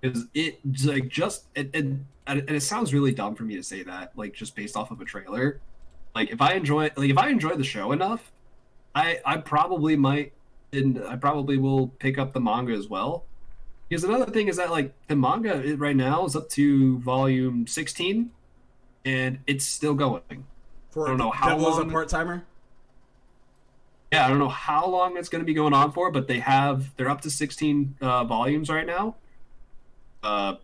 because 0.02 0.26
it 0.34 0.60
like 0.86 1.10
just 1.10 1.46
it, 1.56 1.70
it, 1.74 1.86
and 2.26 2.50
it 2.50 2.64
sounds 2.64 2.94
really 2.94 3.12
dumb 3.12 3.36
for 3.36 3.44
me 3.44 3.56
to 3.56 3.64
say 3.64 3.84
that, 3.84 4.14
like 4.16 4.34
just 4.34 4.56
based 4.56 4.76
off 4.76 4.92
of 4.92 5.02
a 5.02 5.06
trailer. 5.06 5.60
Like 6.16 6.32
if 6.32 6.42
I 6.42 6.54
enjoy 6.54 6.90
like 6.96 7.10
if 7.10 7.18
I 7.18 7.30
enjoy 7.30 7.56
the 7.56 7.64
show 7.64 7.92
enough, 7.92 8.32
I 8.96 9.20
I 9.26 9.38
probably 9.38 9.96
might 9.96 10.34
and 10.74 11.02
I 11.08 11.16
probably 11.16 11.58
will 11.58 11.88
pick 11.88 12.18
up 12.18 12.34
the 12.34 12.42
manga 12.42 12.74
as 12.74 12.88
well. 12.88 13.26
Because 13.90 14.04
another 14.04 14.26
thing 14.26 14.50
is 14.50 14.58
that 14.58 14.70
like 14.70 14.94
the 15.08 15.16
manga 15.16 15.76
right 15.78 15.96
now 15.96 16.26
is 16.26 16.36
up 16.36 16.50
to 16.50 17.00
volume 17.00 17.68
16 17.68 18.32
and 19.08 19.40
it's 19.48 19.66
still 19.66 19.94
going. 19.94 20.46
For 20.90 21.06
I 21.06 21.10
don't 21.10 21.18
know 21.18 21.32
how 21.32 21.58
long. 21.58 21.90
a 21.90 21.92
part 21.92 22.10
timer. 22.10 22.44
Yeah, 24.12 24.26
I 24.26 24.30
don't 24.30 24.40
know 24.40 24.50
how 24.50 24.86
long 24.86 25.18
it's 25.18 25.30
going 25.30 25.42
to 25.42 25.46
be 25.46 25.54
going 25.54 25.74
on 25.74 25.92
for, 25.94 26.12
but 26.12 26.28
they 26.28 26.40
have 26.40 26.96
they're 26.98 27.10
up 27.10 27.22
to 27.22 27.30
16 27.30 27.96
uh, 28.02 28.24
volumes 28.26 28.70
right 28.70 28.86
now. 28.86 29.16
Uh, 30.22 30.56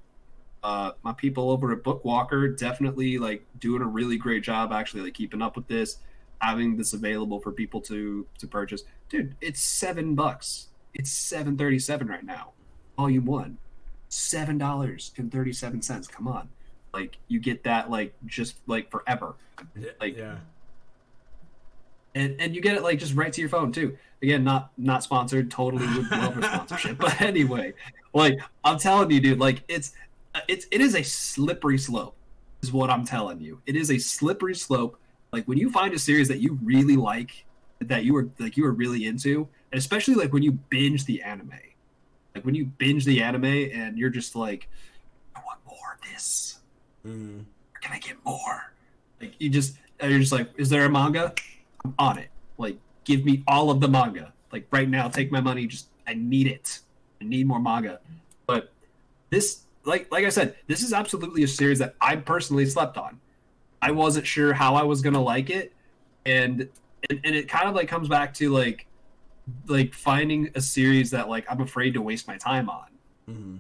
uh, 0.62 0.92
my 1.04 1.14
people 1.14 1.52
over 1.52 1.72
at 1.72 1.84
Bookwalker 1.84 2.58
definitely 2.58 3.18
like 3.18 3.46
doing 3.60 3.82
a 3.82 3.86
really 3.88 4.18
great 4.18 4.44
job 4.44 4.72
actually 4.74 5.04
like 5.04 5.14
keeping 5.14 5.42
up 5.42 5.56
with 5.56 5.68
this, 5.68 5.98
having 6.40 6.76
this 6.78 6.94
available 6.94 7.40
for 7.40 7.52
people 7.52 7.80
to 7.82 8.28
to 8.40 8.48
purchase. 8.48 8.84
Dude, 9.10 9.36
it's 9.40 9.62
seven 9.62 10.16
bucks. 10.16 10.68
It's 10.94 11.12
seven 11.12 11.58
thirty 11.58 11.80
seven 11.80 12.08
right 12.08 12.24
now, 12.24 12.52
volume 12.98 13.26
one, 13.26 13.58
seven 14.10 14.58
dollars 14.58 15.14
and 15.18 15.32
thirty 15.32 15.54
seven 15.54 15.82
cents. 15.82 16.08
Come 16.08 16.28
on, 16.28 16.50
like 16.94 17.18
you 17.28 17.40
get 17.40 17.64
that 17.64 17.90
like 17.90 18.14
just 18.26 18.56
like 18.68 18.90
forever 18.90 19.36
like 20.00 20.18
yeah 20.18 20.36
and 22.16 22.40
and 22.40 22.56
you 22.56 22.62
get 22.62 22.76
it 22.76 22.84
like 22.84 23.00
just 23.00 23.16
right 23.16 23.34
to 23.34 23.42
your 23.42 23.50
phone 23.50 23.72
too 23.72 23.98
again 24.22 24.44
not 24.44 24.72
not 24.78 25.04
sponsored 25.04 25.50
totally 25.50 25.88
would 25.88 26.10
love 26.12 26.38
a 26.38 26.44
sponsorship 26.44 26.98
but 27.00 27.20
anyway 27.22 27.74
like 28.14 28.40
I'm 28.64 28.78
telling 28.78 29.12
you, 29.12 29.20
dude. 29.20 29.40
Like 29.40 29.64
it's 29.68 29.94
it's 30.48 30.68
it 30.72 30.82
is 30.82 30.96
a 30.96 31.04
slippery 31.04 31.78
slope, 31.78 32.16
is 32.62 32.72
what 32.72 32.90
I'm 32.90 33.06
telling 33.06 33.42
you. 33.42 33.62
It 33.66 33.76
is 33.76 33.92
a 33.92 33.98
slippery 33.98 34.56
slope. 34.56 34.98
Like 35.32 35.46
when 35.48 35.58
you 35.58 35.72
find 35.72 35.94
a 35.94 36.00
series 36.00 36.28
that 36.28 36.40
you 36.40 36.60
really 36.64 36.96
like, 36.96 37.46
that 37.80 38.06
you 38.06 38.14
were 38.14 38.30
like 38.40 38.56
you 38.56 38.64
were 38.64 38.72
really 38.72 39.06
into, 39.06 39.48
and 39.72 39.80
especially 39.80 40.16
like 40.16 40.32
when 40.32 40.44
you 40.44 40.52
binge 40.52 41.06
the 41.06 41.24
anime, 41.24 41.54
like 42.36 42.46
when 42.46 42.56
you 42.56 42.66
binge 42.66 43.06
the 43.06 43.22
anime 43.22 43.46
and 43.46 43.98
you're 43.98 44.12
just 44.12 44.36
like, 44.36 44.70
I 45.36 45.42
want 45.46 45.60
more 45.66 45.96
of 45.96 46.12
this. 46.12 46.60
Mm-hmm. 47.06 47.40
Can 47.82 47.94
I 47.94 48.00
get 48.00 48.24
more? 48.26 48.74
Like 49.20 49.34
you 49.40 49.50
just 49.50 49.76
you're 50.02 50.20
just 50.20 50.32
like, 50.32 50.50
is 50.58 50.70
there 50.70 50.86
a 50.86 50.90
manga? 50.90 51.34
I'm 51.84 51.94
on 52.00 52.18
it. 52.18 52.30
Like 52.58 52.78
give 53.04 53.26
me 53.26 53.44
all 53.48 53.70
of 53.70 53.80
the 53.80 53.88
manga. 53.88 54.34
Like 54.52 54.68
right 54.72 54.88
now, 54.88 55.08
take 55.08 55.32
my 55.32 55.42
money. 55.42 55.68
Just 55.68 55.88
I 56.08 56.14
need 56.14 56.48
it. 56.48 56.80
I 57.22 57.26
need 57.26 57.48
more 57.48 57.60
manga. 57.60 58.00
But 58.46 58.72
this, 59.30 59.64
like 59.86 60.12
like 60.12 60.26
I 60.26 60.30
said, 60.30 60.56
this 60.68 60.84
is 60.84 60.94
absolutely 60.94 61.44
a 61.44 61.48
series 61.48 61.80
that 61.80 61.96
I 62.02 62.16
personally 62.16 62.66
slept 62.66 62.98
on. 62.98 63.20
I 63.82 63.92
wasn't 63.92 64.26
sure 64.26 64.54
how 64.54 64.76
I 64.76 64.84
was 64.84 65.02
gonna 65.02 65.22
like 65.22 65.50
it, 65.50 65.74
and 66.26 66.70
and, 67.10 67.20
and 67.24 67.36
it 67.36 67.50
kind 67.50 67.68
of 67.68 67.76
like 67.76 67.88
comes 67.88 68.08
back 68.08 68.34
to 68.36 68.52
like 68.54 68.88
like 69.68 69.94
finding 69.94 70.50
a 70.56 70.62
series 70.62 71.12
that 71.12 71.30
like 71.30 71.46
I'm 71.50 71.62
afraid 71.62 71.94
to 71.96 72.02
waste 72.02 72.28
my 72.28 72.38
time 72.38 72.70
on. 72.70 72.86
Mm-hmm. 73.30 73.58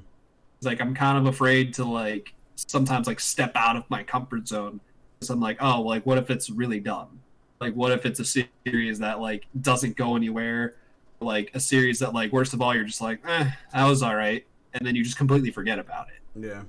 It's 0.57 0.65
like 0.65 0.81
I'm 0.81 0.93
kind 0.93 1.17
of 1.17 1.25
afraid 1.25 1.73
to 1.75 1.85
like 1.85 2.33
sometimes 2.55 3.07
like 3.07 3.19
step 3.19 3.51
out 3.55 3.75
of 3.75 3.89
my 3.89 4.03
comfort 4.03 4.47
zone 4.47 4.79
because 5.19 5.29
I'm 5.29 5.39
like, 5.39 5.57
oh, 5.61 5.81
like 5.81 6.05
what 6.05 6.17
if 6.17 6.29
it's 6.29 6.49
really 6.49 6.79
dumb? 6.79 7.19
Like 7.59 7.73
what 7.73 7.91
if 7.91 8.05
it's 8.05 8.19
a 8.19 8.45
series 8.65 8.99
that 8.99 9.19
like 9.19 9.45
doesn't 9.61 9.95
go 9.95 10.15
anywhere? 10.15 10.75
Like 11.19 11.51
a 11.53 11.59
series 11.59 11.99
that 11.99 12.13
like 12.13 12.31
worst 12.31 12.53
of 12.53 12.61
all 12.61 12.75
you're 12.75 12.83
just 12.83 13.01
like, 13.01 13.19
eh, 13.25 13.51
that 13.73 13.85
was 13.85 14.03
all 14.03 14.15
right, 14.15 14.45
and 14.73 14.85
then 14.85 14.95
you 14.95 15.03
just 15.03 15.17
completely 15.17 15.51
forget 15.51 15.79
about 15.79 16.07
it. 16.09 16.45
Yeah. 16.45 16.63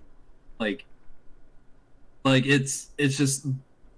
Like, 0.60 0.84
like 2.24 2.46
it's 2.46 2.90
it's 2.96 3.16
just 3.16 3.46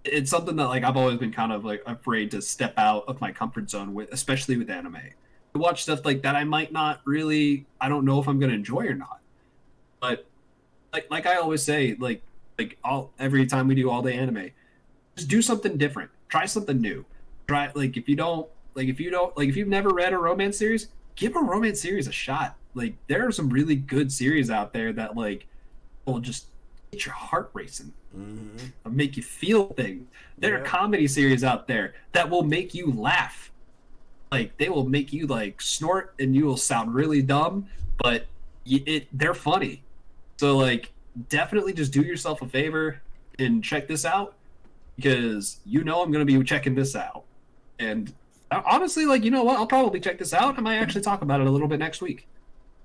it's 0.05 0.31
something 0.31 0.57
that 0.57 0.69
like 0.69 0.85
I've 0.85 0.97
always 0.97 1.19
been 1.19 1.33
kind 1.33 1.53
of 1.53 1.65
like 1.65 1.83
afraid 1.87 2.31
to 2.31 2.41
step 2.41 2.75
out 2.79 3.05
of 3.09 3.21
my 3.21 3.31
comfort 3.31 3.69
zone 3.69 3.93
with, 3.93 4.11
especially 4.13 4.57
with 4.57 4.71
anime. 4.71 4.97
I 4.97 5.59
watch 5.59 5.83
stuff 5.83 6.05
like 6.05 6.23
that 6.23 6.35
I 6.35 6.45
might 6.45 6.73
not 6.73 7.01
really 7.05 7.67
I 7.81 7.89
don't 7.89 8.05
know 8.05 8.21
if 8.21 8.29
I'm 8.29 8.39
gonna 8.39 8.55
enjoy 8.55 8.87
or 8.87 8.95
not. 8.95 9.21
But 10.01 10.27
like 10.97 11.11
like 11.11 11.27
I 11.27 11.37
always 11.37 11.63
say, 11.63 11.95
like 11.99 12.23
like 12.59 12.79
all 12.83 13.13
every 13.19 13.47
time 13.47 13.69
we 13.69 13.75
do 13.75 13.91
all 13.91 14.01
day 14.03 14.15
anime, 14.15 14.51
just 15.15 15.29
do 15.29 15.43
something 15.43 15.77
different. 15.77 16.11
Try 16.31 16.47
something 16.47 16.81
new. 16.81 17.05
Try 17.49 17.71
like 17.75 17.97
if 17.99 18.09
you 18.09 18.17
don't 18.17 18.49
like 18.75 18.89
if 18.89 18.99
you 18.99 19.11
don't 19.11 19.37
like 19.37 19.49
if 19.51 19.57
you've 19.57 19.69
never 19.69 19.91
read 19.91 20.13
a 20.15 20.19
romance 20.19 20.57
series, 20.57 20.89
give 21.17 21.37
a 21.37 21.41
romance 21.41 21.81
series 21.83 22.09
a 22.09 22.13
shot. 22.13 22.57
Like 22.75 22.95
there 23.09 23.27
are 23.27 23.33
some 23.33 23.51
really 23.51 23.77
good 23.77 24.11
series 24.11 24.51
out 24.51 24.73
there 24.73 24.91
that 24.95 25.17
like 25.17 25.47
will 26.07 26.19
just 26.21 26.47
get 26.93 27.05
your 27.05 27.15
heart 27.15 27.51
racing 27.53 27.93
Mm-hmm. 28.17 28.97
make 28.97 29.19
you 29.19 29.23
feel 29.23 29.67
things. 29.75 30.07
There 30.39 30.55
Yeah. 30.55 30.61
are 30.61 30.65
comedy 30.65 31.07
series 31.07 31.45
out 31.45 31.69
there 31.69 31.93
that 32.13 32.31
will 32.31 32.43
make 32.45 32.73
you 32.75 32.91
laugh. 32.91 33.51
Like 34.33 34.57
they 34.57 34.71
will 34.71 34.89
make 34.89 35.13
you 35.13 35.27
like 35.27 35.61
snort 35.61 36.15
and 36.19 36.35
you 36.35 36.47
will 36.47 36.57
sound 36.57 36.95
really 36.95 37.21
dumb, 37.21 37.67
but 37.99 38.25
y- 38.65 38.83
it 38.87 39.09
they're 39.13 39.35
funny. 39.35 39.83
So 40.37 40.57
like 40.57 40.93
definitely 41.29 41.73
just 41.73 41.93
do 41.93 42.03
yourself 42.03 42.43
a 42.43 42.49
favor 42.49 43.01
and 43.39 43.63
check 43.63 43.89
this 43.89 44.05
out 44.05 44.35
because 44.97 45.59
you 45.65 45.85
know 45.85 46.03
I'm 46.03 46.11
going 46.11 46.27
to 46.27 46.39
be 46.39 46.43
checking 46.45 46.75
this 46.75 46.95
out. 46.97 47.25
And 47.79 48.13
uh, 48.51 48.63
honestly 48.65 49.07
like 49.07 49.25
you 49.25 49.31
know 49.31 49.45
what, 49.45 49.59
I'll 49.59 49.67
probably 49.67 50.01
check 50.01 50.19
this 50.19 50.33
out. 50.33 50.59
I 50.59 50.61
might 50.61 50.77
actually 50.77 51.03
talk 51.03 51.23
about 51.23 51.41
it 51.41 51.47
a 51.47 51.51
little 51.51 51.69
bit 51.69 51.79
next 51.79 52.01
week. 52.01 52.27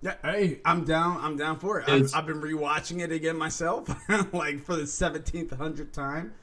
Yeah, 0.04 0.16
hey, 0.24 0.60
I'm 0.66 0.84
down. 0.84 1.20
I'm 1.22 1.38
down 1.38 1.60
for 1.60 1.80
it. 1.80 1.88
I've, 1.88 2.10
I've 2.16 2.26
been 2.26 2.42
rewatching 2.42 3.02
it 3.02 3.12
again 3.12 3.38
myself, 3.38 3.88
like 4.34 4.64
for 4.66 4.76
the 4.76 4.88
seventeenth 4.88 5.56
hundredth 5.56 5.92
time. 5.92 6.34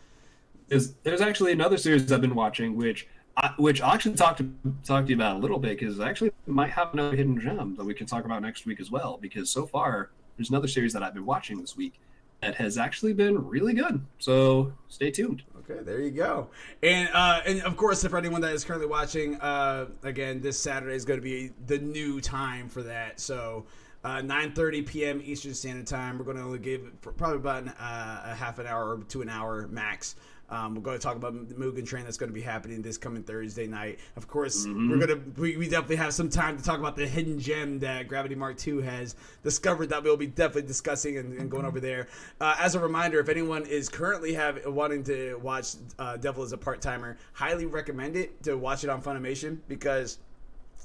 is 0.68 0.94
there's 1.02 1.20
actually 1.20 1.52
another 1.52 1.76
series 1.76 2.10
I've 2.12 2.20
been 2.20 2.36
watching, 2.36 2.76
which 2.76 3.09
I, 3.36 3.52
which 3.56 3.80
I'll 3.80 3.94
actually 3.94 4.14
talk 4.14 4.36
to 4.36 4.48
talk 4.85 5.06
to 5.06 5.10
you 5.10 5.16
about 5.16 5.36
a 5.36 5.39
little 5.40 5.59
bit 5.59 5.78
because 5.78 5.98
I 5.98 6.09
actually 6.09 6.30
might 6.47 6.70
have 6.70 6.93
another 6.93 7.16
hidden 7.16 7.40
gem 7.40 7.74
that 7.76 7.85
we 7.85 7.94
can 7.94 8.06
talk 8.06 8.24
about 8.24 8.43
next 8.43 8.64
week 8.64 8.78
as 8.78 8.93
well. 8.93 9.18
Because 9.20 9.51
so 9.51 9.66
far, 9.66 10.10
there's 10.39 10.51
another 10.51 10.69
series 10.69 10.93
that 10.94 11.02
I've 11.02 11.15
been 11.15 11.27
watching 11.27 11.60
this 11.60 11.77
week 11.77 12.01
that 12.40 12.55
has 12.55 12.78
actually 12.78 13.12
been 13.12 13.47
really 13.47 13.74
good. 13.74 14.01
So 14.19 14.73
stay 14.89 15.10
tuned. 15.10 15.43
Okay, 15.59 15.82
there 15.82 16.01
you 16.01 16.12
go. 16.12 16.48
And 16.82 17.10
uh, 17.12 17.40
and 17.44 17.60
of 17.62 17.77
course, 17.77 18.06
for 18.06 18.16
anyone 18.16 18.40
that 18.40 18.55
is 18.55 18.65
currently 18.65 18.86
watching, 18.86 19.35
uh, 19.40 19.86
again, 20.05 20.40
this 20.40 20.59
Saturday 20.59 20.94
is 20.94 21.05
going 21.05 21.19
to 21.19 21.24
be 21.24 21.51
the 21.66 21.78
new 21.78 22.20
time 22.20 22.69
for 22.69 22.82
that. 22.85 23.20
So. 23.20 23.66
Uh, 24.05 24.23
9:30 24.23 24.86
p.m. 24.86 25.20
Eastern 25.24 25.52
Standard 25.52 25.89
Time. 25.89 26.19
We're 26.19 26.24
going 26.24 26.36
to 26.36 26.43
only 26.44 26.60
give 26.60 26.89
probably 27.02 27.39
about 27.39 27.65
an, 27.65 27.70
uh, 27.70 28.23
a 28.27 28.35
half 28.35 28.60
an 28.60 28.66
hour 28.69 29.02
to 29.09 29.23
an 29.23 29.28
hour 29.28 29.66
max. 29.66 30.15
Um, 30.50 30.74
we're 30.74 30.80
going 30.82 30.98
to 30.98 31.02
talk 31.02 31.16
about 31.16 31.48
the 31.48 31.54
Mugen 31.54 31.86
Train 31.86 32.04
that's 32.04 32.16
going 32.16 32.30
to 32.30 32.34
be 32.34 32.42
happening 32.42 32.80
this 32.82 32.96
coming 32.96 33.22
Thursday 33.22 33.66
night. 33.66 33.98
Of 34.16 34.28
course, 34.28 34.66
we're 34.66 34.98
going 34.98 35.08
to 35.08 35.40
we, 35.40 35.56
we 35.56 35.68
definitely 35.68 35.96
have 35.96 36.14
some 36.14 36.30
time 36.30 36.56
to 36.56 36.64
talk 36.64 36.78
about 36.78 36.96
the 36.96 37.06
hidden 37.06 37.38
gem 37.38 37.78
that 37.80 38.08
Gravity 38.08 38.34
Mark 38.34 38.66
II 38.66 38.82
has 38.82 39.14
discovered 39.42 39.88
that 39.90 40.02
we'll 40.02 40.16
be 40.16 40.26
definitely 40.26 40.62
discussing 40.62 41.18
and, 41.18 41.38
and 41.38 41.50
going 41.50 41.66
over 41.66 41.80
there. 41.80 42.08
Uh, 42.40 42.56
as 42.58 42.74
a 42.74 42.80
reminder, 42.80 43.20
if 43.20 43.28
anyone 43.28 43.66
is 43.66 43.88
currently 43.88 44.32
have 44.34 44.64
wanting 44.66 45.04
to 45.04 45.36
watch 45.42 45.74
uh, 45.98 46.16
Devil 46.16 46.42
as 46.42 46.52
a 46.52 46.58
part 46.58 46.80
timer, 46.80 47.16
highly 47.32 47.66
recommend 47.66 48.16
it 48.16 48.42
to 48.42 48.56
watch 48.56 48.84
it 48.84 48.90
on 48.90 49.02
Funimation 49.02 49.58
because 49.68 50.18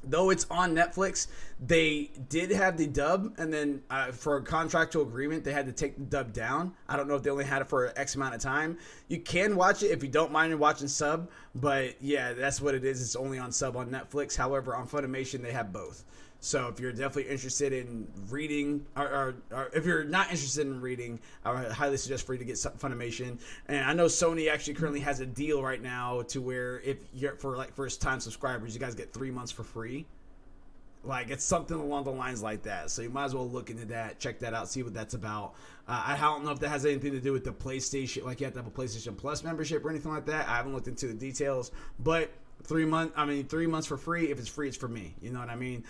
though 0.04 0.30
it's 0.30 0.46
on 0.50 0.76
Netflix, 0.76 1.28
they 1.60 2.12
did 2.30 2.52
have 2.52 2.78
the 2.78 2.88
dub, 2.88 3.34
and 3.38 3.54
then 3.54 3.82
uh, 3.90 4.12
for 4.12 4.38
a 4.38 4.42
contractual 4.42 5.04
agreement, 5.04 5.44
they 5.44 5.54
had 5.54 5.66
to 5.66 5.72
take 5.72 5.98
the 5.98 6.04
dub 6.04 6.34
down. 6.34 6.74
I 6.88 6.98
don't 6.98 7.08
know 7.08 7.16
if 7.16 7.24
they 7.24 7.30
only 7.30 7.46
had 7.46 7.62
it 7.62 7.70
for 7.70 7.92
X 7.98 8.16
amount 8.16 8.36
of 8.36 8.42
time. 8.42 8.78
You 9.08 9.20
can 9.20 9.56
watch 9.56 9.84
it 9.84 9.92
if 9.92 10.04
you 10.04 10.10
don't 10.10 10.32
mind 10.32 10.58
watching 10.60 10.88
sub, 10.88 11.30
but 11.56 11.96
yeah, 12.02 12.34
that's 12.34 12.62
what 12.62 12.76
it 12.76 12.84
is. 12.84 13.02
It's 13.02 13.16
only 13.16 13.40
on 13.40 13.52
sub 13.52 13.78
on 13.78 13.90
Netflix. 13.90 14.36
However, 14.36 14.76
on 14.76 14.88
Funimation, 14.88 15.42
they 15.42 15.52
have 15.52 15.72
both. 15.72 16.04
So 16.44 16.68
if 16.68 16.78
you're 16.78 16.92
definitely 16.92 17.32
interested 17.32 17.72
in 17.72 18.06
reading, 18.30 18.86
or, 18.98 19.06
or, 19.06 19.36
or 19.50 19.72
if 19.74 19.86
you're 19.86 20.04
not 20.04 20.30
interested 20.30 20.68
in 20.68 20.82
reading, 20.82 21.22
I 21.46 21.54
would 21.54 21.72
highly 21.72 21.96
suggest 21.96 22.26
for 22.26 22.34
you 22.34 22.40
to 22.40 22.44
get 22.44 22.56
Funimation. 22.56 23.40
And 23.70 23.86
I 23.86 23.94
know 23.94 24.08
Sony 24.08 24.52
actually 24.52 24.74
currently 24.74 25.00
has 25.00 25.22
a 25.22 25.26
deal 25.26 25.64
right 25.64 25.82
now 25.82 26.22
to 26.24 26.42
where 26.42 26.82
if 26.82 26.98
you're 27.14 27.38
for 27.38 27.56
like 27.56 27.74
first 27.74 28.02
time 28.02 28.20
subscribers, 28.20 28.74
you 28.74 28.82
guys 28.82 28.94
get 28.94 29.14
three 29.14 29.32
months 29.32 29.54
for 29.54 29.64
free. 29.64 30.06
Like 31.06 31.30
it's 31.30 31.46
something 31.46 31.80
along 31.80 32.04
the 32.04 32.12
lines 32.12 32.44
like 32.44 32.64
that. 32.64 32.92
So 32.92 33.04
you 33.04 33.10
might 33.10 33.24
as 33.24 33.34
well 33.34 33.50
look 33.50 33.70
into 33.70 33.86
that, 33.86 34.20
check 34.20 34.40
that 34.40 34.54
out, 34.54 34.68
see 34.68 34.84
what 34.84 34.94
that's 34.94 35.14
about. 35.14 35.54
Uh, 35.88 36.04
I 36.08 36.18
don't 36.20 36.44
know 36.44 36.52
if 36.52 36.60
that 36.60 36.70
has 36.70 36.86
anything 36.86 37.14
to 37.14 37.22
do 37.22 37.32
with 37.32 37.46
the 37.46 37.54
PlayStation, 37.54 38.26
like 38.26 38.42
you 38.42 38.48
have 38.48 38.54
to 38.56 38.60
have 38.60 38.68
a 38.68 38.72
PlayStation 38.72 39.16
Plus 39.16 39.46
membership 39.46 39.86
or 39.86 39.90
anything 39.90 40.12
like 40.12 40.26
that. 40.26 40.50
I 40.50 40.58
haven't 40.58 40.74
looked 40.74 40.90
into 40.90 41.08
the 41.08 41.14
details, 41.14 41.72
but 42.00 42.32
three 42.64 42.86
months. 42.86 43.14
I 43.16 43.26
mean, 43.26 43.46
three 43.46 43.68
months 43.68 43.88
for 43.88 43.98
free. 43.98 44.32
If 44.32 44.40
it's 44.40 44.48
free, 44.48 44.68
it's 44.68 44.78
for 44.78 44.88
me. 44.88 45.16
You 45.22 45.32
know 45.32 45.40
what 45.40 45.50
I 45.50 45.56
mean? 45.56 45.84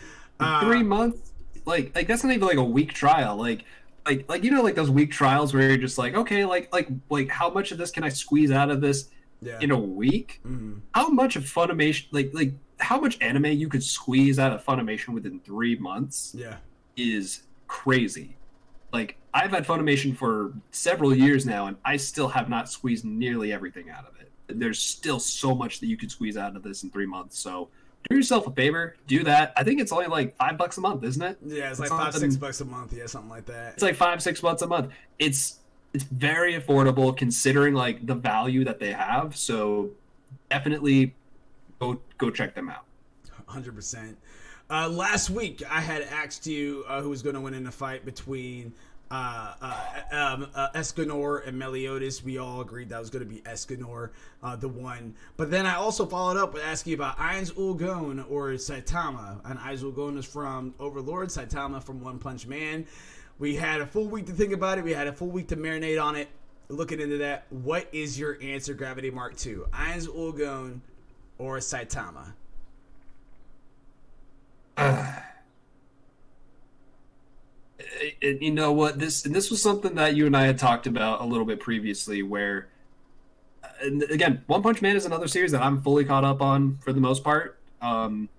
Uh, 0.43 0.61
Three 0.61 0.83
months, 0.83 1.31
like 1.65 1.95
like 1.95 2.07
that's 2.07 2.23
not 2.23 2.33
even 2.33 2.47
like 2.47 2.57
a 2.57 2.63
week 2.63 2.93
trial. 2.93 3.35
Like 3.37 3.65
like 4.05 4.27
like 4.29 4.43
you 4.43 4.51
know 4.51 4.61
like 4.61 4.75
those 4.75 4.89
week 4.91 5.11
trials 5.11 5.53
where 5.53 5.67
you're 5.69 5.77
just 5.77 5.97
like 5.97 6.13
okay 6.15 6.45
like 6.45 6.71
like 6.73 6.89
like 7.09 7.29
how 7.29 7.49
much 7.49 7.71
of 7.71 7.77
this 7.77 7.89
can 7.91 8.03
I 8.03 8.09
squeeze 8.09 8.51
out 8.51 8.69
of 8.69 8.81
this 8.81 9.09
Yeah. 9.41 9.59
in 9.61 9.71
a 9.71 9.79
week? 9.79 10.41
Mhm. 10.45 10.81
how 10.93 11.09
much 11.09 11.35
of 11.35 11.43
Funimation, 11.43 12.07
like 12.11 12.31
like 12.33 12.53
how 12.79 12.99
much 12.99 13.17
anime 13.21 13.45
you 13.45 13.69
could 13.69 13.83
squeeze 13.83 14.39
out 14.39 14.51
of 14.51 14.63
Funimation 14.65 15.09
within 15.09 15.39
three 15.39 15.77
months 15.77 16.35
Yeah. 16.37 16.57
is 16.97 17.43
crazy. 17.67 18.35
Like 18.91 19.17
I've 19.33 19.51
had 19.51 19.65
Funimation 19.65 20.15
for 20.15 20.53
several 20.71 21.15
years 21.15 21.45
now, 21.45 21.67
and 21.67 21.77
I 21.85 21.97
still 21.97 22.27
have 22.27 22.49
not 22.49 22.69
squeezed 22.69 23.05
nearly 23.05 23.51
everything 23.53 23.89
out 23.89 24.05
of 24.05 24.19
it. 24.19 24.31
There's 24.47 24.79
still 24.79 25.19
so 25.19 25.55
much 25.55 25.79
that 25.79 25.87
you 25.87 25.97
could 25.97 26.11
squeeze 26.11 26.37
out 26.37 26.55
of 26.55 26.61
this 26.61 26.83
in 26.83 26.89
three 26.91 27.05
months. 27.07 27.39
So 27.39 27.69
do 28.09 28.15
yourself 28.15 28.47
a 28.47 28.51
favor, 28.51 28.95
do 29.07 29.23
that. 29.23 29.53
I 29.55 29.63
think 29.63 29.79
it's 29.79 29.91
only 29.91 30.07
like 30.07 30.35
five 30.37 30.57
bucks 30.57 30.77
a 30.77 30.81
month, 30.81 31.03
isn't 31.03 31.21
it? 31.21 31.37
Yeah, 31.45 31.69
it's 31.69 31.79
like 31.79 31.89
five, 31.89 32.13
six 32.13 32.35
bucks 32.35 32.61
a 32.61 32.65
month. 32.65 32.93
Yeah, 32.93 33.05
something 33.05 33.29
like 33.29 33.45
that. 33.45 33.73
It's 33.73 33.83
like 33.83 33.95
five, 33.95 34.21
six 34.21 34.41
bucks 34.41 34.61
a 34.61 34.67
month. 34.67 34.91
It's 35.19 35.59
it's 35.93 36.03
very 36.03 36.59
affordable 36.59 37.15
considering 37.15 37.73
like 37.73 38.05
the 38.05 38.15
value 38.15 38.63
that 38.65 38.79
they 38.79 38.91
have. 38.91 39.35
So 39.35 39.91
definitely 40.49 41.13
go 41.79 41.99
go 42.17 42.29
check 42.29 42.55
them 42.55 42.69
out. 42.69 42.85
Hundred 43.45 43.75
percent. 43.75 44.17
Uh, 44.69 44.89
last 44.89 45.29
week, 45.29 45.61
I 45.69 45.81
had 45.81 46.01
asked 46.01 46.47
you 46.47 46.83
uh, 46.87 47.01
who 47.01 47.09
was 47.09 47.21
going 47.21 47.35
to 47.35 47.41
win 47.41 47.53
in 47.53 47.63
the 47.63 47.71
fight 47.71 48.05
between 48.05 48.73
uh, 49.13 49.53
uh, 49.61 50.01
um, 50.11 50.47
uh, 50.55 50.69
Escanor 50.71 51.47
and 51.47 51.57
Meliodas. 51.57 52.23
We 52.23 52.39
all 52.39 52.61
agreed 52.61 52.89
that 52.89 52.99
was 52.99 53.11
going 53.11 53.23
to 53.23 53.29
be 53.29 53.41
Escanor, 53.41 54.09
uh, 54.41 54.55
the 54.55 54.67
one. 54.67 55.13
But 55.37 55.51
then 55.51 55.67
I 55.67 55.75
also 55.75 56.07
followed 56.07 56.37
up 56.37 56.55
with 56.55 56.63
asking 56.63 56.95
about 56.95 57.19
Ainz 57.19 57.53
Ooal 57.53 57.77
Gown 57.77 58.25
or 58.27 58.49
Saitama. 58.53 59.39
And 59.45 59.59
Ainz 59.59 59.83
Ooal 59.83 59.95
Gown 59.95 60.17
is 60.17 60.25
from 60.25 60.73
Overlord, 60.79 61.29
Saitama 61.29 61.83
from 61.83 62.01
One 62.01 62.17
Punch 62.17 62.47
Man. 62.47 62.87
We 63.37 63.55
had 63.55 63.81
a 63.81 63.85
full 63.85 64.07
week 64.07 64.25
to 64.25 64.31
think 64.31 64.51
about 64.51 64.79
it. 64.79 64.83
We 64.83 64.93
had 64.93 65.05
a 65.05 65.13
full 65.13 65.29
week 65.29 65.47
to 65.49 65.57
marinate 65.57 66.03
on 66.03 66.15
it. 66.15 66.29
Looking 66.69 66.99
into 66.99 67.19
that, 67.19 67.45
what 67.51 67.87
is 67.91 68.17
your 68.17 68.39
answer, 68.41 68.73
Gravity 68.73 69.11
Mark 69.11 69.33
II? 69.45 69.57
Ainz 69.73 70.07
Ooal 70.07 70.35
Gown 70.35 70.81
or 71.37 71.57
Saitama? 71.57 72.33
And 78.21 78.41
you 78.41 78.51
know 78.51 78.71
what 78.71 78.99
this 78.99 79.25
and 79.25 79.33
this 79.35 79.49
was 79.49 79.61
something 79.61 79.95
that 79.95 80.15
you 80.15 80.25
and 80.25 80.35
I 80.35 80.45
had 80.45 80.57
talked 80.57 80.87
about 80.87 81.21
a 81.21 81.25
little 81.25 81.45
bit 81.45 81.59
previously, 81.59 82.23
where 82.23 82.69
and 83.81 84.03
again, 84.03 84.43
One 84.47 84.61
Punch 84.61 84.81
Man 84.81 84.95
is 84.95 85.05
another 85.05 85.27
series 85.27 85.51
that 85.51 85.61
I'm 85.61 85.81
fully 85.81 86.05
caught 86.05 86.23
up 86.23 86.41
on 86.41 86.77
for 86.77 86.93
the 86.93 87.01
most 87.01 87.23
part. 87.23 87.59
Um, 87.81 88.29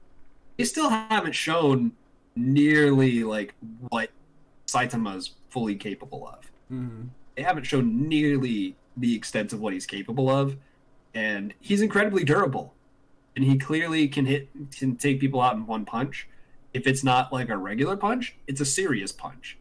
they 0.57 0.65
still 0.65 0.89
haven't 0.89 1.35
shown 1.35 1.93
nearly 2.37 3.25
like 3.25 3.55
what 3.89 4.11
Saitama's 4.67 5.33
fully 5.51 5.77
capable 5.77 6.27
of. 6.27 6.51
Mm-hmm. 6.73 7.09
They 7.37 7.43
haven't 7.43 7.65
shown 7.65 8.09
nearly 8.09 8.77
the 8.97 9.15
extent 9.15 9.53
of 9.53 9.61
what 9.61 9.73
he's 9.73 9.87
capable 9.87 10.31
of, 10.31 10.57
and 11.15 11.53
he's 11.61 11.83
incredibly 11.83 12.25
durable, 12.25 12.75
and 13.37 13.45
he 13.45 13.59
clearly 13.59 14.09
can 14.09 14.27
hit 14.27 14.49
can 14.77 14.97
take 14.97 15.21
people 15.21 15.41
out 15.41 15.57
in 15.57 15.67
one 15.67 15.85
punch. 15.85 16.29
If 16.75 16.87
it's 16.87 17.03
not 17.03 17.33
like 17.33 17.49
a 17.49 17.57
regular 17.57 17.97
punch, 17.97 18.37
it's 18.47 18.61
a 18.61 18.67
serious 18.67 19.13
punch. 19.13 19.57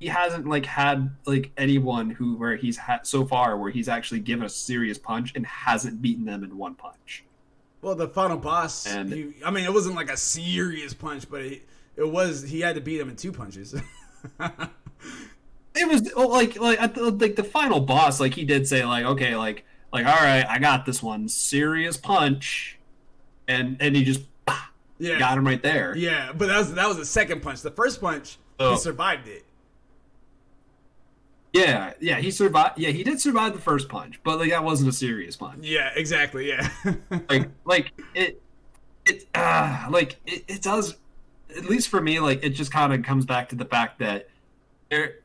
He 0.00 0.08
hasn't 0.08 0.46
like 0.46 0.66
had 0.66 1.10
like 1.26 1.52
anyone 1.56 2.10
who 2.10 2.36
where 2.36 2.56
he's 2.56 2.76
had 2.76 3.06
so 3.06 3.24
far 3.24 3.56
where 3.56 3.70
he's 3.70 3.88
actually 3.88 4.20
given 4.20 4.44
a 4.44 4.48
serious 4.48 4.98
punch 4.98 5.32
and 5.36 5.46
hasn't 5.46 6.02
beaten 6.02 6.24
them 6.24 6.42
in 6.42 6.58
one 6.58 6.74
punch. 6.74 7.24
Well, 7.80 7.94
the 7.94 8.08
final 8.08 8.38
boss, 8.38 8.86
And- 8.86 9.12
he, 9.12 9.34
I 9.44 9.50
mean, 9.50 9.64
it 9.64 9.72
wasn't 9.72 9.94
like 9.94 10.10
a 10.10 10.16
serious 10.16 10.94
punch, 10.94 11.28
but 11.30 11.42
it, 11.42 11.68
it 11.96 12.10
was. 12.10 12.42
He 12.42 12.60
had 12.60 12.74
to 12.76 12.80
beat 12.80 12.98
him 12.98 13.10
in 13.10 13.16
two 13.16 13.30
punches. 13.30 13.74
it 15.74 15.88
was 15.88 16.10
oh, 16.16 16.28
like 16.28 16.58
like 16.58 16.80
at 16.80 16.94
the, 16.94 17.10
like 17.10 17.36
the 17.36 17.44
final 17.44 17.80
boss 17.80 18.20
like 18.20 18.34
he 18.34 18.44
did 18.44 18.66
say 18.66 18.84
like 18.84 19.04
okay 19.04 19.36
like 19.36 19.64
like 19.92 20.06
all 20.06 20.14
right 20.14 20.46
i 20.48 20.58
got 20.58 20.86
this 20.86 21.02
one 21.02 21.28
serious 21.28 21.96
punch 21.96 22.78
and 23.48 23.76
and 23.80 23.96
he 23.96 24.04
just 24.04 24.22
yeah, 24.98 25.18
got 25.18 25.36
him 25.38 25.46
right 25.46 25.62
there 25.62 25.96
yeah, 25.96 26.32
but 26.36 26.46
that 26.48 26.58
was 26.58 26.74
that 26.74 26.88
was 26.88 26.96
the 26.96 27.04
second 27.04 27.42
punch. 27.42 27.62
The 27.62 27.70
first 27.70 28.00
punch, 28.00 28.38
Oh. 28.60 28.72
he 28.72 28.76
survived 28.78 29.26
it. 29.28 29.44
yeah 31.52 31.92
yeah 32.00 32.16
he 32.18 32.30
survived 32.30 32.78
yeah 32.78 32.90
he 32.90 33.04
did 33.04 33.20
survive 33.20 33.52
the 33.52 33.60
first 33.60 33.88
punch 33.88 34.20
but 34.24 34.38
like 34.38 34.50
that 34.50 34.62
wasn't 34.64 34.88
a 34.88 34.92
serious 34.92 35.36
punch 35.36 35.64
Yeah, 35.64 35.90
exactly. 35.94 36.48
Yeah, 36.48 36.68
like 37.28 37.48
like 37.64 37.92
it 38.14 38.40
it 39.06 39.26
uh, 39.34 39.86
like 39.90 40.16
it, 40.26 40.44
it 40.48 40.62
does 40.62 40.96
at 41.56 41.66
least 41.66 41.88
for 41.88 42.00
me 42.00 42.18
like 42.20 42.42
it 42.42 42.50
just 42.50 42.72
kind 42.72 42.92
of 42.92 43.02
comes 43.02 43.24
back 43.26 43.48
to 43.50 43.56
the 43.56 43.64
fact 43.64 43.98
that 44.00 44.28
there 44.90 45.16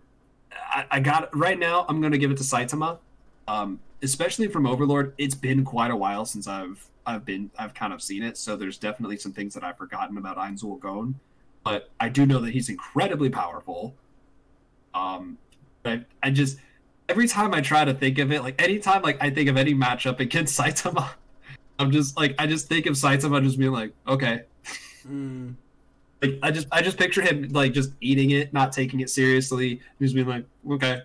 I, 0.52 0.86
I 0.92 1.00
got 1.00 1.36
right 1.36 1.58
now 1.58 1.86
i'm 1.90 2.02
gonna 2.02 2.18
give 2.18 2.30
it 2.30 2.38
to 2.38 2.44
saitama 2.44 3.00
um 3.48 3.80
especially 4.04 4.48
from 4.48 4.68
overlord 4.68 5.14
it's 5.18 5.34
been 5.34 5.64
quite 5.66 5.90
a 5.92 5.96
while 5.96 6.26
since 6.26 6.48
i've 6.48 6.86
i've 7.10 7.26
been 7.26 7.50
i've 7.58 7.74
kind 7.74 7.94
of 7.94 8.02
seen 8.02 8.24
it 8.24 8.38
so 8.38 8.56
there's 8.56 8.78
definitely 8.78 9.18
some 9.18 9.34
things 9.34 9.54
that 9.54 9.64
i've 9.64 9.78
forgotten 9.78 10.18
about 10.18 10.38
Ainz 10.38 10.64
Ooal 10.64 10.80
Gown 10.80 11.20
but 11.64 11.90
i 12.00 12.10
do 12.10 12.26
know 12.26 12.40
that 12.40 12.52
he's 12.52 12.70
incredibly 12.70 13.30
powerful 13.30 13.96
um 14.94 15.38
I, 15.86 16.06
I 16.22 16.30
just 16.30 16.58
every 17.08 17.28
time 17.28 17.54
i 17.54 17.62
try 17.62 17.86
to 17.86 17.94
think 17.94 18.20
of 18.20 18.32
it 18.32 18.42
like 18.44 18.62
anytime 18.62 19.02
like 19.02 19.18
i 19.22 19.30
think 19.30 19.50
of 19.50 19.58
any 19.58 19.74
matchup 19.74 20.20
against 20.20 20.60
saitama 20.60 21.10
I'm 21.80 21.92
just 21.92 22.18
like 22.18 22.36
I 22.38 22.46
just 22.46 22.68
think 22.68 22.86
of 22.86 22.94
Saitama 22.94 23.42
just 23.42 23.58
being 23.58 23.72
like, 23.72 23.94
okay. 24.06 24.44
Mm. 25.08 25.56
Like 26.22 26.38
I 26.44 26.52
just 26.52 26.68
I 26.72 26.82
just 26.82 26.98
picture 26.98 27.22
him 27.22 27.48
like 27.52 27.72
just 27.72 27.94
eating 28.02 28.32
it, 28.32 28.54
not 28.54 28.74
taking 28.74 29.00
it 29.00 29.10
seriously, 29.10 29.80
just 30.02 30.14
being 30.14 30.28
like, 30.28 30.44
okay. 30.70 31.02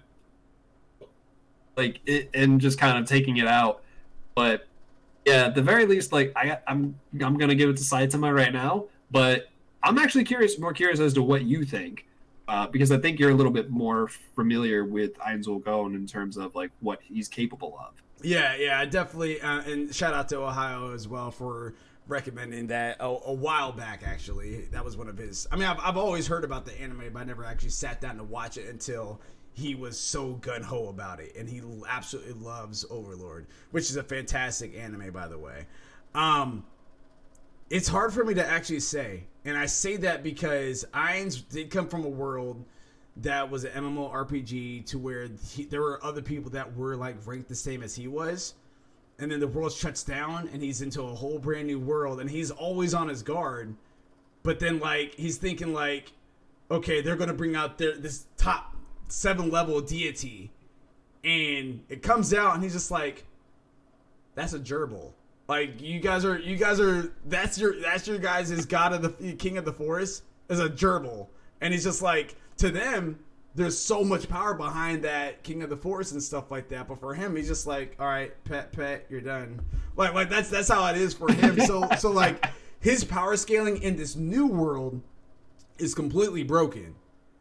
Like 1.76 2.00
it 2.06 2.28
and 2.34 2.60
just 2.60 2.78
kind 2.78 2.98
of 2.98 3.06
taking 3.06 3.36
it 3.36 3.46
out. 3.46 3.82
But 4.34 4.66
yeah, 5.24 5.46
at 5.46 5.54
the 5.54 5.62
very 5.62 5.86
least, 5.86 6.12
like 6.12 6.32
I 6.36 6.58
I'm 6.66 6.98
I'm 7.22 7.36
gonna 7.38 7.54
give 7.54 7.70
it 7.70 7.76
to 7.76 7.82
Saitama 7.82 8.34
right 8.34 8.52
now. 8.52 8.86
But 9.10 9.48
I'm 9.82 9.98
actually 9.98 10.24
curious 10.24 10.58
more 10.58 10.72
curious 10.72 11.00
as 11.00 11.14
to 11.14 11.22
what 11.22 11.44
you 11.44 11.64
think. 11.64 12.06
Uh, 12.46 12.66
because 12.66 12.92
I 12.92 12.98
think 12.98 13.18
you're 13.18 13.30
a 13.30 13.34
little 13.34 13.52
bit 13.52 13.70
more 13.70 14.08
familiar 14.36 14.84
with 14.84 15.16
Ainz 15.18 15.46
Ooal 15.46 15.64
Gown 15.64 15.94
in 15.94 16.06
terms 16.06 16.36
of 16.36 16.54
like 16.54 16.70
what 16.80 17.00
he's 17.02 17.26
capable 17.26 17.78
of. 17.80 17.94
Yeah, 18.22 18.54
yeah, 18.56 18.84
definitely. 18.84 19.40
Uh, 19.40 19.62
and 19.62 19.94
shout 19.94 20.12
out 20.12 20.28
to 20.28 20.38
Ohio 20.40 20.92
as 20.92 21.08
well 21.08 21.30
for 21.30 21.74
recommending 22.06 22.66
that 22.66 22.98
a, 23.00 23.06
a 23.06 23.32
while 23.32 23.72
back. 23.72 24.02
Actually, 24.04 24.66
that 24.72 24.84
was 24.84 24.96
one 24.96 25.08
of 25.08 25.16
his. 25.16 25.46
I 25.50 25.56
mean, 25.56 25.64
I've, 25.64 25.78
I've 25.80 25.96
always 25.96 26.26
heard 26.26 26.44
about 26.44 26.66
the 26.66 26.78
anime, 26.78 27.10
but 27.12 27.20
I 27.20 27.24
never 27.24 27.44
actually 27.44 27.70
sat 27.70 28.00
down 28.00 28.18
to 28.18 28.24
watch 28.24 28.58
it 28.58 28.68
until 28.68 29.20
he 29.54 29.74
was 29.74 29.98
so 29.98 30.32
gun 30.34 30.62
ho 30.62 30.88
about 30.88 31.20
it, 31.20 31.34
and 31.38 31.48
he 31.48 31.62
absolutely 31.88 32.32
loves 32.32 32.84
Overlord, 32.90 33.46
which 33.70 33.88
is 33.88 33.96
a 33.96 34.02
fantastic 34.02 34.76
anime, 34.76 35.12
by 35.12 35.28
the 35.28 35.38
way. 35.38 35.66
Um, 36.14 36.64
it's 37.70 37.88
hard 37.88 38.12
for 38.12 38.24
me 38.24 38.34
to 38.34 38.46
actually 38.46 38.80
say, 38.80 39.24
and 39.44 39.56
I 39.56 39.66
say 39.66 39.96
that 39.98 40.22
because 40.22 40.84
Ainz 40.92 41.48
did 41.48 41.70
come 41.70 41.88
from 41.88 42.04
a 42.04 42.08
world 42.08 42.64
that 43.18 43.48
was 43.48 43.64
an 43.64 43.72
MMORPG 43.84 44.86
to 44.86 44.98
where 44.98 45.28
he, 45.50 45.64
there 45.64 45.82
were 45.82 46.04
other 46.04 46.20
people 46.20 46.50
that 46.50 46.76
were 46.76 46.96
like 46.96 47.16
ranked 47.24 47.48
the 47.48 47.54
same 47.54 47.82
as 47.82 47.94
he 47.94 48.08
was, 48.08 48.54
and 49.20 49.30
then 49.30 49.38
the 49.38 49.46
world 49.46 49.72
shuts 49.72 50.02
down 50.02 50.48
and 50.52 50.62
he's 50.62 50.82
into 50.82 51.02
a 51.02 51.14
whole 51.14 51.38
brand 51.38 51.68
new 51.68 51.78
world 51.78 52.20
and 52.20 52.28
he's 52.28 52.50
always 52.50 52.92
on 52.92 53.08
his 53.08 53.22
guard, 53.22 53.76
but 54.42 54.58
then 54.58 54.80
like 54.80 55.14
he's 55.14 55.36
thinking 55.36 55.72
like, 55.72 56.12
okay, 56.70 57.00
they're 57.00 57.14
gonna 57.14 57.32
bring 57.32 57.54
out 57.54 57.78
their 57.78 57.96
this 57.96 58.26
top 58.36 58.73
seven 59.08 59.50
level 59.50 59.80
deity, 59.80 60.52
and 61.22 61.82
it 61.88 62.02
comes 62.02 62.34
out 62.34 62.54
and 62.54 62.62
he's 62.62 62.72
just 62.72 62.90
like, 62.90 63.24
that's 64.34 64.52
a 64.52 64.58
gerbil. 64.58 65.12
Like 65.48 65.80
you 65.80 66.00
guys 66.00 66.24
are, 66.24 66.38
you 66.38 66.56
guys 66.56 66.80
are. 66.80 67.12
That's 67.26 67.58
your, 67.58 67.78
that's 67.80 68.08
your 68.08 68.18
guys' 68.18 68.50
is 68.50 68.64
god 68.64 68.92
of 68.92 69.18
the 69.18 69.32
king 69.34 69.58
of 69.58 69.64
the 69.64 69.72
forest 69.72 70.22
is 70.48 70.58
a 70.58 70.68
gerbil, 70.68 71.28
and 71.60 71.72
he's 71.72 71.84
just 71.84 72.02
like 72.02 72.36
to 72.58 72.70
them. 72.70 73.18
There's 73.56 73.78
so 73.78 74.02
much 74.02 74.28
power 74.28 74.54
behind 74.54 75.04
that 75.04 75.44
king 75.44 75.62
of 75.62 75.70
the 75.70 75.76
forest 75.76 76.10
and 76.10 76.20
stuff 76.20 76.50
like 76.50 76.68
that, 76.70 76.88
but 76.88 76.98
for 76.98 77.14
him, 77.14 77.36
he's 77.36 77.46
just 77.46 77.68
like, 77.68 77.94
all 78.00 78.06
right, 78.06 78.32
pet, 78.42 78.72
pet, 78.72 79.06
you're 79.08 79.20
done. 79.20 79.60
Like, 79.96 80.12
like 80.12 80.28
that's 80.28 80.48
that's 80.48 80.68
how 80.68 80.84
it 80.86 80.96
is 80.96 81.14
for 81.14 81.30
him. 81.30 81.60
So, 81.66 81.88
so 81.98 82.10
like 82.10 82.44
his 82.80 83.04
power 83.04 83.36
scaling 83.36 83.82
in 83.82 83.96
this 83.96 84.16
new 84.16 84.46
world 84.46 85.00
is 85.78 85.94
completely 85.94 86.42
broken. 86.42 86.94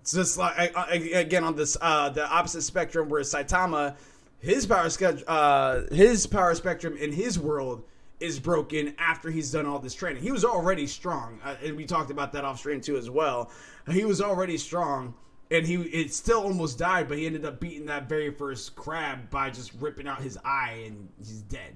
Just 0.05 0.37
like 0.37 0.75
again 1.13 1.43
on 1.43 1.55
this 1.55 1.77
uh, 1.79 2.09
the 2.09 2.27
opposite 2.27 2.63
spectrum 2.63 3.07
where 3.07 3.21
Saitama, 3.21 3.95
his 4.39 4.65
power 4.65 4.89
schedule, 4.89 5.23
uh, 5.27 5.83
his 5.91 6.27
power 6.27 6.53
spectrum 6.55 6.97
in 6.97 7.13
his 7.13 7.39
world 7.39 7.83
is 8.19 8.39
broken 8.39 8.95
after 8.97 9.31
he's 9.31 9.51
done 9.51 9.65
all 9.65 9.79
this 9.79 9.93
training. 9.93 10.21
He 10.21 10.31
was 10.31 10.43
already 10.43 10.87
strong, 10.87 11.39
uh, 11.43 11.55
and 11.63 11.77
we 11.77 11.85
talked 11.85 12.11
about 12.11 12.33
that 12.33 12.43
off 12.43 12.59
stream 12.59 12.81
too 12.81 12.97
as 12.97 13.09
well. 13.09 13.49
He 13.89 14.03
was 14.03 14.21
already 14.21 14.57
strong, 14.57 15.13
and 15.51 15.65
he 15.65 15.75
it 15.75 16.13
still 16.13 16.43
almost 16.43 16.77
died, 16.77 17.07
but 17.07 17.17
he 17.17 17.25
ended 17.25 17.45
up 17.45 17.61
beating 17.61 17.85
that 17.85 18.09
very 18.09 18.31
first 18.31 18.75
crab 18.75 19.29
by 19.29 19.49
just 19.49 19.73
ripping 19.79 20.07
out 20.07 20.21
his 20.21 20.37
eye, 20.43 20.83
and 20.85 21.07
he's 21.19 21.41
dead. 21.43 21.75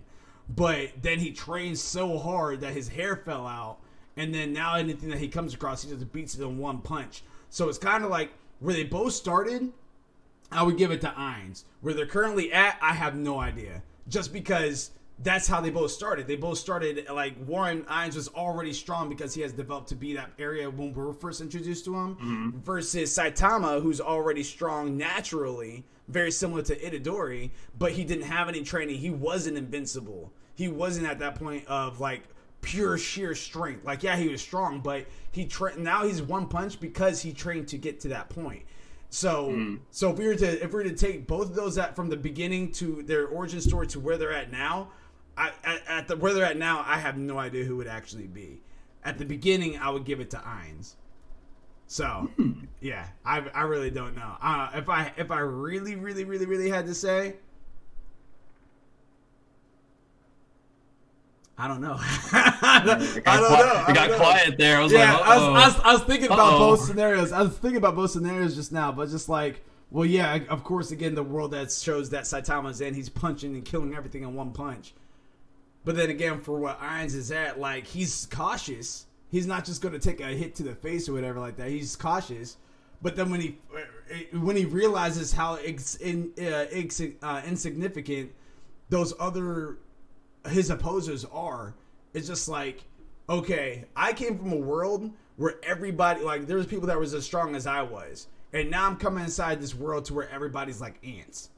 But 0.49 0.89
then 1.01 1.19
he 1.19 1.31
trained 1.31 1.77
so 1.77 2.17
hard 2.17 2.61
that 2.61 2.73
his 2.73 2.89
hair 2.89 3.15
fell 3.15 3.47
out, 3.47 3.79
and 4.17 4.33
then 4.33 4.51
now 4.51 4.75
anything 4.75 5.09
that 5.09 5.19
he 5.19 5.29
comes 5.29 5.53
across, 5.53 5.83
he 5.83 5.89
just 5.89 6.11
beats 6.11 6.35
it 6.35 6.41
in 6.41 6.57
one 6.57 6.79
punch. 6.79 7.23
So 7.49 7.69
it's 7.69 7.77
kind 7.77 8.03
of 8.03 8.09
like 8.09 8.31
where 8.59 8.73
they 8.73 8.83
both 8.83 9.13
started. 9.13 9.71
I 10.51 10.63
would 10.63 10.77
give 10.77 10.91
it 10.91 11.01
to 11.01 11.07
Ainz. 11.07 11.63
Where 11.81 11.93
they're 11.93 12.05
currently 12.05 12.53
at, 12.53 12.77
I 12.81 12.93
have 12.93 13.15
no 13.15 13.39
idea. 13.39 13.83
Just 14.07 14.31
because 14.31 14.91
that's 15.23 15.47
how 15.47 15.61
they 15.61 15.69
both 15.69 15.91
started. 15.91 16.27
They 16.27 16.35
both 16.35 16.57
started 16.57 17.07
like 17.11 17.33
Warren 17.45 17.83
Ainz 17.83 18.15
was 18.15 18.27
already 18.29 18.71
strong 18.71 19.09
because 19.09 19.33
he 19.33 19.41
has 19.41 19.51
developed 19.51 19.89
to 19.89 19.95
be 19.95 20.13
that 20.13 20.31
area 20.37 20.69
when 20.69 20.93
we 20.93 21.03
were 21.03 21.13
first 21.13 21.41
introduced 21.41 21.85
to 21.85 21.95
him. 21.95 22.15
Mm-hmm. 22.15 22.59
Versus 22.59 23.17
Saitama, 23.17 23.81
who's 23.81 23.99
already 23.99 24.43
strong 24.43 24.95
naturally, 24.95 25.83
very 26.07 26.31
similar 26.31 26.61
to 26.63 26.75
Itadori, 26.75 27.51
but 27.77 27.91
he 27.91 28.03
didn't 28.03 28.25
have 28.25 28.47
any 28.47 28.61
training. 28.61 28.97
He 28.97 29.09
wasn't 29.09 29.57
invincible. 29.57 30.31
He 30.55 30.67
wasn't 30.67 31.07
at 31.07 31.19
that 31.19 31.35
point 31.35 31.65
of 31.67 31.99
like 31.99 32.23
pure 32.67 32.97
sheer 32.97 33.33
strength. 33.33 33.85
Like 33.85 34.03
yeah, 34.03 34.17
he 34.17 34.27
was 34.27 34.41
strong, 34.41 34.81
but 34.81 35.05
he 35.31 35.45
tra- 35.45 35.77
now 35.77 36.03
he's 36.05 36.21
one 36.21 36.47
punch 36.47 36.79
because 36.79 37.21
he 37.21 37.31
trained 37.31 37.69
to 37.69 37.77
get 37.77 38.01
to 38.01 38.09
that 38.09 38.29
point. 38.29 38.63
So 39.09 39.51
so 39.89 40.11
if 40.11 40.17
we 40.17 40.27
were 40.27 40.35
to 40.35 40.63
if 40.63 40.71
we 40.71 40.83
were 40.83 40.83
to 40.83 40.95
take 40.95 41.27
both 41.27 41.49
of 41.49 41.55
those 41.55 41.77
at 41.77 41.95
from 41.95 42.09
the 42.09 42.17
beginning 42.17 42.73
to 42.73 43.03
their 43.03 43.27
origin 43.27 43.61
story 43.61 43.87
to 43.87 44.01
where 44.01 44.17
they're 44.17 44.33
at 44.33 44.51
now, 44.51 44.89
I 45.37 45.51
at, 45.63 45.87
at 45.87 46.07
the 46.09 46.17
where 46.17 46.33
they're 46.33 46.45
at 46.45 46.57
now, 46.57 46.83
I 46.85 46.97
have 46.97 47.17
no 47.17 47.37
idea 47.39 47.63
who 47.63 47.77
would 47.77 47.87
actually 47.87 48.27
be. 48.27 48.61
At 49.05 49.17
the 49.17 49.25
beginning, 49.25 49.77
I 49.77 49.89
would 49.89 50.03
give 50.03 50.19
it 50.19 50.29
to 50.31 50.37
Ainz. 50.37 50.95
So 51.87 52.29
yeah, 52.81 53.07
I 53.25 53.39
I 53.53 53.61
really 53.61 53.91
don't 53.91 54.13
know. 54.15 54.35
Uh, 54.41 54.71
if 54.75 54.89
I 54.89 55.13
if 55.15 55.31
I 55.31 55.39
really 55.39 55.95
really 55.95 56.25
really 56.25 56.45
really 56.45 56.69
had 56.69 56.85
to 56.87 56.93
say. 56.93 57.37
I 61.57 61.67
don't 61.67 61.81
know. 61.81 61.95
I 61.99 62.83
don't 62.85 63.01
It 63.17 63.23
got, 63.25 63.39
know. 63.41 63.85
it 63.91 63.95
got 63.95 64.09
know. 64.11 64.17
quiet 64.17 64.57
there. 64.57 64.77
I 64.79 64.83
was 64.83 64.91
Yeah, 64.93 65.13
like, 65.17 65.25
I 65.27 65.37
was. 65.37 65.43
I, 65.43 65.67
was, 65.67 65.79
I 65.85 65.93
was 65.93 66.03
thinking 66.03 66.27
about 66.27 66.53
Uh-oh. 66.53 66.59
both 66.59 66.81
scenarios. 66.81 67.31
I 67.31 67.41
was 67.41 67.57
thinking 67.57 67.77
about 67.77 67.95
both 67.95 68.11
scenarios 68.11 68.55
just 68.55 68.71
now, 68.71 68.91
but 68.91 69.09
just 69.09 69.27
like, 69.27 69.63
well, 69.89 70.05
yeah, 70.05 70.35
of 70.49 70.63
course, 70.63 70.91
again, 70.91 71.15
the 71.15 71.23
world 71.23 71.51
that 71.51 71.71
shows 71.71 72.11
that 72.11 72.25
Saitama's 72.25 72.81
in, 72.81 72.93
he's 72.93 73.09
punching 73.09 73.55
and 73.55 73.65
killing 73.65 73.95
everything 73.95 74.21
in 74.23 74.35
one 74.35 74.51
punch. 74.51 74.93
But 75.83 75.95
then 75.95 76.09
again, 76.09 76.41
for 76.41 76.59
what 76.59 76.79
Ainz 76.81 77.15
is 77.15 77.31
at, 77.31 77.59
like, 77.59 77.87
he's 77.87 78.27
cautious. 78.29 79.05
He's 79.29 79.47
not 79.47 79.65
just 79.65 79.81
going 79.81 79.93
to 79.93 79.99
take 79.99 80.19
a 80.19 80.25
hit 80.25 80.53
to 80.55 80.63
the 80.63 80.75
face 80.75 81.09
or 81.09 81.13
whatever 81.13 81.39
like 81.39 81.57
that. 81.57 81.69
He's 81.69 81.95
cautious. 81.95 82.57
But 83.01 83.15
then 83.15 83.29
when 83.31 83.41
he, 83.41 83.57
when 84.33 84.55
he 84.55 84.65
realizes 84.65 85.31
how 85.33 85.55
ex, 85.55 85.95
in, 85.95 86.31
uh, 86.39 86.65
ex, 86.71 87.01
uh, 87.23 87.41
insignificant 87.47 88.31
those 88.89 89.13
other 89.19 89.77
his 90.49 90.69
opposers 90.69 91.25
are, 91.31 91.73
it's 92.13 92.27
just 92.27 92.47
like, 92.47 92.83
okay, 93.29 93.85
I 93.95 94.13
came 94.13 94.37
from 94.37 94.51
a 94.51 94.57
world 94.57 95.11
where 95.35 95.55
everybody 95.63 96.21
like 96.21 96.47
there 96.47 96.57
was 96.57 96.65
people 96.65 96.87
that 96.87 96.99
was 96.99 97.13
as 97.13 97.25
strong 97.25 97.55
as 97.55 97.67
I 97.67 97.81
was, 97.81 98.27
and 98.53 98.71
now 98.71 98.87
I'm 98.87 98.97
coming 98.97 99.23
inside 99.23 99.61
this 99.61 99.75
world 99.75 100.05
to 100.05 100.13
where 100.13 100.29
everybody's 100.29 100.81
like 100.81 100.95
ants. 101.05 101.49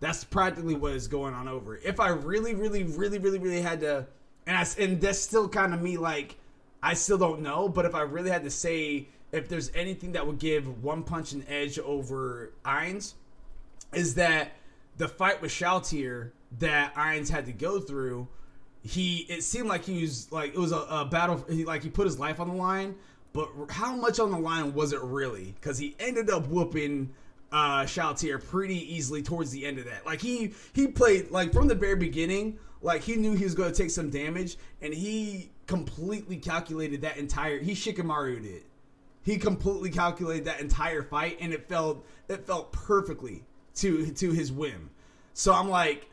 That's 0.00 0.24
practically 0.24 0.74
what 0.74 0.92
is 0.92 1.08
going 1.08 1.34
on 1.34 1.48
over. 1.48 1.76
If 1.76 2.00
I 2.00 2.08
really, 2.08 2.54
really, 2.54 2.84
really, 2.84 3.18
really, 3.18 3.38
really 3.38 3.60
had 3.60 3.80
to, 3.80 4.06
and 4.46 4.56
I 4.56 4.66
and 4.78 5.00
that's 5.00 5.18
still 5.18 5.48
kind 5.48 5.74
of 5.74 5.82
me 5.82 5.96
like, 5.96 6.36
I 6.82 6.94
still 6.94 7.18
don't 7.18 7.42
know. 7.42 7.68
But 7.68 7.84
if 7.84 7.94
I 7.94 8.02
really 8.02 8.30
had 8.30 8.44
to 8.44 8.50
say 8.50 9.08
if 9.32 9.48
there's 9.48 9.70
anything 9.74 10.12
that 10.12 10.26
would 10.26 10.38
give 10.38 10.82
One 10.82 11.02
Punch 11.02 11.32
an 11.32 11.44
edge 11.48 11.78
over 11.78 12.52
Ainz, 12.64 13.14
is 13.92 14.14
that 14.14 14.52
the 14.96 15.08
fight 15.08 15.40
with 15.42 15.50
Shalltear 15.50 16.30
that 16.58 16.94
Ainz 16.94 17.28
had 17.28 17.46
to 17.46 17.52
go 17.52 17.80
through. 17.80 18.28
He 18.82 19.26
it 19.28 19.42
seemed 19.42 19.68
like 19.68 19.84
he 19.84 20.02
was 20.02 20.30
like 20.32 20.54
it 20.54 20.58
was 20.58 20.72
a, 20.72 20.78
a 20.78 21.04
battle. 21.04 21.44
He, 21.48 21.64
like 21.64 21.82
he 21.82 21.90
put 21.90 22.06
his 22.06 22.18
life 22.18 22.40
on 22.40 22.48
the 22.48 22.54
line, 22.54 22.96
but 23.32 23.48
how 23.68 23.94
much 23.94 24.18
on 24.18 24.30
the 24.30 24.38
line 24.38 24.74
was 24.74 24.92
it 24.92 25.00
really? 25.02 25.54
Because 25.60 25.78
he 25.78 25.94
ended 26.00 26.30
up 26.30 26.48
whooping 26.48 27.10
uh 27.52 27.82
Shalltear 27.82 28.42
pretty 28.42 28.94
easily 28.94 29.22
towards 29.22 29.50
the 29.50 29.66
end 29.66 29.78
of 29.78 29.84
that. 29.84 30.06
Like 30.06 30.20
he 30.20 30.54
he 30.72 30.88
played 30.88 31.30
like 31.30 31.52
from 31.52 31.68
the 31.68 31.74
very 31.74 31.96
beginning, 31.96 32.58
like 32.82 33.02
he 33.02 33.16
knew 33.16 33.34
he 33.34 33.44
was 33.44 33.54
going 33.54 33.70
to 33.70 33.76
take 33.76 33.90
some 33.90 34.10
damage, 34.10 34.56
and 34.80 34.94
he 34.94 35.50
completely 35.66 36.36
calculated 36.36 37.02
that 37.02 37.16
entire. 37.16 37.58
He 37.58 37.72
Shikamaru 37.72 38.42
did. 38.42 38.62
He 39.22 39.36
completely 39.36 39.90
calculated 39.90 40.46
that 40.46 40.60
entire 40.60 41.02
fight, 41.02 41.36
and 41.40 41.52
it 41.52 41.68
felt 41.68 42.06
it 42.28 42.46
felt 42.46 42.72
perfectly 42.72 43.44
to 43.76 44.10
to 44.12 44.30
his 44.32 44.50
whim. 44.50 44.90
So 45.34 45.52
I'm 45.52 45.68
like, 45.68 46.09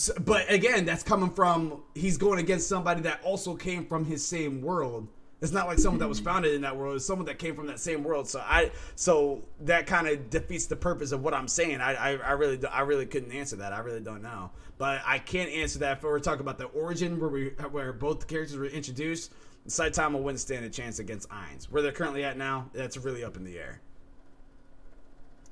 so, 0.00 0.14
but 0.18 0.50
again, 0.50 0.86
that's 0.86 1.02
coming 1.02 1.28
from 1.28 1.82
he's 1.94 2.16
going 2.16 2.38
against 2.38 2.68
somebody 2.68 3.02
that 3.02 3.20
also 3.22 3.54
came 3.54 3.84
from 3.84 4.06
his 4.06 4.26
same 4.26 4.62
world. 4.62 5.08
It's 5.42 5.52
not 5.52 5.66
like 5.66 5.78
someone 5.78 6.00
that 6.00 6.08
was 6.08 6.18
mm-hmm. 6.18 6.28
founded 6.28 6.54
in 6.54 6.62
that 6.62 6.74
world. 6.74 6.96
It's 6.96 7.04
someone 7.04 7.26
that 7.26 7.38
came 7.38 7.54
from 7.54 7.66
that 7.66 7.80
same 7.80 8.02
world. 8.02 8.26
So 8.26 8.40
I, 8.40 8.70
so 8.94 9.42
that 9.60 9.86
kind 9.86 10.08
of 10.08 10.30
defeats 10.30 10.66
the 10.66 10.76
purpose 10.76 11.12
of 11.12 11.22
what 11.22 11.34
I'm 11.34 11.48
saying. 11.48 11.82
I, 11.82 11.94
I, 11.94 12.10
I, 12.16 12.30
really, 12.32 12.66
I 12.66 12.80
really 12.80 13.04
couldn't 13.04 13.32
answer 13.32 13.56
that. 13.56 13.74
I 13.74 13.80
really 13.80 14.00
don't 14.00 14.22
know. 14.22 14.50
But 14.78 15.02
I 15.04 15.18
can't 15.18 15.50
answer 15.50 15.78
that. 15.80 15.98
If 15.98 16.02
we're 16.02 16.18
talking 16.18 16.40
about 16.40 16.56
the 16.56 16.64
origin 16.66 17.20
where 17.20 17.28
we, 17.28 17.48
where 17.70 17.92
both 17.92 18.20
the 18.20 18.26
characters 18.26 18.56
were 18.56 18.66
introduced, 18.66 19.32
Saitama 19.66 20.18
wouldn't 20.18 20.40
stand 20.40 20.64
a 20.64 20.70
chance 20.70 20.98
against 20.98 21.28
Ainz. 21.28 21.64
Where 21.70 21.82
they're 21.82 21.92
currently 21.92 22.24
at 22.24 22.38
now, 22.38 22.70
that's 22.72 22.96
really 22.96 23.22
up 23.22 23.36
in 23.36 23.44
the 23.44 23.58
air. 23.58 23.80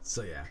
So 0.02 0.22
yeah. 0.22 0.44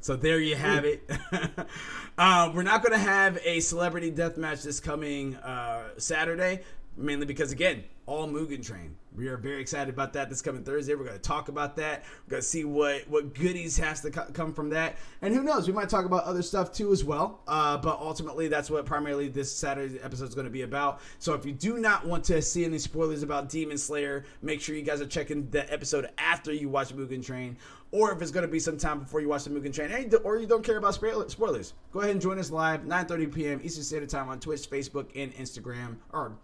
So 0.00 0.16
there 0.16 0.38
you 0.38 0.54
have 0.54 0.84
it. 0.84 1.10
uh, 2.18 2.52
we're 2.54 2.62
not 2.62 2.82
going 2.82 2.92
to 2.92 3.04
have 3.04 3.38
a 3.44 3.60
celebrity 3.60 4.10
death 4.10 4.36
match 4.36 4.62
this 4.62 4.80
coming 4.80 5.36
uh, 5.36 5.88
Saturday, 5.96 6.62
mainly 6.98 7.26
because 7.26 7.52
again, 7.52 7.84
all 8.06 8.26
Mugen 8.26 8.64
Train. 8.64 8.96
We 9.14 9.28
are 9.28 9.36
very 9.36 9.60
excited 9.60 9.92
about 9.92 10.12
that 10.14 10.30
this 10.30 10.40
coming 10.40 10.62
Thursday. 10.62 10.94
We're 10.94 11.04
going 11.04 11.16
to 11.16 11.22
talk 11.22 11.48
about 11.48 11.76
that. 11.76 12.04
We're 12.26 12.30
going 12.30 12.42
to 12.42 12.48
see 12.48 12.64
what 12.64 13.08
what 13.08 13.34
goodies 13.34 13.76
has 13.78 14.00
to 14.02 14.10
co- 14.10 14.30
come 14.32 14.54
from 14.54 14.70
that, 14.70 14.96
and 15.22 15.34
who 15.34 15.42
knows, 15.42 15.66
we 15.66 15.74
might 15.74 15.88
talk 15.88 16.04
about 16.04 16.24
other 16.24 16.42
stuff 16.42 16.72
too 16.72 16.92
as 16.92 17.04
well. 17.04 17.40
Uh, 17.46 17.76
but 17.76 17.98
ultimately, 18.00 18.48
that's 18.48 18.70
what 18.70 18.86
primarily 18.86 19.28
this 19.28 19.54
Saturday 19.54 19.98
episode 20.00 20.28
is 20.28 20.34
going 20.34 20.46
to 20.46 20.50
be 20.50 20.62
about. 20.62 21.00
So 21.18 21.34
if 21.34 21.44
you 21.44 21.52
do 21.52 21.78
not 21.78 22.06
want 22.06 22.24
to 22.24 22.40
see 22.40 22.64
any 22.64 22.78
spoilers 22.78 23.22
about 23.22 23.48
Demon 23.48 23.78
Slayer, 23.78 24.24
make 24.42 24.60
sure 24.60 24.74
you 24.74 24.82
guys 24.82 25.00
are 25.00 25.06
checking 25.06 25.48
the 25.50 25.70
episode 25.72 26.08
after 26.18 26.52
you 26.52 26.68
watch 26.68 26.94
Mugen 26.94 27.24
Train 27.24 27.56
or 27.90 28.12
if 28.12 28.20
it's 28.20 28.30
going 28.30 28.44
to 28.44 28.52
be 28.52 28.60
some 28.60 28.76
time 28.76 29.00
before 29.00 29.20
you 29.20 29.28
watch 29.28 29.44
the 29.44 29.50
Mugen 29.50 29.72
Train, 29.72 30.12
or 30.24 30.38
you 30.38 30.46
don't 30.46 30.62
care 30.62 30.76
about 30.76 30.94
spoilers, 30.94 31.72
go 31.92 32.00
ahead 32.00 32.10
and 32.10 32.20
join 32.20 32.38
us 32.38 32.50
live 32.50 32.82
9:30 32.82 33.34
p.m. 33.34 33.60
Eastern 33.62 33.84
Standard 33.84 34.10
Time 34.10 34.28
on 34.28 34.40
Twitch, 34.40 34.68
Facebook, 34.68 35.06
and 35.16 35.32
Instagram, 35.34 35.96
or 36.12 36.36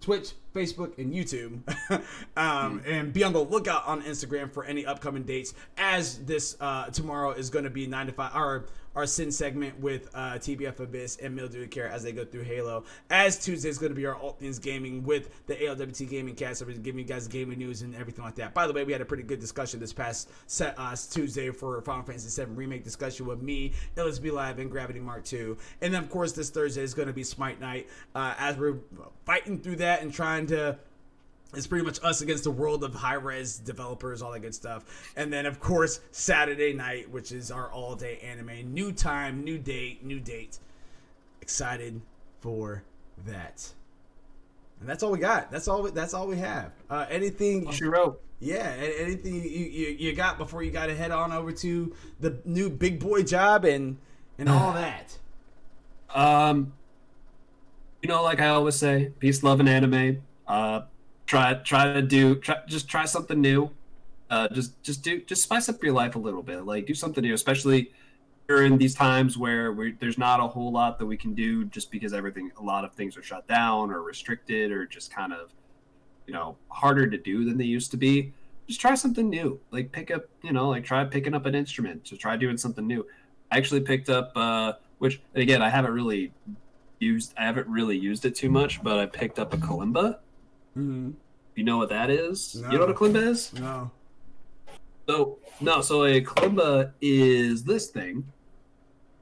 Twitch, 0.00 0.34
Facebook, 0.56 0.98
and 0.98 1.12
YouTube. 1.12 1.60
um, 1.90 2.80
mm-hmm. 2.80 2.90
And 2.90 3.12
be 3.12 3.22
on 3.22 3.32
the 3.32 3.42
lookout 3.42 3.86
on 3.86 4.02
Instagram 4.02 4.50
for 4.50 4.64
any 4.64 4.86
upcoming 4.86 5.24
dates. 5.24 5.54
As 5.76 6.18
this 6.24 6.56
uh, 6.60 6.86
tomorrow 6.86 7.32
is 7.32 7.50
going 7.50 7.64
to 7.64 7.70
be 7.70 7.86
nine 7.86 8.06
to 8.06 8.12
five, 8.12 8.34
or 8.34 8.66
our 8.96 9.06
sin 9.06 9.30
segment 9.30 9.78
with 9.78 10.08
uh, 10.14 10.32
TBF 10.32 10.80
Abyss 10.80 11.18
and 11.18 11.36
Mildew 11.36 11.68
Care 11.68 11.88
as 11.88 12.02
they 12.02 12.12
go 12.12 12.24
through 12.24 12.42
Halo. 12.42 12.84
As 13.10 13.38
Tuesday 13.38 13.68
is 13.68 13.76
going 13.76 13.92
to 13.92 13.96
be 13.96 14.06
our 14.06 14.16
All 14.16 14.32
Things 14.32 14.58
Gaming 14.58 15.04
with 15.04 15.46
the 15.46 15.54
ALWT 15.54 16.08
Gaming 16.08 16.34
Cast. 16.34 16.60
So 16.60 16.66
we're 16.66 16.78
giving 16.78 17.00
you 17.00 17.04
guys 17.04 17.28
gaming 17.28 17.58
news 17.58 17.82
and 17.82 17.94
everything 17.94 18.24
like 18.24 18.36
that. 18.36 18.54
By 18.54 18.66
the 18.66 18.72
way, 18.72 18.84
we 18.84 18.92
had 18.92 19.02
a 19.02 19.04
pretty 19.04 19.22
good 19.22 19.38
discussion 19.38 19.78
this 19.78 19.92
past 19.92 20.30
set, 20.46 20.74
uh, 20.78 20.96
Tuesday 21.10 21.50
for 21.50 21.80
Final 21.82 22.04
Fantasy 22.04 22.42
VII 22.42 22.52
Remake 22.52 22.84
discussion 22.84 23.26
with 23.26 23.42
me, 23.42 23.74
LSB 23.96 24.32
Live, 24.32 24.58
and 24.58 24.70
Gravity 24.70 25.00
Mark 25.00 25.30
II. 25.30 25.56
And 25.82 25.92
then, 25.92 26.02
of 26.02 26.08
course, 26.08 26.32
this 26.32 26.48
Thursday 26.48 26.82
is 26.82 26.94
going 26.94 27.08
to 27.08 27.14
be 27.14 27.22
Smite 27.22 27.60
Night 27.60 27.88
uh, 28.14 28.34
as 28.38 28.56
we're 28.56 28.78
fighting 29.26 29.58
through 29.58 29.76
that 29.76 30.00
and 30.00 30.12
trying 30.12 30.45
to 30.48 30.78
it's 31.54 31.66
pretty 31.66 31.84
much 31.84 32.02
us 32.02 32.20
against 32.20 32.44
the 32.44 32.50
world 32.50 32.84
of 32.84 32.94
Hi-Rez 32.94 33.58
developers, 33.58 34.20
all 34.20 34.32
that 34.32 34.40
good 34.40 34.54
stuff. 34.54 35.12
And 35.16 35.32
then, 35.32 35.46
of 35.46 35.60
course, 35.60 36.00
Saturday 36.10 36.72
night, 36.72 37.08
which 37.10 37.32
is 37.32 37.50
our 37.50 37.70
all 37.72 37.94
day 37.94 38.18
anime. 38.18 38.74
New 38.74 38.92
time, 38.92 39.44
new 39.44 39.58
date, 39.58 40.04
new 40.04 40.20
date. 40.20 40.58
Excited 41.40 42.00
for 42.40 42.82
that. 43.26 43.72
And 44.80 44.88
that's 44.88 45.02
all 45.02 45.10
we 45.10 45.18
got. 45.18 45.50
That's 45.50 45.68
all. 45.68 45.82
We, 45.82 45.90
That's 45.90 46.12
all 46.12 46.26
we 46.26 46.36
have. 46.36 46.72
Uh, 46.90 47.06
anything? 47.08 47.70
She 47.70 47.84
wrote. 47.84 48.20
Yeah. 48.40 48.74
Anything 48.98 49.36
you, 49.36 49.40
you, 49.40 49.86
you 49.98 50.12
got 50.14 50.36
before 50.36 50.62
you 50.62 50.70
got 50.70 50.86
to 50.86 50.94
head 50.94 51.10
on 51.10 51.32
over 51.32 51.52
to 51.52 51.94
the 52.20 52.38
new 52.44 52.68
big 52.68 53.00
boy 53.00 53.22
job 53.22 53.64
and 53.64 53.96
and 54.38 54.50
all 54.50 54.72
that. 54.74 55.16
Um, 56.14 56.74
you 58.02 58.08
know, 58.08 58.22
like 58.22 58.40
I 58.40 58.48
always 58.48 58.74
say, 58.74 59.12
peace, 59.18 59.42
love, 59.42 59.60
and 59.60 59.68
anime. 59.68 60.22
Uh, 60.46 60.82
try 61.26 61.54
try 61.54 61.92
to 61.92 62.02
do 62.02 62.36
try, 62.36 62.56
just 62.66 62.88
try 62.88 63.04
something 63.04 63.40
new. 63.40 63.70
Uh, 64.30 64.48
just 64.48 64.80
just 64.82 65.02
do 65.02 65.20
just 65.22 65.42
spice 65.42 65.68
up 65.68 65.82
your 65.82 65.92
life 65.92 66.16
a 66.16 66.18
little 66.18 66.42
bit. 66.42 66.64
Like 66.64 66.86
do 66.86 66.94
something 66.94 67.22
new 67.22 67.34
especially 67.34 67.92
during 68.48 68.78
these 68.78 68.94
times 68.94 69.36
where 69.36 69.74
there's 69.98 70.18
not 70.18 70.38
a 70.38 70.46
whole 70.46 70.70
lot 70.70 70.98
that 70.98 71.06
we 71.06 71.16
can 71.16 71.34
do 71.34 71.64
just 71.64 71.90
because 71.90 72.12
everything 72.12 72.52
a 72.58 72.62
lot 72.62 72.84
of 72.84 72.92
things 72.92 73.16
are 73.16 73.22
shut 73.22 73.46
down 73.48 73.90
or 73.90 74.02
restricted 74.02 74.70
or 74.70 74.86
just 74.86 75.12
kind 75.12 75.32
of 75.32 75.50
you 76.26 76.32
know 76.32 76.56
harder 76.68 77.08
to 77.08 77.18
do 77.18 77.44
than 77.44 77.58
they 77.58 77.64
used 77.64 77.90
to 77.90 77.96
be. 77.96 78.32
Just 78.68 78.80
try 78.80 78.94
something 78.94 79.28
new. 79.28 79.60
Like 79.70 79.92
pick 79.92 80.10
up 80.10 80.24
you 80.42 80.52
know 80.52 80.68
like 80.68 80.84
try 80.84 81.04
picking 81.04 81.34
up 81.34 81.46
an 81.46 81.54
instrument 81.54 82.04
to 82.06 82.16
try 82.16 82.36
doing 82.36 82.56
something 82.56 82.86
new. 82.86 83.06
I 83.50 83.58
actually 83.58 83.80
picked 83.80 84.08
up 84.08 84.32
uh 84.36 84.72
which 84.98 85.20
again 85.34 85.62
i 85.62 85.68
haven't 85.68 85.92
really 85.92 86.32
used 86.98 87.34
i 87.36 87.44
haven't 87.44 87.68
really 87.68 87.96
used 87.96 88.24
it 88.24 88.34
too 88.34 88.50
much 88.50 88.82
but 88.82 88.98
i 88.98 89.06
picked 89.06 89.38
up 89.38 89.52
a 89.52 89.56
kalimba 89.56 90.18
Mm-hmm. 90.76 91.10
You 91.54 91.64
know 91.64 91.78
what 91.78 91.88
that 91.88 92.10
is? 92.10 92.56
No. 92.56 92.70
You 92.70 92.78
know 92.78 92.86
what 92.86 92.90
a 92.90 92.94
kalimba 92.94 93.28
is? 93.28 93.52
No. 93.54 93.90
So 95.08 95.38
no, 95.60 95.80
so 95.80 96.04
a 96.04 96.20
kalimba 96.20 96.92
is 97.00 97.64
this 97.64 97.88
thing, 97.88 98.24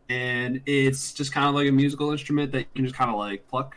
and 0.08 0.60
it's 0.66 1.12
just 1.12 1.32
kind 1.32 1.48
of 1.48 1.54
like 1.54 1.68
a 1.68 1.72
musical 1.72 2.10
instrument 2.10 2.50
that 2.52 2.60
you 2.60 2.66
can 2.74 2.84
just 2.84 2.96
kind 2.96 3.10
of 3.10 3.16
like 3.16 3.46
pluck. 3.48 3.76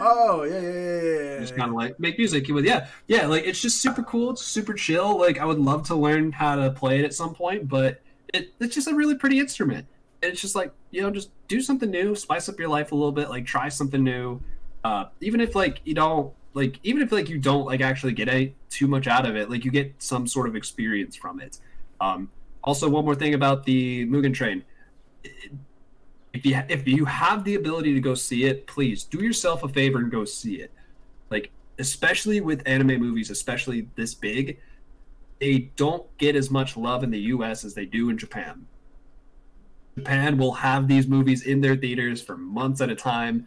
Oh 0.00 0.42
yeah, 0.44 0.60
yeah, 0.60 0.70
yeah, 0.70 1.22
yeah. 1.34 1.40
Just 1.40 1.56
kind 1.56 1.70
of 1.70 1.76
like 1.76 1.98
make 1.98 2.16
music 2.18 2.46
with. 2.48 2.64
Yeah, 2.64 2.86
yeah. 3.08 3.26
Like 3.26 3.44
it's 3.44 3.60
just 3.60 3.82
super 3.82 4.02
cool. 4.02 4.30
It's 4.30 4.42
super 4.42 4.74
chill. 4.74 5.18
Like 5.18 5.38
I 5.38 5.44
would 5.44 5.58
love 5.58 5.86
to 5.88 5.96
learn 5.96 6.30
how 6.30 6.54
to 6.56 6.70
play 6.70 7.00
it 7.00 7.04
at 7.04 7.14
some 7.14 7.34
point, 7.34 7.68
but 7.68 8.00
it, 8.32 8.52
it's 8.60 8.74
just 8.74 8.86
a 8.86 8.94
really 8.94 9.16
pretty 9.16 9.40
instrument. 9.40 9.86
And 10.22 10.32
it's 10.32 10.40
just 10.40 10.54
like 10.54 10.72
you 10.90 11.02
know, 11.02 11.10
just 11.10 11.30
do 11.48 11.60
something 11.60 11.90
new, 11.90 12.14
spice 12.14 12.48
up 12.48 12.58
your 12.58 12.68
life 12.68 12.92
a 12.92 12.94
little 12.94 13.12
bit. 13.12 13.30
Like 13.30 13.46
try 13.46 13.68
something 13.68 14.02
new. 14.02 14.40
Uh, 14.84 15.06
even 15.20 15.40
if 15.40 15.54
like 15.54 15.80
you 15.84 15.94
don't 15.94 16.32
like 16.54 16.78
even 16.84 17.02
if 17.02 17.12
like 17.12 17.28
you 17.28 17.38
don't 17.38 17.66
like 17.66 17.80
actually 17.80 18.12
get 18.12 18.54
too 18.70 18.86
much 18.86 19.06
out 19.06 19.26
of 19.26 19.36
it 19.36 19.50
like 19.50 19.64
you 19.64 19.70
get 19.70 19.92
some 19.98 20.26
sort 20.26 20.48
of 20.48 20.56
experience 20.56 21.14
from 21.16 21.40
it. 21.40 21.58
Um 22.00 22.30
also 22.62 22.88
one 22.88 23.04
more 23.04 23.14
thing 23.14 23.34
about 23.34 23.64
the 23.64 24.06
mugen 24.06 24.32
train. 24.32 24.64
If 26.32 26.46
you 26.46 26.62
if 26.68 26.88
you 26.88 27.04
have 27.04 27.44
the 27.44 27.56
ability 27.56 27.92
to 27.94 28.00
go 28.00 28.14
see 28.14 28.44
it 28.44 28.66
please 28.66 29.04
do 29.04 29.22
yourself 29.22 29.64
a 29.64 29.68
favor 29.68 29.98
and 29.98 30.10
go 30.10 30.24
see 30.24 30.60
it. 30.60 30.72
Like 31.28 31.50
especially 31.78 32.40
with 32.40 32.62
anime 32.66 33.00
movies 33.00 33.30
especially 33.30 33.88
this 33.96 34.14
big 34.14 34.58
they 35.40 35.70
don't 35.74 36.06
get 36.18 36.36
as 36.36 36.50
much 36.50 36.76
love 36.76 37.02
in 37.02 37.10
the 37.10 37.18
us 37.18 37.64
as 37.64 37.74
they 37.74 37.84
do 37.84 38.08
in 38.10 38.16
japan. 38.16 38.66
Japan 39.96 40.38
will 40.38 40.52
have 40.52 40.86
these 40.88 41.06
movies 41.06 41.46
in 41.46 41.60
their 41.60 41.76
theaters 41.76 42.22
for 42.22 42.36
months 42.36 42.80
at 42.80 42.90
a 42.90 42.94
time 42.94 43.46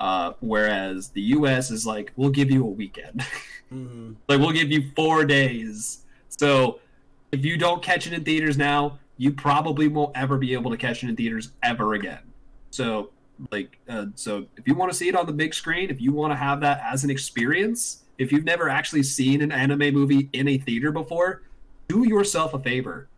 uh, 0.00 0.32
whereas 0.40 1.08
the 1.08 1.22
U.S. 1.22 1.70
is 1.70 1.86
like, 1.86 2.12
we'll 2.16 2.30
give 2.30 2.50
you 2.50 2.64
a 2.64 2.68
weekend, 2.68 3.20
mm-hmm. 3.72 4.12
like 4.28 4.40
we'll 4.40 4.52
give 4.52 4.70
you 4.70 4.90
four 4.96 5.24
days. 5.24 6.04
So 6.28 6.80
if 7.32 7.44
you 7.44 7.56
don't 7.56 7.82
catch 7.82 8.06
it 8.06 8.12
in 8.12 8.24
theaters 8.24 8.56
now, 8.56 8.98
you 9.16 9.32
probably 9.32 9.88
won't 9.88 10.16
ever 10.16 10.36
be 10.36 10.52
able 10.52 10.70
to 10.70 10.76
catch 10.76 11.04
it 11.04 11.08
in 11.08 11.16
theaters 11.16 11.50
ever 11.62 11.94
again. 11.94 12.20
So 12.70 13.10
like, 13.50 13.78
uh, 13.88 14.06
so 14.14 14.46
if 14.56 14.66
you 14.66 14.74
want 14.74 14.92
to 14.92 14.96
see 14.96 15.08
it 15.08 15.16
on 15.16 15.26
the 15.26 15.32
big 15.32 15.54
screen, 15.54 15.90
if 15.90 16.00
you 16.00 16.12
want 16.12 16.32
to 16.32 16.36
have 16.36 16.60
that 16.60 16.80
as 16.84 17.04
an 17.04 17.10
experience, 17.10 18.02
if 18.18 18.32
you've 18.32 18.44
never 18.44 18.68
actually 18.68 19.02
seen 19.02 19.40
an 19.42 19.52
anime 19.52 19.92
movie 19.92 20.28
in 20.32 20.48
a 20.48 20.58
theater 20.58 20.92
before, 20.92 21.42
do 21.88 22.08
yourself 22.08 22.54
a 22.54 22.58
favor. 22.58 23.08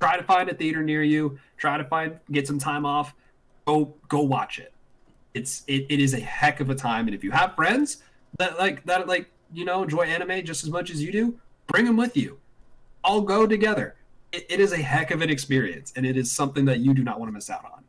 try 0.00 0.16
to 0.16 0.22
find 0.24 0.50
a 0.50 0.54
theater 0.54 0.82
near 0.82 1.02
you. 1.02 1.38
Try 1.56 1.78
to 1.78 1.84
find 1.84 2.18
get 2.30 2.46
some 2.46 2.58
time 2.58 2.84
off. 2.84 3.14
Go 3.64 3.94
go 4.08 4.20
watch 4.20 4.58
it. 4.58 4.73
It's 5.34 5.64
it, 5.66 5.86
it 5.88 6.00
is 6.00 6.14
a 6.14 6.20
heck 6.20 6.60
of 6.60 6.70
a 6.70 6.74
time, 6.74 7.06
and 7.06 7.14
if 7.14 7.24
you 7.24 7.30
have 7.32 7.54
friends 7.54 8.02
that 8.38 8.58
like 8.58 8.84
that 8.86 9.06
like 9.06 9.30
you 9.52 9.64
know 9.64 9.82
enjoy 9.82 10.02
anime 10.02 10.44
just 10.44 10.64
as 10.64 10.70
much 10.70 10.90
as 10.90 11.02
you 11.02 11.12
do, 11.12 11.38
bring 11.66 11.84
them 11.84 11.96
with 11.96 12.16
you. 12.16 12.38
All 13.02 13.20
go 13.20 13.46
together. 13.46 13.96
It, 14.32 14.46
it 14.48 14.60
is 14.60 14.72
a 14.72 14.78
heck 14.78 15.10
of 15.10 15.22
an 15.22 15.30
experience, 15.30 15.92
and 15.96 16.06
it 16.06 16.16
is 16.16 16.30
something 16.30 16.64
that 16.66 16.80
you 16.80 16.94
do 16.94 17.04
not 17.04 17.18
want 17.18 17.28
to 17.28 17.32
miss 17.32 17.50
out 17.50 17.64
on. 17.64 17.84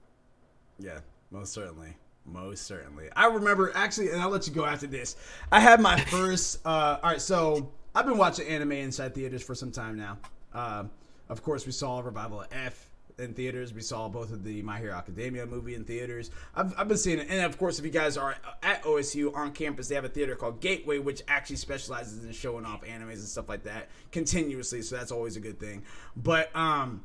Yeah, 0.79 0.99
most 1.31 1.53
certainly. 1.53 1.95
Most 2.25 2.63
certainly. 2.63 3.09
I 3.15 3.27
remember 3.27 3.71
actually, 3.75 4.09
and 4.09 4.21
I'll 4.21 4.29
let 4.29 4.47
you 4.47 4.53
go 4.53 4.65
after 4.65 4.87
this. 4.87 5.15
I 5.51 5.59
had 5.59 5.79
my 5.79 5.99
first. 6.11 6.65
Uh, 6.65 6.97
all 7.01 7.11
right, 7.11 7.21
so 7.21 7.71
I've 7.93 8.05
been 8.05 8.17
watching 8.17 8.47
anime 8.47 8.73
inside 8.73 9.13
theaters 9.13 9.43
for 9.43 9.55
some 9.55 9.71
time 9.71 9.97
now. 9.97 10.17
Uh, 10.53 10.85
of 11.29 11.43
course, 11.43 11.65
we 11.65 11.71
saw 11.71 11.99
Revival 11.99 12.41
of 12.41 12.47
F 12.51 12.89
in 13.17 13.33
theaters. 13.33 13.73
We 13.73 13.81
saw 13.81 14.07
both 14.07 14.31
of 14.31 14.43
the 14.43 14.61
My 14.61 14.77
Hero 14.79 14.95
Academia 14.95 15.45
movie 15.45 15.75
in 15.75 15.83
theaters. 15.83 16.31
I've, 16.55 16.73
I've 16.77 16.87
been 16.87 16.97
seeing 16.97 17.19
it. 17.19 17.27
And 17.29 17.41
of 17.41 17.57
course, 17.57 17.79
if 17.79 17.85
you 17.85 17.91
guys 17.91 18.17
are 18.17 18.35
at 18.63 18.83
OSU 18.83 19.35
on 19.35 19.51
campus, 19.51 19.87
they 19.87 19.95
have 19.95 20.05
a 20.05 20.09
theater 20.09 20.35
called 20.35 20.59
Gateway, 20.59 20.99
which 20.99 21.21
actually 21.27 21.55
specializes 21.57 22.23
in 22.23 22.31
showing 22.31 22.65
off 22.65 22.83
animes 22.83 23.13
and 23.13 23.27
stuff 23.27 23.49
like 23.49 23.63
that 23.63 23.89
continuously. 24.11 24.81
So 24.81 24.95
that's 24.95 25.11
always 25.11 25.37
a 25.37 25.39
good 25.39 25.59
thing. 25.59 25.83
But, 26.15 26.55
um, 26.55 27.03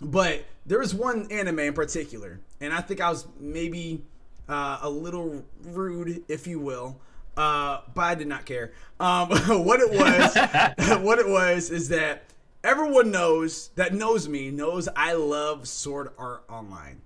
but 0.00 0.44
there 0.66 0.78
was 0.78 0.94
one 0.94 1.30
anime 1.30 1.60
in 1.60 1.74
particular, 1.74 2.40
and 2.60 2.72
I 2.72 2.80
think 2.80 3.00
I 3.00 3.08
was 3.08 3.26
maybe 3.38 4.02
uh, 4.48 4.78
a 4.82 4.90
little 4.90 5.44
rude, 5.64 6.24
if 6.28 6.46
you 6.46 6.58
will. 6.58 7.00
Uh, 7.36 7.80
but 7.94 8.02
I 8.02 8.14
did 8.14 8.26
not 8.26 8.44
care. 8.44 8.72
Um, 9.00 9.28
what 9.64 9.80
it 9.80 9.90
was, 9.90 11.00
what 11.02 11.18
it 11.18 11.28
was, 11.28 11.70
is 11.70 11.88
that 11.88 12.24
everyone 12.64 13.10
knows 13.10 13.68
that 13.76 13.94
knows 13.94 14.28
me 14.28 14.50
knows 14.50 14.88
I 14.94 15.14
love 15.14 15.68
Sword 15.68 16.10
Art 16.18 16.44
Online. 16.48 17.00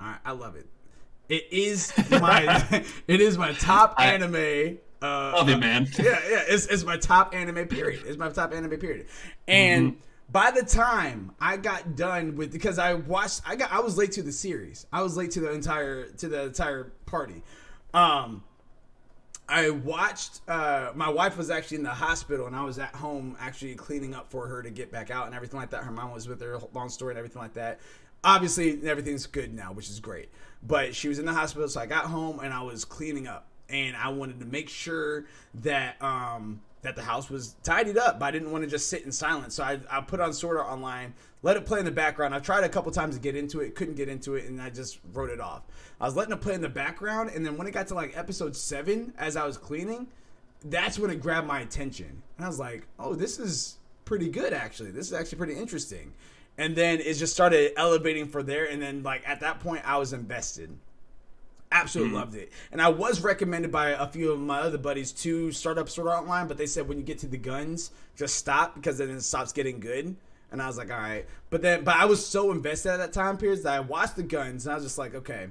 All 0.00 0.06
right, 0.06 0.18
I 0.24 0.32
love 0.32 0.56
it. 0.56 0.66
It 1.28 1.46
is 1.50 1.92
my 2.10 2.66
it 3.06 3.20
is 3.20 3.38
my 3.38 3.52
top 3.54 3.94
I, 3.96 4.12
anime. 4.12 4.78
Uh, 5.00 5.32
love 5.36 5.48
it, 5.48 5.58
man. 5.58 5.88
Yeah, 5.98 6.18
yeah. 6.28 6.42
It's, 6.48 6.66
it's 6.66 6.84
my 6.84 6.96
top 6.96 7.34
anime 7.34 7.68
period. 7.68 8.02
It's 8.06 8.16
my 8.16 8.30
top 8.30 8.52
anime 8.52 8.78
period. 8.78 9.06
And 9.46 9.92
mm-hmm. 9.92 10.00
by 10.32 10.50
the 10.50 10.62
time 10.62 11.32
I 11.40 11.56
got 11.56 11.96
done 11.96 12.36
with 12.36 12.52
because 12.52 12.78
I 12.78 12.94
watched 12.94 13.42
I 13.46 13.56
got 13.56 13.72
I 13.72 13.80
was 13.80 13.96
late 13.96 14.12
to 14.12 14.22
the 14.22 14.32
series. 14.32 14.86
I 14.92 15.02
was 15.02 15.16
late 15.16 15.30
to 15.32 15.40
the 15.40 15.52
entire 15.52 16.08
to 16.08 16.28
the 16.28 16.44
entire 16.44 16.92
party. 17.06 17.42
Um 17.94 18.42
I 19.48 19.70
watched. 19.70 20.40
Uh, 20.46 20.90
my 20.94 21.08
wife 21.08 21.38
was 21.38 21.50
actually 21.50 21.78
in 21.78 21.82
the 21.82 21.90
hospital, 21.90 22.46
and 22.46 22.54
I 22.54 22.64
was 22.64 22.78
at 22.78 22.94
home 22.94 23.36
actually 23.40 23.74
cleaning 23.76 24.14
up 24.14 24.30
for 24.30 24.46
her 24.46 24.62
to 24.62 24.70
get 24.70 24.92
back 24.92 25.10
out 25.10 25.26
and 25.26 25.34
everything 25.34 25.58
like 25.58 25.70
that. 25.70 25.84
Her 25.84 25.90
mom 25.90 26.12
was 26.12 26.28
with 26.28 26.40
her, 26.42 26.58
long 26.74 26.90
story 26.90 27.12
and 27.12 27.18
everything 27.18 27.40
like 27.40 27.54
that. 27.54 27.80
Obviously, 28.22 28.86
everything's 28.86 29.26
good 29.26 29.54
now, 29.54 29.72
which 29.72 29.88
is 29.88 30.00
great. 30.00 30.28
But 30.62 30.94
she 30.94 31.08
was 31.08 31.18
in 31.18 31.24
the 31.24 31.32
hospital, 31.32 31.68
so 31.68 31.80
I 31.80 31.86
got 31.86 32.04
home 32.04 32.40
and 32.40 32.52
I 32.52 32.62
was 32.62 32.84
cleaning 32.84 33.26
up, 33.26 33.46
and 33.68 33.96
I 33.96 34.08
wanted 34.08 34.40
to 34.40 34.46
make 34.46 34.68
sure 34.68 35.24
that 35.54 36.00
um, 36.02 36.60
that 36.88 36.96
the 36.96 37.02
house 37.02 37.28
was 37.28 37.54
tidied 37.62 37.98
up. 37.98 38.18
But 38.18 38.26
I 38.26 38.30
didn't 38.30 38.50
want 38.50 38.64
to 38.64 38.70
just 38.70 38.88
sit 38.88 39.04
in 39.04 39.12
silence, 39.12 39.54
so 39.54 39.62
I, 39.62 39.78
I 39.90 40.00
put 40.00 40.20
on 40.20 40.32
Sword 40.32 40.56
Art 40.56 40.68
Online, 40.68 41.12
let 41.42 41.56
it 41.56 41.66
play 41.66 41.78
in 41.78 41.84
the 41.84 41.90
background. 41.90 42.34
I've 42.34 42.42
tried 42.42 42.64
a 42.64 42.68
couple 42.68 42.90
times 42.90 43.14
to 43.14 43.20
get 43.20 43.36
into 43.36 43.60
it, 43.60 43.74
couldn't 43.74 43.94
get 43.94 44.08
into 44.08 44.34
it, 44.34 44.46
and 44.46 44.60
I 44.60 44.70
just 44.70 44.98
wrote 45.12 45.30
it 45.30 45.40
off. 45.40 45.62
I 46.00 46.06
was 46.06 46.16
letting 46.16 46.32
it 46.32 46.40
play 46.40 46.54
in 46.54 46.62
the 46.62 46.68
background, 46.68 47.30
and 47.34 47.44
then 47.44 47.56
when 47.56 47.66
it 47.66 47.72
got 47.72 47.86
to 47.88 47.94
like 47.94 48.16
episode 48.16 48.56
seven, 48.56 49.12
as 49.18 49.36
I 49.36 49.44
was 49.44 49.58
cleaning, 49.58 50.08
that's 50.64 50.98
when 50.98 51.10
it 51.10 51.20
grabbed 51.20 51.46
my 51.46 51.60
attention, 51.60 52.22
and 52.36 52.44
I 52.44 52.48
was 52.48 52.58
like, 52.58 52.86
"Oh, 52.98 53.14
this 53.14 53.38
is 53.38 53.76
pretty 54.04 54.28
good 54.28 54.52
actually. 54.52 54.90
This 54.90 55.06
is 55.06 55.12
actually 55.12 55.38
pretty 55.38 55.54
interesting." 55.54 56.14
And 56.56 56.74
then 56.74 56.98
it 56.98 57.14
just 57.14 57.32
started 57.32 57.72
elevating 57.76 58.26
for 58.26 58.42
there, 58.42 58.64
and 58.64 58.82
then 58.82 59.02
like 59.02 59.22
at 59.28 59.40
that 59.40 59.60
point, 59.60 59.82
I 59.84 59.98
was 59.98 60.12
invested. 60.12 60.76
Absolutely 61.70 62.12
mm-hmm. 62.12 62.20
loved 62.20 62.34
it, 62.34 62.50
and 62.72 62.80
I 62.80 62.88
was 62.88 63.20
recommended 63.20 63.70
by 63.70 63.90
a 63.90 64.06
few 64.06 64.32
of 64.32 64.40
my 64.40 64.60
other 64.60 64.78
buddies 64.78 65.12
to 65.12 65.52
start 65.52 65.76
up 65.76 65.88
Sword 65.88 66.08
Art 66.08 66.22
Online, 66.22 66.48
but 66.48 66.56
they 66.56 66.66
said 66.66 66.88
when 66.88 66.96
you 66.96 67.04
get 67.04 67.18
to 67.18 67.26
the 67.26 67.36
guns, 67.36 67.90
just 68.16 68.36
stop 68.36 68.74
because 68.74 68.98
then 68.98 69.10
it 69.10 69.20
stops 69.20 69.52
getting 69.52 69.78
good. 69.80 70.16
And 70.50 70.62
I 70.62 70.66
was 70.66 70.78
like, 70.78 70.90
all 70.90 70.98
right, 70.98 71.26
but 71.50 71.60
then, 71.60 71.84
but 71.84 71.96
I 71.96 72.06
was 72.06 72.24
so 72.24 72.52
invested 72.52 72.92
at 72.92 72.96
that 72.96 73.12
time 73.12 73.36
period 73.36 73.62
that 73.64 73.74
I 73.74 73.80
watched 73.80 74.16
the 74.16 74.22
guns, 74.22 74.64
and 74.64 74.72
I 74.72 74.76
was 74.76 74.84
just 74.84 74.96
like, 74.96 75.14
okay, 75.14 75.48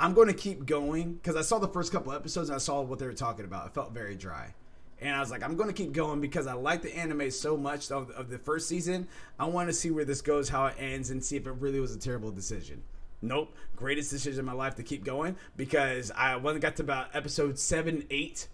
I'm 0.00 0.14
going 0.14 0.28
to 0.28 0.34
keep 0.34 0.64
going 0.64 1.14
because 1.14 1.36
I 1.36 1.42
saw 1.42 1.58
the 1.58 1.68
first 1.68 1.92
couple 1.92 2.12
episodes 2.12 2.48
and 2.48 2.56
I 2.56 2.58
saw 2.58 2.80
what 2.80 2.98
they 2.98 3.04
were 3.04 3.12
talking 3.12 3.44
about. 3.44 3.66
It 3.66 3.74
felt 3.74 3.92
very 3.92 4.14
dry. 4.14 4.54
And 4.98 5.14
I 5.14 5.20
was 5.20 5.30
like, 5.30 5.42
I'm 5.42 5.56
going 5.56 5.68
to 5.68 5.74
keep 5.74 5.92
going 5.92 6.22
because 6.22 6.46
I 6.46 6.54
like 6.54 6.80
the 6.80 6.94
anime 6.96 7.30
so 7.30 7.56
much 7.56 7.90
of, 7.90 8.10
of 8.12 8.30
the 8.30 8.38
first 8.38 8.66
season. 8.66 9.08
I 9.38 9.44
want 9.44 9.68
to 9.68 9.74
see 9.74 9.90
where 9.90 10.06
this 10.06 10.22
goes, 10.22 10.48
how 10.48 10.66
it 10.66 10.76
ends, 10.78 11.10
and 11.10 11.22
see 11.22 11.36
if 11.36 11.46
it 11.46 11.52
really 11.52 11.80
was 11.80 11.94
a 11.94 11.98
terrible 11.98 12.30
decision. 12.30 12.82
Nope. 13.22 13.54
Greatest 13.76 14.10
decision 14.10 14.40
in 14.40 14.44
my 14.46 14.52
life 14.52 14.74
to 14.76 14.82
keep 14.82 15.04
going 15.04 15.36
because 15.56 16.10
I 16.10 16.36
when 16.36 16.56
it 16.56 16.60
got 16.60 16.76
to 16.76 16.82
about 16.82 17.14
episode 17.14 17.58
seven, 17.58 18.04
eight, 18.10 18.48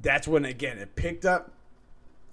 that's 0.00 0.28
when 0.28 0.44
again 0.44 0.78
it 0.78 0.96
picked 0.96 1.24
up, 1.24 1.52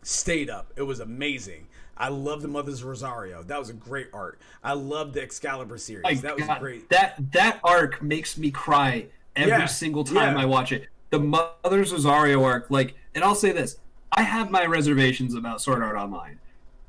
stayed 0.02 0.50
up. 0.50 0.74
It 0.76 0.84
was 0.84 1.00
amazing. 1.00 1.68
I 2.00 2.10
love 2.10 2.42
the 2.42 2.48
Mother's 2.48 2.84
Rosario. 2.84 3.42
That 3.44 3.58
was 3.60 3.70
a 3.70 3.74
great 3.74 4.08
art. 4.14 4.40
I 4.64 4.74
love 4.74 5.14
the 5.14 5.22
Excalibur 5.22 5.78
series. 5.78 6.04
My 6.04 6.14
that 6.16 6.36
was 6.38 6.48
great. 6.60 6.90
That 6.90 7.16
that 7.32 7.60
arc 7.64 8.02
makes 8.02 8.38
me 8.38 8.52
cry 8.52 9.08
every 9.36 9.52
yeah, 9.52 9.66
single 9.66 10.04
time 10.04 10.36
yeah. 10.36 10.44
I 10.44 10.46
watch 10.46 10.72
it. 10.72 10.88
The 11.10 11.20
Mother's 11.20 11.94
Rosario 11.94 12.44
arc, 12.44 12.70
like, 12.70 12.96
and 13.16 13.24
I'll 13.24 13.36
say 13.36 13.52
this: 13.52 13.78
I 14.12 14.24
have 14.24 14.52
my 14.52 14.66
reservations 14.66 15.36
about 15.36 15.62
Sword 15.62 15.82
Art 15.82 15.96
Online. 15.96 16.40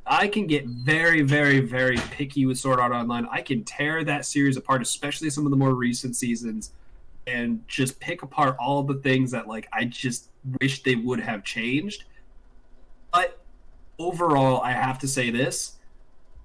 I 0.09 0.28
can 0.28 0.47
get 0.47 0.66
very, 0.66 1.22
very, 1.22 1.60
very 1.60 1.98
picky 2.10 2.47
with 2.47 2.59
Sword 2.59 2.80
Art 2.80 2.93
Online. 2.93 3.26
I 3.30 3.43
can 3.43 3.62
tear 3.64 4.05
that 4.05 4.24
series 4.24 4.56
apart, 4.56 4.80
especially 4.80 5.30
some 5.30 5.44
of 5.44 5.51
the 5.51 5.56
more 5.56 5.74
recent 5.74 6.16
seasons, 6.16 6.72
and 7.26 7.66
just 7.68 8.01
pick 8.01 8.22
apart 8.22 8.56
all 8.59 8.82
the 8.82 8.94
things 8.94 9.30
that 9.32 9.47
like 9.47 9.68
I 9.72 9.85
just 9.85 10.30
wish 10.60 10.82
they 10.82 10.94
would 10.94 11.20
have 11.20 11.44
changed. 11.44 12.05
But 13.12 13.39
overall, 13.98 14.62
I 14.62 14.72
have 14.72 14.98
to 15.01 15.09
say 15.09 15.30
this: 15.30 15.76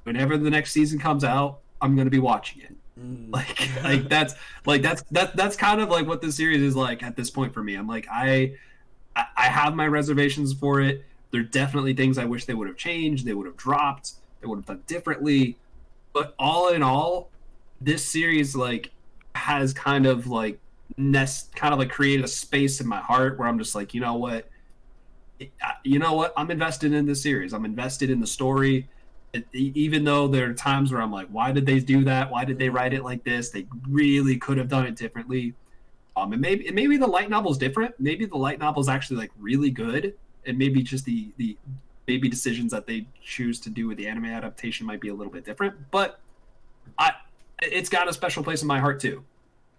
whenever 0.03 0.37
the 0.37 0.49
next 0.49 0.71
season 0.71 0.99
comes 0.99 1.23
out, 1.23 1.59
I'm 1.81 1.95
going 1.95 2.05
to 2.05 2.11
be 2.11 2.19
watching 2.19 2.61
it. 2.61 2.75
Mm. 2.99 3.29
Like, 3.33 3.83
like 3.83 4.09
that's 4.09 4.35
like 4.65 4.81
that's 4.81 5.03
that 5.11 5.35
that's 5.35 5.55
kind 5.55 5.81
of 5.81 5.89
like 5.89 6.05
what 6.05 6.21
the 6.21 6.31
series 6.31 6.61
is 6.61 6.75
like 6.75 7.01
at 7.01 7.15
this 7.15 7.29
point 7.29 7.53
for 7.53 7.63
me. 7.63 7.75
I'm 7.75 7.87
like, 7.87 8.07
I 8.11 8.55
I 9.15 9.45
have 9.45 9.75
my 9.75 9.87
reservations 9.87 10.53
for 10.53 10.81
it. 10.81 11.05
There 11.33 11.41
are 11.41 11.45
definitely 11.45 11.95
things 11.95 12.19
I 12.19 12.25
wish 12.25 12.45
they 12.45 12.53
would 12.53 12.67
have 12.67 12.77
changed, 12.77 13.25
they 13.25 13.33
would 13.33 13.47
have 13.47 13.57
dropped, 13.57 14.13
they 14.39 14.47
would 14.47 14.59
have 14.59 14.65
done 14.67 14.83
differently. 14.85 15.57
But 16.13 16.35
all 16.37 16.69
in 16.69 16.83
all, 16.83 17.31
this 17.81 18.05
series 18.05 18.55
like 18.55 18.91
has 19.33 19.73
kind 19.73 20.05
of 20.05 20.27
like 20.27 20.59
nest 20.95 21.55
kind 21.55 21.73
of 21.73 21.79
like 21.79 21.89
created 21.89 22.23
a 22.23 22.27
space 22.27 22.79
in 22.79 22.87
my 22.87 22.99
heart 22.99 23.39
where 23.39 23.47
I'm 23.47 23.57
just 23.57 23.73
like, 23.73 23.95
you 23.95 23.99
know 23.99 24.13
what? 24.13 24.47
you 25.83 25.97
know 25.97 26.13
what? 26.13 26.33
I'm 26.37 26.51
invested 26.51 26.93
in 26.93 27.07
this 27.07 27.23
series. 27.23 27.51
I'm 27.51 27.65
invested 27.65 28.11
in 28.11 28.19
the 28.19 28.27
story. 28.27 28.87
It, 29.33 29.47
even 29.53 30.03
though 30.03 30.27
there 30.27 30.51
are 30.51 30.53
times 30.53 30.93
where 30.93 31.01
I'm 31.01 31.11
like, 31.11 31.27
why 31.29 31.51
did 31.51 31.65
they 31.65 31.79
do 31.79 32.03
that? 32.03 32.29
Why 32.29 32.45
did 32.45 32.59
they 32.59 32.69
write 32.69 32.93
it 32.93 33.03
like 33.03 33.23
this? 33.23 33.49
They 33.49 33.65
really 33.89 34.37
could 34.37 34.59
have 34.59 34.69
done 34.69 34.85
it 34.85 34.95
differently. 34.95 35.55
Um, 36.15 36.31
and 36.31 36.41
maybe 36.41 36.69
maybe 36.71 36.97
the 36.97 37.07
light 37.07 37.31
novel's 37.31 37.57
different. 37.57 37.95
Maybe 37.99 38.25
the 38.25 38.37
light 38.37 38.59
novel's 38.59 38.87
actually 38.87 39.17
like 39.17 39.31
really 39.39 39.71
good, 39.71 40.13
and 40.45 40.57
maybe 40.57 40.81
just 40.81 41.05
the 41.05 41.31
the 41.37 41.57
maybe 42.07 42.27
decisions 42.27 42.71
that 42.71 42.85
they 42.85 43.05
choose 43.21 43.59
to 43.61 43.69
do 43.69 43.87
with 43.87 43.97
the 43.97 44.07
anime 44.07 44.25
adaptation 44.25 44.85
might 44.85 44.99
be 44.99 45.09
a 45.09 45.13
little 45.13 45.31
bit 45.31 45.45
different. 45.45 45.73
But 45.91 46.19
I, 46.97 47.13
it's 47.61 47.89
got 47.89 48.09
a 48.09 48.13
special 48.13 48.43
place 48.43 48.61
in 48.61 48.67
my 48.67 48.79
heart 48.79 48.99
too. 48.99 49.23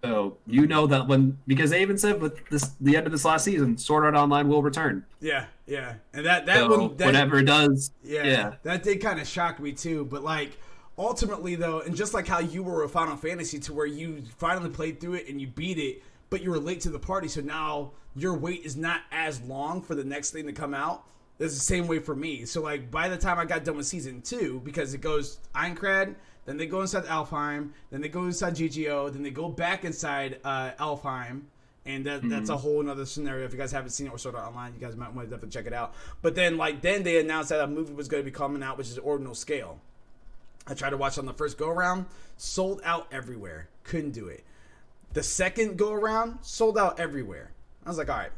So 0.03 0.37
you 0.45 0.67
know 0.67 0.85
that 0.87 1.07
when 1.07 1.37
because 1.47 1.71
they 1.71 1.81
even 1.81 1.97
said 1.97 2.21
with 2.21 2.47
this 2.49 2.71
the 2.79 2.95
end 2.95 3.07
of 3.07 3.11
this 3.11 3.25
last 3.25 3.43
season, 3.43 3.77
Sword 3.77 4.05
Art 4.05 4.15
Online 4.15 4.47
will 4.47 4.61
return. 4.61 5.03
Yeah, 5.19 5.45
yeah, 5.65 5.95
and 6.13 6.25
that 6.25 6.45
that 6.45 6.57
so 6.57 6.69
one 6.69 6.97
that, 6.97 7.07
whenever 7.07 7.39
it 7.39 7.45
does, 7.45 7.91
yeah, 8.03 8.23
yeah, 8.23 8.53
that 8.63 8.83
did 8.83 9.01
kind 9.01 9.19
of 9.19 9.27
shock 9.27 9.59
me 9.59 9.71
too. 9.71 10.05
But 10.05 10.23
like 10.23 10.59
ultimately 10.97 11.55
though, 11.55 11.79
and 11.79 11.95
just 11.95 12.13
like 12.13 12.27
how 12.27 12.39
you 12.39 12.61
were 12.61 12.83
with 12.83 12.91
Final 12.91 13.17
Fantasy, 13.17 13.57
to 13.61 13.73
where 13.73 13.87
you 13.87 14.21
finally 14.37 14.69
played 14.69 14.99
through 14.99 15.15
it 15.15 15.27
and 15.27 15.41
you 15.41 15.47
beat 15.47 15.79
it, 15.79 16.03
but 16.35 16.43
you 16.43 16.51
were 16.51 16.59
late 16.59 16.81
to 16.81 16.89
the 16.89 16.99
party, 16.99 17.29
so 17.29 17.39
now 17.39 17.91
your 18.13 18.33
wait 18.33 18.65
is 18.65 18.75
not 18.75 18.99
as 19.09 19.39
long 19.43 19.81
for 19.81 19.95
the 19.95 20.03
next 20.03 20.31
thing 20.31 20.45
to 20.47 20.51
come 20.51 20.73
out. 20.73 21.05
It's 21.39 21.53
the 21.53 21.61
same 21.61 21.87
way 21.87 21.99
for 21.99 22.13
me. 22.13 22.43
So 22.43 22.61
like 22.61 22.91
by 22.91 23.07
the 23.07 23.15
time 23.15 23.39
I 23.39 23.45
got 23.45 23.63
done 23.63 23.77
with 23.77 23.85
season 23.85 24.21
two, 24.21 24.61
because 24.65 24.93
it 24.93 24.99
goes 24.99 25.39
Aincrad 25.55 26.15
then 26.45 26.57
they 26.57 26.67
go 26.67 26.81
inside 26.81 27.05
Alfheim. 27.05 27.71
Then 27.89 28.01
they 28.01 28.09
go 28.09 28.23
inside 28.25 28.55
GGO. 28.55 29.11
Then 29.11 29.23
they 29.23 29.31
go 29.31 29.49
back 29.49 29.83
inside 29.83 30.39
uh, 30.43 30.71
Alfheim. 30.79 31.43
And 31.87 32.05
that, 32.05 32.21
mm-hmm. 32.21 32.29
that's 32.29 32.49
a 32.49 32.57
whole 32.57 32.87
other 32.89 33.05
scenario. 33.05 33.45
If 33.45 33.51
you 33.51 33.59
guys 33.59 33.71
haven't 33.71 33.91
seen 33.91 34.07
it 34.07 34.13
or 34.13 34.17
Sword 34.17 34.35
Art 34.35 34.47
Online, 34.47 34.73
you 34.73 34.79
guys 34.79 34.95
might 34.95 35.13
want 35.13 35.27
to 35.27 35.35
definitely 35.35 35.49
check 35.49 35.67
it 35.67 35.73
out. 35.73 35.93
But 36.21 36.35
then, 36.35 36.57
like, 36.57 36.81
then 36.81 37.03
they 37.03 37.19
announced 37.19 37.49
that 37.49 37.61
a 37.61 37.67
movie 37.67 37.93
was 37.93 38.07
going 38.07 38.21
to 38.21 38.25
be 38.25 38.35
coming 38.35 38.63
out, 38.63 38.77
which 38.77 38.89
is 38.89 38.97
Ordinal 38.97 39.35
Scale. 39.35 39.79
I 40.67 40.73
tried 40.73 40.91
to 40.91 40.97
watch 40.97 41.19
on 41.19 41.25
the 41.25 41.33
first 41.33 41.59
go 41.59 41.69
around, 41.69 42.05
sold 42.37 42.81
out 42.83 43.07
everywhere. 43.11 43.69
Couldn't 43.83 44.11
do 44.11 44.27
it. 44.27 44.43
The 45.15 45.23
second 45.23 45.77
go 45.77 45.91
around, 45.91 46.37
sold 46.43 46.77
out 46.77 46.99
everywhere. 46.99 47.51
I 47.83 47.89
was 47.89 47.97
like, 47.97 48.09
all 48.09 48.17
right. 48.17 48.31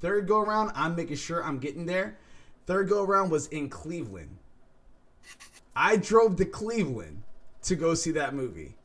Third 0.00 0.28
go 0.28 0.40
around, 0.40 0.70
I'm 0.76 0.94
making 0.94 1.16
sure 1.16 1.42
I'm 1.42 1.58
getting 1.58 1.86
there. 1.86 2.16
Third 2.66 2.88
go 2.88 3.02
around 3.02 3.30
was 3.30 3.48
in 3.48 3.68
Cleveland 3.68 4.38
I 5.76 5.96
drove 5.96 6.36
to 6.36 6.44
Cleveland 6.44 7.22
to 7.62 7.74
go 7.74 7.94
see 7.94 8.12
that 8.12 8.34
movie. 8.34 8.76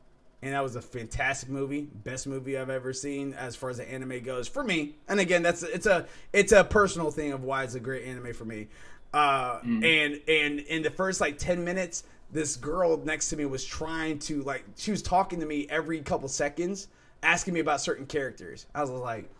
And 0.42 0.54
that 0.54 0.62
was 0.62 0.74
a 0.74 0.80
fantastic 0.80 1.50
movie, 1.50 1.82
best 1.82 2.26
movie 2.26 2.56
I've 2.56 2.70
ever 2.70 2.94
seen 2.94 3.34
as 3.34 3.54
far 3.54 3.68
as 3.68 3.76
the 3.76 3.90
anime 3.90 4.22
goes 4.22 4.48
for 4.48 4.64
me. 4.64 4.94
And 5.06 5.20
again, 5.20 5.42
that's 5.42 5.62
it's 5.62 5.84
a 5.84 6.06
it's 6.32 6.52
a 6.52 6.64
personal 6.64 7.10
thing 7.10 7.32
of 7.32 7.44
why 7.44 7.62
it's 7.62 7.74
a 7.74 7.80
great 7.80 8.06
anime 8.06 8.32
for 8.32 8.46
me. 8.46 8.68
Uh, 9.12 9.60
mm. 9.60 9.84
And 9.84 10.20
and 10.26 10.60
in 10.60 10.82
the 10.82 10.90
first 10.90 11.20
like 11.20 11.36
ten 11.36 11.62
minutes, 11.62 12.04
this 12.32 12.56
girl 12.56 12.96
next 13.04 13.28
to 13.30 13.36
me 13.36 13.44
was 13.44 13.62
trying 13.66 14.18
to 14.20 14.42
like 14.44 14.64
she 14.76 14.90
was 14.90 15.02
talking 15.02 15.40
to 15.40 15.46
me 15.46 15.66
every 15.68 16.00
couple 16.00 16.26
seconds, 16.26 16.88
asking 17.22 17.54
me 17.54 17.60
about 17.60 17.80
certain 17.80 18.06
characters. 18.06 18.66
I 18.74 18.80
was 18.80 18.90
like, 18.90 19.30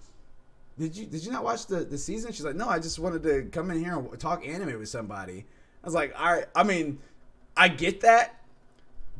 "Did 0.78 0.97
you 0.97 1.07
did 1.07 1.24
you 1.24 1.32
not 1.32 1.44
watch 1.44 1.66
the 1.66 1.85
the 1.85 1.98
season?" 1.98 2.32
She's 2.32 2.44
like, 2.44 2.57
"No, 2.57 2.69
I 2.69 2.78
just 2.78 2.98
wanted 2.98 3.23
to 3.24 3.43
come 3.51 3.70
in 3.70 3.82
here 3.82 3.97
and 3.97 4.20
talk 4.20 4.47
anime 4.47 4.78
with 4.78 4.89
somebody." 4.89 5.47
I 5.82 5.86
was 5.86 5.94
like, 5.94 6.12
"All 6.19 6.32
right, 6.32 6.47
I 6.55 6.62
mean, 6.62 6.98
I 7.57 7.69
get 7.69 8.01
that." 8.02 8.40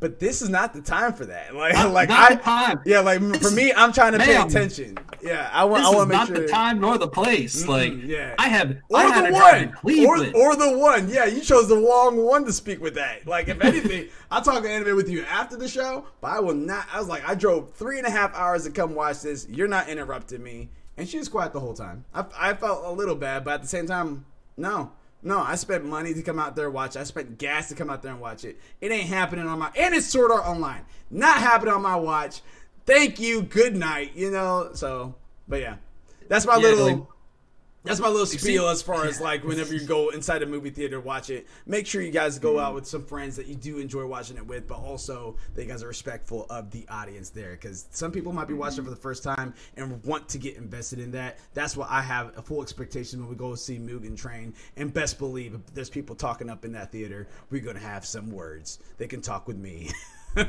But 0.01 0.19
this 0.19 0.41
is 0.41 0.49
not 0.49 0.73
the 0.73 0.81
time 0.81 1.13
for 1.13 1.25
that. 1.27 1.55
Like, 1.61 1.75
not, 1.75 1.91
like 1.91 2.09
not 2.09 2.31
I, 2.31 2.35
time. 2.35 2.81
Yeah, 2.85 3.01
like 3.01 3.19
this 3.19 3.47
for 3.47 3.53
me, 3.53 3.71
I'm 3.71 3.93
trying 3.93 4.13
to 4.13 4.19
pay 4.19 4.35
attention. 4.35 4.97
Yeah, 5.21 5.47
I 5.53 5.63
want. 5.65 5.83
I 5.83 5.89
want 5.89 5.99
to 5.99 6.05
make 6.07 6.17
not 6.17 6.27
sure. 6.27 6.39
the 6.39 6.47
time 6.47 6.79
nor 6.79 6.97
the 6.97 7.07
place. 7.07 7.67
Like, 7.67 7.93
yeah, 8.03 8.33
I 8.39 8.47
have. 8.47 8.77
Or 8.89 8.97
I 8.97 9.29
the 9.29 9.33
one, 9.33 9.73
or, 10.07 10.17
or 10.35 10.55
the 10.55 10.77
one. 10.77 11.07
Yeah, 11.07 11.25
you 11.25 11.41
chose 11.41 11.67
the 11.67 11.77
wrong 11.77 12.17
one 12.17 12.45
to 12.45 12.53
speak 12.53 12.81
with 12.81 12.95
that. 12.95 13.27
Like, 13.27 13.47
if 13.47 13.61
anything, 13.61 14.07
I'll 14.31 14.41
talk 14.41 14.65
anime 14.65 14.95
with 14.95 15.07
you 15.07 15.23
after 15.25 15.55
the 15.55 15.67
show, 15.67 16.05
but 16.19 16.31
I 16.31 16.39
will 16.39 16.55
not. 16.55 16.87
I 16.91 16.97
was 16.97 17.07
like, 17.07 17.27
I 17.27 17.35
drove 17.35 17.73
three 17.73 17.99
and 17.99 18.07
a 18.07 18.11
half 18.11 18.33
hours 18.33 18.63
to 18.63 18.71
come 18.71 18.95
watch 18.95 19.21
this. 19.21 19.47
You're 19.49 19.67
not 19.67 19.87
interrupting 19.87 20.41
me, 20.41 20.69
and 20.97 21.07
she 21.07 21.19
was 21.19 21.29
quiet 21.29 21.53
the 21.53 21.59
whole 21.59 21.75
time. 21.75 22.05
I, 22.15 22.25
I 22.35 22.53
felt 22.55 22.85
a 22.85 22.91
little 22.91 23.15
bad, 23.15 23.43
but 23.43 23.55
at 23.55 23.61
the 23.61 23.67
same 23.67 23.85
time, 23.85 24.25
no. 24.57 24.93
No, 25.23 25.39
I 25.39 25.55
spent 25.55 25.85
money 25.85 26.13
to 26.13 26.21
come 26.23 26.39
out 26.39 26.55
there 26.55 26.65
and 26.65 26.73
watch. 26.73 26.97
I 26.97 27.03
spent 27.03 27.37
gas 27.37 27.69
to 27.69 27.75
come 27.75 27.89
out 27.89 28.01
there 28.01 28.11
and 28.11 28.19
watch 28.19 28.43
it. 28.43 28.59
It 28.79 28.91
ain't 28.91 29.07
happening 29.07 29.47
on 29.47 29.59
my 29.59 29.71
and 29.77 29.93
it's 29.93 30.07
Sword 30.07 30.31
Art 30.31 30.45
Online. 30.45 30.83
Not 31.09 31.37
happening 31.37 31.73
on 31.73 31.81
my 31.81 31.95
watch. 31.95 32.41
Thank 32.85 33.19
you. 33.19 33.43
Good 33.43 33.75
night. 33.75 34.13
You 34.15 34.31
know. 34.31 34.71
So, 34.73 35.15
but 35.47 35.61
yeah, 35.61 35.75
that's 36.27 36.45
my 36.45 36.55
yeah, 36.55 36.61
little. 36.61 36.97
Like, 36.97 37.07
that's 37.83 37.99
my 37.99 38.07
little 38.07 38.27
spiel 38.27 38.67
as 38.67 38.81
far 38.81 39.05
as 39.05 39.19
like 39.19 39.43
whenever 39.43 39.73
you 39.73 39.85
go 39.85 40.09
inside 40.09 40.43
a 40.43 40.45
movie 40.45 40.69
theater 40.69 40.97
to 40.97 41.01
watch 41.01 41.31
it. 41.31 41.47
Make 41.65 41.87
sure 41.87 42.01
you 42.01 42.11
guys 42.11 42.37
go 42.37 42.53
mm-hmm. 42.53 42.65
out 42.65 42.75
with 42.75 42.85
some 42.85 43.03
friends 43.03 43.35
that 43.37 43.47
you 43.47 43.55
do 43.55 43.79
enjoy 43.79 44.05
watching 44.05 44.37
it 44.37 44.45
with, 44.45 44.67
but 44.67 44.77
also 44.77 45.35
that 45.55 45.63
you 45.63 45.67
guys 45.67 45.81
are 45.81 45.87
respectful 45.87 46.45
of 46.51 46.69
the 46.69 46.85
audience 46.89 47.31
there 47.31 47.53
because 47.53 47.87
some 47.89 48.11
people 48.11 48.33
might 48.33 48.47
be 48.47 48.53
watching 48.53 48.79
mm-hmm. 48.79 48.85
for 48.85 48.89
the 48.91 49.01
first 49.01 49.23
time 49.23 49.53
and 49.77 50.03
want 50.03 50.29
to 50.29 50.37
get 50.37 50.57
invested 50.57 50.99
in 50.99 51.11
that. 51.11 51.39
That's 51.55 51.75
why 51.75 51.87
I 51.89 52.01
have 52.01 52.37
a 52.37 52.41
full 52.41 52.61
expectation 52.61 53.19
when 53.19 53.29
we 53.29 53.35
go 53.35 53.55
see 53.55 53.79
Mugen 53.79 54.15
Train. 54.15 54.53
And 54.77 54.93
best 54.93 55.17
believe 55.17 55.55
if 55.55 55.73
there's 55.73 55.89
people 55.89 56.15
talking 56.15 56.51
up 56.51 56.65
in 56.65 56.71
that 56.73 56.91
theater, 56.91 57.27
we're 57.49 57.61
gonna 57.61 57.79
have 57.79 58.05
some 58.05 58.29
words. 58.31 58.77
They 58.99 59.07
can 59.07 59.21
talk 59.21 59.47
with 59.47 59.57
me. 59.57 59.89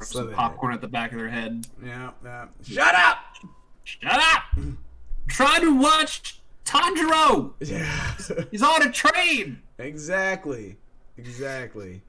some 0.00 0.32
popcorn 0.32 0.74
at 0.74 0.80
the 0.80 0.88
back 0.88 1.12
of 1.12 1.18
their 1.18 1.28
head. 1.28 1.64
Yeah, 1.84 2.10
yeah. 2.24 2.46
Shut 2.64 2.94
up! 2.94 3.18
Shut 3.84 4.20
up! 4.20 4.42
trying 5.30 5.62
to 5.62 5.78
watch 5.78 6.40
Tanjiro. 6.64 7.54
Yeah. 7.60 8.44
He's 8.50 8.62
on 8.62 8.86
a 8.86 8.92
train. 8.92 9.62
Exactly. 9.78 10.76
Exactly. 11.16 12.02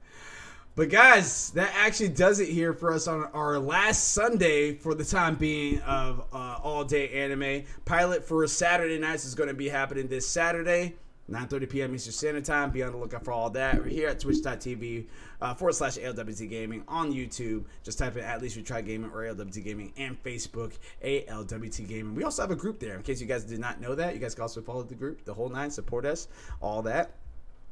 But 0.74 0.88
guys, 0.88 1.50
that 1.50 1.70
actually 1.76 2.08
does 2.08 2.40
it 2.40 2.48
here 2.48 2.72
for 2.72 2.92
us 2.92 3.06
on 3.06 3.24
our 3.34 3.58
last 3.58 4.12
Sunday 4.12 4.74
for 4.74 4.94
the 4.94 5.04
time 5.04 5.34
being 5.34 5.80
of 5.82 6.24
uh, 6.32 6.58
all 6.62 6.82
day 6.84 7.10
anime. 7.10 7.64
Pilot 7.84 8.24
for 8.24 8.46
Saturday 8.46 8.98
nights 8.98 9.26
is 9.26 9.34
going 9.34 9.48
to 9.48 9.54
be 9.54 9.68
happening 9.68 10.08
this 10.08 10.26
Saturday. 10.26 10.94
9.30 11.32 11.70
p.m. 11.70 11.94
Eastern 11.94 12.12
Standard 12.12 12.44
Time. 12.44 12.70
Be 12.70 12.82
on 12.82 12.92
the 12.92 12.98
lookout 12.98 13.24
for 13.24 13.32
all 13.32 13.48
that. 13.50 13.78
We're 13.78 13.88
here 13.88 14.08
at 14.08 14.20
twitch.tv 14.20 15.06
uh, 15.40 15.54
forward 15.54 15.72
slash 15.72 15.96
ALWT 15.96 16.48
Gaming 16.48 16.84
on 16.86 17.12
YouTube. 17.12 17.64
Just 17.82 17.98
type 17.98 18.16
in 18.16 18.24
at 18.24 18.42
least 18.42 18.56
we 18.56 18.62
try 18.62 18.82
gaming 18.82 19.10
or 19.10 19.22
ALWT 19.22 19.64
Gaming 19.64 19.92
and 19.96 20.22
Facebook 20.22 20.74
ALWT 21.02 21.88
Gaming. 21.88 22.14
We 22.14 22.24
also 22.24 22.42
have 22.42 22.50
a 22.50 22.56
group 22.56 22.78
there 22.78 22.96
in 22.96 23.02
case 23.02 23.20
you 23.20 23.26
guys 23.26 23.44
did 23.44 23.58
not 23.58 23.80
know 23.80 23.94
that. 23.94 24.12
You 24.14 24.20
guys 24.20 24.34
can 24.34 24.42
also 24.42 24.60
follow 24.60 24.82
the 24.82 24.94
group, 24.94 25.24
the 25.24 25.32
whole 25.32 25.48
nine, 25.48 25.70
support 25.70 26.04
us, 26.04 26.28
all 26.60 26.82
that. 26.82 27.14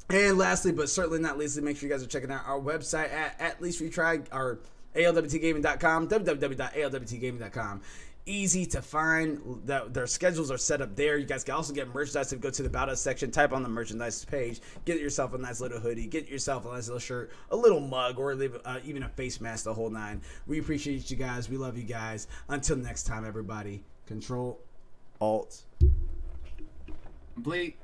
And 0.08 0.38
lastly, 0.38 0.72
but 0.72 0.88
certainly 0.88 1.20
not 1.20 1.38
leastly, 1.38 1.62
make 1.62 1.76
sure 1.76 1.88
you 1.88 1.94
guys 1.94 2.02
are 2.02 2.08
checking 2.08 2.32
out 2.32 2.42
our 2.46 2.58
website 2.58 3.12
at 3.12 3.36
at 3.38 3.60
least 3.62 3.80
we 3.80 3.90
try 3.90 4.20
our 4.32 4.58
ALWTgaming.com, 4.96 6.08
www.alwtgaming.com 6.08 7.82
easy 8.26 8.66
to 8.66 8.82
find. 8.82 9.40
That 9.64 9.94
their 9.94 10.06
schedules 10.06 10.50
are 10.50 10.58
set 10.58 10.80
up 10.80 10.96
there. 10.96 11.16
You 11.16 11.26
guys 11.26 11.44
can 11.44 11.54
also 11.54 11.72
get 11.72 11.92
merchandise 11.92 12.32
if 12.32 12.38
you 12.38 12.42
go 12.42 12.50
to 12.50 12.62
the 12.62 12.68
about 12.68 12.88
us 12.88 13.00
section, 13.00 13.30
type 13.30 13.52
on 13.52 13.62
the 13.62 13.68
merchandise 13.68 14.24
page, 14.24 14.60
get 14.84 15.00
yourself 15.00 15.34
a 15.34 15.38
nice 15.38 15.60
little 15.60 15.80
hoodie, 15.80 16.06
get 16.06 16.28
yourself 16.28 16.64
a 16.64 16.68
nice 16.68 16.86
little 16.86 17.00
shirt, 17.00 17.30
a 17.50 17.56
little 17.56 17.80
mug, 17.80 18.18
or 18.18 18.32
uh, 18.64 18.78
even 18.84 19.02
a 19.02 19.08
face 19.08 19.40
mask, 19.40 19.64
the 19.64 19.74
whole 19.74 19.90
nine. 19.90 20.20
We 20.46 20.60
appreciate 20.60 21.10
you 21.10 21.16
guys. 21.16 21.48
We 21.50 21.56
love 21.56 21.76
you 21.76 21.84
guys. 21.84 22.28
Until 22.48 22.76
next 22.76 23.04
time, 23.04 23.26
everybody. 23.26 23.82
Control, 24.06 24.58
Alt, 25.20 25.62
complete. 27.34 27.76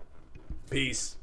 Peace. 0.71 1.17